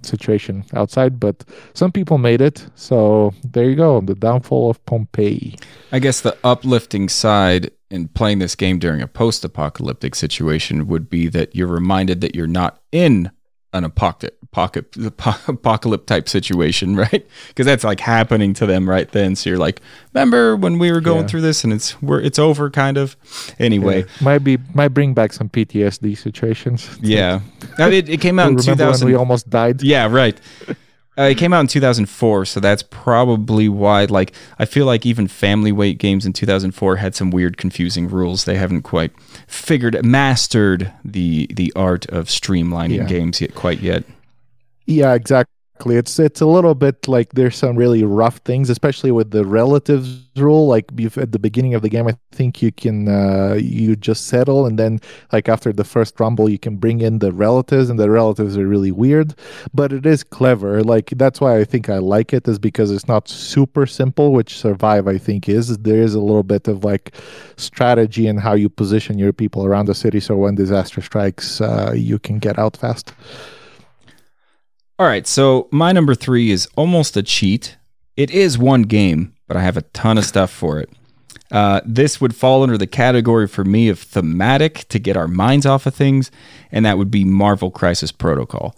situation 0.00 0.64
outside, 0.72 1.20
but 1.20 1.44
some 1.74 1.92
people 1.92 2.16
made 2.16 2.40
it. 2.40 2.66
So 2.74 3.34
there 3.52 3.68
you 3.68 3.76
go, 3.76 4.00
the 4.00 4.14
downfall 4.14 4.70
of 4.70 4.84
Pompeii. 4.86 5.56
I 5.92 5.98
guess 5.98 6.22
the 6.22 6.34
uplifting 6.42 7.10
side 7.10 7.70
in 7.90 8.08
playing 8.08 8.38
this 8.38 8.54
game 8.54 8.78
during 8.78 9.02
a 9.02 9.06
post 9.06 9.44
apocalyptic 9.44 10.14
situation 10.14 10.86
would 10.86 11.10
be 11.10 11.28
that 11.28 11.54
you're 11.54 11.74
reminded 11.80 12.22
that 12.22 12.34
you're 12.34 12.56
not 12.62 12.80
in 12.90 13.30
an 13.74 13.84
apocalypse 13.84 14.38
pocket 14.54 14.86
apocalypse 15.48 16.06
type 16.06 16.28
situation, 16.28 16.96
right? 17.04 17.26
Because 17.48 17.66
that's 17.66 17.84
like 17.84 18.00
happening 18.00 18.54
to 18.54 18.66
them 18.66 18.88
right 18.88 19.10
then. 19.10 19.34
So 19.36 19.50
you're 19.50 19.58
like, 19.58 19.80
remember 20.14 20.56
when 20.56 20.78
we 20.78 20.92
were 20.92 21.00
going 21.00 21.22
Yeah. 21.22 21.26
through 21.26 21.40
this 21.42 21.64
and 21.64 21.72
it's 21.72 22.00
we're 22.00 22.20
it's 22.20 22.38
over 22.38 22.70
kind 22.70 22.96
of. 22.96 23.16
Anyway, 23.58 23.98
Yeah. 24.02 24.06
might 24.20 24.38
be 24.44 24.58
might 24.72 24.88
bring 24.88 25.12
back 25.14 25.32
some 25.32 25.48
PTSD 25.48 26.16
situations. 26.16 26.88
yeah. 27.02 27.40
It, 27.78 28.08
it 28.08 28.20
came 28.20 28.38
out 28.38 28.48
in 28.48 28.56
Remember 28.56 28.84
when 28.84 28.92
2000. 28.92 29.08
we 29.08 29.14
almost 29.14 29.50
died? 29.50 29.82
Yeah, 29.82 30.06
right. 30.06 30.38
Uh, 31.16 31.22
it 31.30 31.36
came 31.38 31.52
out 31.52 31.60
in 31.60 31.68
2004, 31.68 32.44
so 32.44 32.58
that's 32.58 32.82
probably 32.82 33.68
why. 33.68 34.04
Like, 34.06 34.32
I 34.58 34.64
feel 34.64 34.84
like 34.84 35.06
even 35.06 35.28
family 35.28 35.70
weight 35.70 35.98
games 35.98 36.26
in 36.26 36.32
2004 36.32 36.96
had 36.96 37.14
some 37.14 37.30
weird, 37.30 37.56
confusing 37.56 38.08
rules. 38.08 38.46
They 38.46 38.56
haven't 38.56 38.82
quite 38.82 39.12
figured, 39.46 40.04
mastered 40.04 40.90
the 41.04 41.46
the 41.54 41.72
art 41.76 42.06
of 42.06 42.26
streamlining 42.26 42.96
Yeah. 42.96 43.04
games 43.04 43.40
yet 43.40 43.54
quite 43.54 43.80
yet. 43.80 44.02
Yeah, 44.86 45.14
exactly. 45.14 45.50
It's 45.86 46.20
it's 46.20 46.40
a 46.40 46.46
little 46.46 46.74
bit 46.76 47.08
like 47.08 47.32
there's 47.32 47.56
some 47.56 47.74
really 47.76 48.04
rough 48.04 48.36
things, 48.38 48.70
especially 48.70 49.10
with 49.10 49.32
the 49.32 49.44
relatives 49.44 50.22
rule. 50.36 50.68
Like 50.68 50.84
at 51.16 51.32
the 51.32 51.38
beginning 51.38 51.74
of 51.74 51.82
the 51.82 51.88
game, 51.88 52.06
I 52.06 52.16
think 52.30 52.62
you 52.62 52.70
can 52.70 53.08
uh, 53.08 53.54
you 53.60 53.96
just 53.96 54.26
settle, 54.28 54.66
and 54.66 54.78
then 54.78 55.00
like 55.32 55.48
after 55.48 55.72
the 55.72 55.82
first 55.82 56.20
rumble, 56.20 56.48
you 56.48 56.60
can 56.60 56.76
bring 56.76 57.00
in 57.00 57.18
the 57.18 57.32
relatives, 57.32 57.90
and 57.90 57.98
the 57.98 58.08
relatives 58.08 58.56
are 58.56 58.68
really 58.68 58.92
weird, 58.92 59.34
but 59.74 59.92
it 59.92 60.06
is 60.06 60.22
clever. 60.22 60.84
Like 60.84 61.10
that's 61.16 61.40
why 61.40 61.58
I 61.58 61.64
think 61.64 61.88
I 61.90 61.98
like 61.98 62.32
it 62.32 62.46
is 62.46 62.58
because 62.60 62.92
it's 62.92 63.08
not 63.08 63.28
super 63.28 63.84
simple, 63.84 64.32
which 64.32 64.56
Survive 64.56 65.08
I 65.08 65.18
think 65.18 65.48
is. 65.48 65.76
There 65.78 66.00
is 66.00 66.14
a 66.14 66.20
little 66.20 66.44
bit 66.44 66.68
of 66.68 66.84
like 66.84 67.16
strategy 67.56 68.28
and 68.28 68.38
how 68.38 68.54
you 68.54 68.68
position 68.68 69.18
your 69.18 69.32
people 69.32 69.66
around 69.66 69.86
the 69.86 69.94
city, 69.94 70.20
so 70.20 70.36
when 70.36 70.54
disaster 70.54 71.02
strikes, 71.02 71.60
uh, 71.60 71.92
you 71.96 72.20
can 72.20 72.38
get 72.38 72.58
out 72.60 72.76
fast. 72.76 73.12
All 74.96 75.06
right, 75.06 75.26
so 75.26 75.68
my 75.72 75.90
number 75.90 76.14
three 76.14 76.52
is 76.52 76.68
almost 76.76 77.16
a 77.16 77.22
cheat. 77.24 77.76
It 78.16 78.30
is 78.30 78.56
one 78.56 78.82
game, 78.82 79.34
but 79.48 79.56
I 79.56 79.60
have 79.62 79.76
a 79.76 79.82
ton 79.82 80.18
of 80.18 80.24
stuff 80.24 80.52
for 80.52 80.78
it. 80.78 80.88
Uh, 81.50 81.80
this 81.84 82.20
would 82.20 82.36
fall 82.36 82.62
under 82.62 82.78
the 82.78 82.86
category 82.86 83.48
for 83.48 83.64
me 83.64 83.88
of 83.88 83.98
thematic 83.98 84.86
to 84.90 85.00
get 85.00 85.16
our 85.16 85.26
minds 85.26 85.66
off 85.66 85.86
of 85.86 85.96
things, 85.96 86.30
and 86.70 86.86
that 86.86 86.96
would 86.96 87.10
be 87.10 87.24
Marvel 87.24 87.72
Crisis 87.72 88.12
Protocol. 88.12 88.76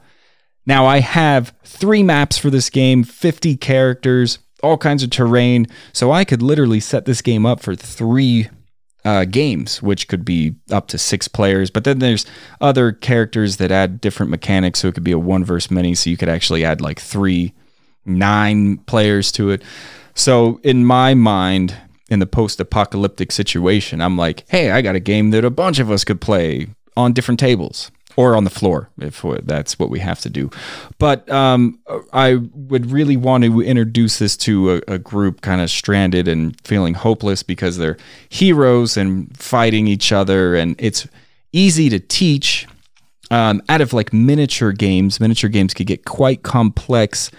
Now, 0.65 0.87
I 0.87 1.01
have 1.01 1.55
three 1.65 2.03
maps 2.03 2.39
for 2.39 2.49
this 2.49 2.71
game, 2.71 3.05
50 3.05 3.57
characters, 3.59 4.39
all 4.63 4.79
kinds 4.79 5.03
of 5.03 5.11
terrain, 5.11 5.67
so 5.93 6.13
I 6.13 6.25
could 6.25 6.41
literally 6.41 6.81
set 6.81 7.05
this 7.05 7.21
game 7.21 7.45
up 7.45 7.61
for 7.61 7.75
three 7.77 8.49
uh, 9.07 9.25
games, 9.25 9.81
which 9.81 10.09
could 10.09 10.25
be 10.25 10.57
up 10.71 10.89
to 10.89 10.99
six 10.99 11.29
players. 11.29 11.71
But 11.71 11.85
then 11.85 12.01
there's 12.01 12.27
other 12.61 12.91
characters 12.91 13.57
that 13.59 13.71
add 13.71 14.01
different 14.01 14.31
mechanics, 14.31 14.81
so 14.81 14.89
it 14.89 14.95
could 14.95 15.05
be 15.05 15.13
a 15.13 15.19
one 15.19 15.45
verse 15.45 15.71
many, 15.71 15.95
so 15.95 16.11
you 16.11 16.17
could 16.17 16.29
actually 16.29 16.65
add 16.65 16.81
like 16.81 17.01
three, 17.01 17.55
nine 18.05 18.79
players 18.79 19.31
to 19.33 19.51
it. 19.51 19.63
So 20.15 20.61
in 20.65 20.85
my 20.85 21.15
mind, 21.15 21.77
in 22.11 22.19
the 22.19 22.27
post-apocalyptic 22.27 23.31
situation, 23.31 24.01
I'm 24.01 24.19
like, 24.19 24.45
hey, 24.49 24.73
I 24.73 24.83
got 24.83 24.97
a 24.97 25.01
game 25.01 25.31
that 25.31 25.45
a 25.45 25.51
bunch 25.51 25.79
of 25.79 25.91
us 25.91 26.05
could 26.05 26.21
play 26.21 26.69
on 26.97 27.13
different 27.13 27.39
tables 27.39 27.91
or 28.17 28.35
on 28.35 28.45
the 28.45 28.51
floor 28.51 28.91
if 28.99 29.23
that's 29.45 29.79
what 29.79 29.91
we 29.91 30.01
have 30.01 30.21
to 30.21 30.31
do. 30.31 30.51
But 30.99 31.31
um, 31.31 31.79
I 32.13 32.37
would 32.55 32.91
really 32.91 33.17
want 33.17 33.45
to 33.45 33.61
introduce 33.61 34.19
this 34.19 34.37
to 34.39 34.77
a, 34.77 34.95
a 34.95 34.99
group 34.99 35.43
kind 35.43 35.61
of 35.61 35.71
stranded 35.71 36.27
and 36.27 36.59
feeling 36.67 36.95
hopeless 36.95 37.43
because 37.43 37.77
they're 37.77 37.99
heroes 38.29 38.97
and 38.97 39.37
fighting 39.37 39.87
each 39.87 40.13
other, 40.13 40.57
and 40.57 40.75
it's 40.79 41.07
easy 41.53 41.89
to 41.91 42.01
teach. 42.01 42.67
Um, 43.29 43.61
out 43.69 43.81
of 43.81 43.93
like 43.93 44.13
miniature 44.13 44.71
games, 44.71 45.19
miniature 45.19 45.51
games 45.51 45.75
could 45.75 45.89
get 45.89 46.05
quite 46.05 46.45
complex 46.45 47.31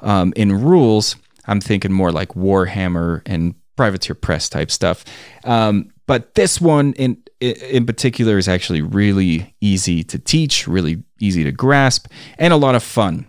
um, 0.00 0.32
in 0.34 0.52
rules. 0.52 1.14
I'm 1.46 1.60
thinking 1.60 1.92
more 1.92 2.10
like 2.10 2.30
Warhammer 2.30 3.22
and 3.24 3.54
Privateer 3.76 4.16
Press 4.16 4.48
type 4.48 4.72
stuff. 4.72 5.04
Um, 5.44 5.92
but 6.06 6.34
this 6.34 6.60
one 6.60 6.92
in 6.94 7.22
in 7.40 7.84
particular 7.84 8.38
is 8.38 8.48
actually 8.48 8.80
really 8.80 9.54
easy 9.60 10.02
to 10.02 10.18
teach, 10.18 10.66
really 10.66 11.02
easy 11.20 11.44
to 11.44 11.52
grasp, 11.52 12.06
and 12.38 12.52
a 12.52 12.56
lot 12.56 12.74
of 12.74 12.82
fun. 12.82 13.26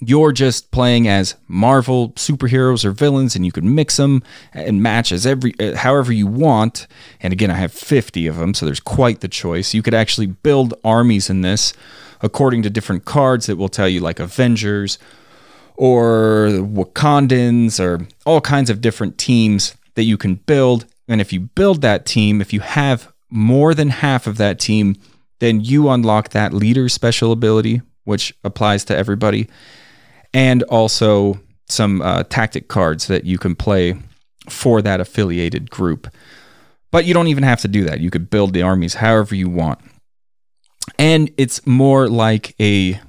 You're 0.00 0.32
just 0.32 0.72
playing 0.72 1.06
as 1.06 1.36
Marvel 1.46 2.10
superheroes 2.10 2.84
or 2.84 2.90
villains, 2.90 3.36
and 3.36 3.46
you 3.46 3.52
can 3.52 3.74
mix 3.74 3.96
them 3.96 4.22
and 4.52 4.82
match 4.82 5.12
as 5.12 5.24
every 5.24 5.54
uh, 5.60 5.76
however 5.76 6.12
you 6.12 6.26
want. 6.26 6.86
And 7.20 7.32
again, 7.32 7.50
I 7.50 7.54
have 7.54 7.72
50 7.72 8.26
of 8.26 8.36
them, 8.36 8.54
so 8.54 8.66
there's 8.66 8.80
quite 8.80 9.20
the 9.20 9.28
choice. 9.28 9.72
You 9.72 9.82
could 9.82 9.94
actually 9.94 10.26
build 10.26 10.74
armies 10.84 11.30
in 11.30 11.42
this 11.42 11.72
according 12.20 12.62
to 12.62 12.70
different 12.70 13.04
cards 13.04 13.46
that 13.46 13.56
will 13.56 13.68
tell 13.68 13.88
you, 13.88 14.00
like 14.00 14.18
Avengers 14.18 14.98
or 15.76 16.48
Wakandans 16.50 17.78
or 17.78 18.06
all 18.24 18.40
kinds 18.40 18.70
of 18.70 18.80
different 18.80 19.18
teams 19.18 19.74
that 19.94 20.04
you 20.04 20.16
can 20.16 20.36
build. 20.36 20.86
And 21.08 21.20
if 21.20 21.32
you 21.32 21.40
build 21.40 21.82
that 21.82 22.06
team, 22.06 22.40
if 22.40 22.52
you 22.52 22.60
have 22.60 23.12
more 23.30 23.74
than 23.74 23.88
half 23.90 24.26
of 24.26 24.36
that 24.38 24.58
team, 24.58 24.96
then 25.40 25.60
you 25.60 25.88
unlock 25.90 26.30
that 26.30 26.52
leader 26.52 26.88
special 26.88 27.32
ability, 27.32 27.82
which 28.04 28.34
applies 28.44 28.84
to 28.86 28.96
everybody, 28.96 29.48
and 30.32 30.62
also 30.64 31.40
some 31.68 32.00
uh, 32.02 32.22
tactic 32.24 32.68
cards 32.68 33.06
that 33.06 33.24
you 33.24 33.38
can 33.38 33.54
play 33.54 33.94
for 34.48 34.82
that 34.82 35.00
affiliated 35.00 35.70
group. 35.70 36.08
But 36.90 37.06
you 37.06 37.14
don't 37.14 37.28
even 37.28 37.42
have 37.42 37.60
to 37.62 37.68
do 37.68 37.84
that. 37.84 38.00
You 38.00 38.10
could 38.10 38.30
build 38.30 38.52
the 38.52 38.62
armies 38.62 38.94
however 38.94 39.34
you 39.34 39.48
want. 39.48 39.80
And 40.98 41.30
it's 41.36 41.66
more 41.66 42.08
like 42.08 42.54
a 42.60 43.00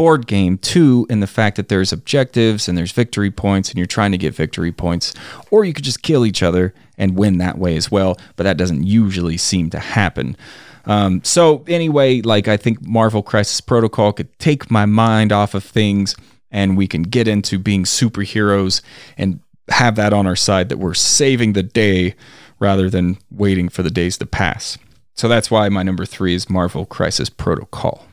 board 0.00 0.26
game 0.26 0.56
too 0.56 1.06
in 1.10 1.20
the 1.20 1.26
fact 1.26 1.58
that 1.58 1.68
there's 1.68 1.92
objectives 1.92 2.70
and 2.70 2.78
there's 2.78 2.90
victory 2.90 3.30
points 3.30 3.68
and 3.68 3.76
you're 3.76 3.86
trying 3.86 4.10
to 4.10 4.16
get 4.16 4.34
victory 4.34 4.72
points 4.72 5.12
or 5.50 5.62
you 5.62 5.74
could 5.74 5.84
just 5.84 6.02
kill 6.02 6.24
each 6.24 6.42
other 6.42 6.72
and 6.96 7.18
win 7.18 7.36
that 7.36 7.58
way 7.58 7.76
as 7.76 7.90
well 7.90 8.16
but 8.36 8.44
that 8.44 8.56
doesn't 8.56 8.84
usually 8.84 9.36
seem 9.36 9.68
to 9.68 9.78
happen. 9.78 10.34
Um, 10.86 11.22
so 11.22 11.62
anyway 11.68 12.22
like 12.22 12.48
i 12.48 12.56
think 12.56 12.80
marvel 12.80 13.22
crisis 13.22 13.60
protocol 13.60 14.14
could 14.14 14.38
take 14.38 14.70
my 14.70 14.86
mind 14.86 15.32
off 15.32 15.52
of 15.52 15.62
things 15.62 16.16
and 16.50 16.78
we 16.78 16.86
can 16.86 17.02
get 17.02 17.28
into 17.28 17.58
being 17.58 17.84
superheroes 17.84 18.80
and 19.18 19.40
have 19.68 19.96
that 19.96 20.14
on 20.14 20.26
our 20.26 20.34
side 20.34 20.70
that 20.70 20.78
we're 20.78 20.94
saving 20.94 21.52
the 21.52 21.62
day 21.62 22.14
rather 22.58 22.88
than 22.88 23.18
waiting 23.30 23.68
for 23.68 23.82
the 23.82 23.90
days 23.90 24.16
to 24.16 24.24
pass. 24.24 24.78
So 25.12 25.28
that's 25.28 25.50
why 25.50 25.68
my 25.68 25.82
number 25.82 26.06
three 26.06 26.34
is 26.34 26.48
marvel 26.48 26.86
crisis 26.86 27.28
protocol 27.28 28.06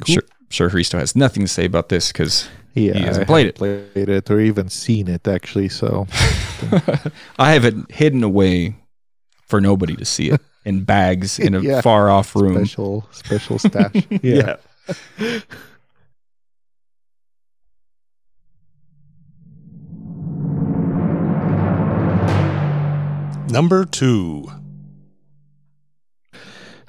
Cool. 0.00 0.14
Sure, 0.14 0.22
sure. 0.48 0.70
Hristo 0.70 0.98
has 0.98 1.14
nothing 1.14 1.42
to 1.42 1.48
say 1.48 1.64
about 1.64 1.88
this 1.88 2.10
because 2.12 2.48
Yeah, 2.74 2.94
He 2.94 3.00
hasn't 3.04 3.26
played 3.26 3.46
haven't 3.58 3.92
played 3.94 4.08
it 4.08 4.30
or 4.30 4.40
even 4.40 4.68
seen 4.68 5.08
it 5.08 5.28
actually. 5.28 5.68
So 5.68 6.06
I 7.38 7.52
have 7.52 7.64
it 7.64 7.74
hidden 7.90 8.22
away 8.24 8.76
for 9.46 9.60
nobody 9.60 9.94
to 9.96 10.04
see 10.04 10.30
it 10.30 10.40
in 10.64 10.84
bags 10.84 11.38
in 11.38 11.54
a 11.54 11.60
Yeah. 11.60 11.80
far 11.82 12.10
off 12.10 12.34
room. 12.34 12.54
special 12.64 13.06
special 13.12 13.58
stash. 13.58 13.92
yeah. 14.22 14.56
Number 23.48 23.84
two. 23.84 24.50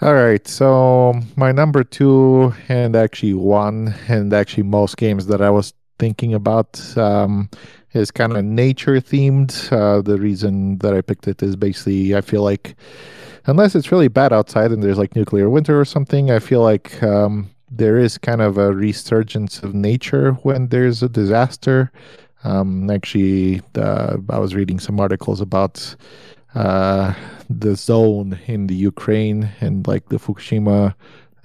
All 0.04 0.16
right. 0.16 0.46
So 0.46 1.14
my 1.38 1.54
number 1.54 1.82
two, 1.82 2.54
and 2.68 2.94
actually 2.94 3.36
one, 3.36 3.96
and 4.10 4.34
actually 4.34 4.64
most 4.64 4.98
games 4.98 5.28
that 5.28 5.42
I 5.42 5.50
was 5.50 5.74
thinking 5.98 6.34
about 6.34 6.78
um, 6.98 7.50
is 7.94 8.12
kind 8.12 8.36
of 8.36 8.44
nature 8.44 9.00
themed. 9.00 9.72
Uh, 9.72 10.02
the 10.02 10.18
reason 10.18 10.78
that 10.80 10.94
I 10.94 11.00
picked 11.00 11.30
it 11.30 11.42
is 11.42 11.56
basically 11.56 12.18
I 12.18 12.20
feel 12.20 12.44
like 12.44 12.76
unless 13.46 13.76
it's 13.76 13.94
really 13.94 14.10
bad 14.10 14.34
outside 14.34 14.74
and 14.74 14.84
there's 14.84 14.98
like 14.98 15.16
nuclear 15.16 15.50
winter 15.50 15.80
or 15.80 15.86
something, 15.86 16.32
I 16.32 16.40
feel 16.40 16.62
like 16.62 17.02
um, 17.02 17.50
there 17.72 17.98
is 17.98 18.18
kind 18.18 18.42
of 18.42 18.58
a 18.58 18.74
resurgence 18.74 19.64
of 19.64 19.74
nature 19.74 20.34
when 20.44 20.68
there's 20.68 21.02
a 21.02 21.08
disaster. 21.08 21.94
Um, 22.44 22.90
actually, 22.90 23.62
uh, 23.78 24.18
I 24.30 24.38
was 24.38 24.54
reading 24.54 24.82
some 24.82 25.00
articles 25.00 25.40
about 25.40 25.96
uh, 26.56 27.14
the 27.50 27.76
zone 27.76 28.40
in 28.48 28.68
the 28.68 28.76
Ukraine 28.76 29.50
and 29.62 29.86
like 29.88 30.10
the 30.10 30.18
Fukushima 30.18 30.94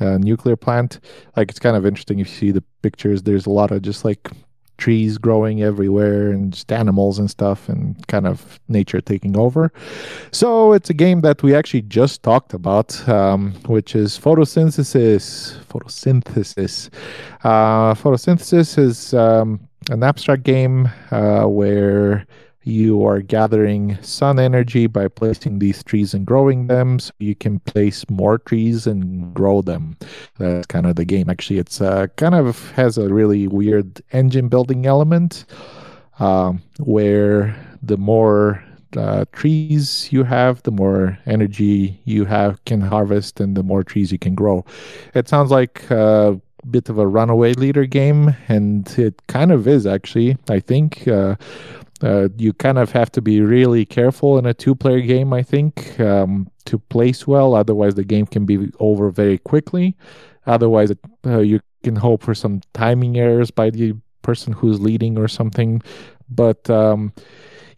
uh, 0.00 0.18
nuclear 0.18 0.56
plant. 0.56 1.00
Like 1.36 1.50
it's 1.50 1.58
kind 1.58 1.76
of 1.76 1.86
interesting 1.86 2.18
if 2.18 2.28
you 2.28 2.34
see 2.34 2.50
the 2.50 2.64
pictures. 2.82 3.22
There's 3.22 3.46
a 3.46 3.50
lot 3.50 3.70
of 3.70 3.82
just 3.82 4.04
like 4.04 4.30
trees 4.78 5.18
growing 5.18 5.60
everywhere 5.62 6.30
and 6.30 6.52
just 6.52 6.70
animals 6.72 7.18
and 7.18 7.28
stuff 7.28 7.68
and 7.68 8.06
kind 8.06 8.26
of 8.26 8.60
nature 8.68 9.00
taking 9.00 9.36
over. 9.36 9.72
So 10.30 10.72
it's 10.72 10.88
a 10.88 10.94
game 10.94 11.20
that 11.22 11.42
we 11.42 11.54
actually 11.54 11.82
just 11.82 12.22
talked 12.22 12.54
about, 12.54 13.06
um, 13.08 13.54
which 13.66 13.96
is 13.96 14.18
photosynthesis. 14.18 15.58
Photosynthesis. 15.64 16.90
Uh, 17.42 17.94
photosynthesis 17.94 18.78
is 18.78 19.14
um, 19.14 19.60
an 19.90 20.02
abstract 20.04 20.44
game 20.44 20.88
uh, 21.10 21.42
where 21.42 22.24
you 22.68 23.04
are 23.06 23.20
gathering 23.20 24.00
sun 24.02 24.38
energy 24.38 24.86
by 24.86 25.08
placing 25.08 25.58
these 25.58 25.82
trees 25.82 26.12
and 26.12 26.26
growing 26.26 26.66
them 26.66 26.98
so 26.98 27.10
you 27.18 27.34
can 27.34 27.58
place 27.60 28.08
more 28.10 28.38
trees 28.38 28.86
and 28.86 29.32
grow 29.34 29.62
them. 29.62 29.96
That's 30.38 30.66
kind 30.66 30.86
of 30.86 30.96
the 30.96 31.04
game. 31.04 31.30
Actually 31.30 31.58
it's 31.58 31.80
uh, 31.80 32.08
kind 32.16 32.34
of 32.34 32.70
has 32.72 32.98
a 32.98 33.08
really 33.08 33.48
weird 33.48 34.02
engine 34.12 34.48
building 34.48 34.86
element 34.86 35.46
um, 36.18 36.62
where 36.78 37.56
the 37.82 37.96
more 37.96 38.62
uh, 38.96 39.24
trees 39.32 40.08
you 40.10 40.24
have 40.24 40.62
the 40.62 40.70
more 40.70 41.18
energy 41.26 42.00
you 42.04 42.24
have 42.24 42.64
can 42.64 42.80
harvest 42.80 43.38
and 43.40 43.56
the 43.56 43.62
more 43.62 43.82
trees 43.82 44.12
you 44.12 44.18
can 44.18 44.34
grow. 44.34 44.64
It 45.14 45.28
sounds 45.28 45.50
like 45.50 45.90
a 45.90 46.40
bit 46.70 46.88
of 46.88 46.98
a 46.98 47.06
runaway 47.06 47.54
leader 47.54 47.86
game, 47.86 48.34
and 48.48 48.88
it 48.98 49.26
kind 49.26 49.52
of 49.52 49.66
is 49.66 49.86
actually. 49.86 50.36
I 50.48 50.60
think. 50.60 51.06
Uh, 51.08 51.36
uh, 52.02 52.28
you 52.36 52.52
kind 52.52 52.78
of 52.78 52.92
have 52.92 53.10
to 53.12 53.22
be 53.22 53.40
really 53.40 53.84
careful 53.84 54.38
in 54.38 54.46
a 54.46 54.54
two-player 54.54 55.00
game. 55.00 55.32
I 55.32 55.42
think 55.42 55.98
um, 56.00 56.50
to 56.66 56.78
place 56.78 57.26
well, 57.26 57.54
otherwise 57.54 57.94
the 57.94 58.04
game 58.04 58.26
can 58.26 58.46
be 58.46 58.70
over 58.78 59.10
very 59.10 59.38
quickly. 59.38 59.96
Otherwise, 60.46 60.92
uh, 61.26 61.38
you 61.40 61.60
can 61.82 61.96
hope 61.96 62.22
for 62.22 62.34
some 62.34 62.60
timing 62.72 63.18
errors 63.18 63.50
by 63.50 63.70
the 63.70 63.94
person 64.22 64.52
who's 64.52 64.80
leading 64.80 65.18
or 65.18 65.28
something. 65.28 65.82
But 66.28 66.68
um, 66.70 67.12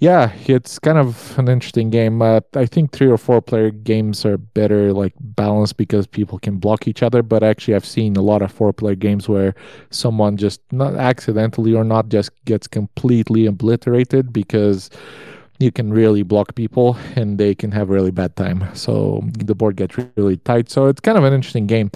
yeah, 0.01 0.33
it's 0.47 0.79
kind 0.79 0.97
of 0.97 1.39
an 1.39 1.47
interesting 1.49 1.91
game. 1.91 2.23
Uh, 2.23 2.41
I 2.57 2.65
think 2.65 2.91
three 2.91 3.09
or 3.09 3.19
four 3.19 3.43
player 3.43 3.71
games 3.71 4.25
are 4.25 4.39
better, 4.39 4.95
like 4.95 5.13
balanced, 5.21 5.77
because 5.77 6.07
people 6.07 6.39
can 6.39 6.57
block 6.57 6.89
each 6.89 7.03
other. 7.03 7.23
But 7.23 7.43
actually, 7.43 7.75
I've 7.75 7.85
seen 7.85 8.17
a 8.17 8.23
lot 8.23 8.41
of 8.41 8.51
four 8.51 8.73
player 8.73 8.95
games 8.95 9.29
where 9.29 9.55
someone 9.91 10.39
just 10.39 10.63
not 10.73 10.95
accidentally 10.95 11.75
or 11.75 11.85
not 11.85 12.09
just 12.09 12.31
gets 12.47 12.67
completely 12.67 13.45
obliterated 13.45 14.33
because 14.33 14.89
you 15.61 15.71
can 15.71 15.93
really 15.93 16.23
block 16.23 16.55
people 16.55 16.97
and 17.17 17.37
they 17.37 17.55
can 17.55 17.71
have 17.71 17.91
a 17.91 17.93
really 17.93 18.11
bad 18.11 18.35
time. 18.35 18.65
So 18.75 19.23
the 19.39 19.55
board 19.55 19.77
gets 19.77 19.97
really 20.17 20.39
tight. 20.39 20.71
So 20.71 20.87
it's 20.87 21.01
kind 21.01 21.19
of 21.19 21.25
an 21.25 21.35
interesting 21.35 21.67
game. 21.67 21.91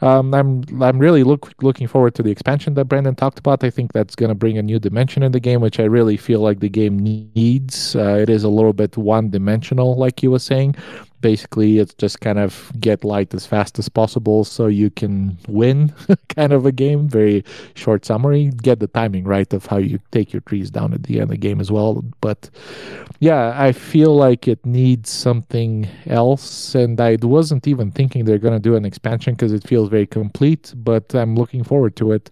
Um, 0.00 0.32
I'm 0.32 0.62
I'm 0.80 1.00
really 1.00 1.24
look 1.24 1.52
looking 1.60 1.88
forward 1.88 2.14
to 2.14 2.22
the 2.22 2.30
expansion 2.30 2.74
that 2.74 2.84
Brandon 2.84 3.16
talked 3.16 3.40
about. 3.40 3.64
I 3.64 3.70
think 3.70 3.92
that's 3.92 4.14
going 4.14 4.28
to 4.28 4.36
bring 4.36 4.56
a 4.56 4.62
new 4.62 4.78
dimension 4.78 5.24
in 5.24 5.32
the 5.32 5.40
game, 5.40 5.60
which 5.60 5.80
I 5.80 5.84
really 5.84 6.16
feel 6.16 6.40
like 6.40 6.60
the 6.60 6.68
game 6.68 6.98
needs. 6.98 7.96
Uh, 7.96 8.18
it 8.22 8.30
is 8.30 8.44
a 8.44 8.48
little 8.48 8.72
bit 8.72 8.96
one 8.96 9.30
dimensional, 9.30 9.96
like 9.96 10.22
you 10.22 10.30
were 10.30 10.38
saying 10.38 10.76
basically 11.20 11.78
it's 11.78 11.94
just 11.94 12.20
kind 12.20 12.38
of 12.38 12.72
get 12.80 13.04
light 13.04 13.34
as 13.34 13.46
fast 13.46 13.78
as 13.78 13.88
possible 13.88 14.44
so 14.44 14.66
you 14.66 14.90
can 14.90 15.36
win 15.48 15.92
kind 16.28 16.52
of 16.52 16.66
a 16.66 16.72
game. 16.72 17.08
Very 17.08 17.44
short 17.74 18.04
summary. 18.04 18.50
Get 18.62 18.80
the 18.80 18.86
timing 18.86 19.24
right 19.24 19.52
of 19.52 19.66
how 19.66 19.78
you 19.78 19.98
take 20.10 20.32
your 20.32 20.42
trees 20.42 20.70
down 20.70 20.92
at 20.92 21.04
the 21.04 21.14
end 21.14 21.24
of 21.24 21.30
the 21.30 21.36
game 21.36 21.60
as 21.60 21.70
well. 21.70 22.04
But 22.20 22.50
yeah 23.20 23.52
i 23.56 23.72
feel 23.72 24.14
like 24.14 24.46
it 24.46 24.64
needs 24.64 25.10
something 25.10 25.88
else. 26.06 26.74
And 26.74 27.00
i 27.00 27.16
wasn't 27.20 27.66
even 27.66 27.90
thinking 27.90 28.24
they're 28.24 28.38
going 28.38 28.54
to 28.54 28.60
do 28.60 28.76
an 28.76 28.84
expansion 28.84 29.34
because 29.34 29.52
it 29.52 29.66
feels 29.66 29.88
very 29.88 30.06
complete 30.06 30.72
but 30.76 31.14
i'm 31.14 31.34
looking 31.34 31.64
forward 31.64 31.96
to 31.96 32.12
it. 32.12 32.30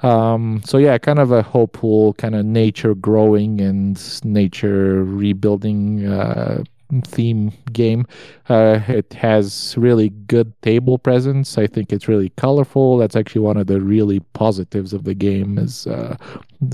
Um, 0.00 0.62
so 0.64 0.78
yeah 0.78 0.98
kind 0.98 1.18
of 1.18 1.32
a 1.32 1.42
hopeful 1.42 2.14
kind 2.14 2.34
of 2.34 2.44
nature 2.44 2.94
growing 2.94 3.60
and 3.60 4.24
nature 4.24 5.04
rebuilding 5.04 6.06
uh, 6.06 6.62
theme 7.04 7.52
game. 7.72 8.06
Uh, 8.48 8.80
it 8.88 9.12
has 9.14 9.74
really 9.76 10.08
good 10.08 10.52
table 10.62 10.98
presence. 10.98 11.58
I 11.58 11.66
think 11.66 11.92
it's 11.92 12.08
really 12.08 12.30
colorful. 12.30 12.98
That's 12.98 13.16
actually 13.16 13.42
one 13.42 13.56
of 13.56 13.66
the 13.66 13.80
really 13.80 14.20
positives 14.32 14.92
of 14.92 15.04
the 15.04 15.14
game 15.14 15.58
is 15.58 15.86
uh, 15.86 16.16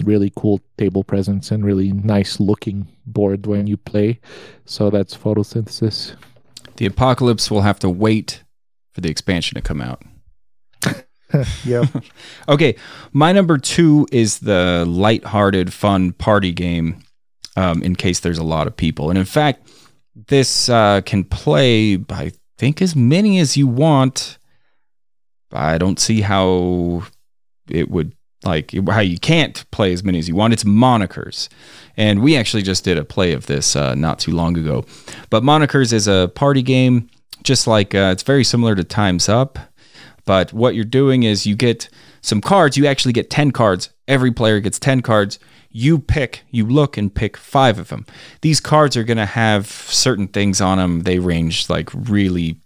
really 0.04 0.32
cool 0.36 0.60
table 0.78 1.04
presence 1.04 1.50
and 1.50 1.64
really 1.64 1.92
nice 1.92 2.38
looking 2.40 2.86
board 3.06 3.46
when 3.46 3.66
you 3.66 3.76
play. 3.76 4.20
So 4.66 4.90
that's 4.90 5.16
photosynthesis. 5.16 6.14
The 6.76 6.86
apocalypse 6.86 7.50
will 7.50 7.62
have 7.62 7.78
to 7.80 7.90
wait 7.90 8.42
for 8.92 9.00
the 9.00 9.10
expansion 9.10 9.56
to 9.56 9.62
come 9.62 9.80
out. 9.80 10.02
yeah. 11.64 11.84
okay, 12.48 12.76
my 13.12 13.32
number 13.32 13.58
two 13.58 14.06
is 14.12 14.40
the 14.40 14.84
light-hearted, 14.86 15.72
fun 15.72 16.12
party 16.12 16.52
game. 16.52 16.98
Um, 17.56 17.84
in 17.84 17.94
case 17.94 18.18
there's 18.18 18.38
a 18.38 18.42
lot 18.42 18.66
of 18.66 18.76
people, 18.76 19.10
and 19.10 19.18
in 19.18 19.24
fact, 19.24 19.68
this 20.14 20.68
uh, 20.68 21.00
can 21.02 21.24
play, 21.24 21.98
I 22.10 22.32
think, 22.58 22.80
as 22.80 22.94
many 22.94 23.38
as 23.38 23.56
you 23.56 23.66
want. 23.66 24.38
I 25.52 25.78
don't 25.78 26.00
see 26.00 26.20
how 26.20 27.04
it 27.68 27.90
would 27.90 28.14
like 28.44 28.72
how 28.88 29.00
you 29.00 29.18
can't 29.18 29.68
play 29.70 29.92
as 29.92 30.04
many 30.04 30.18
as 30.18 30.28
you 30.28 30.34
want. 30.34 30.52
It's 30.52 30.64
monikers, 30.64 31.48
and 31.96 32.22
we 32.22 32.36
actually 32.36 32.62
just 32.62 32.84
did 32.84 32.98
a 32.98 33.04
play 33.04 33.32
of 33.32 33.46
this 33.46 33.76
uh, 33.76 33.94
not 33.94 34.18
too 34.18 34.32
long 34.32 34.58
ago. 34.58 34.84
But 35.30 35.42
monikers 35.42 35.92
is 35.92 36.06
a 36.06 36.30
party 36.34 36.62
game, 36.62 37.08
just 37.42 37.66
like 37.66 37.94
uh, 37.94 38.10
it's 38.12 38.22
very 38.22 38.44
similar 38.44 38.74
to 38.74 38.84
Times 38.84 39.28
Up. 39.28 39.58
But 40.26 40.52
what 40.52 40.74
you're 40.74 40.84
doing 40.84 41.22
is 41.22 41.46
you 41.46 41.56
get 41.56 41.88
some 42.22 42.40
cards. 42.40 42.76
You 42.76 42.86
actually 42.86 43.12
get 43.12 43.30
ten 43.30 43.50
cards. 43.50 43.90
Every 44.08 44.32
player 44.32 44.60
gets 44.60 44.78
ten 44.78 45.00
cards 45.00 45.38
you 45.76 45.98
pick, 45.98 46.44
you 46.52 46.64
look 46.64 46.96
and 46.96 47.12
pick 47.12 47.36
five 47.36 47.80
of 47.80 47.88
them. 47.88 48.06
These 48.42 48.60
cards 48.60 48.96
are 48.96 49.02
going 49.02 49.16
to 49.16 49.26
have 49.26 49.66
certain 49.66 50.28
things 50.28 50.60
on 50.60 50.78
them. 50.78 51.00
They 51.00 51.18
range 51.18 51.68
like 51.68 51.90
really 51.92 52.60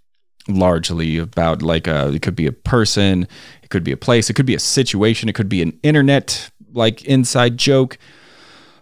largely 0.46 1.16
about 1.16 1.62
like 1.62 1.86
a, 1.86 2.12
it 2.12 2.20
could 2.20 2.36
be 2.36 2.46
a 2.46 2.52
person, 2.52 3.26
it 3.62 3.70
could 3.70 3.82
be 3.82 3.92
a 3.92 3.96
place, 3.96 4.28
it 4.28 4.34
could 4.34 4.44
be 4.44 4.54
a 4.54 4.60
situation, 4.60 5.26
it 5.28 5.34
could 5.34 5.48
be 5.48 5.62
an 5.62 5.78
internet 5.82 6.50
like 6.74 7.02
inside 7.06 7.56
joke, 7.56 7.96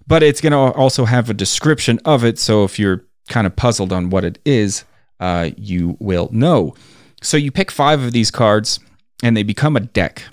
but 0.09 0.25
it's 0.25 0.41
going 0.41 0.53
to 0.53 0.77
also 0.77 1.05
have 1.05 1.31
a 1.31 1.35
description 1.35 2.01
of 2.05 2.25
it. 2.25 2.41
So 2.41 2.65
if 2.65 2.81
you're 2.81 3.05
kind 3.29 3.47
of 3.47 3.55
puzzled 3.55 3.93
on 3.93 4.11
what 4.11 4.25
it 4.25 4.41
is, 4.45 4.85
uh, 5.21 5.51
you 5.57 5.97
will 6.01 6.29
know. 6.33 6.75
So 7.23 7.37
you 7.37 7.53
pick 7.53 7.71
five 7.71 8.03
of 8.03 8.11
these 8.11 8.33
cards 8.33 8.81
and 9.23 9.37
they 9.37 9.45
become 9.45 9.77
a 9.77 9.81
deck. 9.81 10.25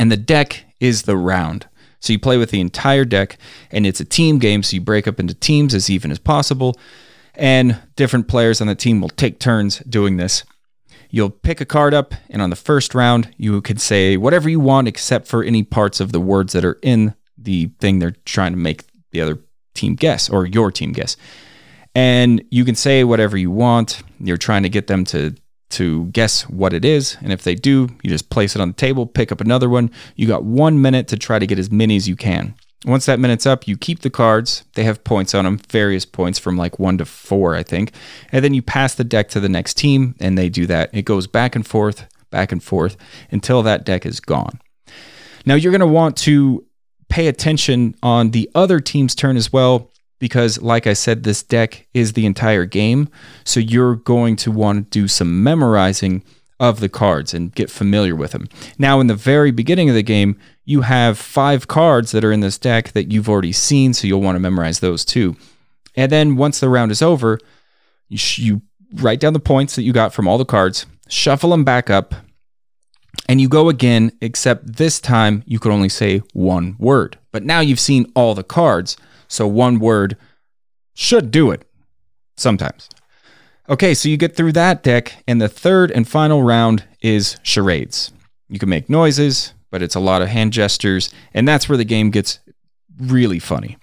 And 0.00 0.10
the 0.10 0.16
deck 0.16 0.64
is 0.80 1.02
the 1.02 1.16
round. 1.16 1.68
So 2.00 2.12
you 2.12 2.18
play 2.18 2.36
with 2.36 2.50
the 2.50 2.60
entire 2.60 3.04
deck, 3.04 3.38
and 3.70 3.86
it's 3.86 4.00
a 4.00 4.04
team 4.04 4.38
game. 4.38 4.62
So 4.62 4.76
you 4.76 4.80
break 4.80 5.08
up 5.08 5.18
into 5.18 5.34
teams 5.34 5.74
as 5.74 5.90
even 5.90 6.10
as 6.10 6.18
possible, 6.18 6.78
and 7.34 7.78
different 7.96 8.28
players 8.28 8.60
on 8.60 8.66
the 8.66 8.74
team 8.74 9.00
will 9.00 9.08
take 9.08 9.38
turns 9.38 9.78
doing 9.80 10.16
this. 10.16 10.44
You'll 11.10 11.30
pick 11.30 11.60
a 11.60 11.64
card 11.64 11.94
up, 11.94 12.14
and 12.28 12.42
on 12.42 12.50
the 12.50 12.56
first 12.56 12.94
round, 12.94 13.34
you 13.38 13.60
can 13.62 13.78
say 13.78 14.16
whatever 14.16 14.48
you 14.48 14.60
want 14.60 14.88
except 14.88 15.26
for 15.26 15.42
any 15.42 15.62
parts 15.62 16.00
of 16.00 16.12
the 16.12 16.20
words 16.20 16.52
that 16.52 16.64
are 16.64 16.78
in 16.82 17.14
the 17.36 17.70
thing 17.80 17.98
they're 17.98 18.16
trying 18.24 18.52
to 18.52 18.58
make 18.58 18.84
the 19.12 19.20
other 19.20 19.38
team 19.74 19.94
guess 19.94 20.28
or 20.28 20.46
your 20.46 20.70
team 20.70 20.92
guess. 20.92 21.16
And 21.94 22.44
you 22.50 22.64
can 22.64 22.74
say 22.74 23.04
whatever 23.04 23.36
you 23.36 23.50
want. 23.50 24.02
You're 24.20 24.36
trying 24.36 24.64
to 24.64 24.68
get 24.68 24.86
them 24.86 25.04
to 25.06 25.34
to 25.70 26.06
guess 26.06 26.48
what 26.48 26.72
it 26.72 26.84
is. 26.84 27.16
And 27.20 27.32
if 27.32 27.42
they 27.42 27.54
do, 27.54 27.88
you 28.02 28.10
just 28.10 28.30
place 28.30 28.54
it 28.54 28.62
on 28.62 28.68
the 28.68 28.74
table, 28.74 29.06
pick 29.06 29.30
up 29.30 29.40
another 29.40 29.68
one. 29.68 29.90
You 30.16 30.26
got 30.26 30.44
one 30.44 30.80
minute 30.80 31.08
to 31.08 31.16
try 31.16 31.38
to 31.38 31.46
get 31.46 31.58
as 31.58 31.70
many 31.70 31.96
as 31.96 32.08
you 32.08 32.16
can. 32.16 32.54
Once 32.84 33.06
that 33.06 33.18
minute's 33.18 33.46
up, 33.46 33.66
you 33.66 33.76
keep 33.76 34.00
the 34.00 34.10
cards. 34.10 34.64
They 34.74 34.84
have 34.84 35.02
points 35.02 35.34
on 35.34 35.44
them, 35.44 35.58
various 35.68 36.04
points 36.04 36.38
from 36.38 36.56
like 36.56 36.78
one 36.78 36.96
to 36.98 37.04
four, 37.04 37.56
I 37.56 37.64
think. 37.64 37.92
And 38.30 38.44
then 38.44 38.54
you 38.54 38.62
pass 38.62 38.94
the 38.94 39.04
deck 39.04 39.28
to 39.30 39.40
the 39.40 39.48
next 39.48 39.76
team, 39.76 40.14
and 40.20 40.38
they 40.38 40.48
do 40.48 40.64
that. 40.66 40.90
It 40.92 41.02
goes 41.02 41.26
back 41.26 41.56
and 41.56 41.66
forth, 41.66 42.06
back 42.30 42.52
and 42.52 42.62
forth 42.62 42.96
until 43.30 43.62
that 43.64 43.84
deck 43.84 44.06
is 44.06 44.20
gone. 44.20 44.60
Now, 45.44 45.54
you're 45.54 45.72
going 45.72 45.80
to 45.80 45.86
want 45.86 46.16
to 46.18 46.64
pay 47.08 47.26
attention 47.26 47.96
on 48.02 48.30
the 48.30 48.48
other 48.54 48.80
team's 48.80 49.14
turn 49.14 49.36
as 49.36 49.52
well 49.52 49.90
because, 50.18 50.60
like 50.60 50.86
I 50.86 50.92
said, 50.92 51.22
this 51.22 51.42
deck 51.42 51.86
is 51.94 52.12
the 52.12 52.26
entire 52.26 52.64
game. 52.64 53.08
So 53.44 53.60
you're 53.60 53.96
going 53.96 54.36
to 54.36 54.50
want 54.50 54.84
to 54.84 54.90
do 54.90 55.08
some 55.08 55.42
memorizing 55.42 56.24
of 56.60 56.80
the 56.80 56.88
cards 56.88 57.32
and 57.32 57.54
get 57.54 57.70
familiar 57.70 58.16
with 58.16 58.32
them. 58.32 58.48
Now, 58.78 59.00
in 59.00 59.06
the 59.06 59.14
very 59.14 59.50
beginning 59.50 59.88
of 59.88 59.94
the 59.94 60.02
game, 60.02 60.38
you 60.64 60.82
have 60.82 61.18
five 61.18 61.68
cards 61.68 62.10
that 62.12 62.24
are 62.24 62.32
in 62.32 62.40
this 62.40 62.58
deck 62.58 62.92
that 62.92 63.12
you've 63.12 63.28
already 63.28 63.52
seen, 63.52 63.94
so 63.94 64.06
you'll 64.06 64.20
want 64.20 64.36
to 64.36 64.40
memorize 64.40 64.80
those 64.80 65.04
too. 65.04 65.36
And 65.94 66.10
then 66.10 66.36
once 66.36 66.60
the 66.60 66.68
round 66.68 66.90
is 66.90 67.02
over, 67.02 67.38
you, 68.08 68.18
sh- 68.18 68.40
you 68.40 68.62
write 68.94 69.20
down 69.20 69.32
the 69.34 69.40
points 69.40 69.76
that 69.76 69.82
you 69.82 69.92
got 69.92 70.12
from 70.12 70.26
all 70.26 70.38
the 70.38 70.44
cards, 70.44 70.86
shuffle 71.08 71.50
them 71.50 71.64
back 71.64 71.90
up, 71.90 72.14
and 73.28 73.40
you 73.40 73.48
go 73.48 73.68
again, 73.68 74.12
except 74.20 74.76
this 74.76 75.00
time 75.00 75.42
you 75.46 75.58
could 75.58 75.72
only 75.72 75.88
say 75.88 76.18
one 76.32 76.76
word. 76.78 77.18
But 77.32 77.44
now 77.44 77.60
you've 77.60 77.80
seen 77.80 78.10
all 78.14 78.34
the 78.34 78.44
cards, 78.44 78.96
so 79.28 79.46
one 79.46 79.78
word 79.78 80.16
should 80.94 81.30
do 81.30 81.50
it 81.50 81.64
sometimes. 82.36 82.88
Okay, 83.68 83.94
so 83.94 84.08
you 84.08 84.16
get 84.16 84.34
through 84.34 84.52
that 84.52 84.82
deck, 84.82 85.22
and 85.28 85.40
the 85.40 85.48
third 85.48 85.90
and 85.90 86.08
final 86.08 86.42
round 86.42 86.84
is 87.02 87.36
charades. 87.42 88.10
You 88.48 88.58
can 88.58 88.70
make 88.70 88.88
noises, 88.88 89.52
but 89.70 89.82
it's 89.82 89.94
a 89.94 90.00
lot 90.00 90.22
of 90.22 90.28
hand 90.28 90.52
gestures, 90.54 91.12
and 91.34 91.46
that's 91.46 91.68
where 91.68 91.76
the 91.76 91.84
game 91.84 92.10
gets 92.10 92.40
really 92.98 93.38
funny. 93.38 93.76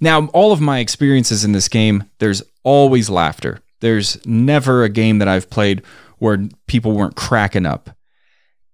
Now, 0.00 0.26
all 0.28 0.52
of 0.52 0.60
my 0.60 0.78
experiences 0.78 1.44
in 1.44 1.52
this 1.52 1.68
game, 1.68 2.04
there's 2.18 2.42
always 2.62 3.10
laughter. 3.10 3.60
There's 3.80 4.24
never 4.24 4.84
a 4.84 4.88
game 4.88 5.18
that 5.18 5.28
I've 5.28 5.50
played 5.50 5.82
where 6.18 6.48
people 6.66 6.92
weren't 6.92 7.16
cracking 7.16 7.66
up, 7.66 7.90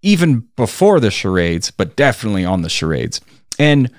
even 0.03 0.49
before 0.57 1.01
the 1.01 1.11
charades, 1.11 1.71
but 1.71 1.97
definitely 1.97 2.45
on 2.45 2.63
the 2.63 2.69
charades. 2.69 3.21
And 3.59 3.91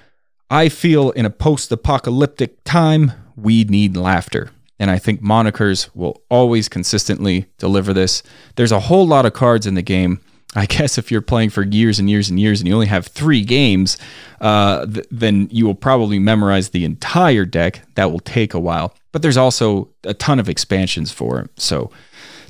I 0.52 0.68
feel 0.68 1.12
in 1.12 1.26
a 1.26 1.30
post 1.30 1.72
apocalyptic 1.72 2.62
time, 2.66 3.14
we 3.38 3.64
need 3.64 3.96
laughter. 3.96 4.52
And 4.78 4.92
I 4.92 5.00
think 5.00 5.22
monikers 5.22 5.90
will 5.96 6.22
always 6.30 6.68
consistently 6.68 7.46
deliver 7.58 7.94
this. 7.94 8.22
There's 8.58 8.74
a 8.74 8.82
whole 8.82 9.08
lot 9.08 9.26
of 9.26 9.32
cards 9.32 9.66
in 9.66 9.76
the 9.76 9.82
game. 9.82 10.20
I 10.54 10.66
guess 10.68 10.98
if 10.98 11.10
you're 11.10 11.22
playing 11.22 11.52
for 11.52 11.64
years 11.64 12.00
and 12.00 12.10
years 12.10 12.30
and 12.30 12.38
years 12.38 12.60
and 12.60 12.68
you 12.68 12.74
only 12.74 12.88
have 12.88 13.08
three 13.08 13.46
games, 13.46 13.98
uh, 14.42 14.86
th- 14.88 15.08
then 15.10 15.48
you 15.52 15.66
will 15.66 15.76
probably 15.76 16.20
memorize 16.20 16.72
the 16.72 16.84
entire 16.84 17.46
deck. 17.46 17.84
That 17.96 18.12
will 18.12 18.20
take 18.20 18.54
a 18.54 18.60
while. 18.60 18.94
But 19.14 19.22
there's 19.22 19.38
also 19.38 19.88
a 20.04 20.14
ton 20.14 20.38
of 20.38 20.50
expansions 20.50 21.14
for 21.14 21.40
it. 21.40 21.50
So 21.56 21.92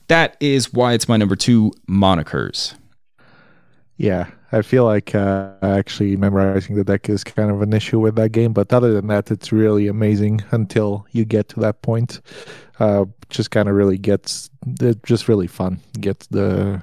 that 0.07 0.37
is 0.39 0.73
why 0.73 0.93
it's 0.93 1.07
my 1.07 1.17
number 1.17 1.35
two 1.35 1.71
monikers. 1.87 2.73
Yeah, 3.97 4.31
I 4.53 4.61
feel 4.61 4.83
like 4.83 5.15
uh, 5.15 5.51
actually 5.61 6.17
memorizing 6.17 6.75
the 6.75 6.83
deck 6.83 7.07
is 7.09 7.23
kind 7.23 7.49
of 7.49 7.61
an 7.61 7.71
issue 7.73 7.99
with 7.99 8.15
that 8.15 8.31
game. 8.31 8.51
But 8.51 8.73
other 8.73 8.93
than 8.93 9.07
that, 9.07 9.31
it's 9.31 9.51
really 9.51 9.87
amazing 9.87 10.41
until 10.51 11.05
you 11.11 11.23
get 11.23 11.47
to 11.49 11.59
that 11.61 11.81
point. 11.81 12.19
Uh, 12.79 13.05
just 13.29 13.51
kind 13.51 13.69
of 13.69 13.75
really 13.75 13.97
gets 13.97 14.49
it 14.81 15.03
just 15.03 15.27
really 15.27 15.47
fun. 15.47 15.79
Gets 15.99 16.27
the 16.27 16.81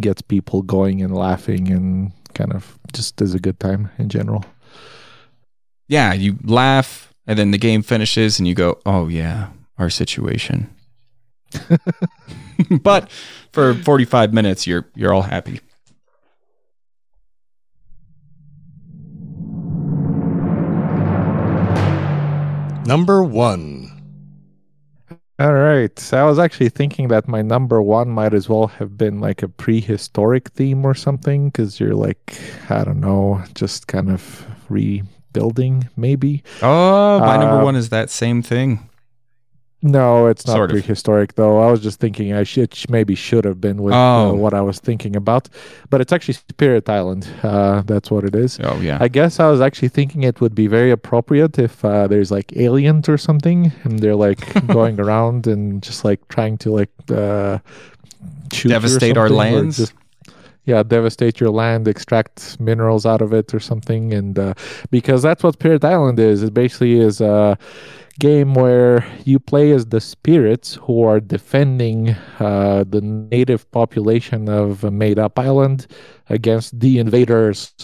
gets 0.00 0.22
people 0.22 0.62
going 0.62 1.02
and 1.02 1.14
laughing 1.14 1.70
and 1.70 2.12
kind 2.34 2.52
of 2.52 2.78
just 2.92 3.20
is 3.22 3.34
a 3.34 3.38
good 3.38 3.60
time 3.60 3.90
in 3.98 4.08
general. 4.08 4.44
Yeah, 5.86 6.14
you 6.14 6.36
laugh 6.42 7.14
and 7.26 7.38
then 7.38 7.52
the 7.52 7.58
game 7.58 7.82
finishes 7.82 8.38
and 8.38 8.48
you 8.48 8.54
go, 8.54 8.80
"Oh 8.84 9.08
yeah, 9.08 9.50
our 9.78 9.90
situation." 9.90 10.74
but 12.82 13.10
for 13.52 13.74
45 13.74 14.32
minutes 14.32 14.66
you're 14.66 14.88
you're 14.94 15.12
all 15.12 15.22
happy. 15.22 15.60
Number 22.86 23.22
one. 23.24 23.90
All 25.40 25.52
right. 25.54 25.98
So 25.98 26.16
I 26.18 26.28
was 26.28 26.38
actually 26.38 26.68
thinking 26.68 27.08
that 27.08 27.26
my 27.26 27.42
number 27.42 27.82
one 27.82 28.08
might 28.10 28.34
as 28.34 28.48
well 28.48 28.68
have 28.68 28.96
been 28.96 29.20
like 29.20 29.42
a 29.42 29.48
prehistoric 29.48 30.50
theme 30.50 30.84
or 30.84 30.94
something 30.94 31.48
because 31.48 31.80
you're 31.80 31.94
like, 31.96 32.38
I 32.70 32.84
don't 32.84 33.00
know, 33.00 33.42
just 33.54 33.88
kind 33.88 34.10
of 34.10 34.46
rebuilding, 34.68 35.88
maybe. 35.96 36.42
Oh, 36.62 37.20
my 37.20 37.36
number 37.36 37.58
Uh, 37.58 37.64
one 37.64 37.74
is 37.74 37.88
that 37.88 38.10
same 38.10 38.42
thing. 38.42 38.88
No, 39.86 40.28
it's 40.28 40.46
not 40.46 40.54
Sort 40.54 40.70
of. 40.70 40.76
prehistoric 40.76 41.34
though. 41.34 41.60
I 41.60 41.70
was 41.70 41.80
just 41.80 42.00
thinking 42.00 42.32
I 42.32 42.42
should 42.42 42.72
maybe 42.88 43.14
should 43.14 43.44
have 43.44 43.60
been 43.60 43.82
with 43.82 43.92
uh, 43.92 44.28
Oh. 44.30 44.32
what 44.34 44.54
I 44.54 44.62
was 44.62 44.78
thinking 44.80 45.14
about, 45.14 45.48
but 45.90 46.00
it's 46.00 46.10
actually 46.10 46.34
Spirit 46.34 46.88
Island. 46.88 47.28
Uh, 47.42 47.82
that's 47.84 48.10
what 48.10 48.24
it 48.24 48.34
is. 48.34 48.58
Oh 48.64 48.80
yeah. 48.80 48.96
I 49.00 49.08
guess 49.08 49.38
I 49.40 49.46
was 49.50 49.60
actually 49.60 49.88
thinking 49.90 50.22
it 50.22 50.40
would 50.40 50.54
be 50.54 50.68
very 50.68 50.90
appropriate 50.90 51.58
if 51.58 51.84
uh, 51.84 52.06
there's 52.06 52.30
like 52.30 52.56
aliens 52.56 53.10
or 53.10 53.18
something, 53.18 53.72
and 53.84 53.98
they're 53.98 54.16
like 54.16 54.40
going 54.78 54.98
around 54.98 55.46
and 55.46 55.82
just 55.82 56.02
like 56.02 56.26
trying 56.28 56.56
to 56.64 56.70
like 56.72 56.90
uh, 57.10 57.58
shoot 58.54 58.70
Devastate 58.70 59.18
our 59.18 59.28
lands? 59.28 59.76
just- 59.76 59.92
yeah, 60.64 60.82
devastate 60.82 61.40
your 61.40 61.50
land, 61.50 61.88
extract 61.88 62.58
minerals 62.60 63.04
out 63.04 63.20
of 63.20 63.32
it 63.32 63.52
or 63.54 63.60
something, 63.60 64.14
and 64.14 64.38
uh, 64.38 64.54
because 64.90 65.22
that's 65.22 65.42
what 65.42 65.54
Spirit 65.54 65.84
Island 65.84 66.18
is. 66.18 66.42
It 66.42 66.54
basically 66.54 66.98
is 66.98 67.20
a 67.20 67.58
game 68.18 68.54
where 68.54 69.04
you 69.24 69.38
play 69.38 69.72
as 69.72 69.86
the 69.86 70.00
spirits 70.00 70.74
who 70.82 71.02
are 71.02 71.18
defending 71.18 72.10
uh, 72.38 72.84
the 72.88 73.00
native 73.00 73.68
population 73.72 74.48
of 74.48 74.84
a 74.84 74.90
made-up 74.90 75.38
island 75.38 75.86
against 76.28 76.78
the 76.78 76.98
invaders 76.98 77.74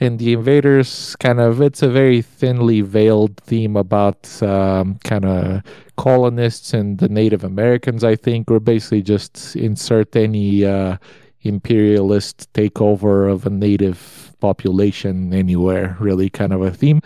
and 0.00 0.18
the 0.18 0.32
invaders 0.32 1.14
kind 1.16 1.38
of 1.38 1.60
it's 1.60 1.82
a 1.82 1.88
very 1.88 2.22
thinly 2.22 2.80
veiled 2.80 3.36
theme 3.38 3.76
about 3.76 4.42
um, 4.42 4.98
kind 5.04 5.24
of 5.24 5.62
colonists 5.96 6.72
and 6.72 6.98
the 6.98 7.08
native 7.08 7.44
americans 7.44 8.02
i 8.02 8.16
think 8.16 8.50
or 8.50 8.58
basically 8.58 9.02
just 9.02 9.54
insert 9.54 10.16
any 10.16 10.64
uh, 10.64 10.96
imperialist 11.44 12.52
takeover 12.52 13.30
of 13.30 13.46
a 13.46 13.50
native 13.50 14.32
population 14.40 15.32
anywhere 15.32 15.96
really 16.00 16.28
kind 16.28 16.52
of 16.52 16.62
a 16.62 16.70
theme. 16.70 17.00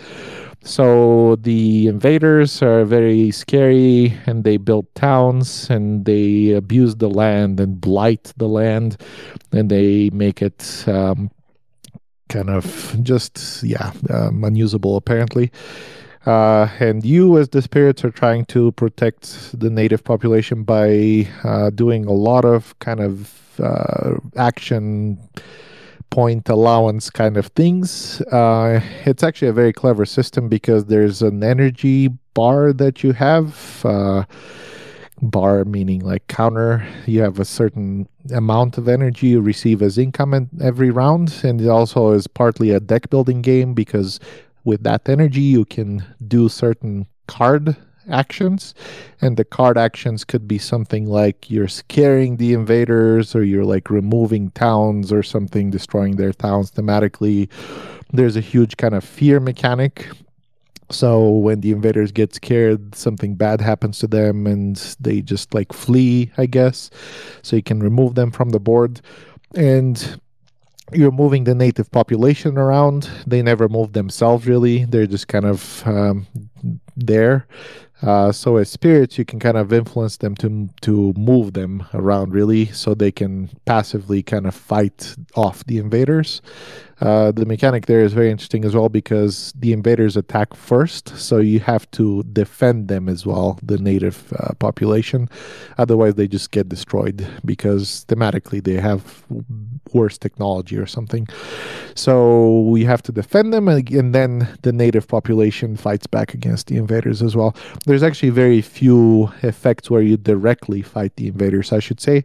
So 0.64 1.36
the 1.36 1.86
invaders 1.86 2.62
are 2.62 2.84
very 2.84 3.30
scary 3.30 4.16
and 4.26 4.44
they 4.44 4.56
build 4.56 4.92
towns 4.94 5.70
and 5.70 6.04
they 6.04 6.50
abuse 6.50 6.96
the 6.96 7.08
land 7.08 7.60
and 7.60 7.80
blight 7.80 8.32
the 8.36 8.48
land 8.48 9.00
and 9.52 9.70
they 9.70 10.10
make 10.10 10.42
it 10.42 10.84
um, 10.88 11.30
kind 12.28 12.50
of 12.50 12.96
just 13.02 13.62
yeah 13.62 13.92
um, 14.10 14.44
unusable 14.44 14.96
apparently 14.96 15.50
uh, 16.28 16.68
and 16.78 17.06
you 17.06 17.38
as 17.38 17.48
the 17.48 17.62
spirits 17.62 18.04
are 18.04 18.10
trying 18.10 18.44
to 18.44 18.70
protect 18.72 19.58
the 19.58 19.70
native 19.70 20.04
population 20.04 20.62
by 20.62 21.26
uh, 21.42 21.70
doing 21.70 22.04
a 22.04 22.12
lot 22.12 22.44
of 22.44 22.78
kind 22.80 23.00
of 23.00 23.58
uh, 23.60 24.14
action 24.36 25.18
point 26.10 26.46
allowance 26.50 27.08
kind 27.08 27.38
of 27.38 27.46
things. 27.48 28.20
Uh, 28.30 28.80
it's 29.06 29.22
actually 29.22 29.48
a 29.48 29.54
very 29.54 29.72
clever 29.72 30.04
system 30.04 30.48
because 30.48 30.84
there's 30.84 31.22
an 31.22 31.42
energy 31.42 32.08
bar 32.34 32.74
that 32.74 33.02
you 33.02 33.12
have 33.12 33.80
uh, 33.86 34.24
bar 35.22 35.64
meaning 35.64 36.00
like 36.00 36.26
counter. 36.28 36.86
You 37.06 37.22
have 37.22 37.38
a 37.40 37.44
certain 37.46 38.06
amount 38.34 38.76
of 38.76 38.86
energy 38.86 39.28
you 39.28 39.40
receive 39.40 39.80
as 39.80 39.96
income 39.96 40.34
in 40.34 40.50
every 40.60 40.90
round 40.90 41.40
and 41.42 41.58
it 41.58 41.68
also 41.68 42.12
is 42.12 42.26
partly 42.26 42.70
a 42.70 42.80
deck 42.80 43.08
building 43.08 43.40
game 43.40 43.72
because 43.72 44.20
with 44.64 44.82
that 44.82 45.08
energy 45.08 45.40
you 45.40 45.64
can 45.64 46.04
do 46.26 46.48
certain 46.48 47.06
card 47.26 47.76
actions 48.10 48.74
and 49.20 49.36
the 49.36 49.44
card 49.44 49.78
actions 49.78 50.24
could 50.24 50.48
be 50.48 50.58
something 50.58 51.06
like 51.06 51.50
you're 51.50 51.68
scaring 51.68 52.36
the 52.36 52.52
invaders 52.52 53.34
or 53.34 53.44
you're 53.44 53.64
like 53.64 53.90
removing 53.90 54.50
towns 54.52 55.12
or 55.12 55.22
something 55.22 55.70
destroying 55.70 56.16
their 56.16 56.32
towns 56.32 56.70
thematically. 56.70 57.48
There's 58.12 58.36
a 58.36 58.40
huge 58.40 58.76
kind 58.76 58.94
of 58.94 59.04
fear 59.04 59.40
mechanic. 59.40 60.08
So 60.90 61.28
when 61.28 61.60
the 61.60 61.72
invaders 61.72 62.12
get 62.12 62.34
scared 62.34 62.94
something 62.94 63.34
bad 63.34 63.60
happens 63.60 63.98
to 63.98 64.06
them 64.06 64.46
and 64.46 64.76
they 65.00 65.20
just 65.20 65.52
like 65.52 65.72
flee 65.72 66.32
i 66.38 66.46
guess. 66.46 66.90
So 67.42 67.56
you 67.56 67.62
can 67.62 67.80
remove 67.80 68.14
them 68.14 68.30
from 68.30 68.50
the 68.50 68.60
board. 68.60 69.00
And 69.54 70.20
you're 70.92 71.12
moving 71.12 71.44
the 71.44 71.54
native 71.54 71.90
population 71.90 72.56
around. 72.58 73.10
They 73.26 73.42
never 73.42 73.68
move 73.68 73.92
themselves 73.92 74.46
really. 74.46 74.84
They're 74.84 75.06
just 75.06 75.28
kind 75.28 75.44
of 75.44 75.86
um, 75.86 76.26
there. 76.96 77.46
Uh, 78.00 78.30
so 78.30 78.56
as 78.58 78.70
spirits 78.70 79.18
you 79.18 79.24
can 79.24 79.40
kind 79.40 79.56
of 79.56 79.72
influence 79.72 80.18
them 80.18 80.36
to 80.36 80.68
to 80.82 81.12
move 81.16 81.54
them 81.54 81.84
around 81.94 82.32
really 82.32 82.66
so 82.66 82.94
they 82.94 83.10
can 83.10 83.50
passively 83.64 84.22
kind 84.22 84.46
of 84.46 84.54
fight 84.54 85.16
off 85.34 85.64
the 85.66 85.78
invaders 85.78 86.40
uh, 87.00 87.32
the 87.32 87.46
mechanic 87.46 87.86
there 87.86 88.00
is 88.00 88.12
very 88.12 88.30
interesting 88.30 88.64
as 88.64 88.74
well 88.74 88.88
because 88.88 89.52
the 89.56 89.72
invaders 89.72 90.16
attack 90.16 90.54
first, 90.54 91.16
so 91.16 91.38
you 91.38 91.60
have 91.60 91.88
to 91.92 92.22
defend 92.32 92.88
them 92.88 93.08
as 93.08 93.24
well, 93.24 93.58
the 93.62 93.78
native 93.78 94.32
uh, 94.38 94.54
population. 94.54 95.28
Otherwise, 95.78 96.14
they 96.14 96.26
just 96.26 96.50
get 96.50 96.68
destroyed 96.68 97.26
because 97.44 98.04
thematically 98.08 98.62
they 98.62 98.74
have 98.74 99.24
worse 99.92 100.18
technology 100.18 100.76
or 100.76 100.86
something. 100.86 101.26
So 101.94 102.60
we 102.62 102.84
have 102.84 103.02
to 103.02 103.12
defend 103.12 103.52
them, 103.52 103.68
and, 103.68 103.88
and 103.90 104.14
then 104.14 104.48
the 104.62 104.72
native 104.72 105.06
population 105.06 105.76
fights 105.76 106.06
back 106.06 106.34
against 106.34 106.66
the 106.66 106.76
invaders 106.76 107.22
as 107.22 107.36
well. 107.36 107.54
There's 107.86 108.02
actually 108.02 108.30
very 108.30 108.60
few 108.60 109.32
effects 109.42 109.90
where 109.90 110.02
you 110.02 110.16
directly 110.16 110.82
fight 110.82 111.16
the 111.16 111.28
invaders, 111.28 111.72
I 111.72 111.78
should 111.78 112.00
say. 112.00 112.24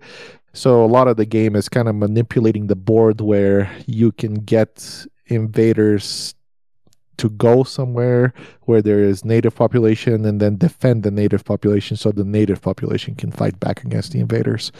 So 0.54 0.84
a 0.84 0.88
lot 0.88 1.08
of 1.08 1.18
the 1.18 1.26
game 1.26 1.56
is 1.56 1.68
kind 1.68 1.88
of 1.88 1.96
manipulating 1.96 2.68
the 2.68 2.76
board 2.76 3.22
where 3.22 3.72
you 3.88 4.12
can 4.12 4.36
get 4.36 5.06
invaders 5.28 6.36
to 7.18 7.30
go 7.30 7.64
somewhere 7.64 8.34
where 8.64 8.82
there 8.82 9.00
is 9.00 9.24
native 9.24 9.56
population 9.56 10.26
and 10.26 10.40
then 10.42 10.58
defend 10.58 11.04
the 11.04 11.12
native 11.12 11.46
population 11.46 11.96
so 11.96 12.12
the 12.12 12.24
native 12.24 12.62
population 12.62 13.16
can 13.16 13.32
fight 13.32 13.60
back 13.60 13.84
against 13.84 14.12
the 14.12 14.20
invaders. 14.20 14.72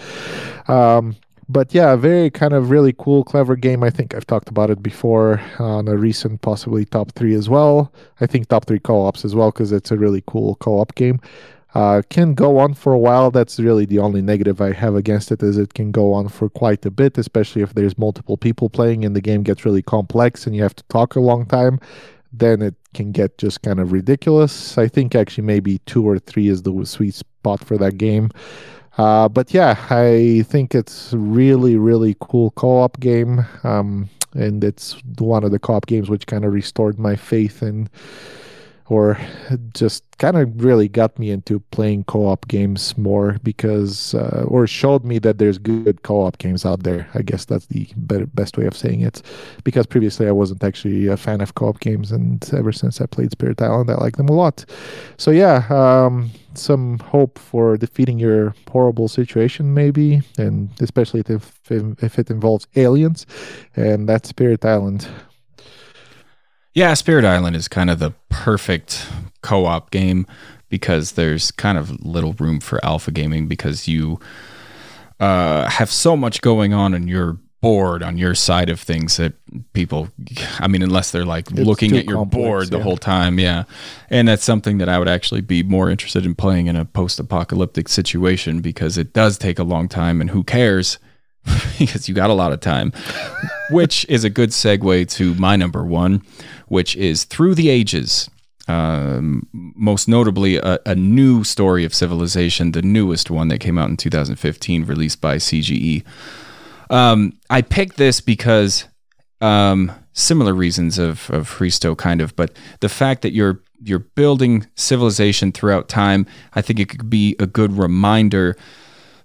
Um, 0.68 1.16
but 1.50 1.74
yeah, 1.74 1.96
very 1.96 2.30
kind 2.30 2.54
of 2.54 2.70
really 2.70 2.94
cool, 2.98 3.24
clever 3.24 3.56
game. 3.56 3.84
I 3.84 3.90
think 3.90 4.16
I've 4.16 4.26
talked 4.26 4.50
about 4.50 4.70
it 4.70 4.82
before 4.82 5.42
on 5.60 5.88
a 5.88 5.98
recent, 5.98 6.42
possibly 6.42 6.86
top 6.86 7.12
three 7.12 7.36
as 7.36 7.50
well. 7.50 7.94
I 8.22 8.28
think 8.28 8.48
top 8.48 8.66
three 8.66 8.80
co 8.80 9.06
ops 9.06 9.26
as 9.26 9.36
well 9.36 9.52
because 9.52 9.72
it's 9.72 9.92
a 9.92 9.98
really 9.98 10.24
cool 10.26 10.56
co 10.56 10.80
op 10.80 10.96
game. 10.96 11.20
Uh, 11.74 12.04
can 12.10 12.36
go 12.36 12.60
on 12.60 12.74
for 12.74 12.94
a 12.94 13.00
while. 13.00 13.32
That's 13.32 13.60
really 13.60 13.86
the 13.86 14.00
only 14.00 14.22
negative 14.22 14.62
I 14.62 14.74
have 14.74 14.96
against 14.96 15.32
it 15.32 15.42
is 15.42 15.58
it 15.58 15.74
can 15.74 15.92
go 15.92 16.14
on 16.14 16.28
for 16.30 16.48
quite 16.48 16.86
a 16.86 16.92
bit, 16.92 17.18
especially 17.18 17.64
if 17.64 17.74
there's 17.74 17.98
multiple 17.98 18.38
people 18.38 18.70
playing 18.70 19.04
and 19.04 19.16
the 19.16 19.22
game 19.22 19.42
gets 19.42 19.66
really 19.66 19.82
complex 19.82 20.46
and 20.46 20.56
you 20.56 20.62
have 20.62 20.76
to 20.76 20.84
talk 20.90 21.16
a 21.16 21.20
long 21.20 21.46
time. 21.48 21.80
Then 22.32 22.62
it 22.62 22.76
can 22.94 23.12
get 23.12 23.38
just 23.38 23.64
kind 23.64 23.80
of 23.80 23.92
ridiculous. 23.92 24.78
I 24.78 24.88
think 24.88 25.16
actually 25.16 25.46
maybe 25.46 25.80
two 25.86 26.08
or 26.08 26.20
three 26.20 26.48
is 26.48 26.62
the 26.62 26.86
sweet 26.86 27.16
spot 27.16 27.64
for 27.64 27.78
that 27.78 27.98
game. 27.98 28.30
Uh, 28.98 29.28
but 29.28 29.54
yeah, 29.54 29.76
I 29.90 30.44
think 30.48 30.76
it's 30.76 31.14
really, 31.14 31.78
really 31.78 32.16
cool 32.20 32.52
co-op 32.52 33.00
game. 33.00 33.46
Um, 33.64 34.10
and 34.34 34.64
it's 34.64 34.96
one 35.18 35.44
of 35.44 35.52
the 35.52 35.60
co-op 35.60 35.88
games 35.88 36.10
which 36.10 36.28
kind 36.28 36.46
of 36.46 36.54
restored 36.54 37.00
my 37.00 37.16
faith 37.16 37.64
in 37.64 37.90
or 38.90 39.18
just 39.74 40.04
kind 40.18 40.38
of 40.38 40.64
really 40.64 40.88
got 40.88 41.18
me 41.18 41.32
into 41.32 41.60
playing 41.72 42.04
co-op 42.04 42.48
games 42.48 42.98
more 42.98 43.38
because 43.44 44.14
uh, 44.14 44.44
or 44.48 44.68
showed 44.68 45.04
me 45.06 45.20
that 45.20 45.38
there's 45.38 45.58
good 45.58 46.02
co-op 46.04 46.38
games 46.38 46.66
out 46.66 46.84
there 46.84 47.08
i 47.14 47.22
guess 47.22 47.46
that's 47.46 47.66
the 47.68 47.88
better, 47.96 48.26
best 48.28 48.58
way 48.58 48.66
of 48.66 48.76
saying 48.76 49.02
it. 49.02 49.22
Because 49.64 49.86
previously 49.86 50.28
i 50.28 50.32
wasn't 50.32 50.64
actually 50.64 51.08
a 51.08 51.18
fan 51.18 51.42
of 51.42 51.56
co-op 51.56 51.80
games 51.80 52.12
and 52.12 52.50
ever 52.54 52.72
since 52.72 53.00
i 53.02 53.06
played 53.06 53.32
spirit 53.32 53.62
island 53.62 53.90
i 53.90 53.96
like 53.96 54.18
them 54.18 54.30
a 54.30 54.34
lot. 54.34 54.66
So 55.18 55.32
yeah 55.32 55.66
um, 55.70 56.32
some 56.54 57.00
hope 57.00 57.40
for 57.40 57.78
defeating 57.78 58.20
your 58.20 58.54
horrible 58.70 59.08
situation 59.08 59.74
maybe 59.74 60.22
and 60.38 60.70
especially 60.82 61.24
if 61.28 61.60
if 61.70 62.20
it 62.20 62.30
involves 62.30 62.68
aliens 62.76 63.26
and 63.76 64.08
that's 64.08 64.30
spirit 64.30 64.64
island 64.66 65.08
yeah, 66.74 66.94
Spirit 66.94 67.26
Island 67.26 67.56
is 67.56 67.68
kind 67.68 67.90
of 67.90 68.00
the 68.00 68.12
perfect 68.30 69.08
co 69.42 69.66
op 69.66 69.92
game 69.92 70.26
because 70.70 71.12
there's 71.12 71.52
kind 71.52 71.78
of 71.78 72.04
little 72.04 72.34
room 72.34 72.60
for 72.60 72.84
alpha 72.84 73.12
gaming 73.12 73.48
because 73.48 73.88
you 73.88 74.20
uh, 75.20 75.70
have 75.70 75.92
so 75.92 76.18
much 76.18 76.42
going 76.42 76.74
on 76.74 76.94
and 76.94 77.08
you're 77.08 77.38
bored 77.62 78.04
on 78.04 78.18
your 78.18 78.36
side 78.36 78.70
of 78.70 78.78
things 78.78 79.16
that 79.16 79.32
people 79.72 80.10
i 80.60 80.68
mean 80.68 80.82
unless 80.82 81.12
they're 81.12 81.24
like 81.24 81.50
it's 81.50 81.62
looking 81.62 81.96
at 81.96 82.04
your 82.04 82.18
complex, 82.18 82.44
board 82.44 82.70
the 82.72 82.78
yeah. 82.78 82.84
whole 82.84 82.98
time 82.98 83.40
yeah 83.40 83.64
and 84.10 84.28
that's 84.28 84.44
something 84.44 84.80
that 84.80 84.90
i 84.90 85.00
would 85.00 85.08
actually 85.08 85.40
be 85.40 85.64
more 85.64 85.90
interested 85.90 86.26
in 86.26 86.36
playing 86.36 86.68
in 86.68 86.76
a 86.76 86.84
post-apocalyptic 86.84 87.88
situation 87.88 88.60
because 88.60 88.98
it 88.98 89.14
does 89.14 89.38
take 89.38 89.60
a 89.60 89.64
long 89.64 89.88
time 89.88 90.20
and 90.20 90.32
who 90.32 90.44
cares 90.44 91.00
because 91.80 92.10
you 92.10 92.14
got 92.14 92.30
a 92.30 92.34
lot 92.34 92.52
of 92.52 92.60
time 92.60 92.92
which 93.72 94.06
is 94.10 94.26
a 94.26 94.30
good 94.30 94.50
segue 94.50 95.10
to 95.10 95.34
my 95.36 95.56
number 95.56 95.86
one 95.86 96.22
which 96.74 96.96
is 96.96 97.24
Through 97.24 97.54
the 97.54 97.70
Ages. 97.70 98.32
Um, 98.68 99.48
most 99.54 100.08
notably, 100.08 100.56
a, 100.56 100.80
a, 100.88 100.96
new 100.96 101.44
story 101.44 101.86
of 101.86 101.94
civilization, 101.94 102.72
the 102.72 102.82
newest 102.82 103.30
one 103.30 103.50
that 103.50 103.60
came 103.60 103.78
out 103.78 103.90
in 103.90 103.98
2015, 103.98 104.86
released 104.86 105.22
by 105.22 105.36
CGE. 105.36 106.04
Um, 106.90 107.34
I 107.52 107.62
picked 107.62 107.98
this 107.98 108.22
because 108.22 108.86
um, 109.40 109.92
similar 110.14 110.56
reasons 110.56 110.98
of 110.98 111.30
of 111.30 111.60
Hristo, 111.60 111.96
kind 111.96 112.22
of, 112.22 112.36
but 112.36 112.58
the 112.80 112.90
fact 112.90 113.22
that 113.22 113.34
you're 113.34 113.62
you're 113.80 114.00
building 114.00 114.66
civilization 114.76 115.52
throughout 115.52 115.90
time, 115.90 116.26
I 116.56 116.62
think 116.62 116.80
it 116.80 116.90
could 116.90 117.08
be 117.08 117.36
a 117.38 117.46
good 117.46 117.78
reminder 117.78 118.56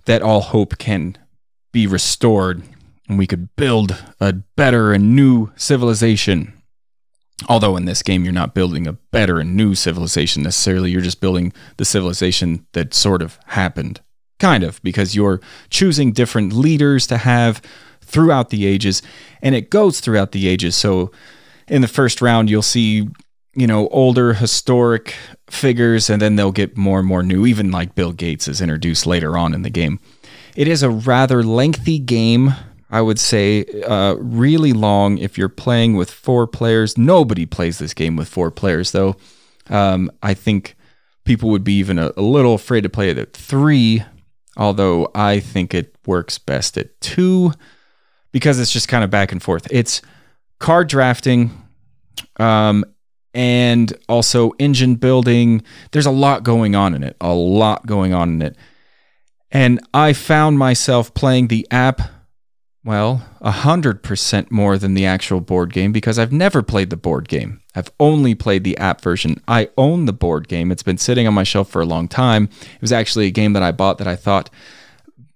that 0.05 0.20
all 0.20 0.43
hope 0.43 0.77
can 0.77 1.16
be 1.73 1.87
restored, 1.87 2.62
and 3.09 3.16
we 3.16 3.27
could 3.27 3.55
build 3.57 3.97
a 4.20 4.35
better 4.35 4.93
and 4.93 5.16
new 5.16 5.51
civilization 5.57 6.57
Although 7.47 7.77
in 7.77 7.85
this 7.85 8.02
game, 8.02 8.24
you're 8.24 8.32
not 8.32 8.55
building 8.55 8.86
a 8.86 8.94
better 8.94 9.39
and 9.39 9.56
new 9.56 9.74
civilization 9.74 10.43
necessarily, 10.43 10.90
you're 10.90 11.01
just 11.01 11.20
building 11.20 11.52
the 11.77 11.85
civilization 11.85 12.66
that 12.73 12.94
sort 12.94 13.23
of 13.23 13.39
happened. 13.47 14.01
Kind 14.40 14.65
of, 14.65 14.82
because 14.82 15.15
you're 15.15 15.40
choosing 15.70 16.12
different 16.12 16.52
leaders 16.52 17.06
to 17.09 17.19
have 17.19 17.62
throughout 18.01 18.51
the 18.51 18.66
ages, 18.66 19.02
and 19.43 19.55
it 19.55 19.70
goes 19.70 20.01
throughout 20.01 20.32
the 20.32 20.48
ages. 20.48 20.74
So 20.74 21.12
in 21.69 21.82
the 21.82 21.89
first 21.89 22.23
round, 22.23 22.51
you'll 22.51 22.62
see, 22.62 23.09
you 23.55 23.66
know, 23.66 23.89
older 23.89 24.35
historic 24.35 25.15
figures, 25.51 26.09
and 26.09 26.23
then 26.23 26.36
they'll 26.36 26.52
get 26.52 26.77
more 26.77 26.98
and 26.98 27.09
more 27.09 27.23
new, 27.23 27.47
even 27.47 27.70
like 27.70 27.94
Bill 27.94 28.12
Gates 28.12 28.48
is 28.48 28.60
introduced 28.60 29.06
later 29.06 29.36
on 29.36 29.55
in 29.55 29.62
the 29.62 29.70
game. 29.70 30.01
It 30.56 30.66
is 30.66 30.82
a 30.82 30.90
rather 30.90 31.43
lengthy 31.43 31.98
game 31.98 32.55
I 32.90 33.02
would 33.02 33.19
say 33.19 33.65
uh, 33.86 34.15
really 34.15 34.73
long 34.73 35.19
if 35.19 35.36
you're 35.36 35.48
playing 35.48 35.97
with 35.97 36.10
four 36.10 36.47
players. 36.47 36.97
Nobody 36.97 37.44
plays 37.44 37.78
this 37.78 37.93
game 37.93 38.16
with 38.16 38.28
four 38.28 38.51
players, 38.51 38.93
though. 38.93 39.16
Um, 39.69 40.10
I 40.23 40.32
think 40.35 40.77
people 41.24 41.51
would 41.51 41.65
be 41.65 41.74
even 41.74 41.98
a, 41.98 42.12
a, 42.16 42.23
little 42.23 42.55
afraid 42.55 42.82
to 42.82 42.89
play 42.89 43.10
it 43.10 43.19
at 43.19 43.35
three, 43.35 44.02
although 44.56 45.10
I 45.15 45.40
think 45.40 45.74
it 45.74 45.94
works 46.06 46.39
best 46.39 46.78
at 46.78 46.98
two 47.02 47.52
because 48.32 48.59
it's 48.59 48.73
just 48.73 48.89
kind 48.89 49.05
of 49.05 49.10
back 49.10 49.32
and 49.32 49.43
forth. 49.43 49.69
It's 49.70 50.01
card 50.59 50.89
drafting 50.89 51.51
um, 52.39 52.85
and 53.35 53.93
also 54.09 54.52
engine 54.59 54.94
building. 54.94 55.62
There's 55.93 56.06
a 56.06 56.10
lot 56.10 56.44
going 56.44 56.74
on 56.74 56.94
in 56.94 57.02
it, 57.02 57.16
a 57.20 57.35
lot 57.35 57.85
going 57.86 58.15
on 58.15 58.31
in 58.31 58.43
it. 58.43 58.56
And 59.51 59.81
I 59.93 60.15
found 60.15 60.59
myself 60.59 61.12
playing 61.12 61.48
the 61.48 61.66
app 61.70 62.01
well, 62.89 63.20
a 63.43 63.51
hundred 63.51 64.02
percent 64.02 64.51
more 64.51 64.78
than 64.78 64.94
the 64.94 65.05
actual 65.05 65.43
board 65.43 65.74
game 65.74 65.93
because 65.93 66.19
I've 66.19 66.32
never 66.32 66.62
played 66.62 66.89
the 66.89 66.97
board 66.97 67.28
game. 67.28 67.60
I've 67.74 67.90
only 68.01 68.35
played 68.35 68.65
the 68.65 68.78
app 68.78 69.02
version. 69.02 69.43
I 69.47 69.69
own 69.77 70.06
the 70.06 70.12
board 70.15 70.48
game. 70.48 70.73
It's 70.73 70.82
been 70.82 70.97
sitting 70.97 71.27
on 71.27 71.35
my 71.35 71.43
shelf 71.43 71.69
for 71.69 71.82
a 71.82 71.85
long 71.85 72.09
time. 72.09 72.44
It 72.44 72.81
was 72.81 72.90
actually 72.90 73.27
a 73.27 73.31
game 73.31 73.52
that 73.52 73.62
I 73.62 73.73
bought 73.73 73.98
that 73.98 74.09
I 74.09 74.16
thought 74.16 74.48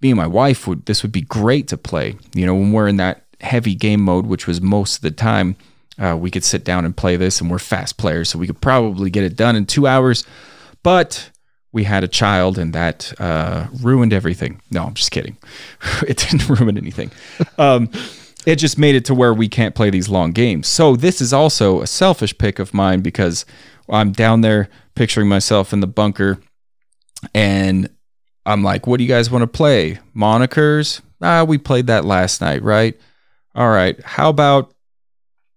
me 0.01 0.13
and 0.13 0.17
my 0.17 0.27
wife 0.27 0.67
would 0.67 0.87
this 0.87 1.03
would 1.03 1.13
be 1.13 1.21
great 1.21 1.69
to 1.69 1.77
play. 1.77 2.17
You 2.35 2.47
know, 2.47 2.55
when 2.55 2.73
we're 2.73 2.89
in 2.89 2.97
that 2.97 3.23
heavy 3.43 3.75
game 3.75 4.01
mode, 4.01 4.25
which 4.25 4.47
was 4.47 4.63
most 4.63 4.97
of 4.97 5.03
the 5.03 5.11
time, 5.11 5.57
uh, 5.99 6.17
we 6.19 6.31
could 6.31 6.45
sit 6.45 6.65
down 6.65 6.87
and 6.87 6.97
play 6.97 7.17
this, 7.17 7.39
and 7.43 7.51
we're 7.51 7.59
fast 7.59 7.99
players, 7.99 8.31
so 8.31 8.39
we 8.39 8.47
could 8.47 8.63
probably 8.63 9.11
get 9.11 9.25
it 9.25 9.37
done 9.37 9.57
in 9.57 9.67
two 9.67 9.87
hours. 9.87 10.25
But 10.83 11.29
we 11.73 11.85
had 11.85 12.05
a 12.05 12.09
child 12.09 12.59
and 12.59 12.73
that 12.75 13.13
uh, 13.19 13.67
ruined 13.81 14.13
everything. 14.13 14.61
No, 14.71 14.85
I'm 14.85 14.95
just 14.95 15.11
kidding. 15.11 15.37
it 16.07 16.19
didn't 16.19 16.49
ruin 16.61 16.77
anything. 16.77 17.11
Um, 17.59 17.91
it 18.45 18.57
just 18.57 18.79
made 18.79 18.95
it 18.95 19.05
to 19.07 19.15
where 19.15 19.33
we 19.33 19.49
can't 19.49 19.75
play 19.75 19.89
these 19.91 20.09
long 20.09 20.33
games. 20.33 20.67
So 20.67 20.97
this 20.97 21.21
is 21.21 21.33
also 21.33 21.81
a 21.81 21.87
selfish 21.87 22.37
pick 22.37 22.59
of 22.59 22.75
mine 22.75 23.01
because 23.01 23.47
I'm 23.89 24.13
down 24.13 24.41
there 24.41 24.69
picturing 24.95 25.29
myself 25.29 25.73
in 25.73 25.81
the 25.81 25.87
bunker 25.87 26.39
and 27.35 27.89
I'm 28.45 28.63
like, 28.65 28.87
what 28.87 28.99
do 28.99 29.05
you 29.05 29.09
guys 29.09 29.31
want 29.31 29.43
to 29.43 29.47
play? 29.47 30.01
Monikers? 30.15 31.01
Ah, 31.21 31.45
we 31.45 31.57
played 31.57 31.87
that 31.87 32.05
last 32.05 32.41
night, 32.41 32.63
right? 32.63 32.99
All 33.55 33.71
right. 33.71 34.03
How 34.03 34.29
about 34.29 34.75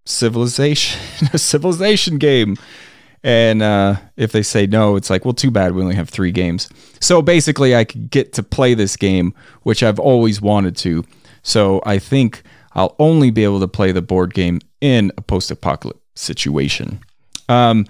civilization? 0.06 1.02
a 1.34 1.40
civilization 1.40 2.18
game. 2.18 2.58
And 3.26 3.64
uh, 3.64 3.96
if 4.18 4.32
they 4.32 4.44
say 4.44 4.68
no, 4.68 4.96
it's 4.96 5.10
like, 5.10 5.26
well, 5.26 5.34
too 5.34 5.50
bad. 5.50 5.74
We 5.74 5.82
only 5.82 5.96
have 5.96 6.10
three 6.10 6.32
games. 6.32 6.70
So 7.02 7.24
basically, 7.24 7.76
I 7.76 7.84
could 7.84 8.12
get 8.12 8.34
to 8.34 8.44
play 8.44 8.76
this 8.76 8.96
game, 8.96 9.34
which 9.64 9.82
I've 9.82 9.98
always 9.98 10.42
wanted 10.42 10.78
to. 10.78 11.04
So 11.42 11.82
I 11.88 11.98
think 11.98 12.44
I'll 12.74 12.96
only 13.00 13.32
be 13.32 13.44
able 13.44 13.60
to 13.62 13.68
play 13.68 13.92
the 13.92 14.04
board 14.04 14.36
game 14.36 14.60
in 14.80 15.12
a 15.18 15.24
post 15.24 15.50
apocalypse 15.50 16.00
situation. 16.14 17.00
Um, 17.50 17.88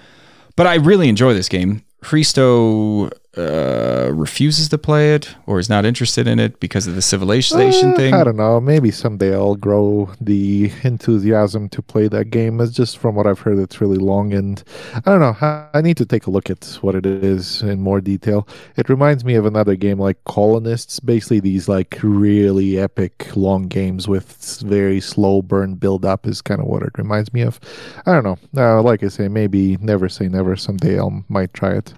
but 0.55 0.67
I 0.67 0.75
really 0.75 1.09
enjoy 1.09 1.33
this 1.33 1.49
game. 1.49 1.83
Hristo 2.01 3.11
uh, 3.37 4.11
refuses 4.13 4.69
to 4.69 4.77
play 4.77 5.13
it 5.13 5.35
or 5.45 5.59
is 5.59 5.69
not 5.69 5.85
interested 5.85 6.27
in 6.27 6.39
it 6.39 6.59
because 6.59 6.87
of 6.87 6.95
the 6.95 7.01
civilization 7.01 7.91
uh, 7.91 7.95
thing? 7.95 8.13
I 8.13 8.23
don't 8.23 8.37
know. 8.37 8.61
Maybe 8.61 8.91
someday 8.91 9.33
I'll 9.33 9.55
grow 9.55 10.09
the 10.21 10.71
enthusiasm 10.83 11.69
to 11.69 11.81
play 11.81 12.07
that 12.07 12.25
game. 12.25 12.61
It's 12.61 12.71
just 12.71 12.97
from 12.97 13.15
what 13.15 13.27
I've 13.27 13.39
heard, 13.39 13.59
it's 13.59 13.81
really 13.81 13.97
long, 13.97 14.33
and 14.33 14.63
I 14.93 15.01
don't 15.01 15.19
know. 15.19 15.35
I 15.73 15.81
need 15.81 15.97
to 15.97 16.05
take 16.05 16.27
a 16.27 16.31
look 16.31 16.49
at 16.49 16.65
what 16.81 16.95
it 16.95 17.05
is 17.05 17.61
in 17.61 17.81
more 17.81 18.01
detail. 18.01 18.47
It 18.77 18.89
reminds 18.89 19.25
me 19.25 19.35
of 19.35 19.45
another 19.45 19.75
game 19.75 19.99
like 19.99 20.23
Colonists. 20.25 20.99
Basically, 20.99 21.39
these 21.39 21.67
like 21.67 21.97
really 22.01 22.79
epic 22.79 23.35
long 23.35 23.63
games 23.63 24.07
with 24.07 24.61
very 24.61 25.01
slow 25.01 25.41
burn 25.41 25.75
build 25.75 26.05
up 26.05 26.25
is 26.25 26.41
kind 26.41 26.61
of 26.61 26.67
what 26.67 26.83
it 26.83 26.97
reminds 26.97 27.33
me 27.33 27.41
of. 27.41 27.59
I 28.05 28.13
don't 28.13 28.23
know. 28.23 28.37
Uh, 28.55 28.81
like 28.81 29.03
I 29.03 29.09
say, 29.09 29.27
maybe 29.27 29.77
never 29.77 30.09
say 30.09 30.27
never. 30.27 30.55
Someday 30.55 30.99
I 30.99 31.07
might 31.27 31.53
try 31.53 31.73
it. 31.73 31.93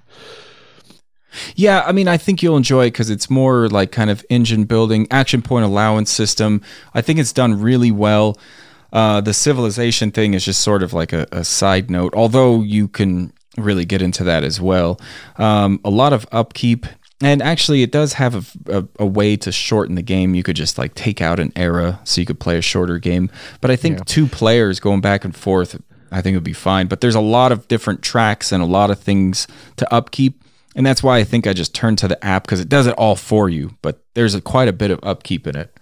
Yeah, 1.56 1.84
I 1.86 1.92
mean, 1.92 2.08
I 2.08 2.18
think 2.18 2.42
you'll 2.44 2.58
enjoy 2.58 2.86
it 2.86 2.92
because 2.92 3.10
it's 3.10 3.30
more 3.30 3.68
like 3.70 3.92
kind 3.92 4.10
of 4.10 4.26
engine 4.30 4.66
building, 4.66 5.08
action 5.12 5.42
point 5.42 5.66
allowance 5.66 6.12
system. 6.12 6.62
I 6.94 7.02
think 7.02 7.20
it's 7.20 7.34
done 7.34 7.62
really 7.62 7.92
well. 7.92 8.38
Uh, 8.94 9.22
the 9.22 9.34
civilization 9.34 10.12
thing 10.12 10.34
is 10.34 10.46
just 10.46 10.62
sort 10.62 10.82
of 10.82 10.94
like 10.94 11.12
a, 11.14 11.28
a, 11.32 11.44
side 11.44 11.92
note, 11.92 12.14
although 12.16 12.62
you 12.62 12.88
can 12.88 13.34
really 13.58 13.86
get 13.86 14.02
into 14.02 14.24
that 14.24 14.44
as 14.44 14.62
well. 14.62 15.00
Um, 15.38 15.80
a 15.84 15.90
lot 15.90 16.14
of 16.14 16.26
upkeep. 16.32 16.86
And 17.20 17.42
actually, 17.42 17.82
it 17.82 17.92
does 17.92 18.14
have 18.14 18.36
a, 18.68 18.78
a, 18.80 18.88
a, 19.00 19.06
way 19.06 19.36
to 19.38 19.52
shorten 19.52 19.96
the 19.96 20.04
game. 20.04 20.36
You 20.36 20.44
could 20.44 20.56
just 20.56 20.78
like 20.78 20.94
take 20.94 21.20
out 21.20 21.40
an 21.40 21.52
era 21.56 22.00
so 22.04 22.22
you 22.22 22.28
could 22.28 22.40
play 22.40 22.60
a 22.60 22.62
shorter 22.62 23.00
game. 23.00 23.32
But 23.60 23.72
I 23.72 23.76
think 23.76 23.98
yeah. 23.98 24.04
two 24.06 24.28
players 24.28 24.80
going 24.80 25.02
back 25.02 25.26
and 25.26 25.36
forth, 25.36 25.82
I 26.12 26.22
think 26.22 26.36
it 26.36 26.38
would 26.38 26.44
be 26.44 26.54
fine. 26.54 26.88
But 26.88 27.02
there's 27.02 27.16
a 27.16 27.20
lot 27.22 27.52
of 27.52 27.68
different 27.68 28.04
tracks 28.04 28.52
and 28.52 28.62
a 28.62 28.68
lot 28.68 28.92
of 28.92 29.00
things 29.00 29.48
to 29.78 29.92
upkeep. 29.92 30.44
And 30.78 30.86
that's 30.86 31.02
why 31.02 31.18
I 31.18 31.24
think 31.24 31.48
I 31.48 31.54
just 31.54 31.74
turned 31.74 31.98
to 31.98 32.08
the 32.08 32.24
app 32.24 32.44
because 32.44 32.60
it 32.60 32.70
does 32.70 32.86
it 32.86 32.94
all 32.94 33.16
for 33.16 33.50
you. 33.50 33.76
But 33.82 34.00
there's 34.14 34.36
a, 34.36 34.42
quite 34.42 34.68
a 34.68 34.74
bit 34.74 34.92
of 34.92 35.00
upkeep 35.02 35.48
in 35.48 35.58
it. 35.58 35.76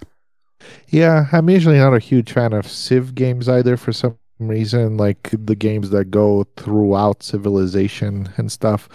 Yeah, 0.88 1.28
I'm 1.34 1.50
usually 1.50 1.78
not 1.78 1.94
a 1.94 2.00
huge 2.00 2.32
fan 2.32 2.54
of 2.54 2.66
Civ 2.68 3.14
games 3.14 3.50
either 3.50 3.76
for 3.76 3.92
some 3.92 4.18
reason, 4.40 4.96
like 4.96 5.30
the 5.34 5.56
games 5.56 5.90
that 5.90 6.06
go 6.06 6.46
throughout 6.56 7.24
civilization 7.24 8.30
and 8.38 8.50
stuff. 8.50 8.88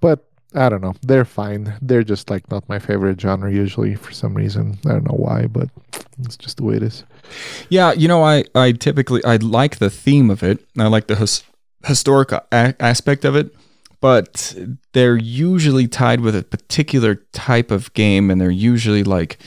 But 0.00 0.26
I 0.54 0.70
don't 0.70 0.80
know. 0.80 0.94
They're 1.02 1.26
fine. 1.26 1.74
They're 1.82 2.02
just 2.02 2.30
like 2.30 2.50
not 2.50 2.68
my 2.68 2.78
favorite 2.78 3.20
genre 3.20 3.52
usually 3.52 3.94
for 3.94 4.12
some 4.12 4.34
reason. 4.34 4.78
I 4.86 4.90
don't 4.90 5.04
know 5.04 5.16
why, 5.16 5.46
but 5.46 5.68
it's 6.22 6.36
just 6.36 6.56
the 6.56 6.64
way 6.64 6.76
it 6.76 6.82
is. 6.82 7.04
Yeah, 7.68 7.92
you 7.92 8.08
know, 8.08 8.22
I 8.22 8.44
I 8.54 8.72
typically 8.72 9.22
I 9.24 9.36
like 9.36 9.76
the 9.76 9.90
theme 9.90 10.30
of 10.30 10.42
it. 10.42 10.60
I 10.78 10.86
like 10.86 11.06
the 11.08 11.16
his, 11.16 11.44
historic 11.84 12.32
a- 12.32 12.42
aspect 12.52 13.24
of 13.24 13.36
it, 13.36 13.54
but 14.02 14.54
they're 14.92 15.16
usually 15.16 15.88
tied 15.88 16.20
with 16.20 16.36
a 16.36 16.42
particular 16.42 17.14
type 17.32 17.70
of 17.70 17.94
game, 17.94 18.30
and 18.30 18.38
they're 18.38 18.50
usually 18.50 19.04
like 19.04 19.38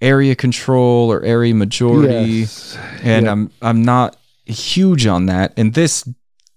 area 0.00 0.34
control 0.34 1.12
or 1.12 1.22
area 1.22 1.54
majority. 1.54 2.30
Yes. 2.30 2.78
And. 3.02 3.28
I'm 3.28 3.50
I'm 3.60 3.82
not 3.82 4.16
huge 4.46 5.06
on 5.06 5.26
that. 5.26 5.52
And 5.56 5.74
this 5.74 6.08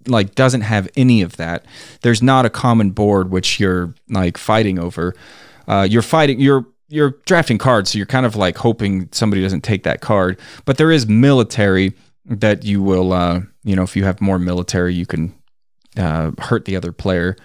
like 0.07 0.35
doesn't 0.35 0.61
have 0.61 0.87
any 0.95 1.21
of 1.21 1.37
that. 1.37 1.65
There's 2.01 2.21
not 2.21 2.45
a 2.45 2.49
common 2.49 2.91
board 2.91 3.31
which 3.31 3.59
you're 3.59 3.93
like 4.09 4.37
fighting 4.37 4.79
over. 4.79 5.15
Uh, 5.67 5.87
you're 5.89 6.01
fighting. 6.01 6.39
You're 6.39 6.65
you're 6.87 7.15
drafting 7.25 7.57
cards, 7.57 7.91
so 7.91 7.97
you're 7.97 8.05
kind 8.05 8.25
of 8.25 8.35
like 8.35 8.57
hoping 8.57 9.09
somebody 9.11 9.41
doesn't 9.41 9.61
take 9.61 9.83
that 9.83 10.01
card. 10.01 10.39
But 10.65 10.77
there 10.77 10.91
is 10.91 11.07
military 11.07 11.93
that 12.25 12.63
you 12.63 12.81
will. 12.81 13.13
Uh, 13.13 13.41
you 13.63 13.75
know, 13.75 13.83
if 13.83 13.95
you 13.95 14.03
have 14.03 14.21
more 14.21 14.37
military, 14.37 14.93
you 14.93 15.07
can 15.07 15.33
uh, 15.97 16.31
hurt 16.39 16.65
the 16.65 16.75
other 16.75 16.91
player. 16.91 17.35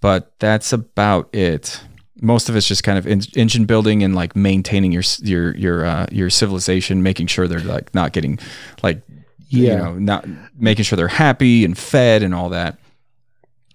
But 0.00 0.38
that's 0.38 0.72
about 0.72 1.34
it. 1.34 1.80
Most 2.20 2.48
of 2.48 2.56
it's 2.56 2.68
just 2.68 2.84
kind 2.84 2.98
of 2.98 3.06
en- 3.06 3.22
engine 3.36 3.64
building 3.64 4.02
and 4.02 4.14
like 4.14 4.36
maintaining 4.36 4.92
your 4.92 5.02
your 5.22 5.54
your 5.56 5.84
uh, 5.84 6.06
your 6.10 6.30
civilization, 6.30 7.02
making 7.02 7.26
sure 7.28 7.48
they're 7.48 7.60
like 7.60 7.94
not 7.94 8.12
getting 8.12 8.38
like 8.82 9.02
you 9.48 9.64
Yeah. 9.64 9.76
know 9.76 9.94
not 9.94 10.26
making 10.58 10.84
sure 10.84 10.96
they're 10.96 11.08
happy 11.08 11.64
and 11.64 11.76
fed 11.76 12.22
and 12.22 12.34
all 12.34 12.48
that. 12.50 12.78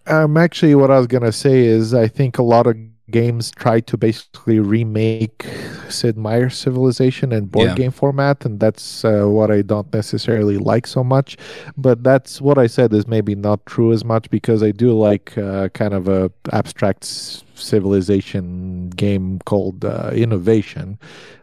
Um, 0.08 0.38
actually, 0.38 0.74
what 0.76 0.90
I 0.90 0.98
was 0.98 1.08
gonna 1.08 1.32
say 1.32 1.66
is, 1.66 1.94
I 1.94 2.08
think 2.08 2.38
a 2.38 2.44
lot 2.44 2.66
of 2.68 2.76
games 3.12 3.52
try 3.52 3.80
to 3.82 3.98
basically 3.98 4.60
remake 4.60 5.46
Sid 5.90 6.18
Meier's 6.18 6.56
Civilization 6.58 7.32
in 7.32 7.46
board 7.46 7.70
Yeah. 7.70 7.76
game 7.76 7.92
format, 7.92 8.46
and 8.46 8.60
that's 8.60 9.04
uh, 9.04 9.26
what 9.26 9.50
I 9.52 9.62
don't 9.62 9.92
necessarily 9.94 10.58
like 10.58 10.86
so 10.88 11.04
much. 11.04 11.38
But 11.78 12.04
that's 12.04 12.42
what 12.42 12.58
I 12.58 12.68
said 12.68 12.94
is 12.94 13.08
maybe 13.08 13.36
not 13.36 13.66
true 13.66 13.92
as 13.92 14.04
much 14.06 14.30
because 14.30 14.62
I 14.64 14.72
do 14.72 14.94
like 14.98 15.38
uh, 15.38 15.70
kind 15.70 15.94
of 15.94 16.08
a 16.08 16.32
abstract 16.52 17.04
civilization 17.56 18.90
game 18.92 19.40
called 19.46 19.84
uh, 19.86 20.12
Innovation. 20.14 20.98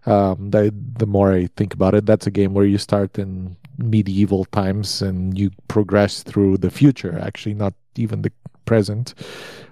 Um, 0.06 0.50
the, 0.50 0.72
the 0.98 1.06
more 1.06 1.32
I 1.32 1.48
think 1.56 1.74
about 1.74 1.94
it, 1.94 2.06
that's 2.06 2.26
a 2.26 2.30
game 2.30 2.54
where 2.54 2.64
you 2.66 2.78
start 2.78 3.18
in 3.18 3.56
medieval 3.78 4.44
times 4.46 5.02
and 5.02 5.36
you 5.38 5.50
progress 5.68 6.22
through 6.22 6.58
the 6.58 6.70
future. 6.70 7.18
Actually, 7.20 7.54
not 7.54 7.74
even 7.96 8.22
the 8.22 8.32
present. 8.64 9.14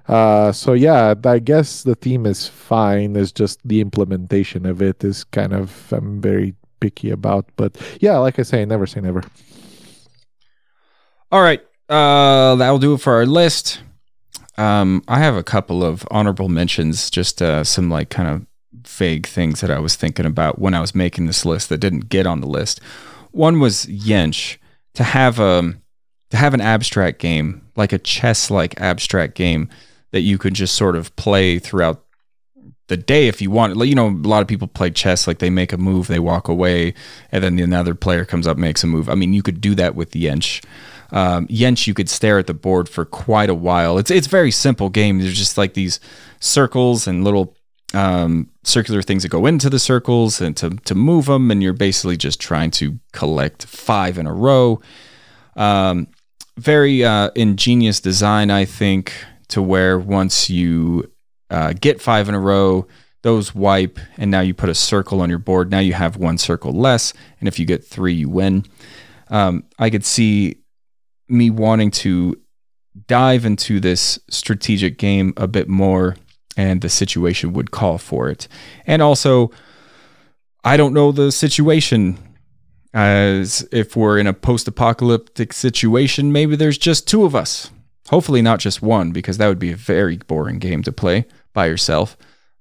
Uh, 0.07 0.53
so 0.53 0.75
yeah, 0.75 1.15
I 1.25 1.39
guess 1.39 1.83
the 1.83 1.95
theme 1.95 2.27
is 2.27 2.47
fine. 2.47 3.17
It's 3.17 3.33
just 3.33 3.61
the 3.67 3.81
implementation 3.81 4.67
of 4.67 4.83
it 4.83 5.03
is 5.03 5.25
kind 5.25 5.53
of 5.53 5.93
I'm 5.93 6.21
very 6.21 6.55
picky 6.81 7.11
about. 7.11 7.47
But 7.57 7.77
yeah, 8.01 8.19
like 8.19 8.39
I 8.39 8.43
say, 8.43 8.65
never 8.65 8.87
say 8.87 9.01
never. 9.01 9.23
All 11.33 11.43
right, 11.43 11.61
uh, 11.89 12.55
that'll 12.57 12.79
do 12.79 12.95
it 12.95 13.01
for 13.01 13.15
our 13.15 13.27
list. 13.27 13.81
Um, 14.57 15.03
I 15.09 15.19
have 15.19 15.37
a 15.37 15.43
couple 15.43 15.83
of 15.83 16.07
honorable 16.11 16.49
mentions, 16.49 17.11
just 17.11 17.43
uh, 17.43 17.65
some 17.65 17.91
like 17.91 18.11
kind 18.11 18.29
of 18.29 18.47
vague 18.87 19.27
things 19.27 19.61
that 19.61 19.71
I 19.71 19.79
was 19.79 19.97
thinking 19.97 20.27
about 20.27 20.59
when 20.59 20.75
I 20.75 20.81
was 20.81 20.95
making 20.95 21.27
this 21.27 21.45
list 21.45 21.71
that 21.71 21.79
didn't 21.79 22.09
get 22.09 22.27
on 22.27 22.41
the 22.41 22.47
list. 22.47 22.81
One 23.33 23.59
was 23.59 23.87
YINSH 23.87 24.59
to 24.95 25.03
have 25.03 25.41
a 25.41 25.75
to 26.31 26.37
have 26.37 26.55
an 26.55 26.61
abstract 26.61 27.19
game 27.19 27.63
like 27.77 27.93
a 27.93 27.99
chess 27.99 28.51
like 28.51 28.81
abstract 28.81 29.35
game 29.35 29.69
that 30.15 30.21
you 30.21 30.39
could 30.39 30.55
just 30.55 30.77
sort 30.77 30.95
of 30.95 31.15
play 31.17 31.59
throughout 31.59 32.05
the 32.87 32.97
day 32.97 33.27
if 33.27 33.43
you 33.43 33.51
want. 33.51 33.77
You 33.85 33.97
know, 33.97 34.11
a 34.11 34.29
lot 34.29 34.43
of 34.43 34.47
people 34.47 34.69
play 34.69 34.93
chess 34.93 35.27
like 35.27 35.41
they 35.41 35.51
make 35.51 35.73
a 35.73 35.77
move, 35.77 36.07
they 36.07 36.21
walk 36.21 36.47
away, 36.47 36.95
and 37.33 37.43
then 37.43 37.59
another 37.59 37.97
player 37.97 38.25
comes 38.25 38.47
up 38.47 38.57
makes 38.57 38.85
a 38.85 38.87
move. 38.87 39.09
I 39.09 39.17
mean, 39.17 39.33
you 39.33 39.43
could 39.43 39.61
do 39.61 39.75
that 39.75 39.97
with 39.97 40.13
YINSH. 40.13 40.65
Um, 41.11 41.49
YINSH, 41.49 41.89
you 41.89 41.95
could 41.95 42.09
stare 42.09 42.39
at 42.39 42.47
the 42.47 42.55
board 42.55 42.89
for 42.89 43.05
quite 43.05 43.51
a 43.51 43.57
while. 43.57 43.99
It's 43.99 44.09
it's 44.09 44.29
very 44.29 44.53
simple 44.53 44.89
game. 44.89 45.19
There's 45.19 45.37
just 45.37 45.59
like 45.59 45.75
these 45.75 45.99
circles 46.39 47.09
and 47.09 47.25
little 47.25 47.57
um, 47.93 48.51
circular 48.63 49.03
things 49.03 49.25
that 49.25 49.31
go 49.31 49.47
into 49.47 49.69
the 49.69 49.81
circles 49.81 50.41
and 50.41 50.57
to 50.59 50.71
to 50.71 50.95
move 50.95 51.27
them, 51.27 51.51
and 51.51 51.61
you're 51.61 51.73
basically 51.73 52.17
just 52.17 52.39
trying 52.41 52.71
to 52.73 53.01
collect 53.11 53.67
five 53.67 54.17
in 54.17 54.29
a 54.29 54.33
row. 54.33 54.81
Um, 55.57 56.07
very 56.57 57.05
uh, 57.05 57.31
ingenious 57.35 57.99
design, 57.99 58.53
I 58.53 58.65
think, 58.65 59.13
to 59.49 59.63
where 59.63 59.99
once 59.99 60.51
you 60.51 61.11
uh, 61.51 61.73
get 61.79 62.01
five 62.01 62.29
in 62.29 62.35
a 62.35 62.41
row, 62.41 62.87
those 63.23 63.55
wipe, 63.55 63.99
and 64.19 64.31
now 64.31 64.41
you 64.41 64.55
put 64.55 64.69
a 64.69 64.75
circle 64.75 65.21
on 65.21 65.31
your 65.31 65.39
board. 65.39 65.71
Now 65.71 65.79
you 65.79 65.95
have 65.95 66.17
one 66.17 66.39
circle 66.39 66.73
less, 66.73 67.15
and 67.41 67.49
if 67.49 67.59
you 67.59 67.65
get 67.65 67.85
three, 67.85 68.13
you 68.13 68.29
win. 68.29 68.65
Um, 69.29 69.65
I 69.79 69.91
could 69.91 70.05
see 70.05 70.59
me 71.29 71.51
wanting 71.51 71.91
to 71.91 72.39
dive 73.07 73.45
into 73.45 73.81
this 73.81 74.19
strategic 74.29 74.99
game 74.99 75.33
a 75.37 75.49
bit 75.49 75.69
more, 75.69 76.17
and 76.57 76.83
the 76.83 76.89
situation 76.89 77.53
would 77.55 77.71
call 77.71 77.99
for 77.99 78.29
it. 78.29 78.47
And 78.87 79.01
also, 79.01 79.51
I 80.63 80.77
don't 80.77 80.95
know 80.95 81.13
the 81.13 81.33
situation. 81.33 82.19
As 82.97 83.67
if 83.73 83.97
we're 83.97 84.21
in 84.21 84.29
a 84.29 84.33
post 84.33 84.69
apocalyptic 84.69 85.53
situation, 85.53 86.31
maybe 86.31 86.55
there's 86.55 86.79
just 86.79 87.09
two 87.09 87.25
of 87.25 87.35
us. 87.35 87.73
Hopefully, 88.09 88.43
not 88.43 88.61
just 88.61 88.83
one, 88.83 89.13
because 89.13 89.39
that 89.39 89.49
would 89.49 89.59
be 89.59 89.73
a 89.73 89.77
very 89.77 90.19
boring 90.19 90.59
game 90.59 90.83
to 90.83 90.93
play 90.93 91.27
by 91.53 91.67
yourself. 91.67 92.17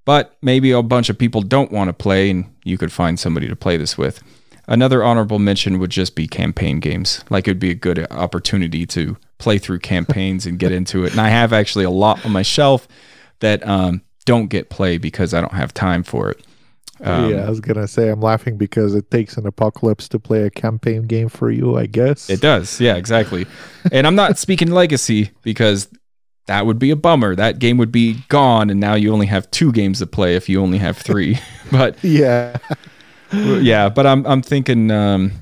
But 0.06 0.36
maybe 0.42 0.72
a 0.72 0.84
bunch 0.84 1.10
of 1.10 1.18
people 1.18 1.42
don't 1.42 1.72
want 1.72 1.90
to 1.90 1.94
play, 1.94 2.30
and 2.30 2.54
you 2.64 2.78
could 2.78 2.92
find 2.92 3.20
somebody 3.20 3.48
to 3.48 3.56
play 3.56 3.78
this 3.78 3.98
with. 3.98 4.22
Another 4.68 5.04
honorable 5.04 5.40
mention 5.40 5.80
would 5.80 5.90
just 5.90 6.16
be 6.16 6.28
campaign 6.28 6.80
games. 6.80 7.24
Like, 7.30 7.48
it 7.48 7.52
would 7.52 7.60
be 7.60 7.72
a 7.72 7.76
good 7.76 8.10
opportunity 8.12 8.86
to 8.88 9.18
play 9.38 9.58
through 9.58 9.80
campaigns 9.80 10.46
and 10.46 10.60
get 10.60 10.72
into 10.80 11.04
it. 11.04 11.12
And 11.12 11.20
I 11.20 11.30
have 11.30 11.52
actually 11.52 11.86
a 11.86 11.90
lot 11.90 12.26
on 12.26 12.32
my 12.32 12.44
shelf 12.44 12.88
that 13.40 13.66
um, 13.68 14.02
don't 14.26 14.48
get 14.48 14.70
played 14.70 15.02
because 15.02 15.34
I 15.34 15.42
don't 15.42 15.54
have 15.54 15.74
time 15.74 16.04
for 16.04 16.32
it. 16.32 16.46
Um, 17.06 17.32
yeah, 17.32 17.46
I 17.46 17.50
was 17.50 17.60
gonna 17.60 17.88
say 17.88 18.10
I'm 18.10 18.22
laughing 18.22 18.58
because 18.58 18.96
it 18.96 19.12
takes 19.12 19.36
an 19.36 19.46
apocalypse 19.46 20.08
to 20.10 20.20
play 20.20 20.44
a 20.44 20.50
campaign 20.50 21.04
game 21.04 21.28
for 21.28 21.52
you. 21.52 21.78
I 21.78 21.86
guess 21.86 22.30
It 22.30 22.40
does. 22.40 22.80
Yeah, 22.80 22.96
exactly. 22.96 23.46
and 23.92 24.08
I'm 24.08 24.16
not 24.16 24.38
speaking 24.46 24.72
legacy 24.72 25.32
because 25.42 25.90
that 26.48 26.66
would 26.66 26.80
be 26.80 26.92
a 26.92 26.96
bummer. 26.96 27.36
That 27.36 27.60
game 27.60 27.78
would 27.78 27.92
be 27.92 28.20
gone 28.30 28.70
and 28.70 28.80
now 28.80 28.96
you 28.96 29.12
only 29.12 29.28
have 29.28 29.52
two 29.52 29.72
games 29.74 30.00
to 30.00 30.08
play 30.08 30.36
if 30.36 30.48
you 30.48 30.62
only 30.62 30.78
have 30.78 30.98
3. 30.98 31.38
but 31.72 32.02
Yeah, 32.04 32.58
yeah, 33.34 33.90
but 33.90 34.08
I'm 34.08 34.26
I'm 34.26 34.42
thinking 34.42 34.90
um 34.90 35.34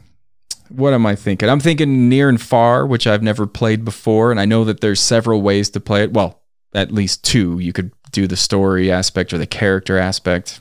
what 0.69 0.93
am 0.93 1.05
I 1.05 1.15
thinking? 1.15 1.49
I'm 1.49 1.59
thinking 1.59 2.07
near 2.07 2.29
and 2.29 2.41
far, 2.41 2.87
which 2.87 3.05
I've 3.05 3.21
never 3.21 3.45
played 3.45 3.85
before 3.85 4.31
and 4.31 4.39
I 4.39 4.45
know 4.45 4.63
that 4.63 4.81
there's 4.81 4.99
several 4.99 5.41
ways 5.43 5.69
to 5.71 5.79
play 5.79 6.03
it. 6.03 6.13
Well, 6.13 6.41
at 6.73 6.91
least 6.91 7.23
two. 7.23 7.59
You 7.59 7.73
could 7.73 7.91
do 8.11 8.25
the 8.25 8.37
story 8.37 8.91
aspect 8.91 9.31
or 9.31 9.37
the 9.37 9.45
character 9.45 9.97
aspect. 9.97 10.59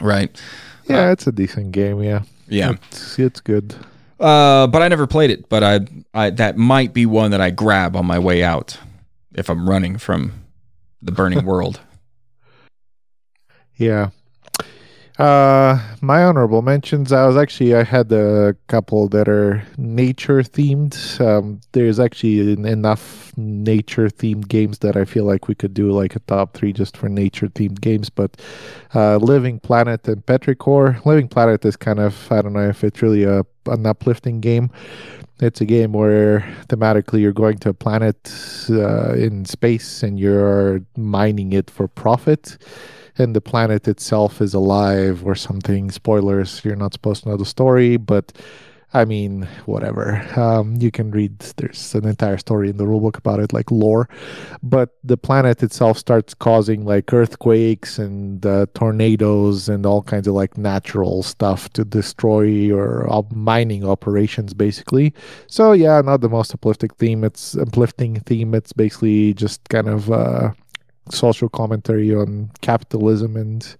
Right? 0.00 0.40
yeah, 0.88 1.10
it's 1.12 1.26
a 1.26 1.32
decent 1.32 1.72
game. 1.72 2.02
Yeah, 2.02 2.22
Yeah. 2.48 2.72
it's, 2.90 3.18
it's 3.18 3.40
good. 3.40 3.74
Uh, 4.18 4.66
but 4.66 4.82
I 4.82 4.88
never 4.88 5.06
played 5.06 5.30
it. 5.30 5.48
But 5.48 5.62
I, 5.62 5.80
I 6.14 6.30
that 6.30 6.56
might 6.56 6.92
be 6.92 7.06
one 7.06 7.30
that 7.30 7.40
I 7.40 7.50
grab 7.50 7.94
on 7.96 8.04
my 8.06 8.18
way 8.18 8.42
out 8.42 8.78
if 9.34 9.48
I'm 9.48 9.68
running 9.68 9.98
from 9.98 10.32
the 11.02 11.12
burning 11.12 11.44
world. 11.52 11.80
Yeah. 13.76 14.10
Uh, 15.18 15.80
my 16.00 16.22
honorable 16.22 16.62
mentions. 16.62 17.12
I 17.12 17.26
was 17.26 17.36
actually 17.36 17.74
I 17.74 17.82
had 17.82 18.12
a 18.12 18.54
couple 18.68 19.08
that 19.08 19.28
are 19.28 19.64
nature 19.76 20.42
themed. 20.42 20.94
Um, 21.20 21.60
there's 21.72 21.98
actually 21.98 22.52
en- 22.52 22.64
enough 22.64 23.36
nature 23.36 24.08
themed 24.08 24.46
games 24.46 24.78
that 24.78 24.96
I 24.96 25.04
feel 25.04 25.24
like 25.24 25.48
we 25.48 25.56
could 25.56 25.74
do 25.74 25.90
like 25.90 26.14
a 26.14 26.20
top 26.20 26.54
three 26.54 26.72
just 26.72 26.96
for 26.96 27.08
nature 27.08 27.48
themed 27.48 27.80
games. 27.80 28.10
But 28.10 28.40
uh, 28.94 29.16
Living 29.16 29.58
Planet 29.58 30.06
and 30.06 30.24
Petrichor. 30.24 31.04
Living 31.04 31.26
Planet 31.26 31.64
is 31.64 31.74
kind 31.74 31.98
of 31.98 32.30
I 32.30 32.40
don't 32.40 32.52
know 32.52 32.68
if 32.68 32.84
it's 32.84 33.02
really 33.02 33.24
a 33.24 33.44
an 33.66 33.86
uplifting 33.86 34.40
game. 34.40 34.70
It's 35.40 35.60
a 35.60 35.66
game 35.66 35.92
where 35.92 36.40
thematically 36.68 37.20
you're 37.20 37.32
going 37.32 37.58
to 37.58 37.70
a 37.70 37.74
planet 37.74 38.32
uh, 38.70 39.14
in 39.14 39.44
space 39.44 40.02
and 40.04 40.18
you're 40.18 40.80
mining 40.96 41.52
it 41.52 41.70
for 41.70 41.88
profit 41.88 42.56
and 43.18 43.34
the 43.34 43.40
planet 43.40 43.88
itself 43.88 44.40
is 44.40 44.54
alive 44.54 45.26
or 45.26 45.34
something. 45.34 45.90
Spoilers, 45.90 46.64
you're 46.64 46.76
not 46.76 46.92
supposed 46.92 47.24
to 47.24 47.30
know 47.30 47.36
the 47.36 47.44
story, 47.44 47.96
but 47.96 48.32
I 48.94 49.04
mean, 49.04 49.46
whatever. 49.66 50.24
Um, 50.38 50.76
you 50.80 50.90
can 50.90 51.10
read, 51.10 51.38
there's 51.56 51.94
an 51.94 52.06
entire 52.06 52.38
story 52.38 52.70
in 52.70 52.78
the 52.78 52.84
rulebook 52.84 53.18
about 53.18 53.38
it, 53.38 53.52
like 53.52 53.70
lore. 53.70 54.08
But 54.62 54.96
the 55.04 55.18
planet 55.18 55.62
itself 55.62 55.98
starts 55.98 56.32
causing 56.32 56.86
like 56.86 57.12
earthquakes 57.12 57.98
and 57.98 58.44
uh, 58.46 58.64
tornadoes 58.72 59.68
and 59.68 59.84
all 59.84 60.02
kinds 60.02 60.26
of 60.26 60.32
like 60.32 60.56
natural 60.56 61.22
stuff 61.22 61.68
to 61.74 61.84
destroy 61.84 62.42
your 62.42 63.06
op- 63.12 63.30
mining 63.30 63.84
operations, 63.84 64.54
basically. 64.54 65.12
So, 65.48 65.72
yeah, 65.72 66.00
not 66.00 66.22
the 66.22 66.30
most 66.30 66.54
uplifting 66.54 66.90
theme. 66.98 67.24
It's 67.24 67.58
uplifting 67.58 68.20
theme. 68.20 68.54
It's 68.54 68.72
basically 68.72 69.34
just 69.34 69.68
kind 69.68 69.88
of. 69.88 70.10
Uh, 70.10 70.52
social 71.10 71.48
commentary 71.48 72.14
on 72.14 72.50
capitalism 72.60 73.36
and 73.36 73.76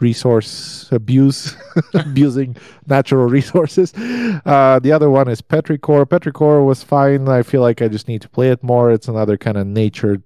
resource 0.00 0.88
abuse, 0.92 1.56
abusing 1.94 2.56
natural 2.86 3.26
resources. 3.26 3.92
Uh, 3.94 4.78
the 4.82 4.92
other 4.92 5.10
one 5.10 5.28
is 5.28 5.42
Petrichor. 5.42 6.06
Petrichor 6.06 6.64
was 6.64 6.82
fine. 6.82 7.28
I 7.28 7.42
feel 7.42 7.60
like 7.60 7.82
I 7.82 7.88
just 7.88 8.08
need 8.08 8.22
to 8.22 8.28
play 8.28 8.50
it 8.50 8.62
more. 8.62 8.90
It's 8.90 9.08
another 9.08 9.36
kind 9.36 9.56
of 9.56 9.66
nature 9.66 10.22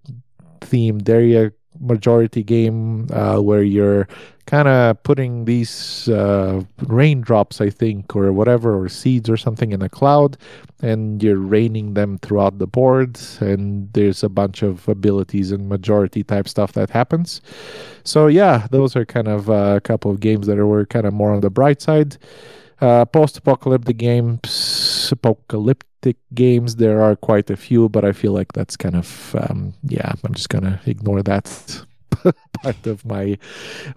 themed 0.60 1.08
area 1.08 1.52
majority 1.80 2.42
game 2.42 3.08
uh, 3.12 3.40
where 3.40 3.62
you're 3.62 4.06
kind 4.46 4.68
of 4.68 5.02
putting 5.02 5.44
these 5.44 6.08
uh, 6.08 6.62
raindrops, 6.86 7.60
I 7.60 7.70
think, 7.70 8.14
or 8.16 8.32
whatever, 8.32 8.80
or 8.80 8.88
seeds 8.88 9.30
or 9.30 9.36
something 9.36 9.72
in 9.72 9.82
a 9.82 9.88
cloud, 9.88 10.36
and 10.80 11.22
you're 11.22 11.38
raining 11.38 11.94
them 11.94 12.18
throughout 12.18 12.58
the 12.58 12.66
board. 12.66 13.20
And 13.40 13.92
there's 13.92 14.22
a 14.22 14.28
bunch 14.28 14.62
of 14.62 14.88
abilities 14.88 15.52
and 15.52 15.68
majority 15.68 16.24
type 16.24 16.48
stuff 16.48 16.72
that 16.72 16.90
happens. 16.90 17.40
So, 18.04 18.26
yeah, 18.26 18.66
those 18.70 18.96
are 18.96 19.04
kind 19.04 19.28
of 19.28 19.48
uh, 19.48 19.74
a 19.76 19.80
couple 19.80 20.10
of 20.10 20.20
games 20.20 20.46
that 20.48 20.56
were 20.56 20.86
kind 20.86 21.06
of 21.06 21.14
more 21.14 21.32
on 21.32 21.40
the 21.40 21.50
bright 21.50 21.80
side. 21.80 22.16
Uh, 22.80 23.04
post-apocalyptic 23.04 23.96
games, 23.96 25.08
apocalyptic 25.12 26.16
games. 26.34 26.76
There 26.76 27.00
are 27.00 27.14
quite 27.14 27.48
a 27.48 27.56
few, 27.56 27.88
but 27.88 28.04
I 28.04 28.10
feel 28.10 28.32
like 28.32 28.52
that's 28.54 28.76
kind 28.76 28.96
of 28.96 29.36
um, 29.38 29.72
yeah. 29.84 30.12
I'm 30.24 30.34
just 30.34 30.48
gonna 30.48 30.80
ignore 30.84 31.22
that 31.22 31.86
part 32.62 32.86
of 32.86 33.04
my 33.04 33.38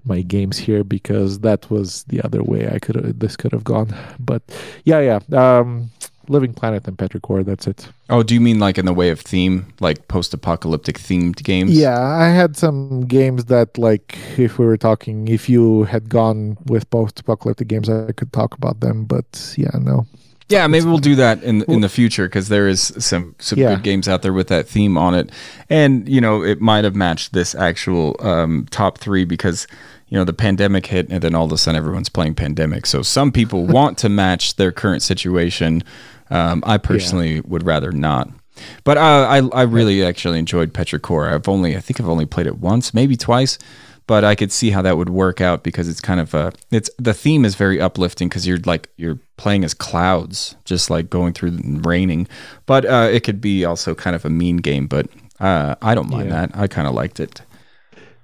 my 0.05 0.21
games 0.21 0.57
here 0.57 0.83
because 0.83 1.39
that 1.39 1.69
was 1.69 2.03
the 2.03 2.21
other 2.21 2.43
way 2.43 2.67
I 2.67 2.79
could 2.79 3.19
this 3.19 3.35
could 3.35 3.51
have 3.51 3.63
gone. 3.63 3.95
But 4.19 4.41
yeah, 4.83 4.99
yeah. 4.99 5.59
Um, 5.59 5.91
Living 6.29 6.53
Planet 6.53 6.87
and 6.87 6.97
Petrichor. 6.97 7.45
That's 7.45 7.67
it. 7.67 7.87
Oh, 8.09 8.23
do 8.23 8.33
you 8.33 8.41
mean 8.41 8.59
like 8.59 8.77
in 8.77 8.85
the 8.85 8.93
way 8.93 9.09
of 9.09 9.19
theme, 9.19 9.67
like 9.79 10.07
post-apocalyptic 10.07 10.97
themed 10.99 11.43
games? 11.43 11.77
Yeah, 11.77 11.99
I 11.99 12.29
had 12.29 12.57
some 12.57 13.05
games 13.05 13.45
that, 13.45 13.77
like, 13.77 14.17
if 14.37 14.57
we 14.59 14.65
were 14.65 14.77
talking, 14.77 15.27
if 15.27 15.49
you 15.49 15.83
had 15.83 16.09
gone 16.09 16.57
with 16.65 16.89
post-apocalyptic 16.89 17.67
games, 17.67 17.89
I 17.89 18.11
could 18.11 18.31
talk 18.33 18.55
about 18.55 18.79
them. 18.79 19.05
But 19.05 19.55
yeah, 19.57 19.77
no. 19.79 20.05
Yeah, 20.47 20.67
maybe 20.67 20.85
we'll 20.85 20.99
do 20.99 21.15
that 21.15 21.41
in 21.43 21.63
in 21.63 21.81
the 21.81 21.89
future 21.89 22.25
because 22.27 22.49
there 22.49 22.67
is 22.67 22.93
some 22.99 23.35
some 23.39 23.57
Yeah. 23.57 23.75
good 23.75 23.83
games 23.83 24.07
out 24.07 24.21
there 24.21 24.33
with 24.33 24.47
that 24.49 24.67
theme 24.67 24.95
on 24.97 25.15
it, 25.15 25.31
and 25.69 26.07
you 26.07 26.21
know 26.21 26.43
it 26.43 26.61
might 26.61 26.83
have 26.83 26.95
matched 26.95 27.33
this 27.33 27.55
actual 27.55 28.15
um, 28.19 28.67
top 28.69 28.99
three 28.99 29.25
because 29.25 29.65
you 30.07 30.17
know 30.17 30.23
the 30.23 30.33
pandemic 30.33 30.85
hit 30.85 31.07
and 31.09 31.21
then 31.23 31.33
all 31.33 31.45
of 31.45 31.51
a 31.51 31.57
sudden 31.57 31.77
everyone's 31.77 32.09
playing 32.09 32.35
pandemic. 32.35 32.85
So 32.85 33.01
some 33.01 33.31
people 33.31 33.65
want 33.77 33.97
to 33.99 34.09
match 34.09 34.55
their 34.57 34.71
current 34.71 35.01
situation. 35.01 35.83
Um, 36.29 36.63
I 36.65 36.77
personally 36.77 37.41
would 37.41 37.65
rather 37.65 37.91
not. 37.91 38.29
But 38.83 38.97
uh, 38.97 39.01
I 39.27 39.37
I 39.51 39.63
really 39.63 40.05
actually 40.05 40.37
enjoyed 40.39 40.73
Petrichor. 40.73 41.33
I've 41.33 41.49
only 41.49 41.75
I 41.75 41.79
think 41.79 41.99
I've 41.99 42.07
only 42.09 42.25
played 42.27 42.45
it 42.47 42.59
once, 42.59 42.93
maybe 42.93 43.17
twice, 43.17 43.57
but 44.07 44.23
I 44.23 44.35
could 44.35 44.51
see 44.51 44.69
how 44.71 44.81
that 44.83 44.97
would 44.97 45.09
work 45.09 45.41
out 45.41 45.63
because 45.63 45.87
it's 45.89 46.01
kind 46.01 46.19
of 46.19 46.33
a 46.33 46.51
it's 46.71 46.89
the 46.99 47.13
theme 47.13 47.45
is 47.45 47.55
very 47.55 47.79
uplifting 47.81 48.29
because 48.29 48.45
you're 48.47 48.59
like 48.65 48.89
you're 48.97 49.19
playing 49.37 49.63
as 49.63 49.73
clouds, 49.73 50.55
just 50.65 50.89
like 50.89 51.09
going 51.09 51.33
through 51.33 51.51
the 51.51 51.79
raining. 51.81 52.27
But 52.65 52.85
uh, 52.85 53.09
it 53.11 53.23
could 53.23 53.41
be 53.41 53.65
also 53.65 53.95
kind 53.95 54.15
of 54.15 54.25
a 54.25 54.29
mean 54.29 54.57
game, 54.57 54.87
but 54.87 55.07
uh, 55.39 55.75
I 55.81 55.95
don't 55.95 56.09
mind 56.09 56.29
Yeah. 56.29 56.47
that. 56.47 56.57
I 56.57 56.67
kind 56.67 56.87
of 56.87 56.93
liked 56.93 57.19
it. 57.19 57.41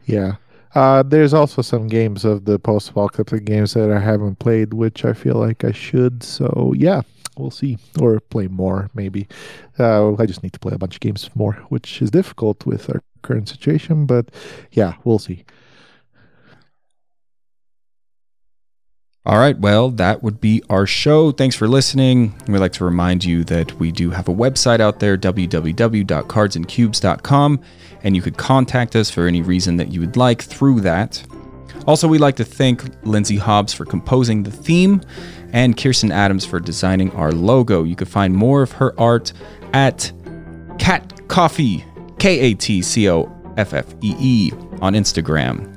Yeah. 0.06 0.36
Uh, 0.74 1.03
there's 1.03 1.34
also 1.34 1.62
some 1.62 1.88
games 1.88 2.24
of 2.24 2.45
the 2.45 2.58
post-apocalyptic 2.58 3.44
games 3.44 3.74
that 3.74 3.91
I 3.91 3.99
haven't 3.99 4.40
played, 4.40 4.74
which 4.74 5.03
I 5.03 5.12
feel 5.12 5.36
like 5.36 5.66
I 5.66 5.74
should. 5.74 6.24
So 6.24 6.74
yeah, 6.78 7.02
we'll 7.38 7.52
see, 7.52 7.78
or 7.99 8.22
play 8.22 8.48
more 8.48 8.90
maybe. 8.94 9.28
Uh, 9.78 10.14
I 10.16 10.26
just 10.26 10.44
need 10.44 10.53
to 10.53 10.60
play 10.60 10.74
a 10.74 10.78
bunch 10.78 10.95
of 10.95 11.02
games 11.02 11.30
more, 11.36 11.56
which 11.70 12.02
is 12.02 12.12
difficult 12.12 12.66
with 12.66 12.90
our 12.90 13.02
current 13.22 13.49
situation. 13.49 14.06
But 14.06 14.30
yeah, 14.72 14.94
we'll 15.03 15.20
see. 15.20 15.44
All 19.23 19.38
right, 19.38 19.56
well, 19.60 19.91
that 19.91 20.23
would 20.23 20.41
be 20.41 20.64
our 20.68 20.88
show. 20.88 21.31
Thanks 21.31 21.56
for 21.56 21.68
listening. 21.68 22.34
We'd 22.48 22.57
like 22.57 22.72
to 22.73 22.84
remind 22.84 23.23
you 23.23 23.43
that 23.43 23.80
we 23.80 23.91
do 23.91 24.10
have 24.10 24.27
a 24.27 24.34
website 24.34 24.80
out 24.80 24.99
there, 24.99 25.15
www.cardsandcubes.com, 25.15 27.61
and 28.03 28.15
you 28.15 28.22
could 28.23 28.38
contact 28.38 28.95
us 28.95 29.11
for 29.11 29.27
any 29.27 29.43
reason 29.43 29.77
that 29.77 29.91
you 29.91 29.99
would 29.99 30.18
like 30.18 30.41
through 30.41 30.81
that. 30.81 31.23
Also, 31.85 32.07
we'd 32.07 32.19
like 32.19 32.35
to 32.38 32.43
thank 32.43 32.81
Lindsay 33.06 33.38
Hobbs 33.38 33.73
for 33.73 33.85
composing 33.85 34.41
the 34.41 34.49
theme 34.49 35.03
and 35.53 35.77
Kirsten 35.77 36.11
Adams 36.11 36.43
for 36.43 36.60
designing 36.60 37.11
our 37.11 37.31
logo. 37.31 37.84
You 37.84 37.95
can 37.95 38.07
find 38.07 38.34
more 38.34 38.64
of 38.64 38.72
her 38.72 38.99
art 38.99 39.34
at 39.73 40.11
Kat 40.80 41.27
Coffee, 41.27 41.85
K 42.18 42.39
A 42.39 42.56
T 42.56 42.81
C 42.81 43.07
O 43.07 43.31
F 43.57 43.76
F 43.76 43.85
E 44.02 44.15
E, 44.19 44.52
on 44.81 44.93
Instagram. 44.93 45.70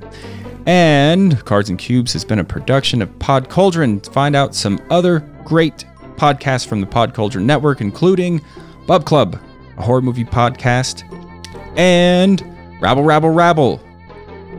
And 0.67 1.45
Cards 1.45 1.69
and 1.69 1.79
Cubes 1.79 2.13
has 2.15 2.25
been 2.25 2.39
a 2.39 2.45
production 2.45 3.03
of 3.03 3.19
Pod 3.19 3.51
Cauldron. 3.51 4.01
Find 4.01 4.35
out 4.35 4.55
some 4.55 4.81
other 4.91 5.21
great 5.45 5.85
podcasts 6.17 6.67
from 6.67 6.81
the 6.81 6.87
Pod 6.87 7.15
Cauldron 7.15 7.47
Network, 7.47 7.81
including 7.81 8.41
Bub 8.87 9.05
Club, 9.05 9.39
a 9.77 9.83
horror 9.83 10.01
movie 10.01 10.25
podcast, 10.25 11.05
and 11.77 12.43
Rabble 12.81 13.03
Rabble 13.03 13.31
Rabble, 13.31 13.81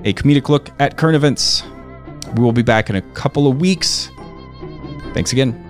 a 0.03 0.14
comedic 0.14 0.49
look 0.49 0.69
at 0.80 0.98
current 0.98 1.15
events. 1.15 1.64
We 2.36 2.44
will 2.44 2.52
be 2.52 2.64
back 2.64 2.90
in 2.90 2.98
a 2.98 3.02
couple 3.14 3.48
of 3.48 3.60
weeks. 3.60 4.11
Thanks 5.14 5.32
again. 5.32 5.65